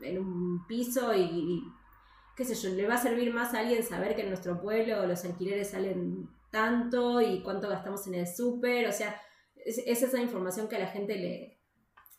en 0.00 0.18
un 0.18 0.64
piso 0.68 1.12
y, 1.14 1.20
y, 1.22 1.62
qué 2.36 2.44
sé 2.44 2.54
yo, 2.54 2.70
le 2.74 2.86
va 2.86 2.94
a 2.94 2.98
servir 3.02 3.34
más 3.34 3.54
a 3.54 3.58
alguien 3.60 3.82
saber 3.82 4.14
que 4.14 4.22
en 4.22 4.28
nuestro 4.28 4.60
pueblo 4.60 5.04
los 5.06 5.24
alquileres 5.24 5.70
salen 5.70 6.28
tanto 6.52 7.20
y 7.20 7.42
cuánto 7.42 7.68
gastamos 7.68 8.06
en 8.06 8.14
el 8.14 8.26
súper, 8.28 8.86
o 8.88 8.92
sea, 8.92 9.20
es, 9.64 9.78
es 9.84 10.02
esa 10.02 10.20
información 10.20 10.68
que 10.68 10.76
a 10.76 10.80
la 10.80 10.86
gente 10.86 11.16
le, 11.16 11.58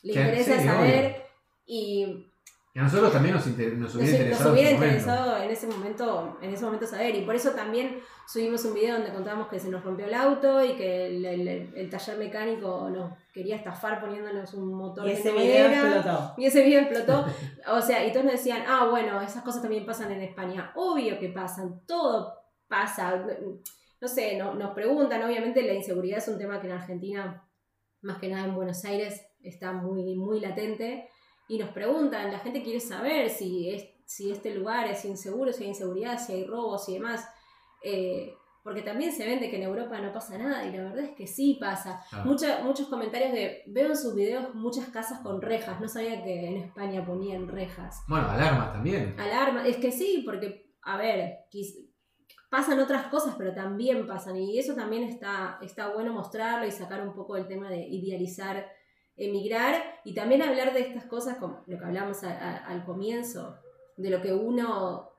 le 0.02 0.14
interesa 0.14 0.60
sí, 0.60 0.66
saber 0.66 1.24
y 1.66 2.33
Y 2.76 2.80
a 2.80 2.84
nosotros 2.84 3.12
también 3.14 3.36
nos, 3.36 3.46
inter- 3.46 3.74
nos 3.78 3.94
nos, 3.94 3.96
hubiera 3.96 4.12
nos 4.12 4.20
interesado. 4.22 4.52
hubiera 4.54 4.70
en 4.72 4.76
interesado 4.78 5.38
en 5.44 5.52
ese 5.52 5.68
momento 5.68 6.38
en 6.42 6.54
ese 6.54 6.66
momento 6.66 6.88
saber 6.88 7.14
y 7.16 7.22
por 7.22 7.36
eso 7.36 7.52
también 7.52 8.00
subimos 8.28 8.66
un 8.66 8.74
video 8.74 8.96
donde 8.96 9.14
contamos 9.14 9.48
que 9.48 9.60
se 9.60 9.70
nos 9.70 9.84
rompió 9.84 10.08
el 10.08 10.14
auto 10.16 10.64
y 10.66 10.74
que 10.76 11.06
el, 11.06 11.24
el- 11.24 11.72
el 11.76 11.90
taller 11.92 12.18
mecánico 12.18 12.90
nos 12.90 13.14
quería 13.32 13.58
estafar 13.58 14.02
poniéndonos 14.02 14.56
un 14.56 14.74
motor 14.74 15.06
Y 15.06 15.10
de 15.10 15.14
ese 15.20 15.32
video 15.34 15.68
madera. 15.70 15.96
explotó. 15.98 16.34
y 16.38 16.46
ese 16.46 16.64
video 16.64 16.82
explotó 16.82 17.26
o 17.68 17.82
sea 17.82 18.08
y 18.08 18.12
todos 18.12 18.26
nos 18.26 18.34
decían 18.34 18.64
ah 18.68 18.88
bueno 18.90 19.22
esas 19.22 19.44
cosas 19.44 19.62
también 19.62 19.86
pasan 19.86 20.12
en 20.12 20.22
España 20.24 20.72
obvio 20.76 21.20
que 21.20 21.30
pasan 21.30 21.86
todo 21.86 22.34
pasa 22.68 23.24
no 24.02 24.08
sé 24.08 24.36
no- 24.38 24.56
nos 24.56 24.74
preguntan 24.74 25.22
obviamente 25.22 25.62
la 25.62 25.74
inseguridad 25.74 26.18
es 26.18 26.28
un 26.28 26.40
tema 26.40 26.60
que 26.60 26.66
en 26.68 26.74
Argentina 26.74 27.48
más 28.02 28.18
que 28.18 28.30
nada 28.30 28.46
en 28.48 28.56
Buenos 28.56 28.84
Aires 28.84 29.22
está 29.44 29.74
muy 29.74 30.16
muy 30.16 30.40
latente 30.40 31.08
y 31.56 31.58
nos 31.60 31.70
preguntan, 31.70 32.32
la 32.32 32.40
gente 32.40 32.64
quiere 32.64 32.80
saber 32.80 33.30
si 33.30 33.70
es- 33.70 33.90
si 34.06 34.32
este 34.32 34.54
lugar 34.56 34.88
es 34.88 35.06
inseguro, 35.06 35.52
si 35.54 35.64
hay 35.64 35.70
inseguridad, 35.70 36.20
si 36.20 36.34
hay 36.34 36.46
robos 36.46 36.88
y 36.90 36.94
demás. 36.96 37.28
Eh, 37.84 38.34
porque 38.64 38.82
también 38.82 39.12
se 39.12 39.26
vende 39.26 39.50
que 39.50 39.58
en 39.58 39.64
Europa 39.64 40.00
no 40.00 40.14
pasa 40.14 40.38
nada 40.38 40.66
y 40.66 40.72
la 40.72 40.84
verdad 40.84 41.00
es 41.04 41.12
que 41.18 41.28
sí 41.28 41.58
pasa. 41.60 42.02
Ah. 42.14 42.24
Mucha- 42.26 42.62
muchos 42.64 42.88
comentarios 42.88 43.34
de, 43.34 43.64
veo 43.68 43.88
en 43.90 43.98
sus 43.98 44.16
videos 44.16 44.56
muchas 44.56 44.88
casas 44.88 45.20
con 45.20 45.42
rejas, 45.42 45.82
no 45.82 45.88
sabía 45.90 46.24
que 46.24 46.48
en 46.48 46.58
España 46.58 47.06
ponían 47.06 47.48
rejas. 47.50 48.04
Bueno, 48.08 48.30
alarmas 48.30 48.72
también. 48.74 49.16
Alarma, 49.20 49.68
es 49.68 49.78
que 49.78 49.92
sí, 49.92 50.22
porque, 50.26 50.72
a 50.84 50.96
ver, 50.98 51.40
pasan 52.50 52.80
otras 52.80 53.08
cosas, 53.08 53.36
pero 53.38 53.54
también 53.54 54.06
pasan 54.08 54.38
y 54.38 54.58
eso 54.60 54.76
también 54.76 55.04
está, 55.04 55.58
está 55.62 55.90
bueno 55.94 56.14
mostrarlo 56.14 56.66
y 56.68 56.72
sacar 56.72 57.06
un 57.06 57.14
poco 57.14 57.36
el 57.36 57.48
tema 57.48 57.70
de 57.70 57.86
idealizar 57.88 58.66
emigrar 59.16 60.00
y 60.04 60.14
también 60.14 60.42
hablar 60.42 60.74
de 60.74 60.82
estas 60.82 61.06
cosas 61.06 61.38
como 61.38 61.64
lo 61.68 61.78
que 61.78 61.86
hablamos 61.86 62.24
a- 62.24 62.32
a- 62.38 62.66
al 62.68 62.84
comienzo, 62.86 63.58
de 63.98 64.10
lo 64.10 64.22
que 64.22 64.34
uno 64.34 65.10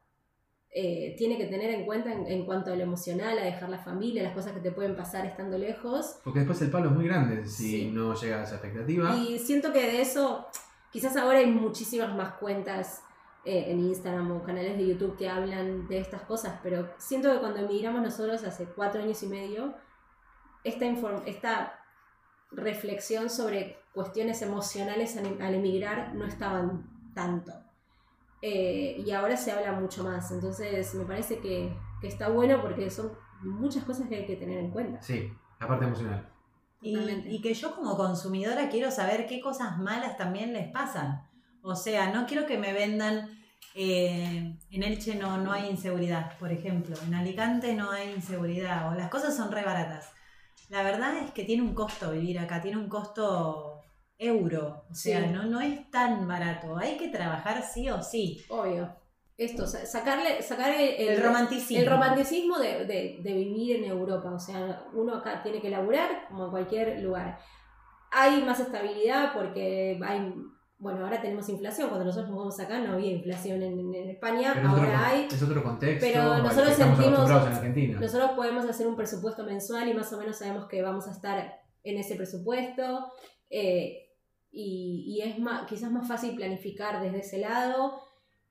eh, 0.77 1.15
tiene 1.17 1.39
que 1.39 1.47
tener 1.47 1.71
en 1.71 1.85
cuenta 1.87 2.13
en, 2.13 2.27
en 2.27 2.45
cuanto 2.45 2.73
a 2.73 2.75
lo 2.77 2.83
emocional, 2.83 3.39
a 3.39 3.43
dejar 3.45 3.69
la 3.71 3.79
familia, 3.79 4.25
las 4.25 4.35
cosas 4.35 4.53
que 4.55 4.59
te 4.61 4.73
pueden 4.73 4.97
pasar 4.97 5.25
estando 5.25 5.57
lejos. 5.57 6.19
Porque 6.25 6.41
después 6.41 6.61
el 6.63 6.71
palo 6.73 6.89
es 6.91 6.97
muy 6.97 7.05
grande 7.07 7.47
si 7.47 7.83
Sí. 7.83 7.91
no 7.93 8.13
llega 8.15 8.41
a 8.41 8.43
esa 8.43 8.57
expectativa. 8.57 9.15
Y 9.15 9.39
siento 9.39 9.73
que 9.73 9.83
de 9.83 10.01
eso, 10.01 10.49
quizás 10.91 11.17
ahora 11.17 11.39
hay 11.39 11.47
muchísimas 11.47 12.13
más 12.17 12.33
cuentas 12.41 13.03
eh, 13.45 13.67
en 13.69 13.79
Instagram 13.85 14.33
o 14.33 14.43
canales 14.43 14.77
de 14.77 14.85
YouTube 14.89 15.17
que 15.17 15.29
hablan 15.29 15.87
de 15.87 15.99
estas 15.99 16.23
cosas, 16.23 16.59
pero 16.61 16.89
siento 16.99 17.31
que 17.33 17.39
cuando 17.39 17.61
emigramos 17.61 18.03
nosotros 18.03 18.43
hace 18.43 18.65
cuatro 18.65 19.01
años 19.01 19.23
y 19.23 19.27
medio, 19.29 19.75
esta, 20.65 20.87
inform- 20.87 21.23
esta 21.27 21.79
reflexión 22.51 23.31
sobre 23.31 23.77
cuestiones 23.95 24.43
emocionales 24.43 25.17
al, 25.17 25.41
al 25.41 25.55
emigrar 25.55 26.15
no 26.15 26.27
estaban 26.27 27.13
tanto. 27.15 27.53
Eh, 28.43 29.03
y 29.07 29.11
ahora 29.13 29.37
se 29.39 29.53
habla 29.53 29.73
mucho 29.73 30.05
más, 30.05 30.31
entonces 30.31 30.95
me 30.95 31.07
parece 31.07 31.39
que, 31.39 31.75
que 32.01 32.09
está 32.09 32.29
bueno 32.29 32.61
porque 32.61 32.91
son 32.91 33.13
muchas 33.41 33.85
cosas 33.85 34.07
que 34.09 34.17
hay 34.17 34.27
que 34.27 34.37
tener 34.37 34.59
en 34.59 34.71
cuenta. 34.71 35.01
Sí, 35.01 35.33
la 35.59 35.67
parte 35.67 35.87
emocional. 35.87 36.29
Y, 36.83 36.99
y 36.99 37.41
que 37.41 37.55
yo 37.55 37.75
como 37.75 37.97
consumidora 37.97 38.69
quiero 38.69 38.91
saber 38.91 39.27
qué 39.27 39.41
cosas 39.41 39.79
malas 39.79 40.19
también 40.19 40.53
les 40.53 40.71
pasan. 40.71 41.27
O 41.63 41.75
sea, 41.75 42.13
no 42.13 42.27
quiero 42.27 42.45
que 42.45 42.59
me 42.59 42.75
vendan, 42.75 43.31
eh, 43.75 44.59
en 44.71 44.83
Elche 44.83 45.15
no, 45.15 45.39
no 45.39 45.51
hay 45.51 45.71
inseguridad, 45.71 46.37
por 46.39 46.53
ejemplo, 46.53 46.95
en 47.07 47.15
Alicante 47.15 47.75
no 47.75 47.91
hay 47.91 48.13
inseguridad, 48.13 48.93
o 48.93 48.95
las 48.95 49.09
cosas 49.09 49.35
son 49.35 49.51
re 49.51 49.65
baratas. 49.65 50.13
La 50.69 50.83
verdad 50.83 51.17
es 51.17 51.31
que 51.31 51.45
tiene 51.45 51.63
un 51.63 51.75
costo 51.75 52.11
vivir 52.11 52.39
acá, 52.39 52.61
tiene 52.61 52.77
un 52.77 52.91
costo 52.91 53.74
euro, 54.19 54.85
o 54.91 54.95
sea, 54.95 55.21
Sí. 55.25 55.31
no, 55.33 55.45
no 55.45 55.61
es 55.61 55.91
tan 55.91 56.27
barato, 56.29 56.77
hay 56.77 56.97
que 56.97 57.09
trabajar 57.09 57.62
sí 57.62 57.89
o 57.91 58.03
sí. 58.03 58.45
Obvio. 58.49 58.95
Esto, 59.37 59.67
sa- 59.67 59.85
sacarle, 59.85 60.41
sacar 60.43 60.71
el, 60.73 61.09
El 61.09 61.21
romanticismo. 61.23 61.83
El 61.83 61.91
romanticismo 61.91 62.59
de, 62.59 62.85
de- 62.87 63.19
de 63.21 63.33
vivir 63.35 63.77
en 63.77 63.85
Europa. 63.91 64.31
O 64.33 64.39
sea, 64.39 64.85
uno 64.95 65.17
acá 65.17 65.43
tiene 65.43 65.61
que 65.61 65.71
laburar 65.71 66.29
como 66.29 66.45
en 66.45 66.51
cualquier 66.53 67.01
lugar. 67.03 67.39
Hay 68.12 68.43
más 68.45 68.61
estabilidad 68.61 69.33
porque 69.35 69.99
hay. 70.07 70.33
Bueno, 70.79 71.05
ahora 71.05 71.21
tenemos 71.21 71.49
inflación. 71.49 71.89
Cuando 71.89 72.05
nosotros 72.05 72.31
nos 72.31 72.39
vamos 72.39 72.61
acá 72.61 72.79
no 72.79 72.93
había 72.93 73.11
inflación 73.11 73.61
en, 73.62 73.93
en- 73.95 74.11
España. 74.11 74.53
Pero 74.55 74.69
es 74.69 74.73
otro, 74.73 74.85
ahora 74.87 75.09
hay. 75.09 75.27
es 75.29 75.43
otro 75.43 75.62
contexto. 75.65 76.07
Pero 76.07 76.39
nosotros 76.39 76.75
sentimos- 76.75 77.29
en 77.31 77.37
Argentina. 77.37 78.01
Nosotros 78.01 78.31
podemos 78.37 78.65
hacer 78.69 78.87
un 78.87 78.95
presupuesto 78.95 79.43
mensual 79.45 79.89
y 79.89 79.95
más 79.95 80.12
o 80.12 80.19
menos 80.19 80.39
sabemos 80.39 80.69
que 80.69 80.81
vamos 80.83 81.09
a 81.09 81.11
estar 81.11 81.59
en 81.83 81.99
ese 81.99 82.15
presupuesto. 82.15 83.11
eh, 83.51 84.04
y, 84.55 85.05
y 85.07 85.21
es 85.23 85.39
más, 85.39 85.67
quizás 85.67 85.91
más 85.91 86.07
fácil 86.07 86.37
planificar 86.37 87.01
desde 87.03 87.19
ese 87.21 87.39
lado. 87.39 88.01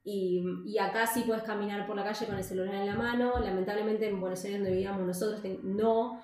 Y, 0.04 0.44
y 0.66 0.78
acá 0.80 1.08
sí 1.08 1.24
puedes 1.26 1.44
caminar 1.44 1.88
por 1.88 1.96
la 1.96 2.04
calle 2.04 2.26
con 2.26 2.36
el 2.36 2.44
celular 2.44 2.76
en 2.76 2.88
la 2.88 2.96
mano. 2.96 3.40
Lamentablemente 3.40 4.10
en 4.10 4.20
Buenos 4.20 4.44
Aires, 4.44 4.60
donde 4.60 4.72
vivíamos 4.76 5.02
nosotros, 5.08 5.42
no. 5.64 6.22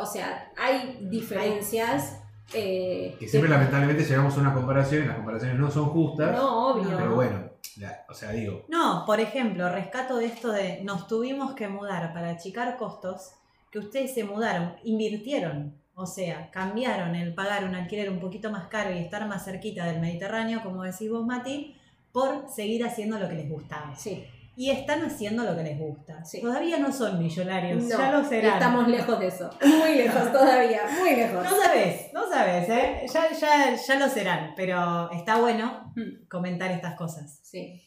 O 0.00 0.06
sea, 0.06 0.52
hay 0.56 0.98
diferencias. 1.10 2.22
eh, 2.54 3.16
Que 3.18 3.28
siempre 3.28 3.48
que- 3.50 3.54
lamentablemente 3.56 4.04
llegamos 4.04 4.36
a 4.36 4.40
una 4.40 4.54
comparación 4.54 5.04
y 5.04 5.06
las 5.06 5.16
comparaciones 5.16 5.58
no 5.58 5.70
son 5.70 5.86
justas. 5.90 6.32
No, 6.36 6.68
obvio. 6.72 6.96
Pero 6.96 7.14
bueno, 7.14 7.50
la- 7.78 8.04
o 8.08 8.14
sea, 8.14 8.30
digo, 8.30 8.64
No, 8.68 9.02
por 9.06 9.20
ejemplo, 9.20 9.68
rescato 9.70 10.16
de 10.16 10.26
esto 10.26 10.52
de 10.52 10.82
nos 10.84 11.06
tuvimos 11.08 11.54
que 11.54 11.68
mudar 11.68 12.12
para 12.14 12.30
achicar 12.30 12.76
costos, 12.78 13.32
que 13.70 13.78
ustedes 13.80 14.14
se 14.14 14.24
mudaron, 14.24 14.76
invirtieron, 14.84 15.77
o 16.00 16.06
sea, 16.06 16.48
cambiaron 16.52 17.16
el 17.16 17.34
pagar 17.34 17.64
un 17.64 17.74
alquiler 17.74 18.08
un 18.08 18.20
poquito 18.20 18.52
más 18.52 18.68
caro 18.68 18.94
y 18.94 18.98
estar 18.98 19.26
más 19.26 19.44
cerquita 19.44 19.84
del 19.84 20.00
Mediterráneo, 20.00 20.62
como 20.62 20.84
decís 20.84 21.10
vos, 21.10 21.26
Mati, 21.26 21.74
por 22.12 22.48
seguir 22.48 22.84
haciendo 22.84 23.18
lo 23.18 23.28
que 23.28 23.34
les 23.34 23.50
gustaba. 23.50 23.96
Sí. 23.96 24.24
Y 24.54 24.70
están 24.70 25.04
haciendo 25.04 25.42
lo 25.42 25.56
que 25.56 25.64
les 25.64 25.76
gusta. 25.76 26.24
Sí. 26.24 26.40
Todavía 26.40 26.78
no 26.78 26.92
son 26.92 27.18
millonarios, 27.18 27.82
No, 27.82 27.98
ya 27.98 28.12
lo 28.12 28.24
serán. 28.24 28.54
Estamos 28.54 28.86
lejos 28.86 29.18
de 29.18 29.26
eso. 29.26 29.50
Muy 29.60 29.96
lejos 29.96 30.32
todavía. 30.32 30.82
Muy 31.00 31.16
lejos. 31.16 31.42
No 31.42 31.62
sabes, 31.62 32.12
no 32.12 32.28
sabes, 32.28 32.68
¿eh? 32.68 33.06
Ya, 33.12 33.32
ya, 33.32 33.74
ya 33.74 33.98
lo 33.98 34.08
serán, 34.08 34.52
pero 34.54 35.10
está 35.10 35.40
bueno 35.40 35.92
Mm, 35.96 36.28
comentar 36.28 36.70
estas 36.70 36.94
cosas. 36.94 37.40
Sí. 37.42 37.82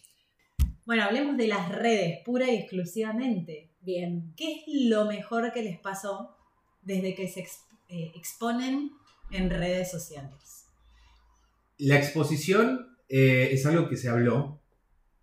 Bueno, 0.86 1.04
hablemos 1.04 1.38
de 1.38 1.48
las 1.48 1.70
redes, 1.70 2.20
pura 2.26 2.52
y 2.52 2.56
exclusivamente. 2.58 3.70
Bien. 3.80 4.34
¿Qué 4.36 4.52
es 4.52 4.64
lo 4.68 5.06
mejor 5.06 5.54
que 5.54 5.64
les 5.64 5.80
pasó 5.80 6.36
desde 6.82 7.16
que 7.16 7.30
se 7.30 7.40
eh, 7.92 8.12
exponen 8.16 8.92
en 9.30 9.50
redes 9.50 9.92
sociales? 9.92 10.62
la 11.82 11.98
exposición 11.98 12.96
eh, 13.10 13.50
es 13.52 13.66
algo 13.66 13.90
que 13.90 13.98
se 13.98 14.08
habló 14.08 14.62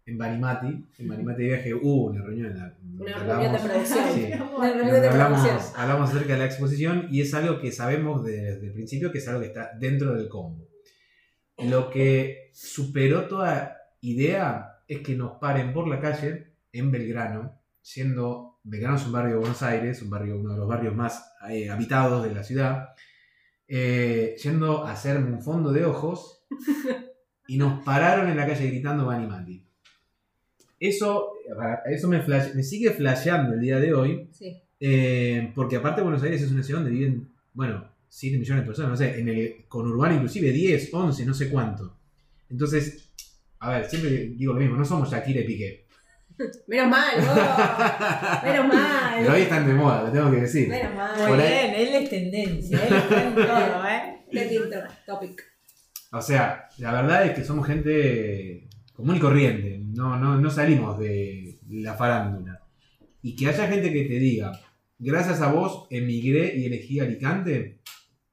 en 0.06 0.18
Banimati. 0.18 0.86
En 0.98 1.08
Banimati 1.08 1.42
de 1.42 1.48
viaje 1.48 1.74
hubo 1.74 2.06
una 2.06 2.22
reunión 2.22 2.50
en 2.50 2.58
la 2.58 2.76
Una 2.98 3.48
de 3.52 3.58
producción. 3.58 4.04
Sí. 4.12 4.32
Hablamos, 4.32 5.40
producción. 5.40 5.58
hablamos 5.76 6.10
acerca 6.10 6.32
de 6.32 6.38
la 6.40 6.46
exposición 6.46 7.06
y 7.10 7.20
es 7.20 7.32
algo 7.34 7.60
que 7.60 7.70
sabemos 7.70 8.24
desde 8.24 8.66
el 8.66 8.72
principio 8.72 9.12
que 9.12 9.18
es 9.18 9.28
algo 9.28 9.40
que 9.40 9.46
está 9.46 9.70
dentro 9.78 10.14
del 10.14 10.28
combo. 10.28 10.66
Lo 11.58 11.90
que 11.90 12.50
superó 12.52 13.28
toda 13.28 13.76
idea 14.00 14.80
es 14.88 15.00
que 15.00 15.14
nos 15.14 15.38
paren 15.38 15.72
por 15.72 15.86
la 15.86 16.00
calle 16.00 16.54
en 16.72 16.90
Belgrano, 16.90 17.60
siendo 17.82 18.47
Belgrano 18.68 18.96
es 18.96 19.06
un 19.06 19.12
barrio 19.12 19.32
de 19.34 19.38
Buenos 19.40 19.62
Aires, 19.62 20.02
un 20.02 20.10
barrio, 20.10 20.38
uno 20.38 20.52
de 20.52 20.58
los 20.58 20.68
barrios 20.68 20.94
más 20.94 21.32
eh, 21.50 21.70
habitados 21.70 22.22
de 22.24 22.34
la 22.34 22.42
ciudad, 22.44 22.90
eh, 23.66 24.36
yendo 24.42 24.84
a 24.86 24.92
hacerme 24.92 25.32
un 25.32 25.42
fondo 25.42 25.72
de 25.72 25.84
ojos 25.84 26.44
y 27.48 27.56
nos 27.56 27.82
pararon 27.84 28.28
en 28.30 28.36
la 28.36 28.46
calle 28.46 28.66
gritando 28.68 29.06
Banimati. 29.06 29.64
Eso, 30.80 31.32
eso 31.86 32.08
me, 32.08 32.22
flash- 32.22 32.54
me 32.54 32.62
sigue 32.62 32.90
flasheando 32.92 33.54
el 33.54 33.60
día 33.60 33.80
de 33.80 33.92
hoy, 33.94 34.28
Sí. 34.32 34.56
eh, 34.80 35.50
porque 35.54 35.76
aparte 35.76 36.02
Buenos 36.02 36.22
Aires 36.22 36.42
es 36.42 36.52
una 36.52 36.62
ciudad 36.62 36.80
donde 36.82 36.96
viven, 36.96 37.28
bueno, 37.52 37.88
7 38.08 38.38
millones 38.38 38.62
de 38.62 38.66
personas, 38.66 38.90
no 38.92 38.96
sé, 38.96 39.18
en 39.18 39.28
el 39.28 39.64
conurbano 39.66 40.14
inclusive 40.14 40.52
10, 40.52 40.94
11, 40.94 41.26
no 41.26 41.34
sé 41.34 41.50
cuánto. 41.50 41.96
Entonces, 42.48 43.10
a 43.58 43.70
ver, 43.70 43.84
siempre 43.86 44.10
digo 44.36 44.52
lo 44.52 44.60
mismo, 44.60 44.76
no 44.76 44.84
somos 44.84 45.10
Shakira 45.10 45.40
y 45.40 45.44
Piqué. 45.46 45.87
Menos 46.68 46.88
mal, 46.88 47.14
oh, 47.18 48.46
menos 48.46 48.68
mal. 48.74 49.14
Pero 49.18 49.34
hoy 49.34 49.40
están 49.42 49.66
de 49.66 49.74
moda, 49.74 50.04
lo 50.04 50.12
tengo 50.12 50.30
que 50.30 50.40
decir. 50.42 50.68
Menos 50.68 50.94
mal. 50.94 51.28
Por 51.28 51.40
ahí- 51.40 51.48
bien, 51.48 51.74
él 51.74 51.94
es 52.02 52.10
tendencia, 52.10 52.86
él 52.86 52.94
está 52.94 53.22
en 53.24 53.34
todo, 53.34 53.88
¿eh? 53.88 54.24
Trending 54.30 54.62
topic. 55.06 55.42
O 56.12 56.22
sea, 56.22 56.68
la 56.78 56.92
verdad 56.92 57.26
es 57.26 57.32
que 57.32 57.44
somos 57.44 57.66
gente 57.66 58.68
común 58.94 59.16
y 59.16 59.20
corriente, 59.20 59.80
no, 59.84 60.16
no, 60.18 60.40
no 60.40 60.50
salimos 60.50 60.98
de 60.98 61.58
la 61.68 61.94
farándula. 61.94 62.60
Y 63.22 63.34
que 63.36 63.48
haya 63.48 63.66
gente 63.68 63.92
que 63.92 64.04
te 64.04 64.18
diga, 64.18 64.52
gracias 64.98 65.40
a 65.40 65.52
vos 65.52 65.86
emigré 65.90 66.54
y 66.56 66.66
elegí 66.66 67.00
Alicante, 67.00 67.80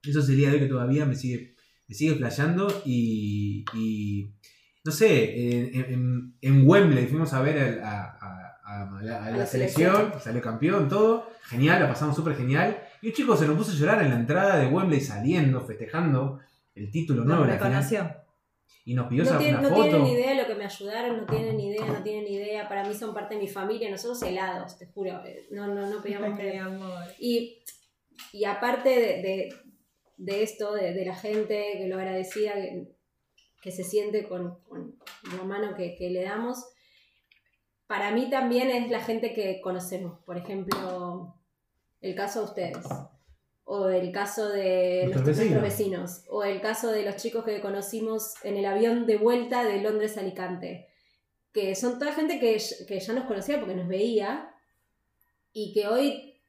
eso 0.04 0.22
sería 0.22 0.52
de 0.52 0.60
que 0.60 0.66
todavía 0.68 1.06
me 1.06 1.16
sigue, 1.16 1.56
me 1.88 1.96
sigue 1.96 2.16
flasheando 2.16 2.68
y, 2.86 3.66
y, 3.74 4.32
no 4.86 4.92
sé, 4.92 5.68
en, 5.74 5.76
en- 5.94 6.34
en 6.42 6.68
Wembley 6.70 7.08
fuimos 7.08 7.34
a 7.34 7.42
ver 7.42 7.82
a, 7.84 8.04
a- 8.04 8.18
a- 8.22 8.52
a 8.98 9.02
la, 9.04 9.26
a 9.26 9.32
la 9.32 9.38
la 9.40 9.46
selección, 9.46 9.96
selección. 9.96 10.22
salió 10.22 10.42
campeón, 10.42 10.88
todo, 10.88 11.30
genial, 11.44 11.82
la 11.82 11.88
pasamos 11.90 12.16
súper 12.16 12.36
genial. 12.36 12.78
Y 13.02 13.08
un 13.08 13.14
chico 13.14 13.36
se 13.36 13.46
nos 13.48 13.58
puso 13.58 13.72
a 13.72 13.76
llorar 13.76 14.02
en 14.04 14.10
la 14.10 14.16
entrada 14.16 14.58
de 14.58 14.68
Wembley 14.68 15.02
saliendo, 15.02 15.62
festejando 15.62 16.40
el 16.76 16.90
título 16.92 17.24
nuevo 17.24 17.42
Lo 17.42 17.48
de 17.48 17.54
la 17.54 17.60
final. 17.60 18.22
Y 18.88 18.94
nos 18.94 19.08
pidió 19.08 19.24
No, 19.24 19.30
esa- 19.32 19.40
tienen, 19.40 19.60
una 19.60 19.70
no 19.70 19.76
foto. 19.76 19.84
tienen 19.90 20.04
ni 20.04 20.12
idea 20.14 20.30
de 20.32 20.42
lo 20.42 20.48
que 20.48 20.56
me 20.56 20.66
ayudaron, 20.66 21.18
no 21.18 21.26
tienen 21.26 21.58
ni 21.58 21.68
idea, 21.70 21.86
no 21.88 22.04
tienen 22.04 22.24
ni 22.26 22.36
idea. 22.36 22.68
Para 22.70 22.84
mí 22.88 22.94
son 22.94 23.14
parte 23.16 23.34
de 23.36 23.42
mi 23.42 23.48
familia, 23.48 23.90
nosotros 23.90 24.22
helados, 24.24 24.78
te 24.78 24.86
juro. 24.88 25.22
No, 25.52 25.68
no, 25.68 25.90
no 25.90 26.02
creer. 26.02 26.60
amor. 26.60 27.04
Y, 27.20 27.64
y 28.32 28.46
aparte 28.46 28.90
de, 28.90 28.96
de- 29.24 29.50
de 30.18 30.44
esto, 30.44 30.74
de, 30.74 30.94
de 30.94 31.06
la 31.06 31.16
gente, 31.16 31.74
que 31.78 31.88
lo 31.88 31.96
agradecida 31.98 32.54
que, 32.54 32.95
que 33.66 33.72
se 33.72 33.84
siente 33.84 34.28
con, 34.28 34.60
con 34.70 34.96
la 35.36 35.44
mano 35.44 35.76
que, 35.76 35.96
que 35.96 36.12
le 36.12 36.22
damos, 36.22 36.64
para 37.88 38.12
mí 38.12 38.30
también 38.30 38.70
es 38.70 38.92
la 38.92 39.00
gente 39.00 39.34
que 39.34 39.60
conocemos. 39.60 40.20
Por 40.24 40.38
ejemplo, 40.38 41.36
el 42.00 42.14
caso 42.14 42.42
de 42.42 42.46
ustedes, 42.46 42.86
o 43.64 43.90
el 43.90 44.12
caso 44.12 44.50
de 44.50 45.10
Nuestros 45.12 45.62
vecinos, 45.64 46.26
o 46.30 46.44
el 46.44 46.62
caso 46.62 46.92
de 46.92 47.06
los 47.06 47.16
chicos 47.16 47.44
que 47.44 47.60
conocimos 47.60 48.36
en 48.44 48.58
el 48.58 48.68
avión 48.68 49.08
de 49.08 49.18
vuelta 49.18 49.64
de 49.64 49.82
Londres 49.82 50.16
a 50.18 50.20
Alicante. 50.20 50.88
que 51.52 51.74
son 51.74 51.98
toda 51.98 52.14
gente 52.14 52.40
que, 52.40 52.62
que 52.88 53.00
ya 53.00 53.14
nos 53.14 53.26
conocía 53.26 53.60
porque 53.60 53.74
nos 53.74 53.88
veía 53.88 54.54
y 55.54 55.74
que 55.74 55.88
hoy 55.88 56.40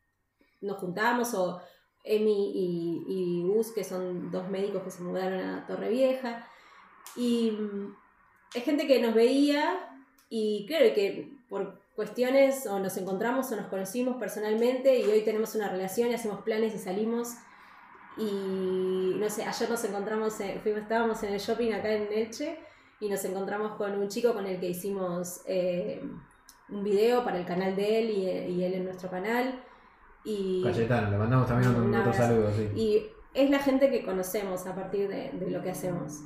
nos 0.61 0.77
juntamos 0.77 1.33
o 1.33 1.63
Emi 2.05 2.53
y, 2.55 3.05
y 3.09 3.43
Gus, 3.49 3.73
que 3.73 3.85
son 3.85 4.31
dos 4.31 4.51
médicos 4.51 4.83
que 4.83 4.91
se 4.91 5.03
mudaron 5.03 5.41
a 5.41 5.67
Torrevieja. 5.67 6.47
Y 7.15 7.51
mm, 7.53 7.95
es 8.55 8.65
gente 8.65 8.87
que 8.87 9.01
nos 9.01 9.15
veía 9.15 9.79
y 10.29 10.67
claro, 10.67 10.87
que 10.95 11.33
por 11.49 11.81
cuestiones 11.95 12.67
o 12.67 12.79
nos 12.79 12.97
encontramos 12.97 13.51
o 13.53 13.57
nos 13.57 13.67
conocimos 13.67 14.17
personalmente 14.17 14.99
y 14.99 15.05
hoy 15.05 15.23
tenemos 15.23 15.55
una 15.55 15.69
relación 15.69 16.11
y 16.11 16.15
hacemos 16.15 16.43
planes 16.43 16.75
y 16.75 16.79
salimos. 16.79 17.35
Y 18.19 19.15
no 19.19 19.29
sé, 19.29 19.45
ayer 19.45 19.69
nos 19.71 19.85
encontramos, 19.85 20.41
en- 20.41 20.61
fuimos, 20.61 20.83
estábamos 20.83 21.23
en 21.23 21.35
el 21.35 21.41
shopping 21.41 21.73
acá 21.73 21.93
en 21.93 22.09
Elche 22.11 22.59
y 23.01 23.09
nos 23.11 23.23
encontramos 23.25 23.73
con 23.77 23.93
un 23.99 24.09
chico 24.09 24.33
con 24.33 24.47
el 24.47 24.59
que 24.59 24.71
hicimos 24.71 25.43
eh, 25.47 26.03
un 26.71 26.83
video 26.83 27.23
para 27.25 27.39
el 27.39 27.45
canal 27.45 27.77
de 27.77 27.99
él 27.99 28.11
y, 28.11 28.25
y 28.55 28.65
él 28.65 28.75
en 28.75 28.85
nuestro 28.85 29.11
canal. 29.11 29.63
Y, 30.25 30.63
Cayetano, 30.65 31.11
le 31.11 31.19
mandamos 31.19 31.47
también 31.47 31.95
otro, 31.95 32.13
saludo, 32.13 32.51
sí. 32.53 32.69
y 32.75 33.07
es 33.35 33.51
la 33.51 33.59
gente 33.61 33.91
que 33.91 34.03
conocemos 34.05 34.67
a 34.67 34.75
partir 34.75 35.09
de, 35.09 35.31
de 35.33 35.51
lo 35.51 35.63
que 35.63 35.71
hacemos. 35.71 36.21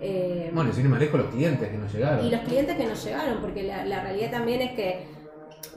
Eh, 0.00 0.50
Bueno, 0.52 0.72
sin 0.72 0.84
ir 0.84 0.90
más 0.90 1.00
lejos, 1.00 1.20
los 1.20 1.30
clientes 1.30 1.68
que 1.68 1.76
nos 1.78 1.92
llegaron. 1.92 2.24
y 2.26 2.30
los 2.30 2.40
clientes 2.42 2.76
que 2.76 2.86
nos 2.86 3.04
llegaron, 3.04 3.40
porque 3.40 3.62
la, 3.62 3.84
la 3.84 4.02
realidad 4.02 4.30
también 4.30 4.60
es 4.60 4.72
que 4.72 5.06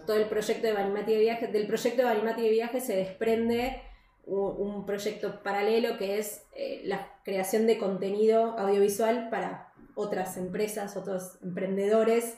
todo 0.06 0.18
el 0.18 0.26
proyecto 0.26 0.68
de 0.68 0.74
Banimati 0.74 1.14
de 1.14 1.20
Viajes, 1.20 1.52
del 1.54 1.68
proyecto 1.68 2.02
de 2.02 2.08
Banimati 2.08 2.42
de 2.42 2.50
Viajes 2.50 2.86
se 2.86 2.96
desprende 2.96 3.82
un, 4.26 4.56
un 4.58 4.86
proyecto 4.86 5.42
paralelo 5.44 5.98
que 5.98 6.18
es 6.20 6.46
eh, 6.56 6.82
la 6.86 7.08
creación 7.24 7.68
de 7.68 7.78
contenido 7.78 8.58
audiovisual 8.58 9.30
para 9.30 9.74
otras 9.96 10.38
empresas, 10.38 10.96
otros 10.98 11.38
emprendedores. 11.44 12.38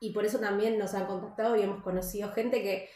Y 0.00 0.12
por 0.12 0.24
eso 0.24 0.38
también 0.38 0.78
nos 0.78 0.94
han 0.94 1.06
contactado 1.06 1.56
y 1.56 1.62
hemos 1.62 1.82
conocido 1.82 2.32
gente 2.32 2.62
que 2.62 2.88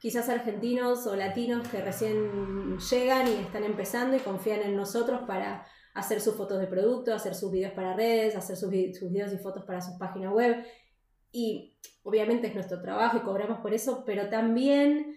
quizás 0.00 0.28
argentinos 0.28 1.06
o 1.06 1.16
latinos 1.16 1.66
que 1.68 1.80
recién 1.82 2.78
llegan 2.78 3.28
y 3.28 3.34
están 3.34 3.64
empezando 3.64 4.16
y 4.16 4.20
confían 4.20 4.60
en 4.62 4.76
nosotros 4.76 5.22
para 5.26 5.66
hacer 5.96 6.20
sus 6.20 6.34
fotos 6.34 6.60
de 6.60 6.66
producto, 6.66 7.14
hacer 7.14 7.34
sus 7.34 7.50
videos 7.50 7.72
para 7.72 7.94
redes, 7.94 8.36
hacer 8.36 8.56
sus, 8.56 8.70
sus 8.98 9.10
videos 9.10 9.32
y 9.32 9.38
fotos 9.38 9.64
para 9.64 9.80
sus 9.80 9.96
páginas 9.96 10.32
web. 10.32 10.62
Y 11.32 11.74
obviamente 12.02 12.48
es 12.48 12.54
nuestro 12.54 12.82
trabajo 12.82 13.16
y 13.16 13.20
cobramos 13.20 13.60
por 13.60 13.72
eso, 13.72 14.04
pero 14.04 14.28
también 14.28 15.16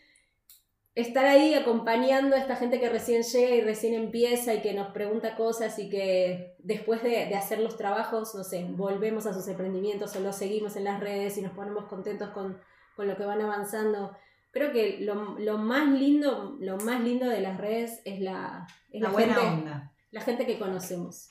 estar 0.96 1.26
ahí 1.26 1.54
acompañando 1.54 2.36
a 2.36 2.40
esta 2.40 2.56
gente 2.56 2.80
que 2.80 2.88
recién 2.88 3.24
llega 3.24 3.56
y 3.56 3.62
recién 3.62 3.94
empieza 3.94 4.54
y 4.54 4.62
que 4.62 4.74
nos 4.74 4.92
pregunta 4.94 5.36
cosas 5.36 5.78
y 5.80 5.90
que 5.90 6.56
después 6.60 7.04
de, 7.04 7.10
de 7.10 7.36
hacer 7.36 7.60
los 7.60 7.76
trabajos, 7.76 8.34
no 8.34 8.46
sé, 8.46 8.66
volvemos 8.70 9.26
a 9.26 9.34
sus 9.34 9.48
emprendimientos 9.50 10.16
o 10.16 10.22
los 10.22 10.38
seguimos 10.38 10.78
en 10.78 10.86
las 10.86 11.02
redes 11.02 11.38
y 11.38 11.42
nos 11.42 11.52
ponemos 11.52 11.86
contentos 11.86 12.30
con, 12.30 12.58
con 12.96 13.06
lo 13.06 13.18
que 13.18 13.26
van 13.26 13.42
avanzando. 13.42 14.16
Creo 14.52 14.72
que 14.72 15.00
lo, 15.02 15.38
lo 15.38 15.58
más 15.58 15.90
lindo, 15.90 16.58
lo 16.62 16.78
más 16.78 17.02
lindo 17.02 17.28
de 17.28 17.42
las 17.42 17.58
redes 17.58 18.02
es 18.06 18.22
la, 18.22 18.66
es 18.92 19.02
La 19.02 19.10
la 19.10 19.14
buena 19.14 19.36
gente, 19.36 19.50
onda. 19.50 19.94
La 20.12 20.22
gente 20.22 20.46
que 20.46 20.58
conocemos, 20.60 21.30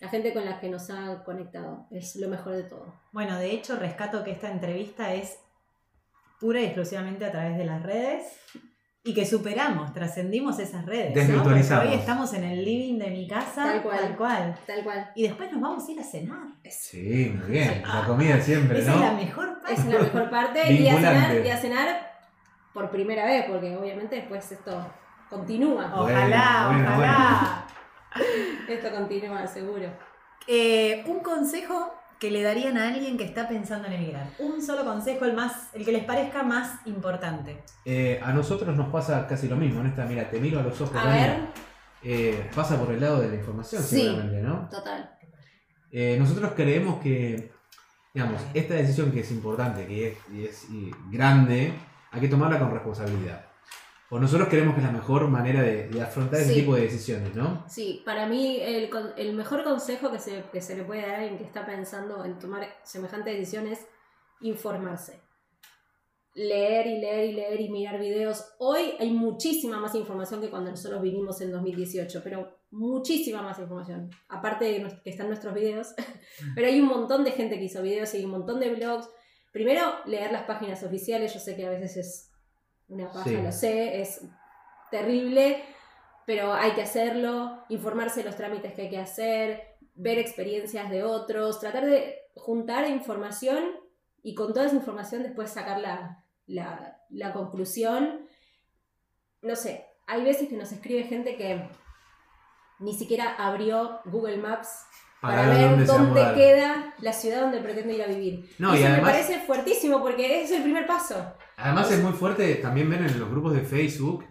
la 0.00 0.08
gente 0.08 0.32
con 0.32 0.44
la 0.44 0.60
que 0.60 0.68
nos 0.68 0.90
ha 0.90 1.24
conectado, 1.24 1.86
es 1.90 2.16
lo 2.16 2.28
mejor 2.28 2.54
de 2.54 2.64
todo. 2.64 2.94
Bueno, 3.12 3.36
de 3.38 3.52
hecho, 3.52 3.76
rescato 3.76 4.22
que 4.24 4.32
esta 4.32 4.50
entrevista 4.50 5.14
es 5.14 5.38
pura 6.40 6.60
y 6.60 6.64
exclusivamente 6.66 7.24
a 7.24 7.30
través 7.32 7.56
de 7.56 7.64
las 7.64 7.82
redes 7.82 8.24
y 9.02 9.14
que 9.14 9.24
superamos, 9.24 9.92
trascendimos 9.94 10.58
esas 10.58 10.84
redes. 10.84 11.10
¿no? 11.10 11.20
Desvirtualizamos. 11.20 11.84
Porque 11.84 11.94
hoy 11.96 12.00
estamos 12.00 12.34
en 12.34 12.42
el 12.44 12.64
living 12.64 12.98
de 12.98 13.10
mi 13.10 13.28
casa, 13.28 13.62
Tal 13.64 13.82
cual. 13.82 13.98
tal 14.00 14.16
cual. 14.16 14.58
Tal 14.66 14.82
cual. 14.84 15.12
Y 15.14 15.22
después 15.22 15.52
nos 15.52 15.60
vamos 15.60 15.88
a 15.88 15.92
ir 15.92 16.00
a 16.00 16.04
cenar. 16.04 16.42
Sí, 16.68 17.32
muy 17.38 17.52
bien. 17.52 17.82
La 17.86 18.04
comida 18.04 18.40
siempre, 18.40 18.80
Esa 18.80 18.94
es 18.94 19.00
la 19.00 19.12
¿no? 19.12 19.16
mejor 19.18 19.60
parte. 19.60 19.74
Es 19.74 19.86
la 19.86 19.98
mejor 20.00 20.28
parte. 20.30 20.72
y, 20.72 20.88
a 20.88 20.94
cenar, 20.96 21.46
y 21.46 21.48
a 21.48 21.56
cenar 21.56 22.10
por 22.74 22.90
primera 22.90 23.24
vez, 23.24 23.44
porque 23.48 23.76
obviamente 23.76 24.16
después 24.16 24.50
esto 24.50 24.86
continúa. 25.30 25.92
Ojalá, 25.94 26.66
Bueno, 26.66 26.82
bueno, 26.82 26.96
ojalá. 26.96 27.65
Esto 28.68 28.90
continúa, 28.90 29.46
seguro. 29.46 29.88
Eh, 30.46 31.04
un 31.06 31.20
consejo 31.20 31.92
que 32.18 32.30
le 32.30 32.42
darían 32.42 32.78
a 32.78 32.88
alguien 32.88 33.18
que 33.18 33.24
está 33.24 33.46
pensando 33.48 33.88
en 33.88 33.94
emigrar. 33.94 34.26
Un 34.38 34.62
solo 34.62 34.84
consejo, 34.84 35.24
el 35.26 35.34
más, 35.34 35.70
el 35.74 35.84
que 35.84 35.92
les 35.92 36.04
parezca 36.04 36.42
más 36.42 36.80
importante. 36.86 37.62
Eh, 37.84 38.18
a 38.22 38.32
nosotros 38.32 38.74
nos 38.76 38.88
pasa 38.88 39.26
casi 39.26 39.48
lo 39.48 39.56
mismo, 39.56 39.82
Néstor. 39.82 40.06
Mira, 40.06 40.30
te 40.30 40.40
miro 40.40 40.60
a 40.60 40.62
los 40.62 40.80
ojos. 40.80 40.96
A 40.96 41.04
Dani. 41.04 41.20
ver, 41.20 41.66
Eh, 42.02 42.50
pasa 42.54 42.78
por 42.78 42.92
el 42.94 43.00
lado 43.00 43.20
de 43.20 43.28
la 43.28 43.34
información, 43.34 43.82
Sí. 43.82 44.02
seguramente, 44.02 44.40
¿no? 44.42 44.68
total. 44.70 45.10
Eh, 45.90 46.16
nosotros 46.18 46.52
creemos 46.54 47.00
que, 47.02 47.50
digamos, 48.14 48.40
esta 48.54 48.74
decisión 48.74 49.10
que 49.10 49.20
es 49.20 49.30
importante, 49.32 49.86
que 49.86 50.08
es, 50.08 50.18
y 50.32 50.44
es 50.44 50.70
y 50.70 50.90
grande, 51.10 51.72
hay 52.12 52.20
que 52.20 52.28
tomarla 52.28 52.58
con 52.58 52.70
responsabilidad. 52.70 53.45
O 54.10 54.20
nosotros 54.20 54.48
creemos 54.48 54.74
que 54.74 54.80
es 54.80 54.86
la 54.86 54.92
mejor 54.92 55.26
manera 55.28 55.62
de, 55.62 55.88
de 55.88 56.00
afrontar 56.00 56.40
ese 56.40 56.52
Sí. 56.54 56.60
tipo 56.60 56.76
de 56.76 56.82
decisiones, 56.82 57.34
¿no? 57.34 57.64
Sí, 57.68 58.02
para 58.04 58.26
mí 58.26 58.58
el, 58.60 58.88
el 59.16 59.32
mejor 59.34 59.64
consejo 59.64 60.12
que 60.12 60.18
se, 60.20 60.44
que 60.52 60.60
se 60.60 60.76
le 60.76 60.84
puede 60.84 61.02
dar 61.02 61.10
a 61.16 61.18
alguien 61.18 61.38
que 61.38 61.44
está 61.44 61.66
pensando 61.66 62.24
en 62.24 62.38
tomar 62.38 62.68
semejante 62.84 63.30
decisión 63.30 63.66
es 63.66 63.84
informarse. 64.40 65.20
Leer 66.34 66.86
y 66.86 66.98
leer 67.00 67.30
y 67.30 67.32
leer 67.32 67.60
y 67.62 67.68
mirar 67.70 67.98
videos. 67.98 68.44
Hoy 68.58 68.92
hay 69.00 69.10
muchísima 69.10 69.78
más 69.80 69.94
información 69.94 70.40
que 70.42 70.50
cuando 70.50 70.70
nosotros 70.70 71.00
vinimos 71.00 71.40
en 71.40 71.50
2018, 71.50 72.20
pero 72.22 72.58
muchísima 72.70 73.40
más 73.40 73.58
información. 73.58 74.10
Aparte 74.28 74.66
de 74.66 75.00
que 75.02 75.08
están 75.10 75.28
nuestros 75.28 75.54
videos, 75.54 75.94
pero 76.54 76.66
hay 76.68 76.78
un 76.78 76.88
montón 76.88 77.24
de 77.24 77.30
gente 77.32 77.58
que 77.58 77.64
hizo 77.64 77.80
videos 77.82 78.12
y 78.14 78.18
hay 78.18 78.24
un 78.26 78.32
montón 78.32 78.60
de 78.60 78.74
blogs. 78.74 79.08
Primero, 79.50 79.80
leer 80.04 80.30
las 80.30 80.42
páginas 80.42 80.82
oficiales. 80.84 81.32
Yo 81.32 81.40
sé 81.40 81.56
que 81.56 81.66
a 81.66 81.70
veces 81.70 81.96
es 81.96 82.30
una 82.88 83.10
paja, 83.10 83.24
Sí. 83.24 83.36
lo 83.36 83.52
sé, 83.52 84.00
es 84.00 84.20
terrible, 84.90 85.64
pero 86.26 86.52
hay 86.52 86.72
que 86.72 86.82
hacerlo, 86.82 87.64
informarse 87.68 88.20
de 88.20 88.26
los 88.26 88.36
trámites 88.36 88.72
que 88.74 88.82
hay 88.82 88.90
que 88.90 88.98
hacer, 88.98 89.76
ver 89.94 90.18
experiencias 90.18 90.90
de 90.90 91.02
otros, 91.04 91.60
tratar 91.60 91.86
de 91.86 92.16
juntar 92.34 92.88
información 92.88 93.64
y 94.22 94.34
con 94.34 94.52
toda 94.52 94.66
esa 94.66 94.76
información 94.76 95.22
después 95.22 95.50
sacar 95.50 95.80
la, 95.80 96.24
la, 96.46 97.00
la 97.10 97.32
conclusión. 97.32 98.26
No 99.42 99.56
sé, 99.56 99.86
hay 100.06 100.22
veces 100.24 100.48
que 100.48 100.56
nos 100.56 100.72
escribe 100.72 101.04
gente 101.04 101.36
que 101.36 101.68
ni 102.78 102.92
siquiera 102.92 103.34
abrió 103.38 104.00
Google 104.04 104.36
Maps 104.38 104.84
para, 105.22 105.48
ver 105.48 105.86
dónde 105.86 106.34
queda 106.34 106.94
la 107.00 107.12
ciudad 107.12 107.40
donde 107.42 107.60
pretende 107.60 107.94
ir 107.94 108.02
a 108.02 108.06
vivir. 108.06 108.50
No, 108.58 108.74
y 108.74 108.78
y 108.78 108.82
eso 108.82 108.88
además- 108.92 109.06
me 109.06 109.12
parece 109.18 109.40
fuertísimo 109.46 110.00
porque 110.00 110.42
es 110.42 110.50
el 110.50 110.62
primer 110.62 110.86
paso. 110.86 111.34
Además 111.56 111.90
es 111.90 112.02
muy 112.02 112.12
fuerte 112.12 112.54
también 112.56 112.90
ver 112.90 113.02
en 113.02 113.18
los 113.18 113.30
grupos 113.30 113.54
de 113.54 113.60
Facebook 113.60 114.24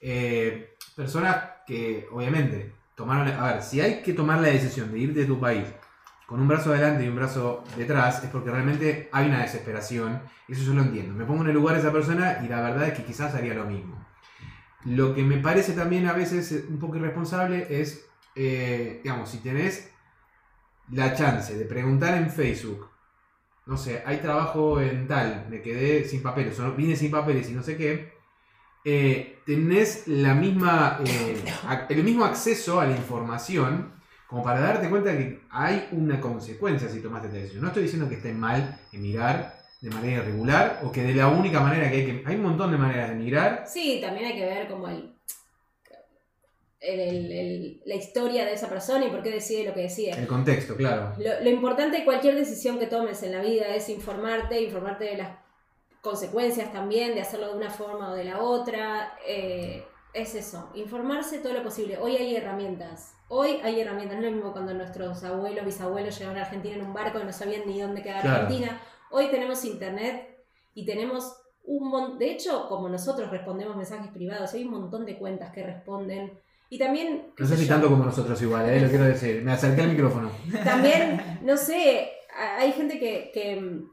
eh, 0.00 0.74
personas 0.94 1.36
que 1.66 2.06
obviamente 2.12 2.72
tomaron... 2.94 3.28
A 3.28 3.54
ver, 3.54 3.62
si 3.62 3.80
hay 3.80 4.02
que 4.02 4.12
tomar 4.12 4.40
la 4.40 4.48
decisión 4.48 4.92
de 4.92 4.98
ir 4.98 5.14
de 5.14 5.24
tu 5.24 5.38
país 5.38 5.66
con 6.26 6.40
un 6.40 6.48
brazo 6.48 6.70
adelante 6.70 7.04
y 7.04 7.08
un 7.08 7.16
brazo 7.16 7.64
detrás, 7.76 8.24
es 8.24 8.30
porque 8.30 8.50
realmente 8.50 9.08
hay 9.12 9.28
una 9.28 9.42
desesperación. 9.42 10.22
Eso 10.48 10.62
yo 10.62 10.74
lo 10.74 10.82
entiendo. 10.82 11.14
Me 11.14 11.24
pongo 11.24 11.42
en 11.42 11.48
el 11.48 11.54
lugar 11.54 11.74
de 11.74 11.80
esa 11.80 11.92
persona 11.92 12.40
y 12.44 12.48
la 12.48 12.60
verdad 12.60 12.88
es 12.88 12.94
que 12.94 13.04
quizás 13.04 13.34
haría 13.34 13.54
lo 13.54 13.64
mismo. 13.64 14.04
Lo 14.84 15.14
que 15.14 15.22
me 15.22 15.38
parece 15.38 15.72
también 15.72 16.06
a 16.06 16.12
veces 16.12 16.64
un 16.68 16.78
poco 16.78 16.96
irresponsable 16.96 17.66
es, 17.70 18.06
eh, 18.34 19.00
digamos, 19.02 19.30
si 19.30 19.38
tenés 19.38 19.90
la 20.90 21.14
chance 21.14 21.56
de 21.56 21.64
preguntar 21.64 22.14
en 22.18 22.30
Facebook 22.30 22.90
no 23.66 23.76
sé, 23.76 24.02
hay 24.04 24.18
trabajo 24.18 24.80
en 24.80 25.06
tal, 25.08 25.46
me 25.48 25.62
quedé 25.62 26.04
sin 26.04 26.22
papeles, 26.22 26.58
o 26.60 26.72
vine 26.72 26.96
sin 26.96 27.10
papeles 27.10 27.50
y 27.50 27.54
no 27.54 27.62
sé 27.62 27.76
qué, 27.76 28.12
eh, 28.84 29.38
tenés 29.46 30.06
la 30.06 30.34
misma, 30.34 31.00
eh, 31.04 31.42
el 31.88 32.04
mismo 32.04 32.24
acceso 32.24 32.80
a 32.80 32.86
la 32.86 32.96
información 32.96 33.92
como 34.26 34.42
para 34.42 34.60
darte 34.60 34.90
cuenta 34.90 35.16
que 35.16 35.42
hay 35.50 35.88
una 35.92 36.20
consecuencia 36.20 36.88
si 36.88 37.00
tomaste 37.00 37.28
esta 37.28 37.38
decisión. 37.38 37.62
No 37.62 37.68
estoy 37.68 37.84
diciendo 37.84 38.08
que 38.08 38.16
esté 38.16 38.32
mal 38.32 38.80
emigrar 38.92 39.54
de 39.80 39.90
manera 39.90 40.22
irregular 40.22 40.80
o 40.82 40.90
que 40.90 41.02
de 41.02 41.14
la 41.14 41.28
única 41.28 41.60
manera 41.60 41.90
que 41.90 41.96
hay 41.96 42.06
que... 42.06 42.22
Hay 42.26 42.36
un 42.36 42.42
montón 42.42 42.72
de 42.72 42.78
maneras 42.78 43.10
de 43.10 43.14
emigrar. 43.14 43.64
Sí, 43.66 44.00
también 44.02 44.26
hay 44.26 44.34
que 44.34 44.44
ver 44.44 44.68
como 44.68 44.88
el, 44.88 45.13
el- 46.84 47.00
el- 47.00 47.32
el- 47.32 47.82
la 47.86 47.94
historia 47.94 48.44
de 48.44 48.52
esa 48.52 48.68
persona 48.68 49.06
y 49.06 49.10
por 49.10 49.22
qué 49.22 49.30
decide 49.30 49.64
lo 49.64 49.74
que 49.74 49.82
decide. 49.82 50.10
El 50.10 50.26
contexto, 50.26 50.76
claro. 50.76 51.12
Lo, 51.18 51.40
lo 51.42 51.50
importante 51.50 51.98
de 51.98 52.04
cualquier 52.04 52.34
decisión 52.34 52.78
que 52.78 52.86
tomes 52.86 53.22
en 53.22 53.32
la 53.32 53.40
vida 53.42 53.74
es 53.74 53.88
informarte, 53.88 54.60
informarte 54.60 55.04
de 55.04 55.16
las 55.16 55.38
consecuencias 56.02 56.72
también, 56.72 57.14
de 57.14 57.20
hacerlo 57.22 57.48
de 57.52 57.56
una 57.56 57.70
forma 57.70 58.10
o 58.10 58.14
de 58.14 58.24
la 58.24 58.40
otra. 58.42 59.16
eh, 59.26 59.84
es 60.12 60.36
eso, 60.36 60.70
informarse 60.76 61.38
todo 61.40 61.54
lo 61.54 61.64
posible. 61.64 61.98
Hoy 61.98 62.14
hay 62.14 62.36
herramientas. 62.36 63.14
Hoy 63.28 63.58
hay 63.64 63.80
herramientas. 63.80 64.16
No 64.16 64.22
es 64.24 64.30
lo 64.30 64.36
mismo 64.36 64.52
cuando 64.52 64.72
nuestros 64.72 65.24
abuelos, 65.24 65.64
bisabuelos 65.64 66.16
llegaron 66.16 66.38
a 66.38 66.42
Argentina 66.44 66.76
en 66.76 66.82
un 66.86 66.92
barco 66.94 67.18
y 67.18 67.24
no 67.24 67.32
sabían 67.32 67.62
ni 67.66 67.80
dónde 67.80 68.00
quedaba 68.00 68.20
Claro. 68.20 68.42
Argentina. 68.42 68.80
Hoy 69.10 69.26
tenemos 69.32 69.64
internet 69.64 70.38
y 70.72 70.86
tenemos 70.86 71.36
un 71.64 71.88
montón. 71.88 72.18
De 72.20 72.30
hecho, 72.30 72.68
como 72.68 72.88
nosotros 72.88 73.28
respondemos 73.30 73.74
mensajes 73.76 74.12
privados, 74.12 74.52
hay 74.54 74.62
un 74.64 74.70
montón 74.70 75.04
de 75.04 75.18
cuentas 75.18 75.50
que 75.52 75.64
responden. 75.64 76.38
Y 76.70 76.78
también. 76.78 77.32
No 77.38 77.46
sé 77.46 77.56
si 77.56 77.64
yo, 77.66 77.68
tanto 77.74 77.88
como 77.88 78.04
nosotros 78.04 78.40
igual, 78.42 78.68
eh, 78.68 78.80
lo 78.80 78.88
quiero 78.88 79.04
decir. 79.04 79.42
Me 79.42 79.52
acerqué 79.52 79.82
al 79.82 79.90
micrófono. 79.90 80.30
también, 80.64 81.38
no 81.42 81.56
sé, 81.56 82.10
a- 82.36 82.56
hay 82.60 82.72
gente 82.72 82.98
que, 82.98 83.30
que, 83.32 83.56
mm, 83.60 83.90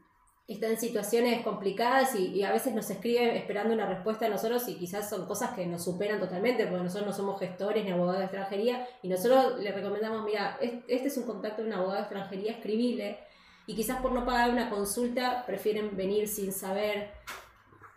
está 0.48 0.68
en 0.68 0.78
situaciones 0.80 1.44
complicadas 1.44 2.14
y, 2.16 2.28
y 2.28 2.44
a 2.44 2.52
veces 2.52 2.74
nos 2.74 2.90
escribe 2.90 3.38
esperando 3.38 3.74
una 3.74 3.86
respuesta 3.86 4.26
de 4.26 4.32
nosotros 4.32 4.68
y 4.68 4.76
quizás 4.76 5.10
son 5.10 5.26
cosas 5.26 5.52
que 5.52 5.66
nos 5.66 5.82
superan 5.84 6.20
totalmente 6.20 6.66
porque 6.68 6.84
nosotros 6.84 7.08
no 7.08 7.14
somos 7.14 7.40
gestores 7.40 7.86
ni 7.86 7.92
abogados 7.92 8.20
de 8.20 8.26
extranjería 8.26 8.86
y 9.02 9.08
nosotros 9.08 9.60
le 9.62 9.72
recomendamos, 9.72 10.26
mira, 10.26 10.58
es- 10.60 10.74
este 10.90 11.08
es 11.08 11.18
un 11.18 11.24
contacto 11.26 11.62
de 11.62 11.68
un 11.70 11.74
abogado 11.76 11.98
de 11.98 12.02
extranjería, 12.02 12.52
escribile 12.54 13.20
y 13.66 13.76
quizás 13.76 14.02
por 14.02 14.12
no 14.12 14.26
pagar 14.26 14.50
una 14.50 14.70
consulta 14.70 15.46
prefieren 15.46 15.96
venir 15.96 16.28
sin 16.28 16.52
saber 16.52 17.12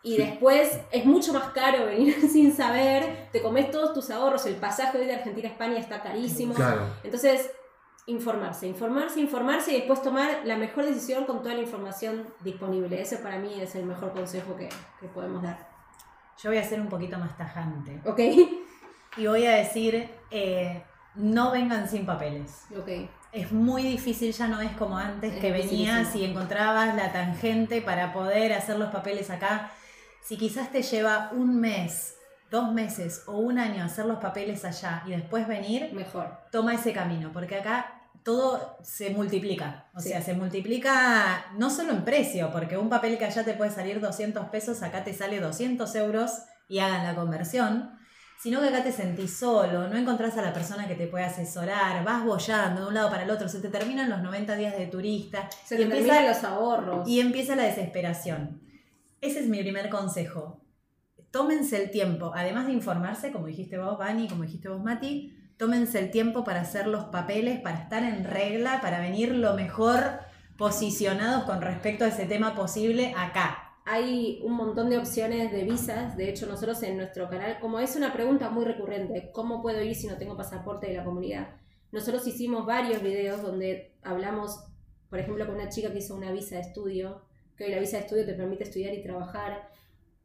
y 0.05 0.19
después 0.19 0.81
es 0.93 1.07
mucho 1.07 1.33
más 1.33 1.45
caro 1.53 1.87
venir 1.87 2.15
sin 2.31 2.55
saber, 2.55 3.29
te 3.33 3.43
comes 3.43 3.71
todos 3.71 3.95
tus 3.95 4.11
ahorros, 4.11 4.45
el 4.45 4.57
pasaje 4.57 4.99
hoy 4.99 5.07
de 5.07 5.15
Argentina 5.15 5.49
a 5.49 5.53
España 5.53 5.79
está 5.79 6.03
carísimo. 6.03 6.55
Claro. 6.55 6.83
Entonces, 7.03 7.51
informarse, 8.07 8.67
informarse, 8.67 9.19
informarse 9.19 9.73
y 9.73 9.77
después 9.77 10.03
tomar 10.03 10.43
la 10.45 10.57
mejor 10.57 10.85
decisión 10.85 11.25
con 11.25 11.43
toda 11.43 11.55
la 11.55 11.63
información 11.63 12.29
disponible. 12.41 13.01
Ese 13.01 13.17
para 13.17 13.39
mí 13.39 13.59
es 13.59 13.75
el 13.77 13.87
mejor 13.87 14.13
consejo 14.13 14.55
que, 14.57 14.69
que 15.01 15.09
podemos 15.09 15.43
dar. 15.43 15.67
Yo 16.43 16.51
voy 16.51 16.59
a 16.59 16.65
ser 16.65 16.83
un 16.83 16.89
poquito 16.89 17.19
más 17.19 17.35
tajante. 17.39 18.01
¿Ok? 18.05 18.21
Y 19.17 19.27
voy 19.27 19.47
a 19.47 19.53
decir, 19.53 20.11
eh, 20.31 20.83
no 21.15 21.53
vengan 21.53 21.89
sin 21.89 22.05
papeles. 22.05 22.67
Ok. 22.77 23.09
Es 23.33 23.53
muy 23.53 23.83
difícil, 23.83 24.33
ya 24.33 24.49
no 24.49 24.61
es 24.61 24.73
como 24.73 24.99
antes 24.99 25.35
Es 25.35 25.41
que 25.41 25.51
venías 25.51 26.15
y 26.15 26.25
encontrabas 26.25 26.95
la 26.95 27.13
tangente 27.13 27.81
para 27.81 28.13
poder 28.13 28.53
hacer 28.53 28.79
los 28.79 28.91
papeles 28.91 29.31
acá. 29.31 29.73
Si 30.27 30.37
quizás 30.37 30.73
te 30.73 30.83
lleva 30.83 31.31
un 31.33 31.61
mes, 31.61 32.15
dos 32.51 32.73
meses 32.73 33.23
o 33.27 33.37
un 33.39 33.59
año 33.59 33.85
hacer 33.85 34.07
los 34.07 34.19
papeles 34.19 34.65
allá 34.65 35.03
y 35.07 35.11
después 35.11 35.47
venir, 35.47 35.93
Mejor. 35.93 36.33
toma 36.51 36.75
ese 36.75 36.93
camino, 36.93 37.31
porque 37.33 37.57
acá 37.57 38.01
todo 38.23 38.79
se 38.83 39.11
multiplica. 39.11 39.87
O 39.95 40.01
Sí. 40.01 40.09
sea, 40.09 40.23
se 40.23 40.33
multiplica 40.33 41.45
no 41.59 41.69
solo 41.69 41.93
en 41.93 42.05
precio, 42.05 42.51
porque 42.53 42.79
un 42.79 42.89
papel 42.89 43.19
que 43.19 43.27
allá 43.27 43.45
te 43.45 43.53
puede 43.55 43.71
salir 43.71 44.01
200 44.01 44.47
pesos, 44.47 44.83
acá 44.83 45.05
te 45.05 45.13
sale 45.13 45.41
200 45.41 45.95
euros 45.97 46.31
y 46.69 46.79
hagan 46.79 47.05
la 47.05 47.15
conversión, 47.15 47.91
sino 48.43 48.63
que 48.63 48.69
acá 48.69 48.83
te 48.83 48.93
sentís 48.93 49.37
solo, 49.37 49.89
no 49.89 49.97
encontrás 49.99 50.37
a 50.39 50.43
la 50.43 50.55
persona 50.55 50.89
que 50.89 50.95
te 50.95 51.07
puede 51.07 51.25
asesorar, 51.25 52.03
vas 52.03 52.25
bollando 52.25 52.81
de 52.83 52.87
un 52.89 52.95
lado 52.95 53.11
para 53.11 53.25
el 53.25 53.31
otro, 53.31 53.49
se 53.49 53.61
te 53.61 53.69
terminan 53.69 54.09
los 54.09 54.23
90 54.23 54.57
días 54.57 54.77
de 54.77 54.87
turista 54.87 55.49
Se 55.67 55.75
y, 55.75 55.79
te 55.79 55.85
empieza, 55.85 56.07
terminan 56.07 56.29
los 56.35 56.45
ahorros. 56.45 57.09
y 57.09 57.21
empieza 57.21 57.55
la 57.57 57.65
desesperación. 57.65 58.64
Ese 59.25 59.41
es 59.41 59.49
mi 59.49 59.59
primer 59.63 59.89
consejo. 59.89 60.61
Tómense 61.31 61.83
el 61.83 61.91
tiempo, 61.91 62.33
además 62.35 62.67
de 62.67 62.75
informarse, 62.75 63.33
como 63.33 63.47
dijiste 63.47 63.79
vos, 63.79 63.97
Vani, 63.97 64.29
como 64.29 64.43
dijiste 64.43 64.69
vos, 64.69 64.83
Mati, 64.85 65.35
tómense 65.57 65.99
el 65.99 66.11
tiempo 66.11 66.45
para 66.45 66.61
hacer 66.61 66.87
los 66.87 67.07
papeles, 67.07 67.59
para 67.63 67.79
estar 67.79 68.03
en 68.03 68.25
regla, 68.25 68.83
para 68.83 69.01
venir 69.01 69.35
lo 69.35 69.55
mejor 69.55 70.21
posicionados 70.59 71.45
con 71.45 71.63
respecto 71.63 72.05
a 72.05 72.09
ese 72.09 72.27
tema 72.27 72.55
posible 72.55 73.15
acá. 73.17 73.79
Hay 73.87 74.43
un 74.45 74.57
montón 74.57 74.91
de 74.91 74.99
opciones 74.99 75.51
de 75.53 75.65
visas. 75.65 76.19
De 76.19 76.29
hecho, 76.29 76.45
nosotros 76.45 76.83
en 76.83 76.99
nuestro 76.99 77.31
canal, 77.31 77.59
como 77.61 77.81
es 77.81 77.97
una 77.97 78.13
pregunta 78.13 78.51
muy 78.51 78.67
recurrente, 78.67 79.31
¿cómo 79.33 79.63
puedo 79.63 79.83
ir 79.83 79.95
si 79.95 80.07
no 80.07 80.19
tengo 80.19 80.37
pasaporte 80.37 80.89
de 80.89 80.99
la 80.99 81.05
comunidad? 81.05 81.49
Nosotros 81.93 82.27
hicimos 82.27 82.67
varios 82.67 83.01
videos 83.01 83.41
donde 83.41 83.97
hablamos, 84.03 84.67
por 85.09 85.19
ejemplo, 85.19 85.47
con 85.47 85.55
una 85.55 85.71
chica 85.71 85.91
que 85.93 86.01
hizo 86.01 86.15
una 86.15 86.31
visa 86.31 86.57
de 86.57 86.61
estudio, 86.61 87.24
que 87.57 87.65
hoy 87.65 87.71
la 87.71 87.79
visa 87.81 87.97
de 87.99 88.03
estudio 88.05 88.27
te 88.27 88.35
permite 88.35 88.65
estudiar 88.65 88.93
y 88.95 89.03
trabajar. 89.03 89.69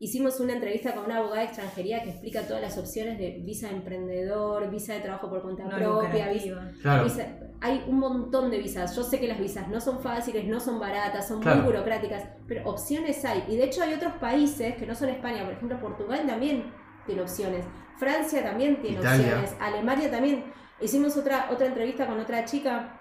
Hicimos 0.01 0.39
una 0.39 0.53
entrevista 0.53 0.93
con 0.95 1.05
una 1.05 1.17
abogada 1.17 1.41
de 1.41 1.47
extranjería 1.47 2.01
que 2.03 2.11
explica 2.11 2.43
todas 2.47 2.61
las 2.61 2.77
opciones 2.77 3.19
de 3.19 3.41
visa 3.43 3.67
de 3.67 3.75
emprendedor, 3.75 4.69
visa 4.71 4.93
de 4.93 5.01
trabajo 5.01 5.29
por 5.29 5.41
cuenta 5.41 5.65
No 5.65 5.75
propia, 5.77 6.29
visa. 6.29 6.71
Claro. 6.81 7.03
Visa- 7.03 7.27
hay 7.59 7.83
un 7.85 7.99
montón 7.99 8.49
de 8.49 8.59
visas. 8.59 8.95
Yo 8.95 9.03
sé 9.03 9.19
que 9.19 9.27
las 9.27 9.37
visas 9.39 9.67
no 9.67 9.81
son 9.81 9.99
fáciles, 9.99 10.45
no 10.47 10.61
son 10.61 10.79
baratas, 10.79 11.27
son 11.27 11.41
Claro. 11.41 11.57
muy 11.57 11.65
burocráticas, 11.65 12.23
pero 12.47 12.69
opciones 12.69 13.25
hay. 13.25 13.43
Y 13.49 13.57
de 13.57 13.65
hecho 13.65 13.83
hay 13.83 13.93
otros 13.93 14.13
países 14.13 14.75
que 14.75 14.85
no 14.85 14.95
son 14.95 15.09
España, 15.09 15.43
por 15.43 15.53
ejemplo 15.53 15.77
Portugal 15.81 16.25
también 16.25 16.71
tiene 17.05 17.21
opciones, 17.21 17.65
Francia 17.97 18.41
también 18.41 18.81
tiene 18.81 18.99
Italia. 18.99 19.25
opciones, 19.25 19.55
Alemania 19.59 20.09
también. 20.09 20.45
Hicimos 20.79 21.17
otra, 21.17 21.49
otra 21.51 21.67
entrevista 21.67 22.07
con 22.07 22.17
otra 22.21 22.45
chica 22.45 22.98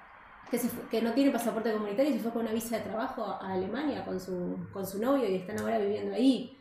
que, 0.51 0.59
se 0.59 0.69
fue- 0.69 0.89
que 0.89 1.03
no 1.03 1.13
tiene 1.13 1.31
pasaporte 1.31 1.73
comunitario 1.73 2.11
y 2.13 2.15
se 2.17 2.23
fue 2.23 2.33
con 2.33 2.43
una 2.43 2.53
visa 2.53 2.77
de 2.77 2.83
trabajo 2.83 3.25
a 3.25 3.53
Alemania 3.53 4.05
con 4.05 4.19
su, 4.21 4.57
con 4.73 4.87
su 4.87 5.01
novio 5.01 5.29
y 5.29 5.37
están 5.37 5.59
ahora 5.61 5.79
viviendo 5.79 6.15
ahí. 6.15 6.57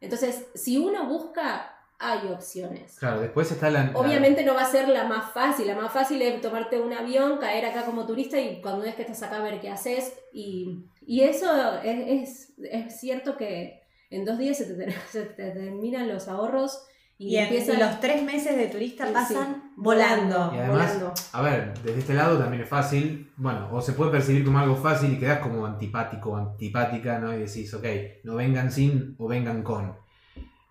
Entonces, 0.00 0.46
si 0.54 0.76
uno 0.78 1.06
busca, 1.06 1.70
hay 1.98 2.28
opciones. 2.28 2.96
Claro, 2.98 3.20
después 3.20 3.50
está 3.50 3.70
la. 3.70 3.90
Obviamente 3.94 4.44
no 4.44 4.54
va 4.54 4.62
a 4.62 4.66
ser 4.70 4.88
la 4.88 5.04
más 5.04 5.32
fácil, 5.32 5.66
la 5.68 5.76
más 5.76 5.92
fácil 5.92 6.20
es 6.22 6.40
tomarte 6.40 6.80
un 6.80 6.92
avión, 6.92 7.38
caer 7.38 7.64
acá 7.64 7.84
como 7.86 8.04
turista 8.04 8.38
y 8.38 8.60
cuando 8.60 8.84
ves 8.84 8.94
que 8.96 9.02
estás 9.02 9.22
acá 9.22 9.40
ver 9.40 9.60
qué 9.60 9.70
haces. 9.70 10.12
Y, 10.32 10.84
y 11.06 11.22
eso 11.22 11.46
es, 11.82 12.52
es, 12.58 12.68
es 12.70 13.00
cierto 13.00 13.36
que 13.36 13.80
en 14.10 14.24
dos 14.24 14.38
días 14.38 14.58
se 14.58 14.66
te, 14.66 14.92
se 15.10 15.22
te 15.24 15.50
terminan 15.52 16.08
los 16.08 16.28
ahorros 16.28 16.84
y, 17.30 17.36
empiezan 17.36 17.78
los 17.80 18.00
tres 18.00 18.22
meses 18.22 18.56
de 18.56 18.66
turista 18.66 19.06
Sí, 19.06 19.12
pasan 19.12 19.54
sí. 19.54 19.70
volando. 19.76 20.50
Y 20.54 20.58
además, 20.58 20.94
volando. 20.94 21.14
a 21.32 21.42
ver, 21.42 21.74
desde 21.84 22.00
este 22.00 22.14
lado 22.14 22.38
también 22.38 22.62
es 22.62 22.68
fácil, 22.68 23.30
bueno, 23.36 23.68
o 23.72 23.80
se 23.80 23.92
puede 23.92 24.10
percibir 24.10 24.44
como 24.44 24.58
algo 24.58 24.76
fácil 24.76 25.12
y 25.12 25.18
quedás 25.18 25.38
como 25.40 25.64
antipático 25.66 26.30
o 26.32 26.36
antipática, 26.36 27.18
¿no? 27.18 27.32
Y 27.34 27.38
decís, 27.40 27.72
ok, 27.74 27.84
no 28.24 28.34
vengan 28.36 28.70
sin 28.70 29.14
o 29.18 29.28
vengan 29.28 29.62
con. 29.62 29.94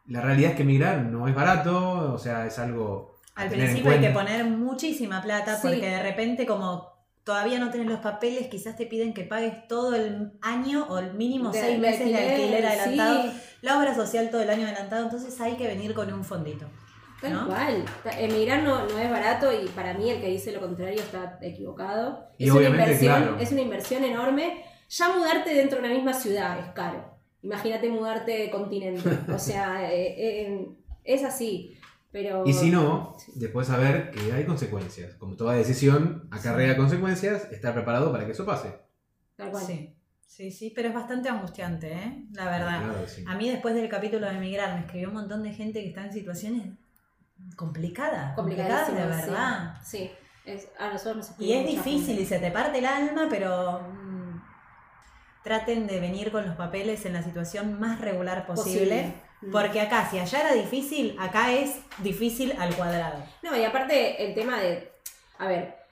La 0.07 0.21
realidad 0.21 0.51
es 0.51 0.57
que 0.57 0.63
migrar 0.63 0.97
no 1.03 1.27
es 1.27 1.35
barato, 1.35 2.13
o 2.13 2.17
sea, 2.17 2.45
es 2.45 2.59
algo... 2.59 3.15
a 3.35 3.43
Al 3.43 3.49
principio 3.49 3.91
hay 3.91 3.99
que 4.01 4.09
poner 4.09 4.43
muchísima 4.45 5.21
plata 5.21 5.55
Sí. 5.55 5.61
porque 5.67 5.89
de 5.89 6.03
repente 6.03 6.45
como 6.45 6.91
todavía 7.23 7.57
no 7.57 7.69
tenés 7.69 7.87
los 7.87 7.99
papeles, 7.99 8.47
quizás 8.49 8.75
te 8.75 8.85
piden 8.85 9.13
que 9.13 9.23
pagues 9.23 9.65
todo 9.69 9.95
el 9.95 10.33
año 10.41 10.85
o 10.89 10.99
el 10.99 11.13
mínimo 11.13 11.51
De- 11.51 11.59
seis 11.61 11.79
meses 11.79 12.05
de 12.05 12.17
alquiler 12.17 12.59
sí, 12.61 12.67
adelantado. 12.67 13.31
La 13.63 13.79
obra 13.79 13.95
social 13.95 14.29
todo 14.29 14.41
el 14.41 14.49
año 14.49 14.67
adelantado, 14.67 15.05
entonces 15.05 15.39
hay 15.39 15.55
que 15.55 15.67
venir 15.67 15.93
con 15.93 16.11
un 16.11 16.25
fondito. 16.25 16.65
Tal 17.21 17.31
¿no? 17.31 17.47
cual. 17.47 17.85
Emigrar 18.19 18.61
no, 18.61 18.85
no 18.85 18.99
es 18.99 19.09
barato 19.09 19.49
y 19.53 19.69
para 19.69 19.93
mí 19.93 20.09
el 20.09 20.19
que 20.19 20.27
dice 20.27 20.51
lo 20.51 20.59
contrario 20.59 20.99
está 20.99 21.39
equivocado. 21.41 22.27
Y 22.37 22.47
es, 22.47 22.51
una 22.51 22.67
inversión, 22.67 23.15
claro. 23.15 23.37
es 23.39 23.53
una 23.53 23.61
inversión 23.61 24.03
enorme. 24.03 24.65
Ya 24.89 25.15
mudarte 25.15 25.55
dentro 25.55 25.79
de 25.79 25.85
una 25.85 25.93
misma 25.95 26.13
ciudad 26.13 26.59
es 26.59 26.73
caro. 26.73 27.17
Imagínate 27.41 27.87
mudarte 27.87 28.31
de 28.33 28.51
continente. 28.51 29.09
O 29.33 29.39
sea, 29.39 29.89
eh, 29.93 30.15
eh, 30.17 30.67
es 31.05 31.23
así. 31.23 31.79
Pero 32.11 32.43
Y 32.45 32.51
si 32.51 32.69
no, 32.69 33.15
después 33.33 33.67
saber 33.67 34.11
que 34.11 34.33
hay 34.33 34.43
consecuencias. 34.43 35.15
Como 35.15 35.37
toda 35.37 35.53
decisión 35.53 36.27
acarrea 36.31 36.75
consecuencias, 36.75 37.49
estar 37.49 37.73
preparado 37.73 38.11
para 38.11 38.25
que 38.25 38.33
eso 38.33 38.45
pase. 38.45 38.75
Tal 39.37 39.51
cual. 39.51 39.63
Sí, 39.65 39.95
sí, 40.27 40.51
sí, 40.51 40.71
pero 40.75 40.89
es 40.89 40.93
bastante 40.93 41.29
angustiante, 41.29 41.93
¿eh? 41.93 42.23
La 42.33 42.45
verdad. 42.45 42.83
Claro 42.83 43.01
que 43.01 43.07
sí. 43.09 43.23
A 43.27 43.35
mí 43.35 43.49
después 43.49 43.75
del 43.75 43.89
capítulo 43.89 44.27
de 44.27 44.35
emigrar 44.37 44.73
me 44.73 44.81
escribió 44.81 45.09
un 45.09 45.15
montón 45.15 45.43
de 45.43 45.53
gente 45.53 45.81
que 45.81 45.89
está 45.89 46.05
en 46.05 46.13
situaciones 46.13 46.67
complicadas, 47.55 48.35
complicadas 48.35 48.87
de 48.87 48.93
Complicadísimo, 48.93 49.37
verdad. 49.37 49.75
Sí. 49.83 49.97
sí. 49.97 50.11
Es, 50.45 50.67
a 50.77 50.89
nosotros 50.89 51.29
nos 51.29 51.39
Y 51.39 51.53
es 51.53 51.65
difícil 51.65 52.19
y 52.19 52.25
se 52.25 52.37
te 52.39 52.51
parte 52.51 52.79
el 52.79 52.85
alma, 52.85 53.27
pero 53.29 53.79
mm, 53.79 54.41
traten 55.43 55.87
de 55.87 55.99
venir 56.01 56.31
con 56.31 56.45
los 56.45 56.55
papeles 56.55 57.05
en 57.05 57.13
la 57.13 57.23
situación 57.23 57.79
más 57.79 58.01
regular 58.01 58.45
posible. 58.45 59.13
Mm. 59.41 59.51
Porque 59.51 59.81
acá, 59.81 60.09
si 60.09 60.19
allá 60.19 60.41
era 60.41 60.53
difícil, 60.53 61.15
acá 61.19 61.53
es 61.53 61.79
difícil 61.99 62.53
al 62.59 62.75
cuadrado. 62.75 63.23
No, 63.41 63.55
y 63.55 63.63
aparte 63.63 64.25
el 64.25 64.33
tema 64.33 64.59
de, 64.59 64.91
a 65.37 65.47
ver, 65.47 65.82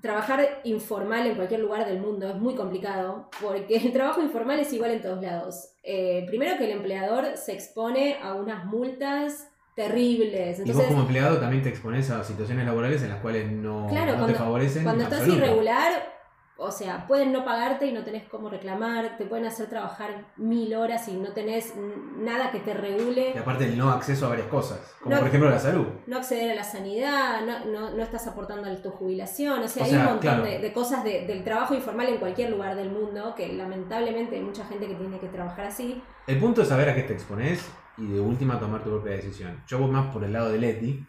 trabajar 0.00 0.60
informal 0.64 1.26
en 1.26 1.34
cualquier 1.34 1.60
lugar 1.60 1.84
del 1.86 2.00
mundo 2.00 2.28
es 2.28 2.36
muy 2.36 2.54
complicado, 2.54 3.28
porque 3.40 3.76
el 3.76 3.92
trabajo 3.92 4.22
informal 4.22 4.60
es 4.60 4.72
igual 4.72 4.92
en 4.92 5.02
todos 5.02 5.22
lados. 5.22 5.72
Eh, 5.82 6.24
primero 6.26 6.56
que 6.56 6.64
el 6.66 6.70
empleador 6.72 7.36
se 7.36 7.52
expone 7.52 8.18
a 8.22 8.34
unas 8.34 8.64
multas 8.64 9.48
terribles. 9.74 10.60
Y 10.64 10.72
vos 10.72 10.84
como 10.84 11.02
empleado 11.02 11.38
también 11.38 11.62
te 11.62 11.68
expones 11.68 12.10
a 12.10 12.22
situaciones 12.24 12.66
laborales 12.66 13.02
en 13.02 13.10
las 13.10 13.20
cuales 13.20 13.50
no, 13.50 13.86
Claro, 13.88 14.12
no 14.12 14.18
cuando- 14.18 14.32
te 14.32 14.38
favorecen. 14.38 14.82
cuando 14.82 15.04
estás 15.04 15.20
absoluto. 15.20 15.44
irregular, 15.46 16.17
o 16.60 16.72
sea, 16.72 17.06
pueden 17.06 17.30
no 17.32 17.44
pagarte 17.44 17.86
y 17.86 17.92
no 17.92 18.02
tenés 18.02 18.24
cómo 18.28 18.50
reclamar, 18.50 19.16
te 19.16 19.24
pueden 19.26 19.46
hacer 19.46 19.68
trabajar 19.68 20.24
mil 20.36 20.74
horas 20.74 21.06
y 21.06 21.12
no 21.12 21.32
tenés 21.32 21.72
nada 22.16 22.50
que 22.50 22.58
te 22.58 22.74
regule. 22.74 23.32
Y 23.32 23.38
aparte 23.38 23.66
el 23.66 23.78
no 23.78 23.90
acceso 23.90 24.26
a 24.26 24.30
varias 24.30 24.48
cosas, 24.48 24.80
como 25.00 25.14
No. 25.14 25.20
por 25.20 25.28
ejemplo 25.28 25.48
la 25.50 25.58
salud. 25.60 25.86
no 26.08 26.16
acceder 26.16 26.50
a 26.50 26.54
la 26.56 26.64
sanidad, 26.64 27.42
no, 27.46 27.64
no, 27.66 27.90
no 27.96 28.02
estás 28.02 28.26
aportando 28.26 28.68
a 28.68 28.74
tu 28.82 28.90
jubilación, 28.90 29.60
o 29.62 29.68
sea, 29.68 29.82
O 29.82 29.84
hay 29.86 29.90
sea, 29.92 30.00
un 30.00 30.04
montón 30.06 30.20
claro. 30.20 30.42
de, 30.44 30.58
de 30.58 30.72
cosas 30.72 31.04
de- 31.04 31.26
del 31.28 31.44
trabajo 31.44 31.74
informal 31.74 32.08
en 32.08 32.18
cualquier 32.18 32.50
lugar 32.50 32.74
del 32.74 32.90
mundo, 32.90 33.34
que 33.36 33.52
lamentablemente 33.52 34.34
hay 34.34 34.42
mucha 34.42 34.64
gente 34.66 34.88
que 34.88 34.96
tiene 34.96 35.20
que 35.20 35.28
trabajar 35.28 35.66
así. 35.66 36.02
El 36.26 36.40
punto 36.40 36.62
es 36.62 36.68
saber 36.68 36.88
a 36.88 36.94
qué 36.96 37.04
te 37.04 37.12
expones 37.12 37.64
y 37.96 38.06
de 38.08 38.18
última 38.18 38.58
tomar 38.58 38.82
tu 38.82 38.90
propia 38.90 39.12
decisión. 39.12 39.62
Yo 39.68 39.78
voy 39.78 39.90
más 39.92 40.12
por 40.12 40.24
el 40.24 40.32
lado 40.32 40.50
de 40.50 40.58
Leti 40.58 41.06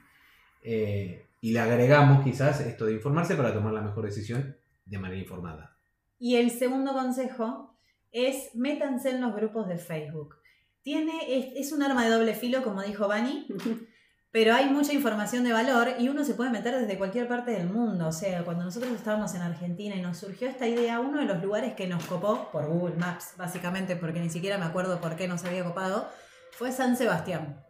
eh, 0.62 1.26
y 1.42 1.54
le 1.54 1.60
agregamos 1.60 2.24
quizás 2.24 2.60
esto 2.62 2.86
de 2.86 2.94
informarse 2.94 3.36
para 3.36 3.52
tomar 3.54 3.74
la 3.74 3.82
mejor 3.82 4.06
decisión 4.06 4.56
de 4.90 4.98
manera 4.98 5.22
informada. 5.22 5.78
Y 6.18 6.36
el 6.36 6.52
segundo 6.52 6.94
consejo 6.94 7.80
es 8.12 8.56
métanse 8.56 9.12
en 9.12 9.22
los 9.22 9.36
grupos 9.36 9.68
de 9.68 9.78
Facebook. 9.78 10.36
Tiene, 10.82 11.14
es, 11.28 11.68
es 11.68 11.72
un 11.72 11.84
arma 11.84 12.04
de 12.04 12.12
doble 12.12 12.34
filo, 12.34 12.64
como 12.64 12.82
dijo 12.82 13.08
Vani, 13.08 13.48
Pero 14.32 14.54
hay 14.54 14.70
mucha 14.70 14.94
información 14.94 15.44
de 15.44 15.52
valor 15.52 15.96
y 15.98 16.08
uno 16.08 16.24
se 16.24 16.36
puede 16.36 16.52
meter 16.52 16.80
desde 16.80 17.00
cualquier 17.00 17.28
parte 17.28 17.50
del 17.50 17.68
mundo. 17.68 18.08
O 18.08 18.12
sea, 18.12 18.44
cuando 18.44 18.64
nosotros 18.64 18.92
estábamos 18.92 19.34
en 19.34 19.42
Argentina 19.42 19.96
y 19.96 20.02
nos 20.02 20.18
surgió 20.18 20.48
esta 20.48 20.68
idea, 20.68 21.00
uno 21.00 21.20
de 21.20 21.26
los 21.26 21.42
lugares 21.42 21.74
que 21.74 21.88
nos 21.88 22.06
copó, 22.06 22.50
por 22.52 22.68
Google 22.68 22.96
Maps, 22.96 23.34
básicamente, 23.38 23.96
porque 23.96 24.20
ni 24.20 24.30
siquiera 24.30 24.60
me 24.60 24.66
acuerdo 24.66 25.02
por 25.02 25.16
qué 25.16 25.28
nos 25.28 25.44
había 25.46 25.64
copado, 25.64 26.08
fue 26.52 26.72
San 26.72 26.96
Sebastián. 26.96 27.66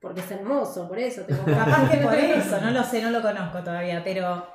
Porque 0.00 0.20
es 0.20 0.30
hermoso, 0.30 0.88
por 0.88 0.98
eso. 0.98 1.22
Tengo 1.22 1.44
Capaz 1.44 1.90
que 1.90 1.98
por 1.98 2.14
eso, 2.14 2.58
no 2.58 2.70
lo 2.70 2.82
sé, 2.84 3.02
no 3.02 3.10
lo 3.10 3.20
conozco 3.20 3.58
todavía, 3.62 4.02
pero 4.02 4.46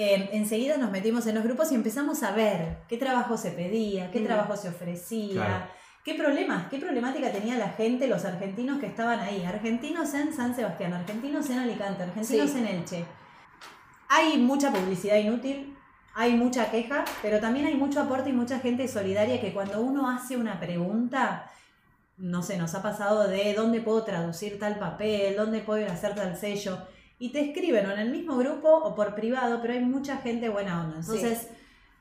eh, 0.00 0.28
enseguida 0.32 0.76
nos 0.76 0.92
metimos 0.92 1.26
en 1.26 1.34
los 1.34 1.42
grupos 1.42 1.72
y 1.72 1.74
empezamos 1.74 2.22
a 2.22 2.30
ver 2.30 2.78
qué 2.88 2.96
trabajo 2.98 3.36
se 3.36 3.50
pedía, 3.50 4.12
qué 4.12 4.20
Mm. 4.20 4.26
trabajo 4.26 4.56
se 4.56 4.68
ofrecía, 4.68 5.34
Claro. 5.44 5.64
qué 6.04 6.14
problemas, 6.14 6.68
qué 6.68 6.78
problemática 6.78 7.32
tenía 7.32 7.56
la 7.58 7.70
gente, 7.70 8.06
los 8.06 8.24
argentinos 8.24 8.78
que 8.78 8.86
estaban 8.86 9.18
ahí. 9.18 9.44
Argentinos 9.44 10.14
en 10.14 10.32
San 10.32 10.54
Sebastián, 10.54 10.92
argentinos 10.92 11.50
en 11.50 11.58
Alicante, 11.58 12.04
argentinos 12.04 12.50
Sí. 12.50 12.58
en 12.58 12.66
Elche. 12.68 13.04
Hay 14.08 14.38
mucha 14.38 14.70
publicidad 14.72 15.16
inútil, 15.16 15.76
hay 16.14 16.34
mucha 16.34 16.70
queja, 16.70 17.04
pero 17.20 17.40
también 17.40 17.66
hay 17.66 17.74
mucho 17.74 18.00
aporte 18.00 18.30
y 18.30 18.32
mucha 18.32 18.60
gente 18.60 18.86
solidaria 18.88 19.40
que 19.40 19.52
cuando 19.52 19.80
uno 19.80 20.08
hace 20.08 20.36
una 20.36 20.60
pregunta, 20.60 21.50
no 22.16 22.42
sé, 22.42 22.56
nos 22.56 22.74
ha 22.74 22.82
pasado 22.82 23.26
de 23.28 23.52
dónde 23.54 23.80
puedo 23.80 24.04
traducir 24.04 24.58
tal 24.60 24.78
papel, 24.78 25.36
dónde 25.36 25.58
puedo 25.60 25.80
ir 25.80 25.88
a 25.88 25.92
hacer 25.92 26.14
tal 26.14 26.36
sello, 26.36 26.78
y 27.18 27.30
te 27.30 27.40
escriben 27.40 27.86
o 27.86 27.92
en 27.92 27.98
el 27.98 28.10
mismo 28.10 28.36
grupo 28.36 28.68
o 28.68 28.94
por 28.94 29.14
privado, 29.14 29.60
pero 29.60 29.74
hay 29.74 29.80
mucha 29.80 30.18
gente 30.18 30.48
buena 30.48 30.82
onda. 30.84 30.98
Entonces, 31.00 31.48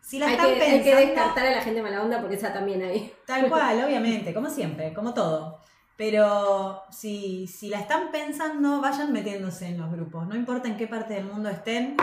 si 0.02 0.20
la 0.20 0.28
hay, 0.28 0.34
están 0.34 0.54
que, 0.54 0.62
hay 0.62 0.84
que 0.84 0.92
pensando, 0.92 1.08
descartar 1.08 1.48
a 1.48 1.52
la 1.52 1.62
gente 1.62 1.82
mala 1.82 2.04
onda 2.04 2.20
porque 2.20 2.36
esa 2.36 2.54
también 2.54 2.84
hay. 2.84 3.12
tal 3.26 3.48
cual, 3.50 3.84
obviamente, 3.84 4.34
como 4.34 4.50
siempre, 4.50 4.94
como 4.94 5.14
todo. 5.14 5.60
Pero 5.98 6.84
si, 6.92 7.48
si 7.48 7.70
la 7.70 7.80
están 7.80 8.12
pensando, 8.12 8.80
vayan 8.80 9.12
metiéndose 9.12 9.68
en 9.68 9.80
los 9.80 9.92
grupos. 9.92 10.28
No 10.28 10.36
importa 10.36 10.68
en 10.68 10.78
qué 10.78 10.88
parte 10.88 11.16
del 11.16 11.26
mundo 11.26 11.50
estén. 11.50 11.98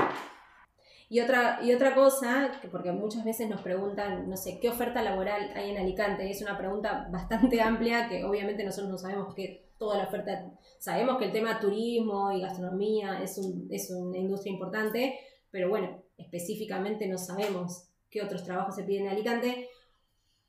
Y 1.09 1.21
otra, 1.21 1.61
y 1.63 1.73
otra 1.73 1.95
cosa, 1.95 2.51
que 2.61 2.67
porque 2.67 2.91
muchas 2.91 3.25
veces 3.25 3.49
nos 3.49 3.61
preguntan, 3.61 4.29
no 4.29 4.37
sé, 4.37 4.59
¿qué 4.61 4.69
oferta 4.69 5.01
laboral 5.01 5.53
hay 5.55 5.71
en 5.71 5.79
Alicante? 5.79 6.27
Y 6.27 6.33
es 6.33 6.43
una 6.43 6.59
pregunta 6.59 7.07
bastante 7.13 7.61
amplia 7.61 8.09
que 8.09 8.25
obviamente 8.25 8.65
nosotros 8.65 8.91
no 8.91 8.99
sabemos 8.99 9.33
que 9.35 9.64
toda 9.79 9.99
la 9.99 10.05
oferta, 10.05 10.51
sabemos 10.79 11.19
que 11.19 11.27
el 11.27 11.33
tema 11.33 11.61
turismo 11.61 12.33
y 12.33 12.41
gastronomía 12.41 13.23
es, 13.23 13.39
un, 13.39 13.69
es 13.71 13.91
una 13.91 14.19
industria 14.19 14.53
importante, 14.53 15.19
pero 15.51 15.69
bueno, 15.69 16.03
específicamente 16.17 17.07
no 17.07 17.19
sabemos 17.19 17.89
qué 18.11 18.23
otros 18.23 18.45
trabajos 18.45 18.77
se 18.77 18.85
piden 18.85 19.07
en 19.07 19.13
Alicante. 19.13 19.69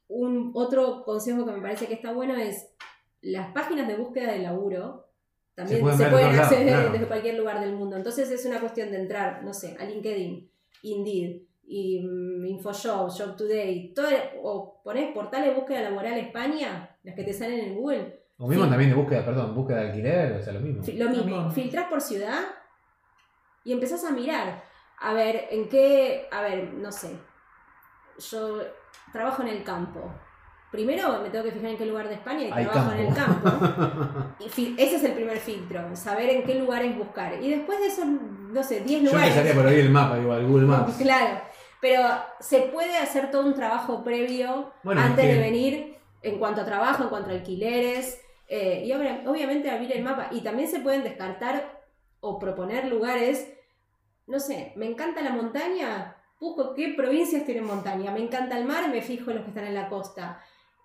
Un 0.08 0.52
otro 0.54 1.04
consejo 1.04 1.46
que 1.46 1.52
me 1.52 1.62
parece 1.62 1.88
que 1.88 1.96
está 1.96 2.14
bueno 2.14 2.36
es 2.36 2.68
las 3.22 3.52
páginas 3.54 3.88
de 3.88 3.98
búsqueda 3.98 4.32
de 4.32 4.40
laburo 4.40 5.06
también 5.56 5.78
Se 5.78 5.84
pueden 5.84 5.98
se 5.98 6.10
pueden 6.10 6.36
lados, 6.36 6.54
claro. 6.54 6.92
desde 6.92 7.08
cualquier 7.08 7.36
lugar 7.36 7.62
del 7.62 7.74
mundo. 7.74 7.96
Entonces 7.96 8.30
es 8.30 8.46
una 8.46 8.60
cuestión 8.60 8.92
de 8.92 8.98
entrar, 8.98 9.44
no 9.44 9.54
sé, 9.54 9.76
a 9.80 9.86
LinkedIn, 9.86 10.50
Indeed, 10.84 11.42
y 11.68 12.02
mm, 12.02 12.46
InfoJob, 12.46 13.10
Job 13.10 13.36
Today, 13.38 13.94
todo, 13.94 14.08
o 14.44 14.82
pones 14.84 15.14
portales 15.14 15.50
de 15.50 15.56
búsqueda 15.56 15.82
laboral 15.82 16.18
España, 16.20 16.98
las 17.04 17.16
que 17.16 17.24
te 17.24 17.34
salen 17.34 17.60
en 17.60 17.76
Google, 17.76 18.25
O 18.38 18.48
mismo 18.48 18.66
Sí. 18.66 18.70
también 18.70 18.90
de 18.90 18.96
búsqueda, 18.98 19.24
perdón, 19.26 19.56
búsqueda 19.56 19.82
de 19.82 19.88
alquiler, 19.88 20.34
o 20.34 20.44
sea, 20.44 20.54
lo 20.54 20.60
mismo. 20.60 20.84
Lo 20.94 21.10
mismo, 21.10 21.24
mismo. 21.26 21.52
filtrás 21.52 21.86
por 21.88 22.02
ciudad 22.02 22.40
y 23.64 23.72
empezás 23.72 24.04
a 24.04 24.12
mirar. 24.12 24.64
A 25.00 25.14
ver, 25.14 25.48
en 25.52 25.70
qué. 25.70 26.28
A 26.32 26.42
ver, 26.42 26.74
no 26.74 26.92
sé. 26.92 27.18
Yo 28.32 28.62
trabajo 29.12 29.42
en 29.42 29.50
el 29.50 29.64
campo. 29.64 30.14
Primero 30.72 31.22
me 31.22 31.30
tengo 31.30 31.46
que 31.46 31.52
fijar 31.52 31.70
en 31.72 31.78
qué 31.78 31.86
lugar 31.86 32.08
de 32.10 32.16
España 32.16 32.42
y 32.48 32.52
Hay 32.52 32.66
trabajo 32.66 32.92
en 32.92 33.00
el 33.08 33.14
campo. 33.14 33.50
campo. 33.50 34.36
Y 34.58 34.76
ese 34.78 34.96
es 34.98 35.04
el 35.04 35.14
primer 35.14 35.38
filtro, 35.38 35.96
saber 35.96 36.30
en 36.30 36.44
qué 36.44 36.56
lugares 36.56 36.98
buscar. 36.98 37.42
Y 37.42 37.50
después 37.50 37.80
de 37.80 37.88
esos, 37.88 38.06
no 38.06 38.64
sé, 38.64 38.82
10 38.82 39.02
Yo 39.04 39.10
lugares. 39.12 39.30
empezaría 39.36 39.54
por 39.62 39.68
ahí 39.72 39.80
el 39.80 39.90
mapa, 39.90 40.18
igual, 40.20 40.46
Google 40.46 40.66
Maps. 40.68 40.96
Claro, 41.02 41.40
pero 41.80 42.02
se 42.42 42.62
puede 42.64 42.98
hacer 42.98 43.32
todo 43.32 43.46
un 43.46 43.54
trabajo 43.54 44.04
previo 44.04 44.74
Bueno, 44.84 45.00
antes 45.02 45.24
es 45.24 45.30
que- 45.32 45.36
de 45.36 45.40
venir 45.42 45.98
en 46.22 46.40
cuanto 46.40 46.62
a 46.62 46.66
trabajo, 46.66 47.04
en 47.04 47.10
cuanto 47.10 47.30
a 47.30 47.34
alquileres, 47.34 48.20
eh, 48.48 48.84
y 48.86 48.92
obvia- 48.92 49.24
obviamente 49.26 49.70
abrir 49.70 49.92
el 49.94 50.04
mapa. 50.04 50.30
Y 50.32 50.42
también 50.42 50.70
se 50.70 50.80
pueden 50.80 51.04
descartar 51.04 51.82
o 52.20 52.40
proponer 52.40 52.88
lugares, 52.88 53.52
no 54.28 54.40
sé, 54.40 54.74
me 54.76 54.86
encanta 54.88 55.22
la 55.22 55.32
montaña, 55.32 56.16
busco 56.40 56.74
qué 56.74 56.94
provincias 56.98 57.46
tienen 57.46 57.66
montaña, 57.66 58.12
me 58.12 58.20
encanta 58.22 58.58
el 58.58 58.66
mar, 58.66 58.90
me 58.90 59.02
fijo 59.02 59.30
en 59.32 59.38
los 59.38 59.46
que 59.46 59.52
están 59.52 59.66
en 59.68 59.76
la 59.76 59.90
costa. 59.90 60.40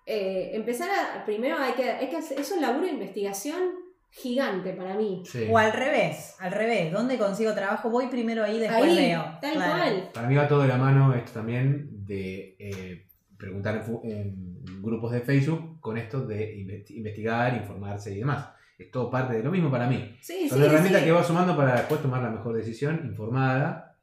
Eh, 0.05 0.51
empezar 0.53 0.89
a, 0.89 1.25
primero 1.25 1.57
hay 1.57 1.73
que, 1.73 1.89
hay 1.89 2.09
que 2.09 2.17
hacer, 2.17 2.39
es 2.39 2.51
un 2.51 2.61
laburo 2.61 2.85
de 2.85 2.93
investigación 2.93 3.61
gigante 4.09 4.73
para 4.73 4.93
mí. 4.95 5.23
Sí. 5.25 5.47
O 5.49 5.57
al 5.57 5.71
revés, 5.71 6.35
al 6.39 6.51
revés. 6.51 6.91
¿Dónde 6.91 7.17
consigo 7.17 7.53
trabajo? 7.53 7.89
Voy 7.89 8.07
primero 8.07 8.43
ahí, 8.43 8.59
después 8.59 8.83
Ahí, 8.91 8.95
veo. 9.09 9.23
tal 9.41 9.53
Claro. 9.53 9.73
cual. 9.77 10.09
Para 10.13 10.27
mí 10.27 10.35
va 10.35 10.47
todo 10.47 10.61
de 10.63 10.67
la 10.67 10.77
mano 10.77 11.13
esto 11.15 11.31
también 11.33 12.05
de 12.05 12.55
eh, 12.59 13.07
preguntar 13.41 13.83
en, 14.03 14.61
grupos 14.81 15.11
de 15.11 15.21
Facebook 15.21 15.79
con 15.81 15.97
esto 15.97 16.25
de 16.25 16.55
investi- 16.55 16.95
investigar, 16.95 17.55
informarse 17.55 18.13
y 18.13 18.19
demás. 18.19 18.49
Es 18.77 18.89
todo 18.91 19.09
parte 19.09 19.35
de 19.35 19.43
lo 19.43 19.51
mismo 19.51 19.69
para 19.69 19.87
mí. 19.87 20.15
Sí, 20.21 20.47
Son 20.47 20.59
sí, 20.59 20.63
herramientas 20.65 21.01
sí. 21.01 21.05
que 21.07 21.11
vas 21.11 21.27
sumando 21.27 21.57
para 21.57 21.75
después 21.75 22.01
tomar 22.01 22.21
la 22.21 22.29
mejor 22.29 22.55
decisión 22.55 23.01
informada 23.03 23.97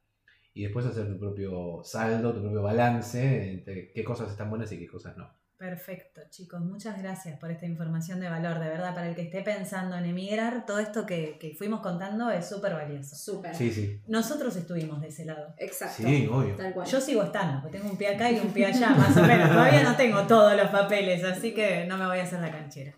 y 0.55 0.65
después 0.65 0.87
hacer 0.87 1.09
tu 1.09 1.19
propio 1.19 1.81
saldo, 1.85 2.35
tu 2.35 2.41
propio 2.41 2.63
balance 2.63 3.51
entre 3.53 3.93
qué 3.93 4.05
cosas 4.05 4.31
están 4.31 4.51
buenas 4.51 4.71
y 4.73 4.79
qué 4.79 4.87
cosas 4.89 5.17
no. 5.17 5.31
Perfecto, 5.59 6.21
chicos. 6.31 6.61
Muchas 6.61 7.03
gracias 7.03 7.37
por 7.41 7.51
esta 7.51 7.67
información 7.67 8.21
de 8.21 8.29
valor. 8.29 8.61
De 8.61 8.69
verdad, 8.69 8.95
para 8.95 9.09
el 9.09 9.17
que 9.17 9.23
esté 9.23 9.43
pensando 9.43 9.97
en 9.97 10.05
emigrar, 10.05 10.65
todo 10.65 10.79
esto 10.79 11.05
que, 11.05 11.37
que 11.37 11.57
fuimos 11.57 11.81
contando 11.81 12.31
es 12.31 12.49
súper 12.49 12.75
valioso. 12.75 13.17
Súper. 13.17 13.57
Sí, 13.57 13.73
sí. 13.73 14.01
Nosotros 14.07 14.55
estuvimos 14.55 15.01
de 15.01 15.09
ese 15.09 15.25
lado. 15.25 15.55
Exacto. 15.59 16.05
Sí, 16.05 16.29
obvio. 16.31 16.55
Tal 16.55 16.73
cual. 16.73 16.87
Yo 16.87 17.01
sigo 17.01 17.25
estando, 17.25 17.61
porque 17.61 17.79
tengo 17.79 17.91
un 17.91 17.99
pie 17.99 18.15
acá 18.15 18.31
y 18.31 18.39
un 18.39 18.53
pie 18.53 18.67
allá, 18.67 18.91
más 18.91 19.17
o 19.17 19.23
menos. 19.25 19.49
Todavía 19.51 19.83
no 19.83 19.97
tengo 19.97 20.25
todos 20.29 20.57
los 20.57 20.71
papeles, 20.71 21.25
así 21.25 21.53
que 21.53 21.87
no 21.87 21.99
me 21.99 22.07
voy 22.07 22.21
a 22.21 22.23
hacer 22.23 22.41
la 22.41 22.53
canchera. 22.53 22.95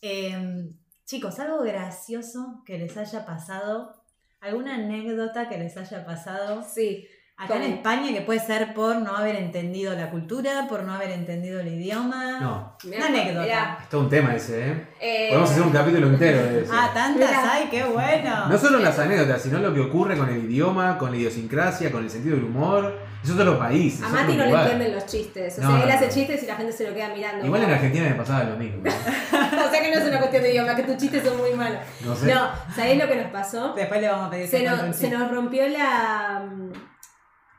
Eh, 0.00 0.70
chicos, 1.04 1.38
algo 1.38 1.62
gracioso 1.62 2.64
que 2.66 2.78
les 2.78 2.96
haya 2.96 3.24
pasado, 3.24 3.94
alguna 4.40 4.74
anécdota 4.74 5.48
que 5.48 5.56
les 5.56 5.76
haya 5.76 6.04
pasado 6.04 6.64
Sí. 6.64 7.06
Acá 7.36 7.56
en 7.56 7.62
España, 7.72 8.12
que 8.12 8.20
puede 8.20 8.38
ser 8.40 8.72
por 8.74 8.96
no 8.96 9.16
haber 9.16 9.34
entendido 9.36 9.94
la 9.94 10.10
cultura, 10.10 10.66
por 10.68 10.84
no 10.84 10.94
haber 10.94 11.10
entendido 11.10 11.60
el 11.60 11.68
idioma. 11.68 12.38
No, 12.40 12.76
Mirá, 12.84 12.96
Una 12.98 13.06
anécdota. 13.06 13.42
mirá, 13.42 13.78
es 13.82 13.88
todo 13.88 14.00
un 14.02 14.08
tema 14.10 14.34
ese, 14.36 14.68
¿eh? 14.70 14.86
eh, 15.00 15.26
Podemos 15.30 15.50
hacer 15.50 15.62
un 15.64 15.70
capítulo 15.72 16.06
entero 16.08 16.42
de 16.44 16.62
eso. 16.62 16.72
Ah, 16.74 16.90
tantas, 16.94 17.28
Mirá. 17.30 17.52
ay, 17.52 17.68
qué 17.70 17.84
bueno. 17.84 18.46
No 18.48 18.58
solo 18.58 18.78
las 18.78 18.98
anécdotas, 18.98 19.42
sino 19.42 19.58
lo 19.58 19.74
que 19.74 19.80
ocurre 19.80 20.16
con 20.16 20.28
el 20.28 20.44
idioma, 20.44 20.98
con 20.98 21.10
la 21.10 21.16
idiosincrasia, 21.16 21.90
con 21.90 22.04
el 22.04 22.10
sentido 22.10 22.36
del 22.36 22.44
humor. 22.44 23.10
Es 23.24 23.30
otro 23.30 23.56
país. 23.56 24.02
A 24.02 24.08
Mati 24.08 24.34
no 24.36 24.44
le 24.46 24.50
entienden 24.50 24.94
los 24.96 25.06
chistes. 25.06 25.56
O 25.58 25.62
No, 25.62 25.68
sea, 25.68 25.78
no, 25.78 25.84
él 25.84 25.90
hace 25.92 26.06
no. 26.08 26.12
chistes 26.12 26.42
y 26.42 26.46
la 26.46 26.56
gente 26.56 26.72
se 26.72 26.88
lo 26.88 26.92
queda 26.94 27.08
mirando. 27.14 27.46
Igual 27.46 27.62
en 27.62 27.70
Argentina 27.70 28.08
me 28.08 28.14
pasaba 28.16 28.42
lo 28.44 28.56
mismo. 28.56 28.82
o 28.84 29.70
sea 29.70 29.80
que 29.80 29.90
no 29.94 30.00
es 30.00 30.08
una 30.08 30.18
cuestión 30.18 30.42
de 30.42 30.50
idioma, 30.50 30.74
que 30.74 30.82
tus 30.82 30.96
chistes 30.96 31.24
son 31.24 31.36
muy 31.38 31.52
malos. 31.54 31.78
No 32.04 32.16
sé. 32.16 32.34
No, 32.34 32.48
¿sabéis 32.74 33.00
lo 33.00 33.08
que 33.08 33.16
nos 33.16 33.30
pasó? 33.30 33.74
Después 33.74 34.00
le 34.00 34.08
vamos 34.08 34.26
a 34.26 34.30
pedir 34.30 34.50
que 34.50 34.58
Se 34.58 34.64
nos, 34.64 34.96
se 34.96 35.08
nos 35.08 35.30
rompió 35.30 35.68
la, 35.68 36.42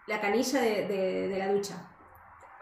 la 0.07 0.19
canilla 0.21 0.61
de, 0.61 0.87
de- 0.87 1.27
de 1.29 1.37
la 1.39 1.51
ducha. 1.51 1.75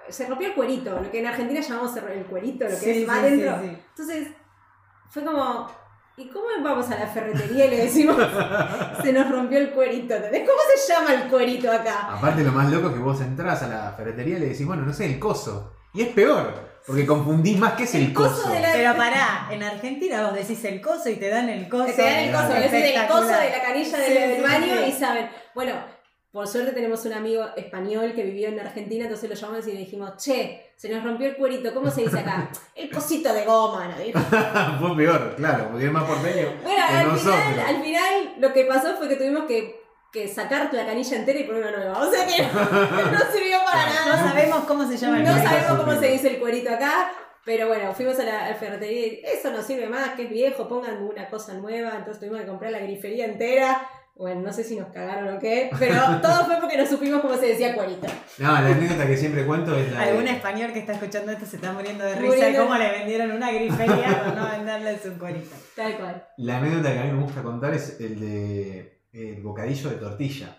Se 0.10 0.26
rompió 0.28 0.48
el 0.48 0.54
cuerito, 0.56 1.00
lo 1.00 1.10
que 1.12 1.20
en 1.20 1.28
Argentina 1.28 1.62
llamamos 1.62 1.96
el 1.96 2.26
cuerito, 2.26 2.64
lo 2.66 2.72
que 2.72 2.76
Sí, 2.76 3.02
es 3.04 3.08
más 3.08 3.20
sí, 3.20 3.26
adentro. 3.26 3.60
sí, 3.62 3.68
sí. 3.70 3.78
Entonces, 3.90 4.28
fue 5.10 5.24
como, 5.24 5.68
¿y 6.18 6.28
cómo 6.30 6.46
vamos 6.64 6.90
a 6.90 6.98
la 7.00 7.08
ferretería 7.08 7.66
y 7.66 7.70
le 7.70 7.78
decimos, 7.84 8.18
se 9.02 9.14
nos 9.14 9.30
rompió 9.32 9.58
el 9.60 9.72
cuerito? 9.72 10.16
¿entendés? 10.16 10.42
¿Cómo 10.48 10.60
se 10.76 10.94
llama 10.94 11.14
el 11.14 11.30
cuerito 11.30 11.72
acá? 11.72 12.14
Aparte, 12.18 12.44
lo 12.44 12.52
más 12.52 12.70
loco 12.72 12.88
es 12.90 12.94
que 12.96 13.00
vos 13.00 13.22
entras 13.22 13.62
a 13.64 13.68
la 13.68 13.92
ferretería 13.94 14.38
y 14.38 14.40
le 14.40 14.50
decís, 14.50 14.66
bueno, 14.66 14.84
no 14.84 14.94
sé, 14.94 15.06
el 15.06 15.20
coso. 15.20 15.74
Y 15.94 16.02
es 16.02 16.08
peor, 16.10 16.54
porque 16.88 17.06
confundís 17.06 17.58
más 17.60 17.74
que 17.74 17.84
es 17.84 17.96
el, 17.96 18.04
El 18.06 18.14
coso 18.14 18.50
de 18.50 18.60
la- 18.60 18.72
Pero 18.72 18.96
pará, 18.98 19.48
en 19.52 19.62
Argentina 19.62 20.24
vos 20.24 20.34
decís 20.34 20.64
el 20.66 20.82
coso 20.82 21.10
y 21.10 21.16
te 21.18 21.30
dan 21.30 21.48
el 21.50 21.70
coso. 21.70 21.94
Te 21.96 22.02
dan 22.02 22.20
el 22.20 22.32
coso, 22.32 22.48
Claro. 22.48 22.66
ese 22.66 22.90
es 22.92 22.96
el 22.98 23.08
coso 23.08 23.28
de 23.28 23.50
la 23.50 23.62
canilla 23.62 23.98
del, 23.98 24.08
Sí, 24.08 24.14
del 24.14 24.36
sí, 24.38 24.42
baño 24.42 24.74
sí. 24.78 24.90
y 24.90 24.92
saben. 24.94 25.30
Bueno, 25.54 25.74
por 26.32 26.48
suerte 26.48 26.72
tenemos 26.72 27.04
un 27.06 27.14
amigo 27.14 27.46
español 27.58 28.14
que 28.14 28.24
vivió 28.24 28.48
en 28.48 28.60
Argentina, 28.60 29.04
entonces 29.06 29.30
lo 29.30 29.36
llamamos 29.36 29.68
y 29.68 29.74
le 29.74 29.80
dijimos, 29.80 30.16
che, 30.18 30.72
se 30.78 30.88
nos 30.90 31.04
rompió 31.04 31.28
el 31.28 31.36
cuerito, 31.36 31.74
¿cómo 31.74 31.92
se 31.92 32.02
dice 32.04 32.20
acá? 32.20 32.50
El 32.76 32.90
cosito 32.90 33.34
de 33.34 33.44
goma, 33.46 33.88
¿no? 33.90 34.80
Fue 34.80 34.96
peor, 34.96 35.36
claro, 35.36 35.68
porque 35.72 35.86
es 35.88 35.92
más 35.92 36.04
porteño 36.06 36.48
Bueno, 36.64 36.84
al 36.90 37.08
nosotros. 37.10 37.36
final, 37.36 37.60
al 37.68 37.84
final 37.84 38.34
lo 38.40 38.54
que 38.54 38.66
pasó 38.66 38.96
fue 38.98 39.10
que 39.10 39.16
tuvimos 39.18 39.44
que, 39.46 39.76
que 40.12 40.28
sacar 40.28 40.74
la 40.74 40.86
canilla 40.86 41.18
entera 41.18 41.40
y 41.40 41.44
poner 41.44 41.64
una 41.64 41.72
nueva. 41.78 42.00
O 42.00 42.12
sea 42.12 42.26
que 42.26 42.42
no 42.44 43.20
sirvió 43.34 43.58
para 43.66 43.90
No 44.06 44.06
nada. 44.16 44.30
sabemos 44.30 44.60
cómo 44.66 44.88
se 44.88 44.98
llama 44.98 45.18
el 45.18 45.24
No 45.26 45.34
sabemos 45.38 45.80
cómo 45.86 46.00
se 46.00 46.08
dice 46.08 46.28
el 46.30 46.40
cuerito 46.40 46.72
acá. 46.74 47.12
Pero 47.44 47.68
bueno, 47.68 47.92
fuimos 47.94 48.20
a 48.20 48.24
la, 48.24 48.46
a 48.46 48.50
la 48.50 48.56
ferretería 48.56 49.08
y 49.08 49.22
eso 49.26 49.50
no 49.52 49.64
sirve 49.64 49.88
más, 49.90 50.12
que 50.12 50.24
es 50.26 50.30
viejo, 50.30 50.68
pongan 50.68 51.02
una 51.02 51.28
cosa 51.28 51.56
nueva. 51.56 51.90
Entonces 51.98 52.20
tuvimos 52.20 52.40
que 52.42 52.46
comprar 52.48 52.72
la 52.72 52.78
grifería 52.80 53.26
entera, 53.26 53.88
Bueno, 54.16 54.42
no 54.42 54.54
sé 54.54 54.64
si 54.64 54.76
nos 54.80 54.90
cagaron 54.92 55.36
o 55.36 55.40
qué, 55.40 55.72
pero 55.80 55.96
todo 56.22 56.46
fue 56.46 56.58
porque 56.60 56.78
no 56.78 56.86
supimos 56.86 57.22
cómo 57.22 57.36
se 57.38 57.48
decía 57.48 57.74
cuerito. 57.74 58.08
No, 58.38 58.52
la 58.52 58.60
anécdota 58.68 59.08
que 59.08 59.18
siempre 59.18 59.46
cuento 59.46 59.76
es 59.76 59.92
la 59.92 60.02
de- 60.02 60.10
Algún 60.12 60.28
español 60.28 60.72
que 60.74 60.80
está 60.80 60.94
escuchando 60.94 61.32
esto 61.32 61.46
se 61.46 61.56
está 61.56 61.72
muriendo 61.72 62.04
de 62.06 62.16
risa 62.16 62.46
de 62.48 62.56
cómo 62.58 62.76
le 62.76 62.92
vendieron 62.92 63.32
una 63.32 63.52
grifería 63.52 64.24
por 64.26 64.36
no 64.36 64.50
venderle 64.52 65.00
su 65.00 65.18
cuerito. 65.18 65.56
Tal 65.76 65.98
cual. 65.98 66.28
La 66.38 66.58
anécdota 66.58 66.94
que 66.94 67.00
a 67.00 67.04
mí 67.04 67.12
me 67.14 67.24
gusta 67.24 67.42
contar 67.42 67.74
es 67.74 68.00
el 68.00 68.20
de 68.20 69.00
el 69.14 69.42
bocadillo 69.42 69.90
de 69.90 69.96
tortilla. 69.98 70.58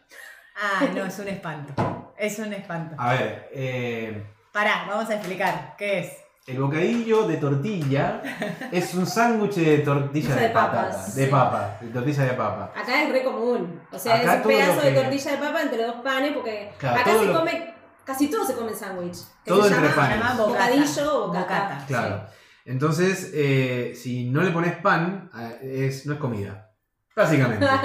Ah, 0.57 0.85
no, 0.95 1.05
es 1.07 1.19
un 1.19 1.29
espanto. 1.29 2.13
Es 2.19 2.39
un 2.39 2.53
espanto. 2.53 2.97
A 2.99 3.13
ver, 3.15 3.49
eh, 3.53 4.27
Pará, 4.53 4.85
vamos 4.89 5.09
a 5.09 5.15
explicar. 5.15 5.75
¿Qué 5.79 6.01
es? 6.01 6.13
El 6.47 6.59
bocadillo 6.61 7.29
de 7.29 7.37
tortilla 7.37 8.21
es 8.73 8.95
un 8.95 9.07
sándwich 9.07 9.55
de 9.55 9.79
tortilla 9.79 10.35
De 10.35 10.41
de, 10.43 10.49
papas, 10.49 10.87
patata, 10.97 11.15
de 11.15 11.25
sí. 11.25 11.31
papa, 11.31 11.79
de 11.81 11.89
tortilla 11.89 12.23
de 12.25 12.33
papa. 12.33 12.73
Acá 12.77 13.03
es 13.05 13.13
re 13.13 13.23
común. 13.23 13.81
O 13.93 13.99
sea, 13.99 14.17
Acá 14.17 14.35
es 14.35 14.47
un 14.47 14.49
pedazo 14.53 14.81
de 14.83 14.93
tortilla 14.93 15.31
de 15.33 15.39
papa 15.39 15.63
entre 15.63 15.87
dos 15.87 15.97
panes, 16.03 16.33
porque 16.33 16.73
Claro, 16.79 17.01
acá 17.01 17.13
se 17.19 17.25
lo- 17.27 17.39
come, 17.39 17.75
casi 18.05 18.29
todo 18.29 18.45
se 18.45 18.55
come 18.55 18.71
en 18.73 18.77
sándwich. 18.77 19.17
Todo 19.45 19.63
se 19.63 19.69
entre 19.75 19.89
llama 19.89 19.95
panes. 19.97 20.17
Se 20.19 20.25
llama. 20.29 20.45
Bocadillo 20.45 21.25
o 21.25 21.27
bocata. 21.29 21.85
Claro. 21.87 22.27
Entonces, 22.65 23.31
eh, 23.35 23.93
si 23.97 24.31
no 24.31 24.43
le 24.43 24.51
pones 24.51 24.77
pan, 24.77 25.31
eh, 25.39 25.87
es, 25.89 26.07
no 26.07 26.15
es 26.15 26.19
comida. 26.19 26.71
Básicamente. 27.15 27.67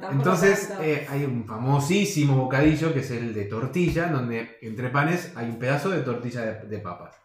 No, 0.00 0.10
Entonces, 0.10 0.72
eh, 0.80 1.06
hay 1.10 1.24
un 1.24 1.46
famosísimo 1.46 2.36
bocadillo 2.36 2.92
que 2.92 3.00
es 3.00 3.10
el 3.10 3.34
de 3.34 3.44
tortilla, 3.46 4.06
donde 4.08 4.58
entre 4.62 4.90
panes 4.90 5.32
hay 5.34 5.48
un 5.48 5.58
pedazo 5.58 5.88
de 5.90 6.02
tortilla 6.02 6.42
de, 6.42 6.66
de 6.68 6.78
papas. 6.78 7.16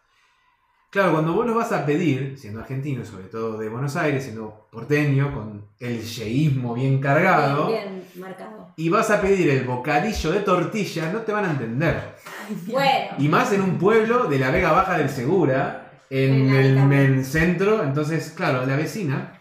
Claro, 0.92 1.12
cuando 1.12 1.32
vos 1.32 1.46
lo 1.46 1.54
vas 1.54 1.72
a 1.72 1.86
pedir, 1.86 2.36
siendo 2.38 2.60
argentino, 2.60 3.02
sobre 3.02 3.24
todo 3.24 3.56
de 3.56 3.70
Buenos 3.70 3.96
Aires, 3.96 4.24
siendo 4.24 4.68
porteño, 4.70 5.32
con 5.34 5.64
el 5.80 6.02
yeísmo 6.02 6.74
bien 6.74 7.00
cargado, 7.00 7.68
Bien, 7.68 8.04
bien 8.12 8.20
marcado. 8.20 8.74
y 8.76 8.90
vas 8.90 9.10
a 9.10 9.18
pedir 9.22 9.48
el 9.48 9.64
bocadillo 9.64 10.32
de 10.32 10.40
tortilla, 10.40 11.10
no 11.10 11.20
te 11.20 11.32
van 11.32 11.46
a 11.46 11.50
entender. 11.52 12.14
Bueno, 12.66 13.14
Y 13.18 13.26
más 13.28 13.50
en 13.54 13.62
un 13.62 13.78
pueblo 13.78 14.24
de 14.24 14.38
la 14.38 14.50
Vega 14.50 14.70
Baja 14.72 14.98
del 14.98 15.08
Segura, 15.08 15.92
en 16.10 16.50
el, 16.50 16.72
mitad. 16.74 16.84
en 16.84 16.92
el 16.92 17.24
centro. 17.24 17.82
Entonces, 17.82 18.30
claro, 18.36 18.66
la 18.66 18.76
vecina 18.76 19.40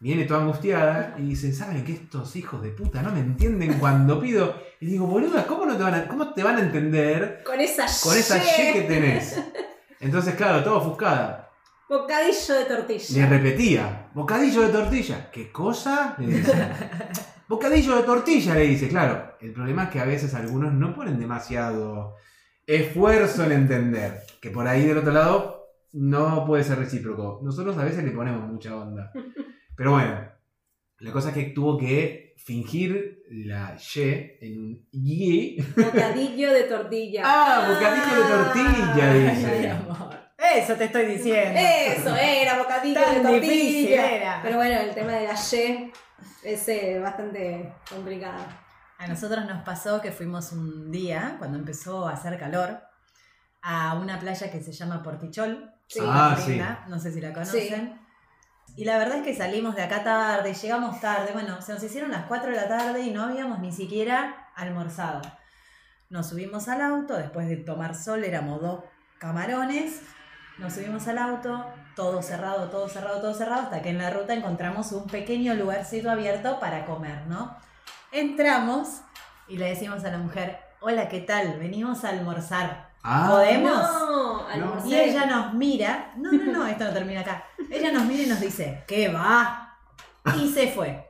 viene 0.00 0.24
toda 0.24 0.40
angustiada 0.40 1.14
y 1.16 1.22
dice, 1.28 1.52
¿saben 1.52 1.84
que 1.84 1.92
estos 1.92 2.34
hijos 2.34 2.60
de 2.60 2.70
puta 2.70 3.02
no 3.02 3.12
me 3.12 3.20
entienden 3.20 3.74
cuando 3.74 4.18
pido? 4.18 4.52
Y 4.80 4.86
digo, 4.86 5.06
boluda, 5.06 5.46
¿cómo, 5.46 5.64
no 5.64 5.76
te, 5.76 5.82
van 5.84 5.94
a, 5.94 6.08
¿cómo 6.08 6.34
te 6.34 6.42
van 6.42 6.56
a 6.56 6.60
entender 6.60 7.42
con 7.46 7.60
esa 7.60 7.86
con 8.02 8.16
esa 8.18 8.38
ye- 8.42 8.70
Y 8.70 8.72
que 8.72 8.80
tenés? 8.82 9.40
Entonces, 10.00 10.34
claro, 10.34 10.62
toda 10.62 10.76
ofuscada. 10.76 11.50
Bocadillo 11.88 12.54
de 12.54 12.60
Le 12.60 12.66
tortilla. 12.66 13.28
repetía, 13.28 14.10
bocadillo 14.14 14.62
de 14.62 14.68
tortilla. 14.68 15.30
¿Qué 15.30 15.50
cosa? 15.50 16.14
Le 16.18 16.26
dice. 16.26 16.52
bocadillo 17.48 17.96
de 17.96 18.02
tortilla, 18.02 18.54
le 18.54 18.60
dice, 18.62 18.88
claro. 18.88 19.36
El 19.40 19.52
problema 19.52 19.84
es 19.84 19.90
que 19.90 20.00
a 20.00 20.04
veces 20.04 20.34
algunos 20.34 20.72
no 20.74 20.94
ponen 20.94 21.18
demasiado 21.18 22.16
esfuerzo 22.66 23.44
en 23.44 23.52
entender. 23.52 24.22
Que 24.40 24.50
por 24.50 24.66
ahí 24.68 24.84
del 24.86 24.98
otro 24.98 25.12
lado 25.12 25.64
no 25.92 26.44
puede 26.46 26.62
ser 26.64 26.78
recíproco. 26.78 27.40
Nosotros 27.42 27.76
a 27.78 27.84
veces 27.84 28.04
le 28.04 28.10
ponemos 28.10 28.46
mucha 28.46 28.76
onda. 28.76 29.10
Pero 29.76 29.92
bueno, 29.92 30.28
la 31.00 31.12
cosa 31.12 31.28
es 31.28 31.34
que 31.34 31.44
tuvo 31.44 31.78
que 31.78 32.34
fingir 32.38 33.22
la 33.30 33.76
Y 33.76 34.38
en 34.40 34.58
un 34.58 34.88
Y. 34.90 35.60
Bocadillo 35.76 36.52
de 36.52 36.64
tortilla. 36.64 37.22
Ah, 37.24 37.68
bocadillo 37.68 38.22
de 38.22 38.44
tortilla, 38.44 39.14
dice. 39.14 39.72
Eso 40.56 40.74
te 40.74 40.84
estoy 40.84 41.06
diciendo. 41.06 41.58
Eso 41.60 42.16
era, 42.16 42.58
bocadillo 42.58 43.00
Tan 43.00 43.22
de 43.22 43.40
difícil 43.40 43.88
tortilla. 43.88 44.10
era. 44.10 44.40
Pero 44.42 44.56
bueno, 44.56 44.80
el 44.80 44.94
tema 44.94 45.12
de 45.12 45.26
la 45.28 45.34
Y 45.34 45.92
es 46.44 46.68
eh, 46.68 46.98
bastante 47.00 47.74
complicado. 47.88 48.44
A 48.98 49.06
nosotros 49.06 49.44
nos 49.46 49.62
pasó 49.62 50.00
que 50.00 50.10
fuimos 50.10 50.52
un 50.52 50.90
día, 50.90 51.36
cuando 51.38 51.58
empezó 51.58 52.08
a 52.08 52.12
hacer 52.14 52.38
calor, 52.38 52.80
a 53.62 53.94
una 53.94 54.18
playa 54.18 54.50
que 54.50 54.60
se 54.60 54.72
llama 54.72 55.02
Portichol. 55.02 55.70
Sí. 55.86 56.00
Ah, 56.02 56.36
sí. 56.38 56.60
No 56.88 56.98
sé 56.98 57.12
si 57.12 57.20
la 57.20 57.32
conocen. 57.32 58.07
Y 58.78 58.84
la 58.84 58.96
verdad 58.96 59.16
es 59.16 59.24
que 59.24 59.34
salimos 59.34 59.74
de 59.74 59.82
acá 59.82 60.04
tarde, 60.04 60.54
llegamos 60.54 61.00
tarde. 61.00 61.32
Bueno, 61.32 61.60
se 61.60 61.72
nos 61.74 61.82
hicieron 61.82 62.12
las 62.12 62.26
4 62.26 62.50
de 62.50 62.56
la 62.56 62.68
tarde 62.68 63.02
y 63.02 63.10
no 63.10 63.24
habíamos 63.24 63.58
ni 63.58 63.72
siquiera 63.72 64.52
almorzado. 64.54 65.20
Nos 66.10 66.28
subimos 66.28 66.68
al 66.68 66.82
auto, 66.82 67.16
después 67.16 67.48
de 67.48 67.56
tomar 67.56 67.96
sol, 67.96 68.22
éramos 68.22 68.60
dos 68.60 68.84
camarones. 69.18 70.02
Nos 70.58 70.74
subimos 70.74 71.08
al 71.08 71.18
auto, 71.18 71.66
todo 71.96 72.22
cerrado, 72.22 72.70
todo 72.70 72.88
cerrado, 72.88 73.20
todo 73.20 73.34
cerrado, 73.34 73.62
hasta 73.62 73.82
que 73.82 73.88
en 73.88 73.98
la 73.98 74.10
ruta 74.10 74.32
encontramos 74.32 74.92
un 74.92 75.08
pequeño 75.08 75.54
lugarcito 75.54 76.08
abierto 76.08 76.60
para 76.60 76.86
comer, 76.86 77.26
¿no? 77.26 77.56
Entramos 78.12 79.00
y 79.48 79.56
le 79.56 79.70
decimos 79.70 80.04
a 80.04 80.12
la 80.12 80.18
mujer, 80.18 80.56
hola, 80.78 81.08
¿qué 81.08 81.18
tal? 81.18 81.58
Venimos 81.58 82.04
a 82.04 82.10
almorzar. 82.10 82.87
Ah, 83.10 83.28
¿Podemos? 83.30 83.72
No, 83.72 84.46
almorcé. 84.48 84.88
Y 84.88 84.94
ella 84.94 85.24
nos 85.26 85.54
mira, 85.54 86.12
no, 86.16 86.30
no, 86.32 86.52
no, 86.52 86.66
esto 86.66 86.84
no 86.84 86.92
termina 86.92 87.20
acá. 87.20 87.44
Ella 87.70 87.90
nos 87.92 88.04
mira 88.04 88.22
y 88.22 88.26
nos 88.26 88.40
dice, 88.40 88.84
¿qué 88.86 89.08
va? 89.08 89.76
Y 90.36 90.48
se 90.48 90.68
fue. 90.68 91.08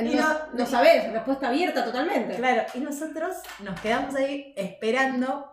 No, 0.00 0.10
Y 0.12 0.16
no- 0.16 0.38
no 0.52 0.66
sabés, 0.66 1.10
respuesta 1.12 1.48
abierta 1.48 1.84
totalmente. 1.84 2.34
Claro, 2.36 2.64
y 2.74 2.80
nosotros 2.80 3.36
nos 3.60 3.80
quedamos 3.80 4.14
ahí 4.14 4.52
esperando, 4.56 5.46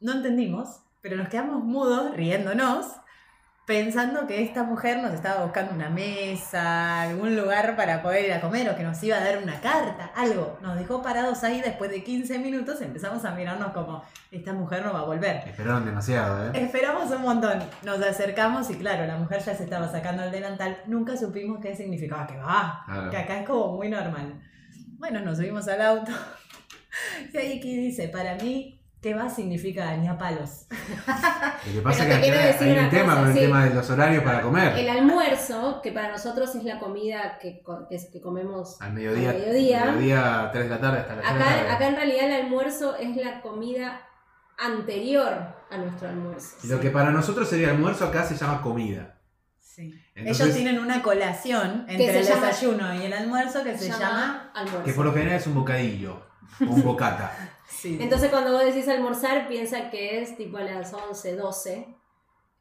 no 0.00 0.12
entendimos, 0.12 0.80
pero 1.02 1.16
nos 1.16 1.28
quedamos 1.28 1.62
mudos, 1.64 2.14
riéndonos, 2.14 2.86
pensando 3.66 4.26
que 4.26 4.42
esta 4.42 4.64
mujer 4.64 4.98
nos 5.00 5.12
estaba 5.14 5.44
buscando 5.44 5.72
una 5.72 5.88
mesa, 5.88 7.02
algún 7.02 7.36
lugar 7.36 7.76
para 7.76 8.02
poder 8.02 8.24
ir 8.26 8.32
a 8.32 8.40
comer 8.40 8.68
o 8.68 8.76
que 8.76 8.82
nos 8.82 9.00
iba 9.02 9.16
a 9.16 9.20
dar 9.24 9.38
una 9.38 9.60
carta, 9.60 10.10
algo. 10.16 10.58
Nos 10.60 10.76
dejó 10.76 11.00
parados 11.00 11.44
ahí 11.44 11.60
después 11.60 11.90
de 11.90 12.02
15 12.02 12.38
minutos, 12.40 12.80
empezamos 12.80 13.24
a 13.24 13.32
mirarnos 13.32 13.72
como, 13.72 14.02
esta 14.30 14.52
mujer 14.52 14.84
no 14.84 14.92
va 14.92 15.00
a 15.00 15.04
volver. 15.04 15.36
Esperaron 15.46 15.84
demasiado, 15.84 16.48
¿eh? 16.48 16.50
Esperamos 16.54 17.10
un 17.10 17.22
montón, 17.22 17.60
nos 17.82 18.00
acercamos 18.02 18.68
y 18.70 18.74
claro, 18.74 19.06
la 19.06 19.16
mujer 19.16 19.40
ya 19.42 19.54
se 19.54 19.64
estaba 19.64 19.88
sacando 19.88 20.24
el 20.24 20.32
delantal, 20.32 20.78
nunca 20.86 21.16
supimos 21.16 21.60
qué 21.60 21.76
significaba, 21.76 22.26
que 22.26 22.36
va, 22.38 22.82
Claro. 22.86 23.10
que 23.10 23.16
acá 23.16 23.40
es 23.40 23.46
como 23.46 23.76
muy 23.76 23.88
normal. 23.88 24.40
Bueno, 24.98 25.20
nos 25.20 25.38
subimos 25.38 25.66
al 25.68 25.82
auto 25.82 26.10
y 27.32 27.36
ahí 27.36 27.58
aquí 27.58 27.76
dice, 27.76 28.08
para 28.08 28.34
mí, 28.36 28.81
que 29.02 29.14
va 29.14 29.28
significa 29.28 29.96
ni 29.96 30.06
a 30.06 30.16
palos. 30.16 30.66
Lo 30.70 31.72
que 31.72 31.80
pasa 31.82 32.04
Pero 32.04 32.14
es 32.14 32.20
te 32.20 32.26
que 32.30 32.32
acá 32.38 32.46
decir 32.46 32.78
hay 32.78 32.84
un 32.84 32.90
tema 32.90 33.04
cosa, 33.14 33.16
con 33.20 33.26
el 33.28 33.34
sí. 33.34 33.40
tema 33.40 33.64
de 33.64 33.74
los 33.74 33.90
horarios 33.90 34.22
para 34.24 34.42
comer. 34.42 34.78
El 34.78 34.88
almuerzo, 34.88 35.80
que 35.82 35.90
para 35.90 36.12
nosotros 36.12 36.54
es 36.54 36.62
la 36.62 36.78
comida 36.78 37.38
que, 37.40 37.62
que, 38.12 38.20
comemos 38.20 38.80
Al 38.80 38.92
mediodía, 38.92 39.30
Al 39.30 39.36
mediodía. 39.38 39.84
mediodía, 39.86 40.50
3 40.52 40.64
de 40.64 40.70
la 40.70 40.80
tarde 40.80 40.98
hasta 41.00 41.16
las 41.16 41.24
3 41.24 41.34
de 41.34 41.38
la 41.40 41.44
tarde. 41.44 41.60
Acá, 41.62 41.74
acá 41.74 41.88
en 41.88 41.96
realidad 41.96 42.24
el 42.26 42.32
almuerzo 42.44 42.96
es 42.96 43.16
la 43.16 43.40
comida 43.42 44.00
anterior 44.58 45.56
a 45.70 45.76
nuestro 45.78 46.08
almuerzo. 46.08 46.56
Lo 46.64 46.78
que 46.80 46.90
para 46.90 47.10
nosotros 47.10 47.48
sería 47.48 47.70
almuerzo, 47.70 48.06
acá 48.06 48.24
se 48.24 48.36
llama 48.36 48.62
comida. 48.62 49.18
Sí. 49.58 49.92
Entonces- 50.14 50.44
Ellos 50.46 50.54
tienen 50.56 50.78
una 50.78 51.02
colación 51.02 51.86
entre 51.88 52.20
el 52.20 52.24
llama- 52.26 52.46
desayuno 52.46 52.94
y 52.94 53.06
el 53.06 53.12
almuerzo 53.12 53.64
que 53.64 53.76
se, 53.76 53.88
llama... 53.88 54.52
almuerzo. 54.54 54.84
Que 54.84 54.92
por 54.92 55.04
lo 55.06 55.12
general 55.12 55.36
es 55.38 55.46
un 55.46 55.54
bocadillo 55.54 56.30
un 56.60 56.82
bocata. 56.82 57.32
Sí. 57.72 57.96
Entonces 58.00 58.30
cuando 58.30 58.52
vos 58.52 58.62
decís 58.64 58.86
almorzar, 58.86 59.48
piensa 59.48 59.88
que 59.90 60.20
es 60.22 60.36
tipo 60.36 60.58
a 60.58 60.62
las 60.62 60.92
11, 60.92 61.36
12. 61.36 61.86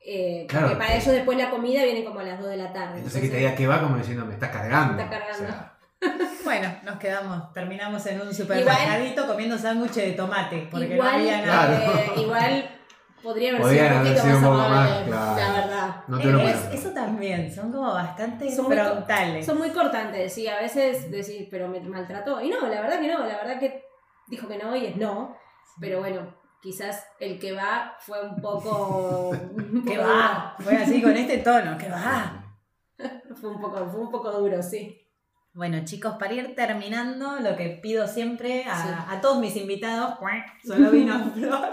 Eh, 0.03 0.45
Claro. 0.49 0.67
porque 0.69 0.79
para 0.81 0.95
ellos 0.95 1.13
después 1.13 1.37
la 1.37 1.49
comida 1.51 1.83
viene 1.83 2.03
como 2.05 2.21
a 2.21 2.23
las 2.23 2.39
2 2.39 2.49
de 2.49 2.57
la 2.57 2.71
tarde. 2.73 2.95
Entonces 2.97 3.21
que 3.21 3.27
te 3.27 3.37
diga 3.37 3.53
que 3.53 3.67
va 3.67 3.81
como 3.81 3.97
diciendo, 3.97 4.25
me 4.25 4.33
estás 4.33 4.49
cargando. 4.49 4.93
Me 4.95 5.03
está 5.03 5.19
cargando. 5.19 5.43
O 5.43 5.47
sea, 5.47 5.77
Bueno, 6.43 6.75
nos 6.83 6.95
quedamos, 6.97 7.51
terminamos 7.53 8.03
en 8.07 8.21
un 8.21 8.33
supermercadito 8.33 9.27
comiendo 9.27 9.57
sándwiches 9.59 10.05
de 10.05 10.11
tomate, 10.13 10.67
porque 10.71 10.93
igual, 10.95 11.11
no 11.11 11.17
había 11.17 11.45
nada. 11.45 11.77
Claro. 11.83 11.99
eh, 11.99 12.11
igual 12.21 12.80
podría 13.21 13.49
haber 13.49 13.61
Podrían 13.61 13.87
sido 13.87 13.95
un 13.95 13.99
haber 14.07 14.13
poquito 14.15 14.21
sido 14.21 14.35
un 14.37 14.41
más 14.43 14.51
poco 14.51 14.69
más, 14.69 14.89
amable, 14.91 15.05
claro. 15.11 15.35
la 15.35 15.61
verdad. 15.61 15.95
no 16.07 16.19
te 16.19 16.25
lo 16.31 16.39
Es- 16.39 16.69
eso 16.73 16.89
también, 16.91 17.51
son 17.53 17.71
como 17.71 17.93
bastante 17.93 18.55
Son 18.55 18.65
muy 18.65 18.77
frontales. 18.77 19.45
Son 19.45 19.57
muy 19.57 19.69
cortantes, 19.69 20.33
sí, 20.33 20.47
a 20.47 20.59
veces 20.59 21.09
decís, 21.11 21.47
pero 21.49 21.67
me 21.67 21.79
maltrató. 21.81 22.41
Y 22.41 22.49
no, 22.49 22.61
la 22.67 22.81
verdad 22.81 22.99
que 22.99 23.07
no, 23.07 23.19
la 23.19 23.37
verdad 23.37 23.59
que 23.59 23.83
dijo 24.27 24.47
que 24.47 24.57
no 24.57 24.75
y 24.75 24.85
es 24.87 24.95
no. 24.97 25.35
Pero 25.79 25.99
bueno, 25.99 26.35
quizás 26.61 27.05
el 27.19 27.39
que 27.39 27.53
va 27.53 27.95
fue 27.99 28.21
un 28.27 28.41
poco. 28.41 29.29
un 29.55 29.83
¿Qué 29.85 29.95
poco 29.97 30.07
va? 30.09 30.55
Fue 30.59 30.75
así 30.75 31.01
con 31.01 31.15
este 31.15 31.37
tono, 31.39 31.77
¿qué 31.77 31.89
va? 31.89 32.37
Fue 33.39 33.49
un 33.49 33.59
poco, 33.59 33.87
fue 33.89 33.99
un 34.01 34.11
poco 34.11 34.31
duro, 34.31 34.61
sí. 34.61 35.00
Bueno, 35.53 35.83
chicos, 35.83 36.15
para 36.17 36.33
ir 36.33 36.55
terminando, 36.55 37.37
lo 37.41 37.57
que 37.57 37.77
pido 37.81 38.07
siempre 38.07 38.63
a, 38.63 38.83
Sí. 38.83 38.89
a 39.15 39.19
todos 39.19 39.41
mis 39.41 39.53
invitados, 39.57 40.13
solo 40.65 40.91
vino 40.91 41.29
Flor, 41.33 41.69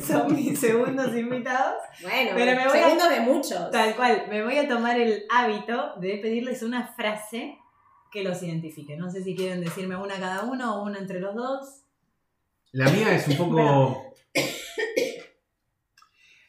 son 0.00 0.34
mis 0.34 0.58
segundos 0.58 1.14
invitados. 1.14 1.74
Bueno, 2.02 2.30
Pero 2.34 2.56
me 2.56 2.68
voy 2.68 2.78
a- 2.78 2.82
segundos 2.84 3.10
de 3.10 3.20
muchos. 3.20 3.70
Tal 3.70 3.94
cual, 3.96 4.24
me 4.30 4.42
voy 4.42 4.56
a 4.56 4.66
tomar 4.66 4.98
el 4.98 5.24
hábito 5.30 5.94
de 6.00 6.16
pedirles 6.22 6.62
una 6.62 6.86
frase 6.94 7.58
que 8.10 8.22
los 8.24 8.42
identifique. 8.42 8.96
No 8.96 9.10
sé 9.10 9.22
si 9.22 9.36
quieren 9.36 9.60
decirme 9.60 9.96
una 9.96 10.14
cada 10.18 10.44
uno 10.44 10.76
o 10.76 10.84
una 10.84 10.98
entre 10.98 11.20
los 11.20 11.34
dos. 11.34 11.82
La 12.72 12.88
mía 12.90 13.14
es 13.14 13.28
un 13.28 13.36
poco. 13.36 14.14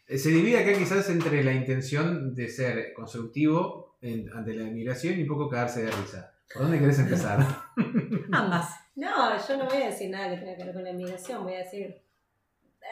Se 0.07 0.30
divide 0.30 0.60
acá 0.60 0.77
quizás 0.77 1.10
entre 1.10 1.44
la 1.44 1.53
intención 1.53 2.35
de 2.35 2.48
ser 2.48 2.94
constructivo 2.94 3.98
en- 4.02 4.31
ante 4.34 4.53
la 4.53 4.64
inmigración 4.64 5.18
y 5.18 5.23
un 5.23 5.27
poco 5.27 5.49
cagarse 5.49 5.84
de 5.84 5.91
risa. 5.91 6.32
¿Por 6.53 6.63
dónde 6.63 6.80
querés 6.80 6.99
empezar? 6.99 7.39
Ambas. 8.31 8.69
No, 8.95 9.47
yo 9.47 9.57
no 9.57 9.65
voy 9.65 9.81
a 9.81 9.88
decir 9.88 10.09
nada 10.11 10.30
que 10.30 10.38
tenga 10.38 10.55
que 10.55 10.65
ver 10.65 10.73
con 10.73 10.84
la 10.84 10.91
inmigración, 10.91 11.43
voy 11.43 11.55
a 11.55 11.59
decir. 11.59 11.95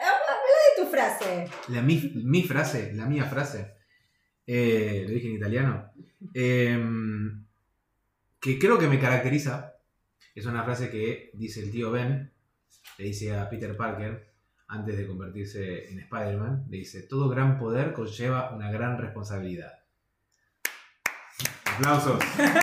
Habla 0.00 0.76
de 0.76 0.84
tu 0.84 0.90
frase. 0.90 1.48
La, 1.68 1.82
mi, 1.82 2.12
mi 2.24 2.42
frase, 2.42 2.92
la 2.94 3.06
mía 3.06 3.24
frase, 3.24 3.74
eh, 4.46 5.04
lo 5.06 5.14
dije 5.14 5.28
en 5.28 5.34
italiano, 5.34 5.92
em, 6.34 7.46
que 8.40 8.58
creo 8.58 8.78
que 8.78 8.88
me 8.88 8.98
caracteriza, 8.98 9.76
es 10.34 10.46
una 10.46 10.64
frase 10.64 10.90
que 10.90 11.30
dice 11.34 11.60
el 11.60 11.70
tío 11.70 11.92
Ben, 11.92 12.32
le 12.98 13.04
dice 13.04 13.36
a 13.36 13.48
Peter 13.48 13.76
Parker, 13.76 14.32
antes 14.66 14.96
de 14.96 15.06
convertirse 15.06 15.90
en 15.90 16.00
Spider-Man, 16.00 16.66
le 16.68 16.78
dice, 16.78 17.02
todo 17.02 17.28
gran 17.28 17.58
poder 17.58 17.92
conlleva 17.92 18.54
una 18.54 18.72
gran 18.72 18.98
responsabilidad. 18.98 19.78
Aplausos. 21.64 22.18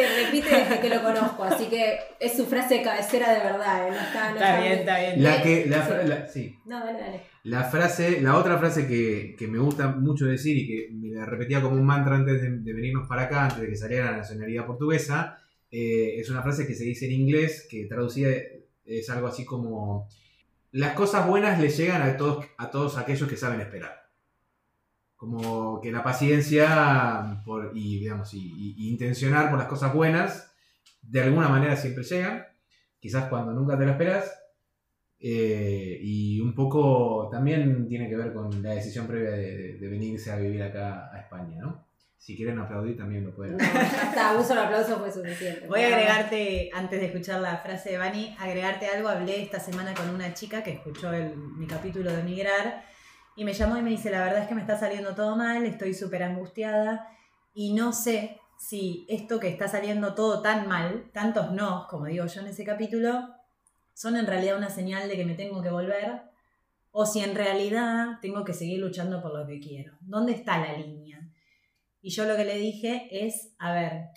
Que 0.00 0.24
repite 0.24 0.48
desde 0.48 0.80
que 0.80 0.88
lo 0.88 1.02
conozco, 1.02 1.44
así 1.44 1.66
que 1.66 1.98
es 2.18 2.36
su 2.36 2.46
frase 2.46 2.76
de 2.76 2.82
cabecera 2.82 3.32
de 3.34 3.40
verdad. 3.40 3.88
¿eh? 3.88 3.90
No 3.90 4.00
está, 4.00 4.30
no 4.30 4.34
Está 4.36 4.60
bien, 4.60 4.72
está 4.72 4.98
bien. 4.98 5.22
La 5.22 5.42
que, 5.42 5.66
la, 5.66 6.28
sí, 6.28 6.58
No, 6.64 6.80
dale, 6.80 7.00
dale. 7.00 7.20
La 7.44 7.64
frase, 7.64 8.20
la 8.20 8.36
otra 8.36 8.58
frase 8.58 8.86
que, 8.86 9.34
que 9.38 9.46
me 9.48 9.58
gusta 9.58 9.88
mucho 9.88 10.26
decir 10.26 10.56
y 10.56 10.66
que 10.66 10.88
me 10.92 11.10
la 11.10 11.24
repetía 11.26 11.60
como 11.60 11.76
un 11.76 11.84
mantra 11.84 12.16
antes 12.16 12.40
de, 12.40 12.50
de 12.58 12.72
venirnos 12.72 13.08
para 13.08 13.22
acá, 13.22 13.44
antes 13.44 13.60
de 13.60 13.68
que 13.68 13.76
saliera 13.76 14.10
la 14.10 14.18
nacionalidad 14.18 14.66
portuguesa, 14.66 15.38
eh, 15.70 16.16
es 16.18 16.28
una 16.30 16.42
frase 16.42 16.66
que 16.66 16.74
se 16.74 16.84
dice 16.84 17.06
en 17.06 17.12
inglés, 17.12 17.66
que 17.70 17.86
traducida 17.86 18.30
es 18.84 19.08
algo 19.08 19.28
así 19.28 19.44
como 19.44 20.08
las 20.72 20.94
cosas 20.94 21.26
buenas 21.26 21.60
le 21.60 21.68
llegan 21.68 22.02
a 22.02 22.16
todos, 22.16 22.46
a 22.58 22.70
todos 22.70 22.96
aquellos 22.96 23.28
que 23.28 23.36
saben 23.36 23.60
esperar. 23.60 23.99
Como 25.20 25.82
que 25.82 25.92
la 25.92 26.02
paciencia 26.02 27.42
por, 27.44 27.72
y, 27.74 27.98
digamos, 28.00 28.32
y, 28.32 28.38
y- 28.38 28.74
y 28.78 28.88
intencionar 28.88 29.50
por 29.50 29.58
las 29.58 29.68
cosas 29.68 29.92
buenas, 29.92 30.50
de 31.02 31.20
alguna 31.22 31.48
manera 31.50 31.76
siempre 31.76 32.04
llegan, 32.04 32.46
quizás 32.98 33.28
cuando 33.28 33.52
nunca 33.52 33.76
te 33.78 33.84
lo 33.84 33.90
esperas, 33.90 34.32
eh, 35.20 35.98
y 36.00 36.40
un 36.40 36.54
poco 36.54 37.28
también 37.30 37.86
tiene 37.86 38.08
que 38.08 38.16
ver 38.16 38.32
con 38.32 38.62
la 38.62 38.70
decisión 38.70 39.06
previa 39.06 39.32
de, 39.32 39.56
de- 39.58 39.78
de 39.78 39.88
venirse 39.88 40.32
a 40.32 40.36
vivir 40.36 40.62
acá 40.62 41.10
a 41.12 41.20
España, 41.20 41.58
¿no? 41.60 41.84
Si 42.16 42.34
quieren 42.36 42.58
aplaudir 42.58 42.96
también 42.96 43.24
lo 43.26 43.34
pueden. 43.34 43.58
No, 43.58 43.64
está, 43.64 44.34
un 44.38 44.44
solo 44.44 44.62
aplauso 44.62 44.98
fue 44.98 45.12
suficiente. 45.12 45.66
Voy 45.68 45.80
a 45.82 45.86
agregarte, 45.88 46.70
antes 46.72 46.98
de 47.00 47.06
escuchar 47.06 47.40
la 47.40 47.58
frase 47.58 47.90
de 47.90 47.98
Vani, 47.98 48.34
agregarte 48.38 48.86
algo. 48.86 49.08
Hablé 49.08 49.42
esta 49.42 49.60
semana 49.60 49.92
con 49.94 50.08
una 50.10 50.32
chica 50.32 50.62
que 50.62 50.72
escuchó 50.72 51.12
el- 51.12 51.36
mi 51.36 51.66
capítulo 51.66 52.10
de 52.12 52.22
Migrar 52.22 52.84
y 53.40 53.44
me 53.44 53.54
llamó 53.54 53.78
y 53.78 53.82
me 53.82 53.88
dice, 53.88 54.10
la 54.10 54.22
verdad 54.22 54.42
es 54.42 54.48
que 54.48 54.54
me 54.54 54.60
está 54.60 54.78
saliendo 54.78 55.14
todo 55.14 55.34
mal, 55.34 55.64
estoy 55.64 55.94
súper 55.94 56.22
angustiada 56.24 57.08
y 57.54 57.72
no 57.72 57.94
sé 57.94 58.38
si 58.58 59.06
esto 59.08 59.40
que 59.40 59.48
está 59.48 59.66
saliendo 59.66 60.14
todo 60.14 60.42
tan 60.42 60.68
mal, 60.68 61.10
tantos 61.14 61.50
no, 61.50 61.86
como 61.88 62.04
digo 62.04 62.26
yo 62.26 62.42
en 62.42 62.48
ese 62.48 62.64
capítulo, 62.64 63.34
son 63.94 64.18
en 64.18 64.26
realidad 64.26 64.58
una 64.58 64.68
señal 64.68 65.08
de 65.08 65.16
que 65.16 65.24
me 65.24 65.36
tengo 65.36 65.62
que 65.62 65.70
volver 65.70 66.20
o 66.90 67.06
si 67.06 67.20
en 67.20 67.34
realidad 67.34 68.18
tengo 68.20 68.44
que 68.44 68.52
seguir 68.52 68.78
luchando 68.78 69.22
por 69.22 69.32
lo 69.32 69.46
que 69.46 69.58
quiero. 69.58 69.96
¿Dónde 70.02 70.32
está 70.32 70.58
la 70.58 70.74
línea? 70.74 71.26
Y 72.02 72.10
yo 72.10 72.26
lo 72.26 72.36
que 72.36 72.44
le 72.44 72.58
dije 72.58 73.08
es, 73.10 73.54
a 73.58 73.72
ver, 73.72 74.08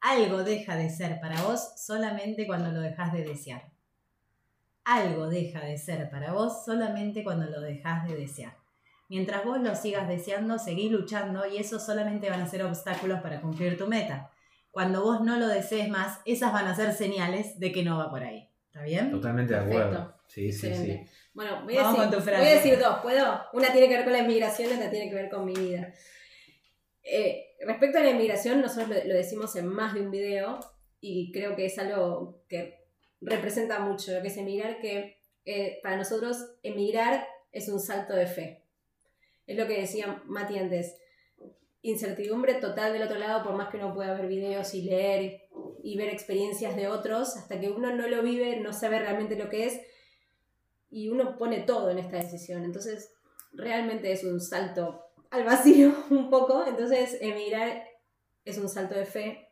algo 0.00 0.42
deja 0.42 0.74
de 0.74 0.88
ser 0.88 1.20
para 1.20 1.42
vos 1.42 1.74
solamente 1.76 2.46
cuando 2.46 2.72
lo 2.72 2.80
dejas 2.80 3.12
de 3.12 3.24
desear. 3.24 3.73
Algo 4.84 5.28
deja 5.28 5.60
de 5.60 5.78
ser 5.78 6.10
para 6.10 6.32
vos 6.32 6.64
solamente 6.64 7.24
cuando 7.24 7.46
lo 7.46 7.60
dejas 7.60 8.06
de 8.08 8.16
desear. 8.16 8.56
Mientras 9.08 9.44
vos 9.44 9.60
lo 9.60 9.74
sigas 9.74 10.08
deseando, 10.08 10.58
seguís 10.58 10.90
luchando 10.90 11.46
y 11.46 11.58
esos 11.58 11.84
solamente 11.84 12.28
van 12.30 12.40
a 12.40 12.46
ser 12.48 12.62
obstáculos 12.64 13.20
para 13.20 13.40
cumplir 13.40 13.76
tu 13.78 13.86
meta. 13.86 14.30
Cuando 14.70 15.02
vos 15.02 15.20
no 15.20 15.38
lo 15.38 15.46
desees 15.46 15.88
más, 15.88 16.20
esas 16.24 16.52
van 16.52 16.66
a 16.66 16.74
ser 16.74 16.92
señales 16.92 17.58
de 17.60 17.70
que 17.72 17.82
no 17.84 17.98
va 17.98 18.10
por 18.10 18.22
ahí. 18.22 18.50
¿Está 18.66 18.82
bien? 18.82 19.10
Totalmente 19.10 19.54
de 19.54 19.60
acuerdo. 19.60 20.14
Sí, 20.26 20.50
sí, 20.52 20.66
Excelente. 20.66 21.06
sí. 21.06 21.12
Bueno, 21.32 21.62
voy 21.64 21.76
a, 21.76 21.82
Vamos 21.82 21.98
decir, 21.98 22.10
con 22.10 22.18
tu 22.18 22.24
frase. 22.24 22.42
voy 22.42 22.50
a 22.50 22.54
decir 22.56 22.78
dos, 22.78 22.98
¿puedo? 23.00 23.40
Una 23.52 23.72
tiene 23.72 23.88
que 23.88 23.94
ver 23.96 24.04
con 24.04 24.12
la 24.12 24.18
inmigración 24.20 24.70
y 24.70 24.74
otra 24.74 24.90
tiene 24.90 25.08
que 25.08 25.14
ver 25.14 25.30
con 25.30 25.44
mi 25.44 25.54
vida. 25.54 25.92
Eh, 27.02 27.56
respecto 27.66 27.98
a 27.98 28.02
la 28.02 28.10
inmigración, 28.10 28.60
nosotros 28.60 28.88
lo, 28.88 29.04
lo 29.04 29.14
decimos 29.14 29.54
en 29.56 29.66
más 29.66 29.94
de 29.94 30.00
un 30.00 30.10
video 30.10 30.58
y 31.00 31.30
creo 31.32 31.54
que 31.54 31.66
es 31.66 31.78
algo 31.78 32.42
que 32.48 32.83
representa 33.24 33.80
mucho 33.80 34.12
lo 34.12 34.22
que 34.22 34.28
es 34.28 34.36
emigrar, 34.36 34.80
que 34.80 35.18
eh, 35.44 35.80
para 35.82 35.96
nosotros 35.96 36.52
emigrar 36.62 37.26
es 37.52 37.68
un 37.68 37.80
salto 37.80 38.14
de 38.14 38.26
fe. 38.26 38.62
Es 39.46 39.56
lo 39.56 39.66
que 39.66 39.80
decía 39.80 40.22
Mati 40.26 40.58
antes. 40.58 40.96
Incertidumbre 41.82 42.54
total 42.54 42.92
del 42.92 43.02
otro 43.02 43.18
lado, 43.18 43.42
por 43.42 43.54
más 43.54 43.68
que 43.68 43.76
uno 43.76 43.94
pueda 43.94 44.14
ver 44.14 44.26
videos 44.26 44.72
y 44.74 44.82
leer 44.82 45.42
y 45.82 45.96
ver 45.98 46.08
experiencias 46.08 46.76
de 46.76 46.88
otros, 46.88 47.36
hasta 47.36 47.60
que 47.60 47.68
uno 47.68 47.94
no 47.94 48.08
lo 48.08 48.22
vive, 48.22 48.58
no 48.60 48.72
sabe 48.72 48.98
realmente 49.00 49.36
lo 49.36 49.50
que 49.50 49.66
es, 49.66 49.80
y 50.90 51.08
uno 51.08 51.36
pone 51.36 51.60
todo 51.60 51.90
en 51.90 51.98
esta 51.98 52.16
decisión. 52.16 52.64
Entonces, 52.64 53.12
realmente 53.52 54.12
es 54.12 54.24
un 54.24 54.40
salto 54.40 55.02
al 55.30 55.44
vacío 55.44 55.92
un 56.10 56.30
poco. 56.30 56.64
Entonces, 56.66 57.18
emigrar 57.20 57.84
es 58.44 58.56
un 58.58 58.68
salto 58.68 58.94
de 58.94 59.04
fe, 59.04 59.48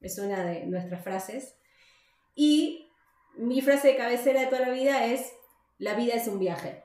es 0.00 0.18
una 0.18 0.44
de 0.44 0.66
nuestras 0.66 1.02
frases. 1.02 1.56
Y 2.34 2.89
mi 3.40 3.60
frase 3.60 3.88
de 3.88 3.96
cabecera 3.96 4.40
de 4.40 4.46
toda 4.46 4.60
la 4.62 4.70
vida 4.70 5.06
es, 5.06 5.32
la 5.78 5.94
vida 5.94 6.14
es 6.14 6.28
un 6.28 6.38
viaje. 6.38 6.84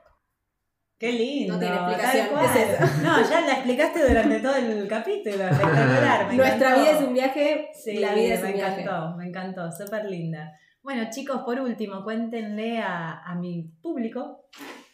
Qué 0.98 1.12
lindo. 1.12 1.54
No 1.54 1.60
tiene 1.60 1.74
explicación, 1.76 2.28
cual. 2.28 2.44
es 2.46 2.56
eso. 2.56 3.02
No, 3.02 3.28
ya 3.28 3.40
la 3.42 3.52
explicaste 3.52 4.08
durante 4.08 4.40
todo 4.40 4.56
el 4.56 4.88
capítulo. 4.88 5.44
Espectacular. 5.48 6.26
me 6.28 6.34
Nuestra 6.36 6.56
encantó. 6.56 6.80
vida 6.80 6.90
es 6.98 7.04
un 7.06 7.12
viaje, 7.14 7.68
Sí, 7.74 7.94
la 7.98 8.14
vida 8.14 8.34
es 8.34 8.42
me 8.42 8.48
un 8.48 8.54
viaje. 8.54 8.80
encantó, 8.80 9.16
me 9.16 9.26
encantó, 9.26 9.70
súper 9.72 10.06
linda. 10.06 10.52
Bueno, 10.82 11.08
chicos, 11.10 11.42
por 11.42 11.60
último, 11.60 12.02
cuéntenle 12.02 12.78
a, 12.78 13.20
a 13.22 13.34
mi 13.34 13.64
público 13.82 14.46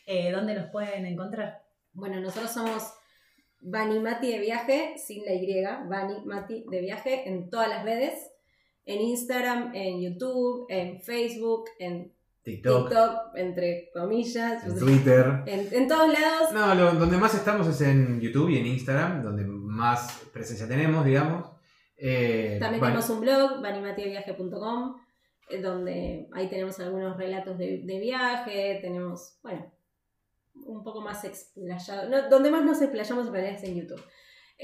eh, 0.07 0.33
dónde 0.33 0.55
los 0.55 0.71
pueden 0.71 1.07
encontrar. 1.07 1.63
Bueno, 1.93 2.19
nosotros 2.21 2.51
somos 2.51 2.93
Vani 3.61 4.01
Mati 4.01 4.33
de 4.33 4.39
viaje, 4.41 4.95
sin 4.97 5.25
la 5.25 5.35
Y, 5.35 5.63
Vani 5.89 6.25
Mati 6.25 6.65
de 6.69 6.81
viaje, 6.81 7.29
en 7.29 7.49
todas 7.49 7.69
las 7.69 7.85
redes. 7.85 8.32
En 8.85 9.01
Instagram, 9.01 9.73
en 9.75 10.01
YouTube, 10.01 10.67
en 10.69 11.01
Facebook, 11.01 11.65
en 11.79 12.13
TikTok, 12.43 12.89
TikTok, 12.89 13.17
entre 13.37 13.91
comillas. 13.95 14.65
en 14.67 14.79
Twitter. 14.79 15.43
En, 15.47 15.69
en 15.73 15.89
todos 15.89 16.13
lados. 16.13 16.53
No, 16.53 16.75
lo- 16.75 16.93
donde 16.95 17.17
más 17.17 17.35
estamos 17.35 17.67
es 17.69 17.81
en 17.83 18.21
YouTube 18.21 18.51
y 18.51 18.59
en 18.59 18.67
Instagram, 18.67 19.23
donde 19.23 19.45
más 19.45 20.25
presencia 20.33 20.67
tenemos, 20.67 21.05
digamos. 21.05 21.49
Eh, 21.97 22.57
También 22.61 22.81
bueno, 22.81 22.99
tenemos 22.99 23.11
un 23.11 23.21
blog, 23.21 23.63
vanimatideviaje.com, 23.63 24.97
eh, 25.51 25.61
donde 25.61 26.29
ahí 26.33 26.49
tenemos 26.49 26.81
algunos 26.81 27.17
relatos 27.17 27.57
de, 27.59 27.83
de 27.85 28.01
viaje, 28.01 28.79
tenemos, 28.83 29.39
bueno, 29.43 29.73
un 30.67 30.83
poco 30.83 31.01
más 31.01 31.25
explayado. 31.25 32.09
No, 32.09 32.29
donde 32.29 32.51
más 32.51 32.65
nos 32.65 32.83
explayamos 32.83 33.29
en 33.29 33.33
realidad 33.33 33.55
es 33.55 33.69
en 33.69 33.77
YouTube. 33.77 34.03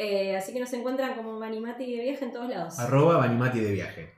Eh, 0.00 0.36
así 0.36 0.52
que 0.52 0.60
nos 0.60 0.72
encuentran 0.74 1.16
como 1.16 1.40
Vanimati 1.40 1.96
de 1.96 2.04
viaje 2.04 2.24
en 2.24 2.32
todos 2.32 2.48
lados. 2.48 2.78
Arroba 2.78 3.16
Vanimati 3.16 3.58
de 3.58 3.72
viaje. 3.72 4.14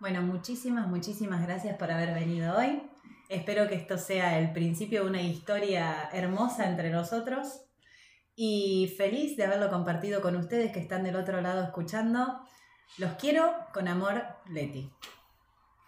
Bueno, 0.00 0.20
muchísimas, 0.20 0.86
muchísimas 0.86 1.40
gracias 1.46 1.78
por 1.78 1.90
haber 1.90 2.12
venido 2.12 2.54
hoy. 2.54 2.82
Espero 3.30 3.66
que 3.68 3.74
esto 3.74 3.96
sea 3.96 4.38
el 4.38 4.52
principio 4.52 5.04
de 5.04 5.08
una 5.08 5.22
historia 5.22 6.10
hermosa 6.12 6.68
entre 6.68 6.90
nosotros 6.90 7.62
y 8.36 8.94
feliz 8.98 9.34
de 9.38 9.46
haberlo 9.46 9.70
compartido 9.70 10.20
con 10.20 10.36
ustedes 10.36 10.72
que 10.72 10.80
están 10.80 11.04
del 11.04 11.16
otro 11.16 11.40
lado 11.40 11.64
escuchando. 11.64 12.38
Los 12.98 13.12
quiero 13.12 13.50
con 13.72 13.88
amor, 13.88 14.22
Leti. 14.50 14.92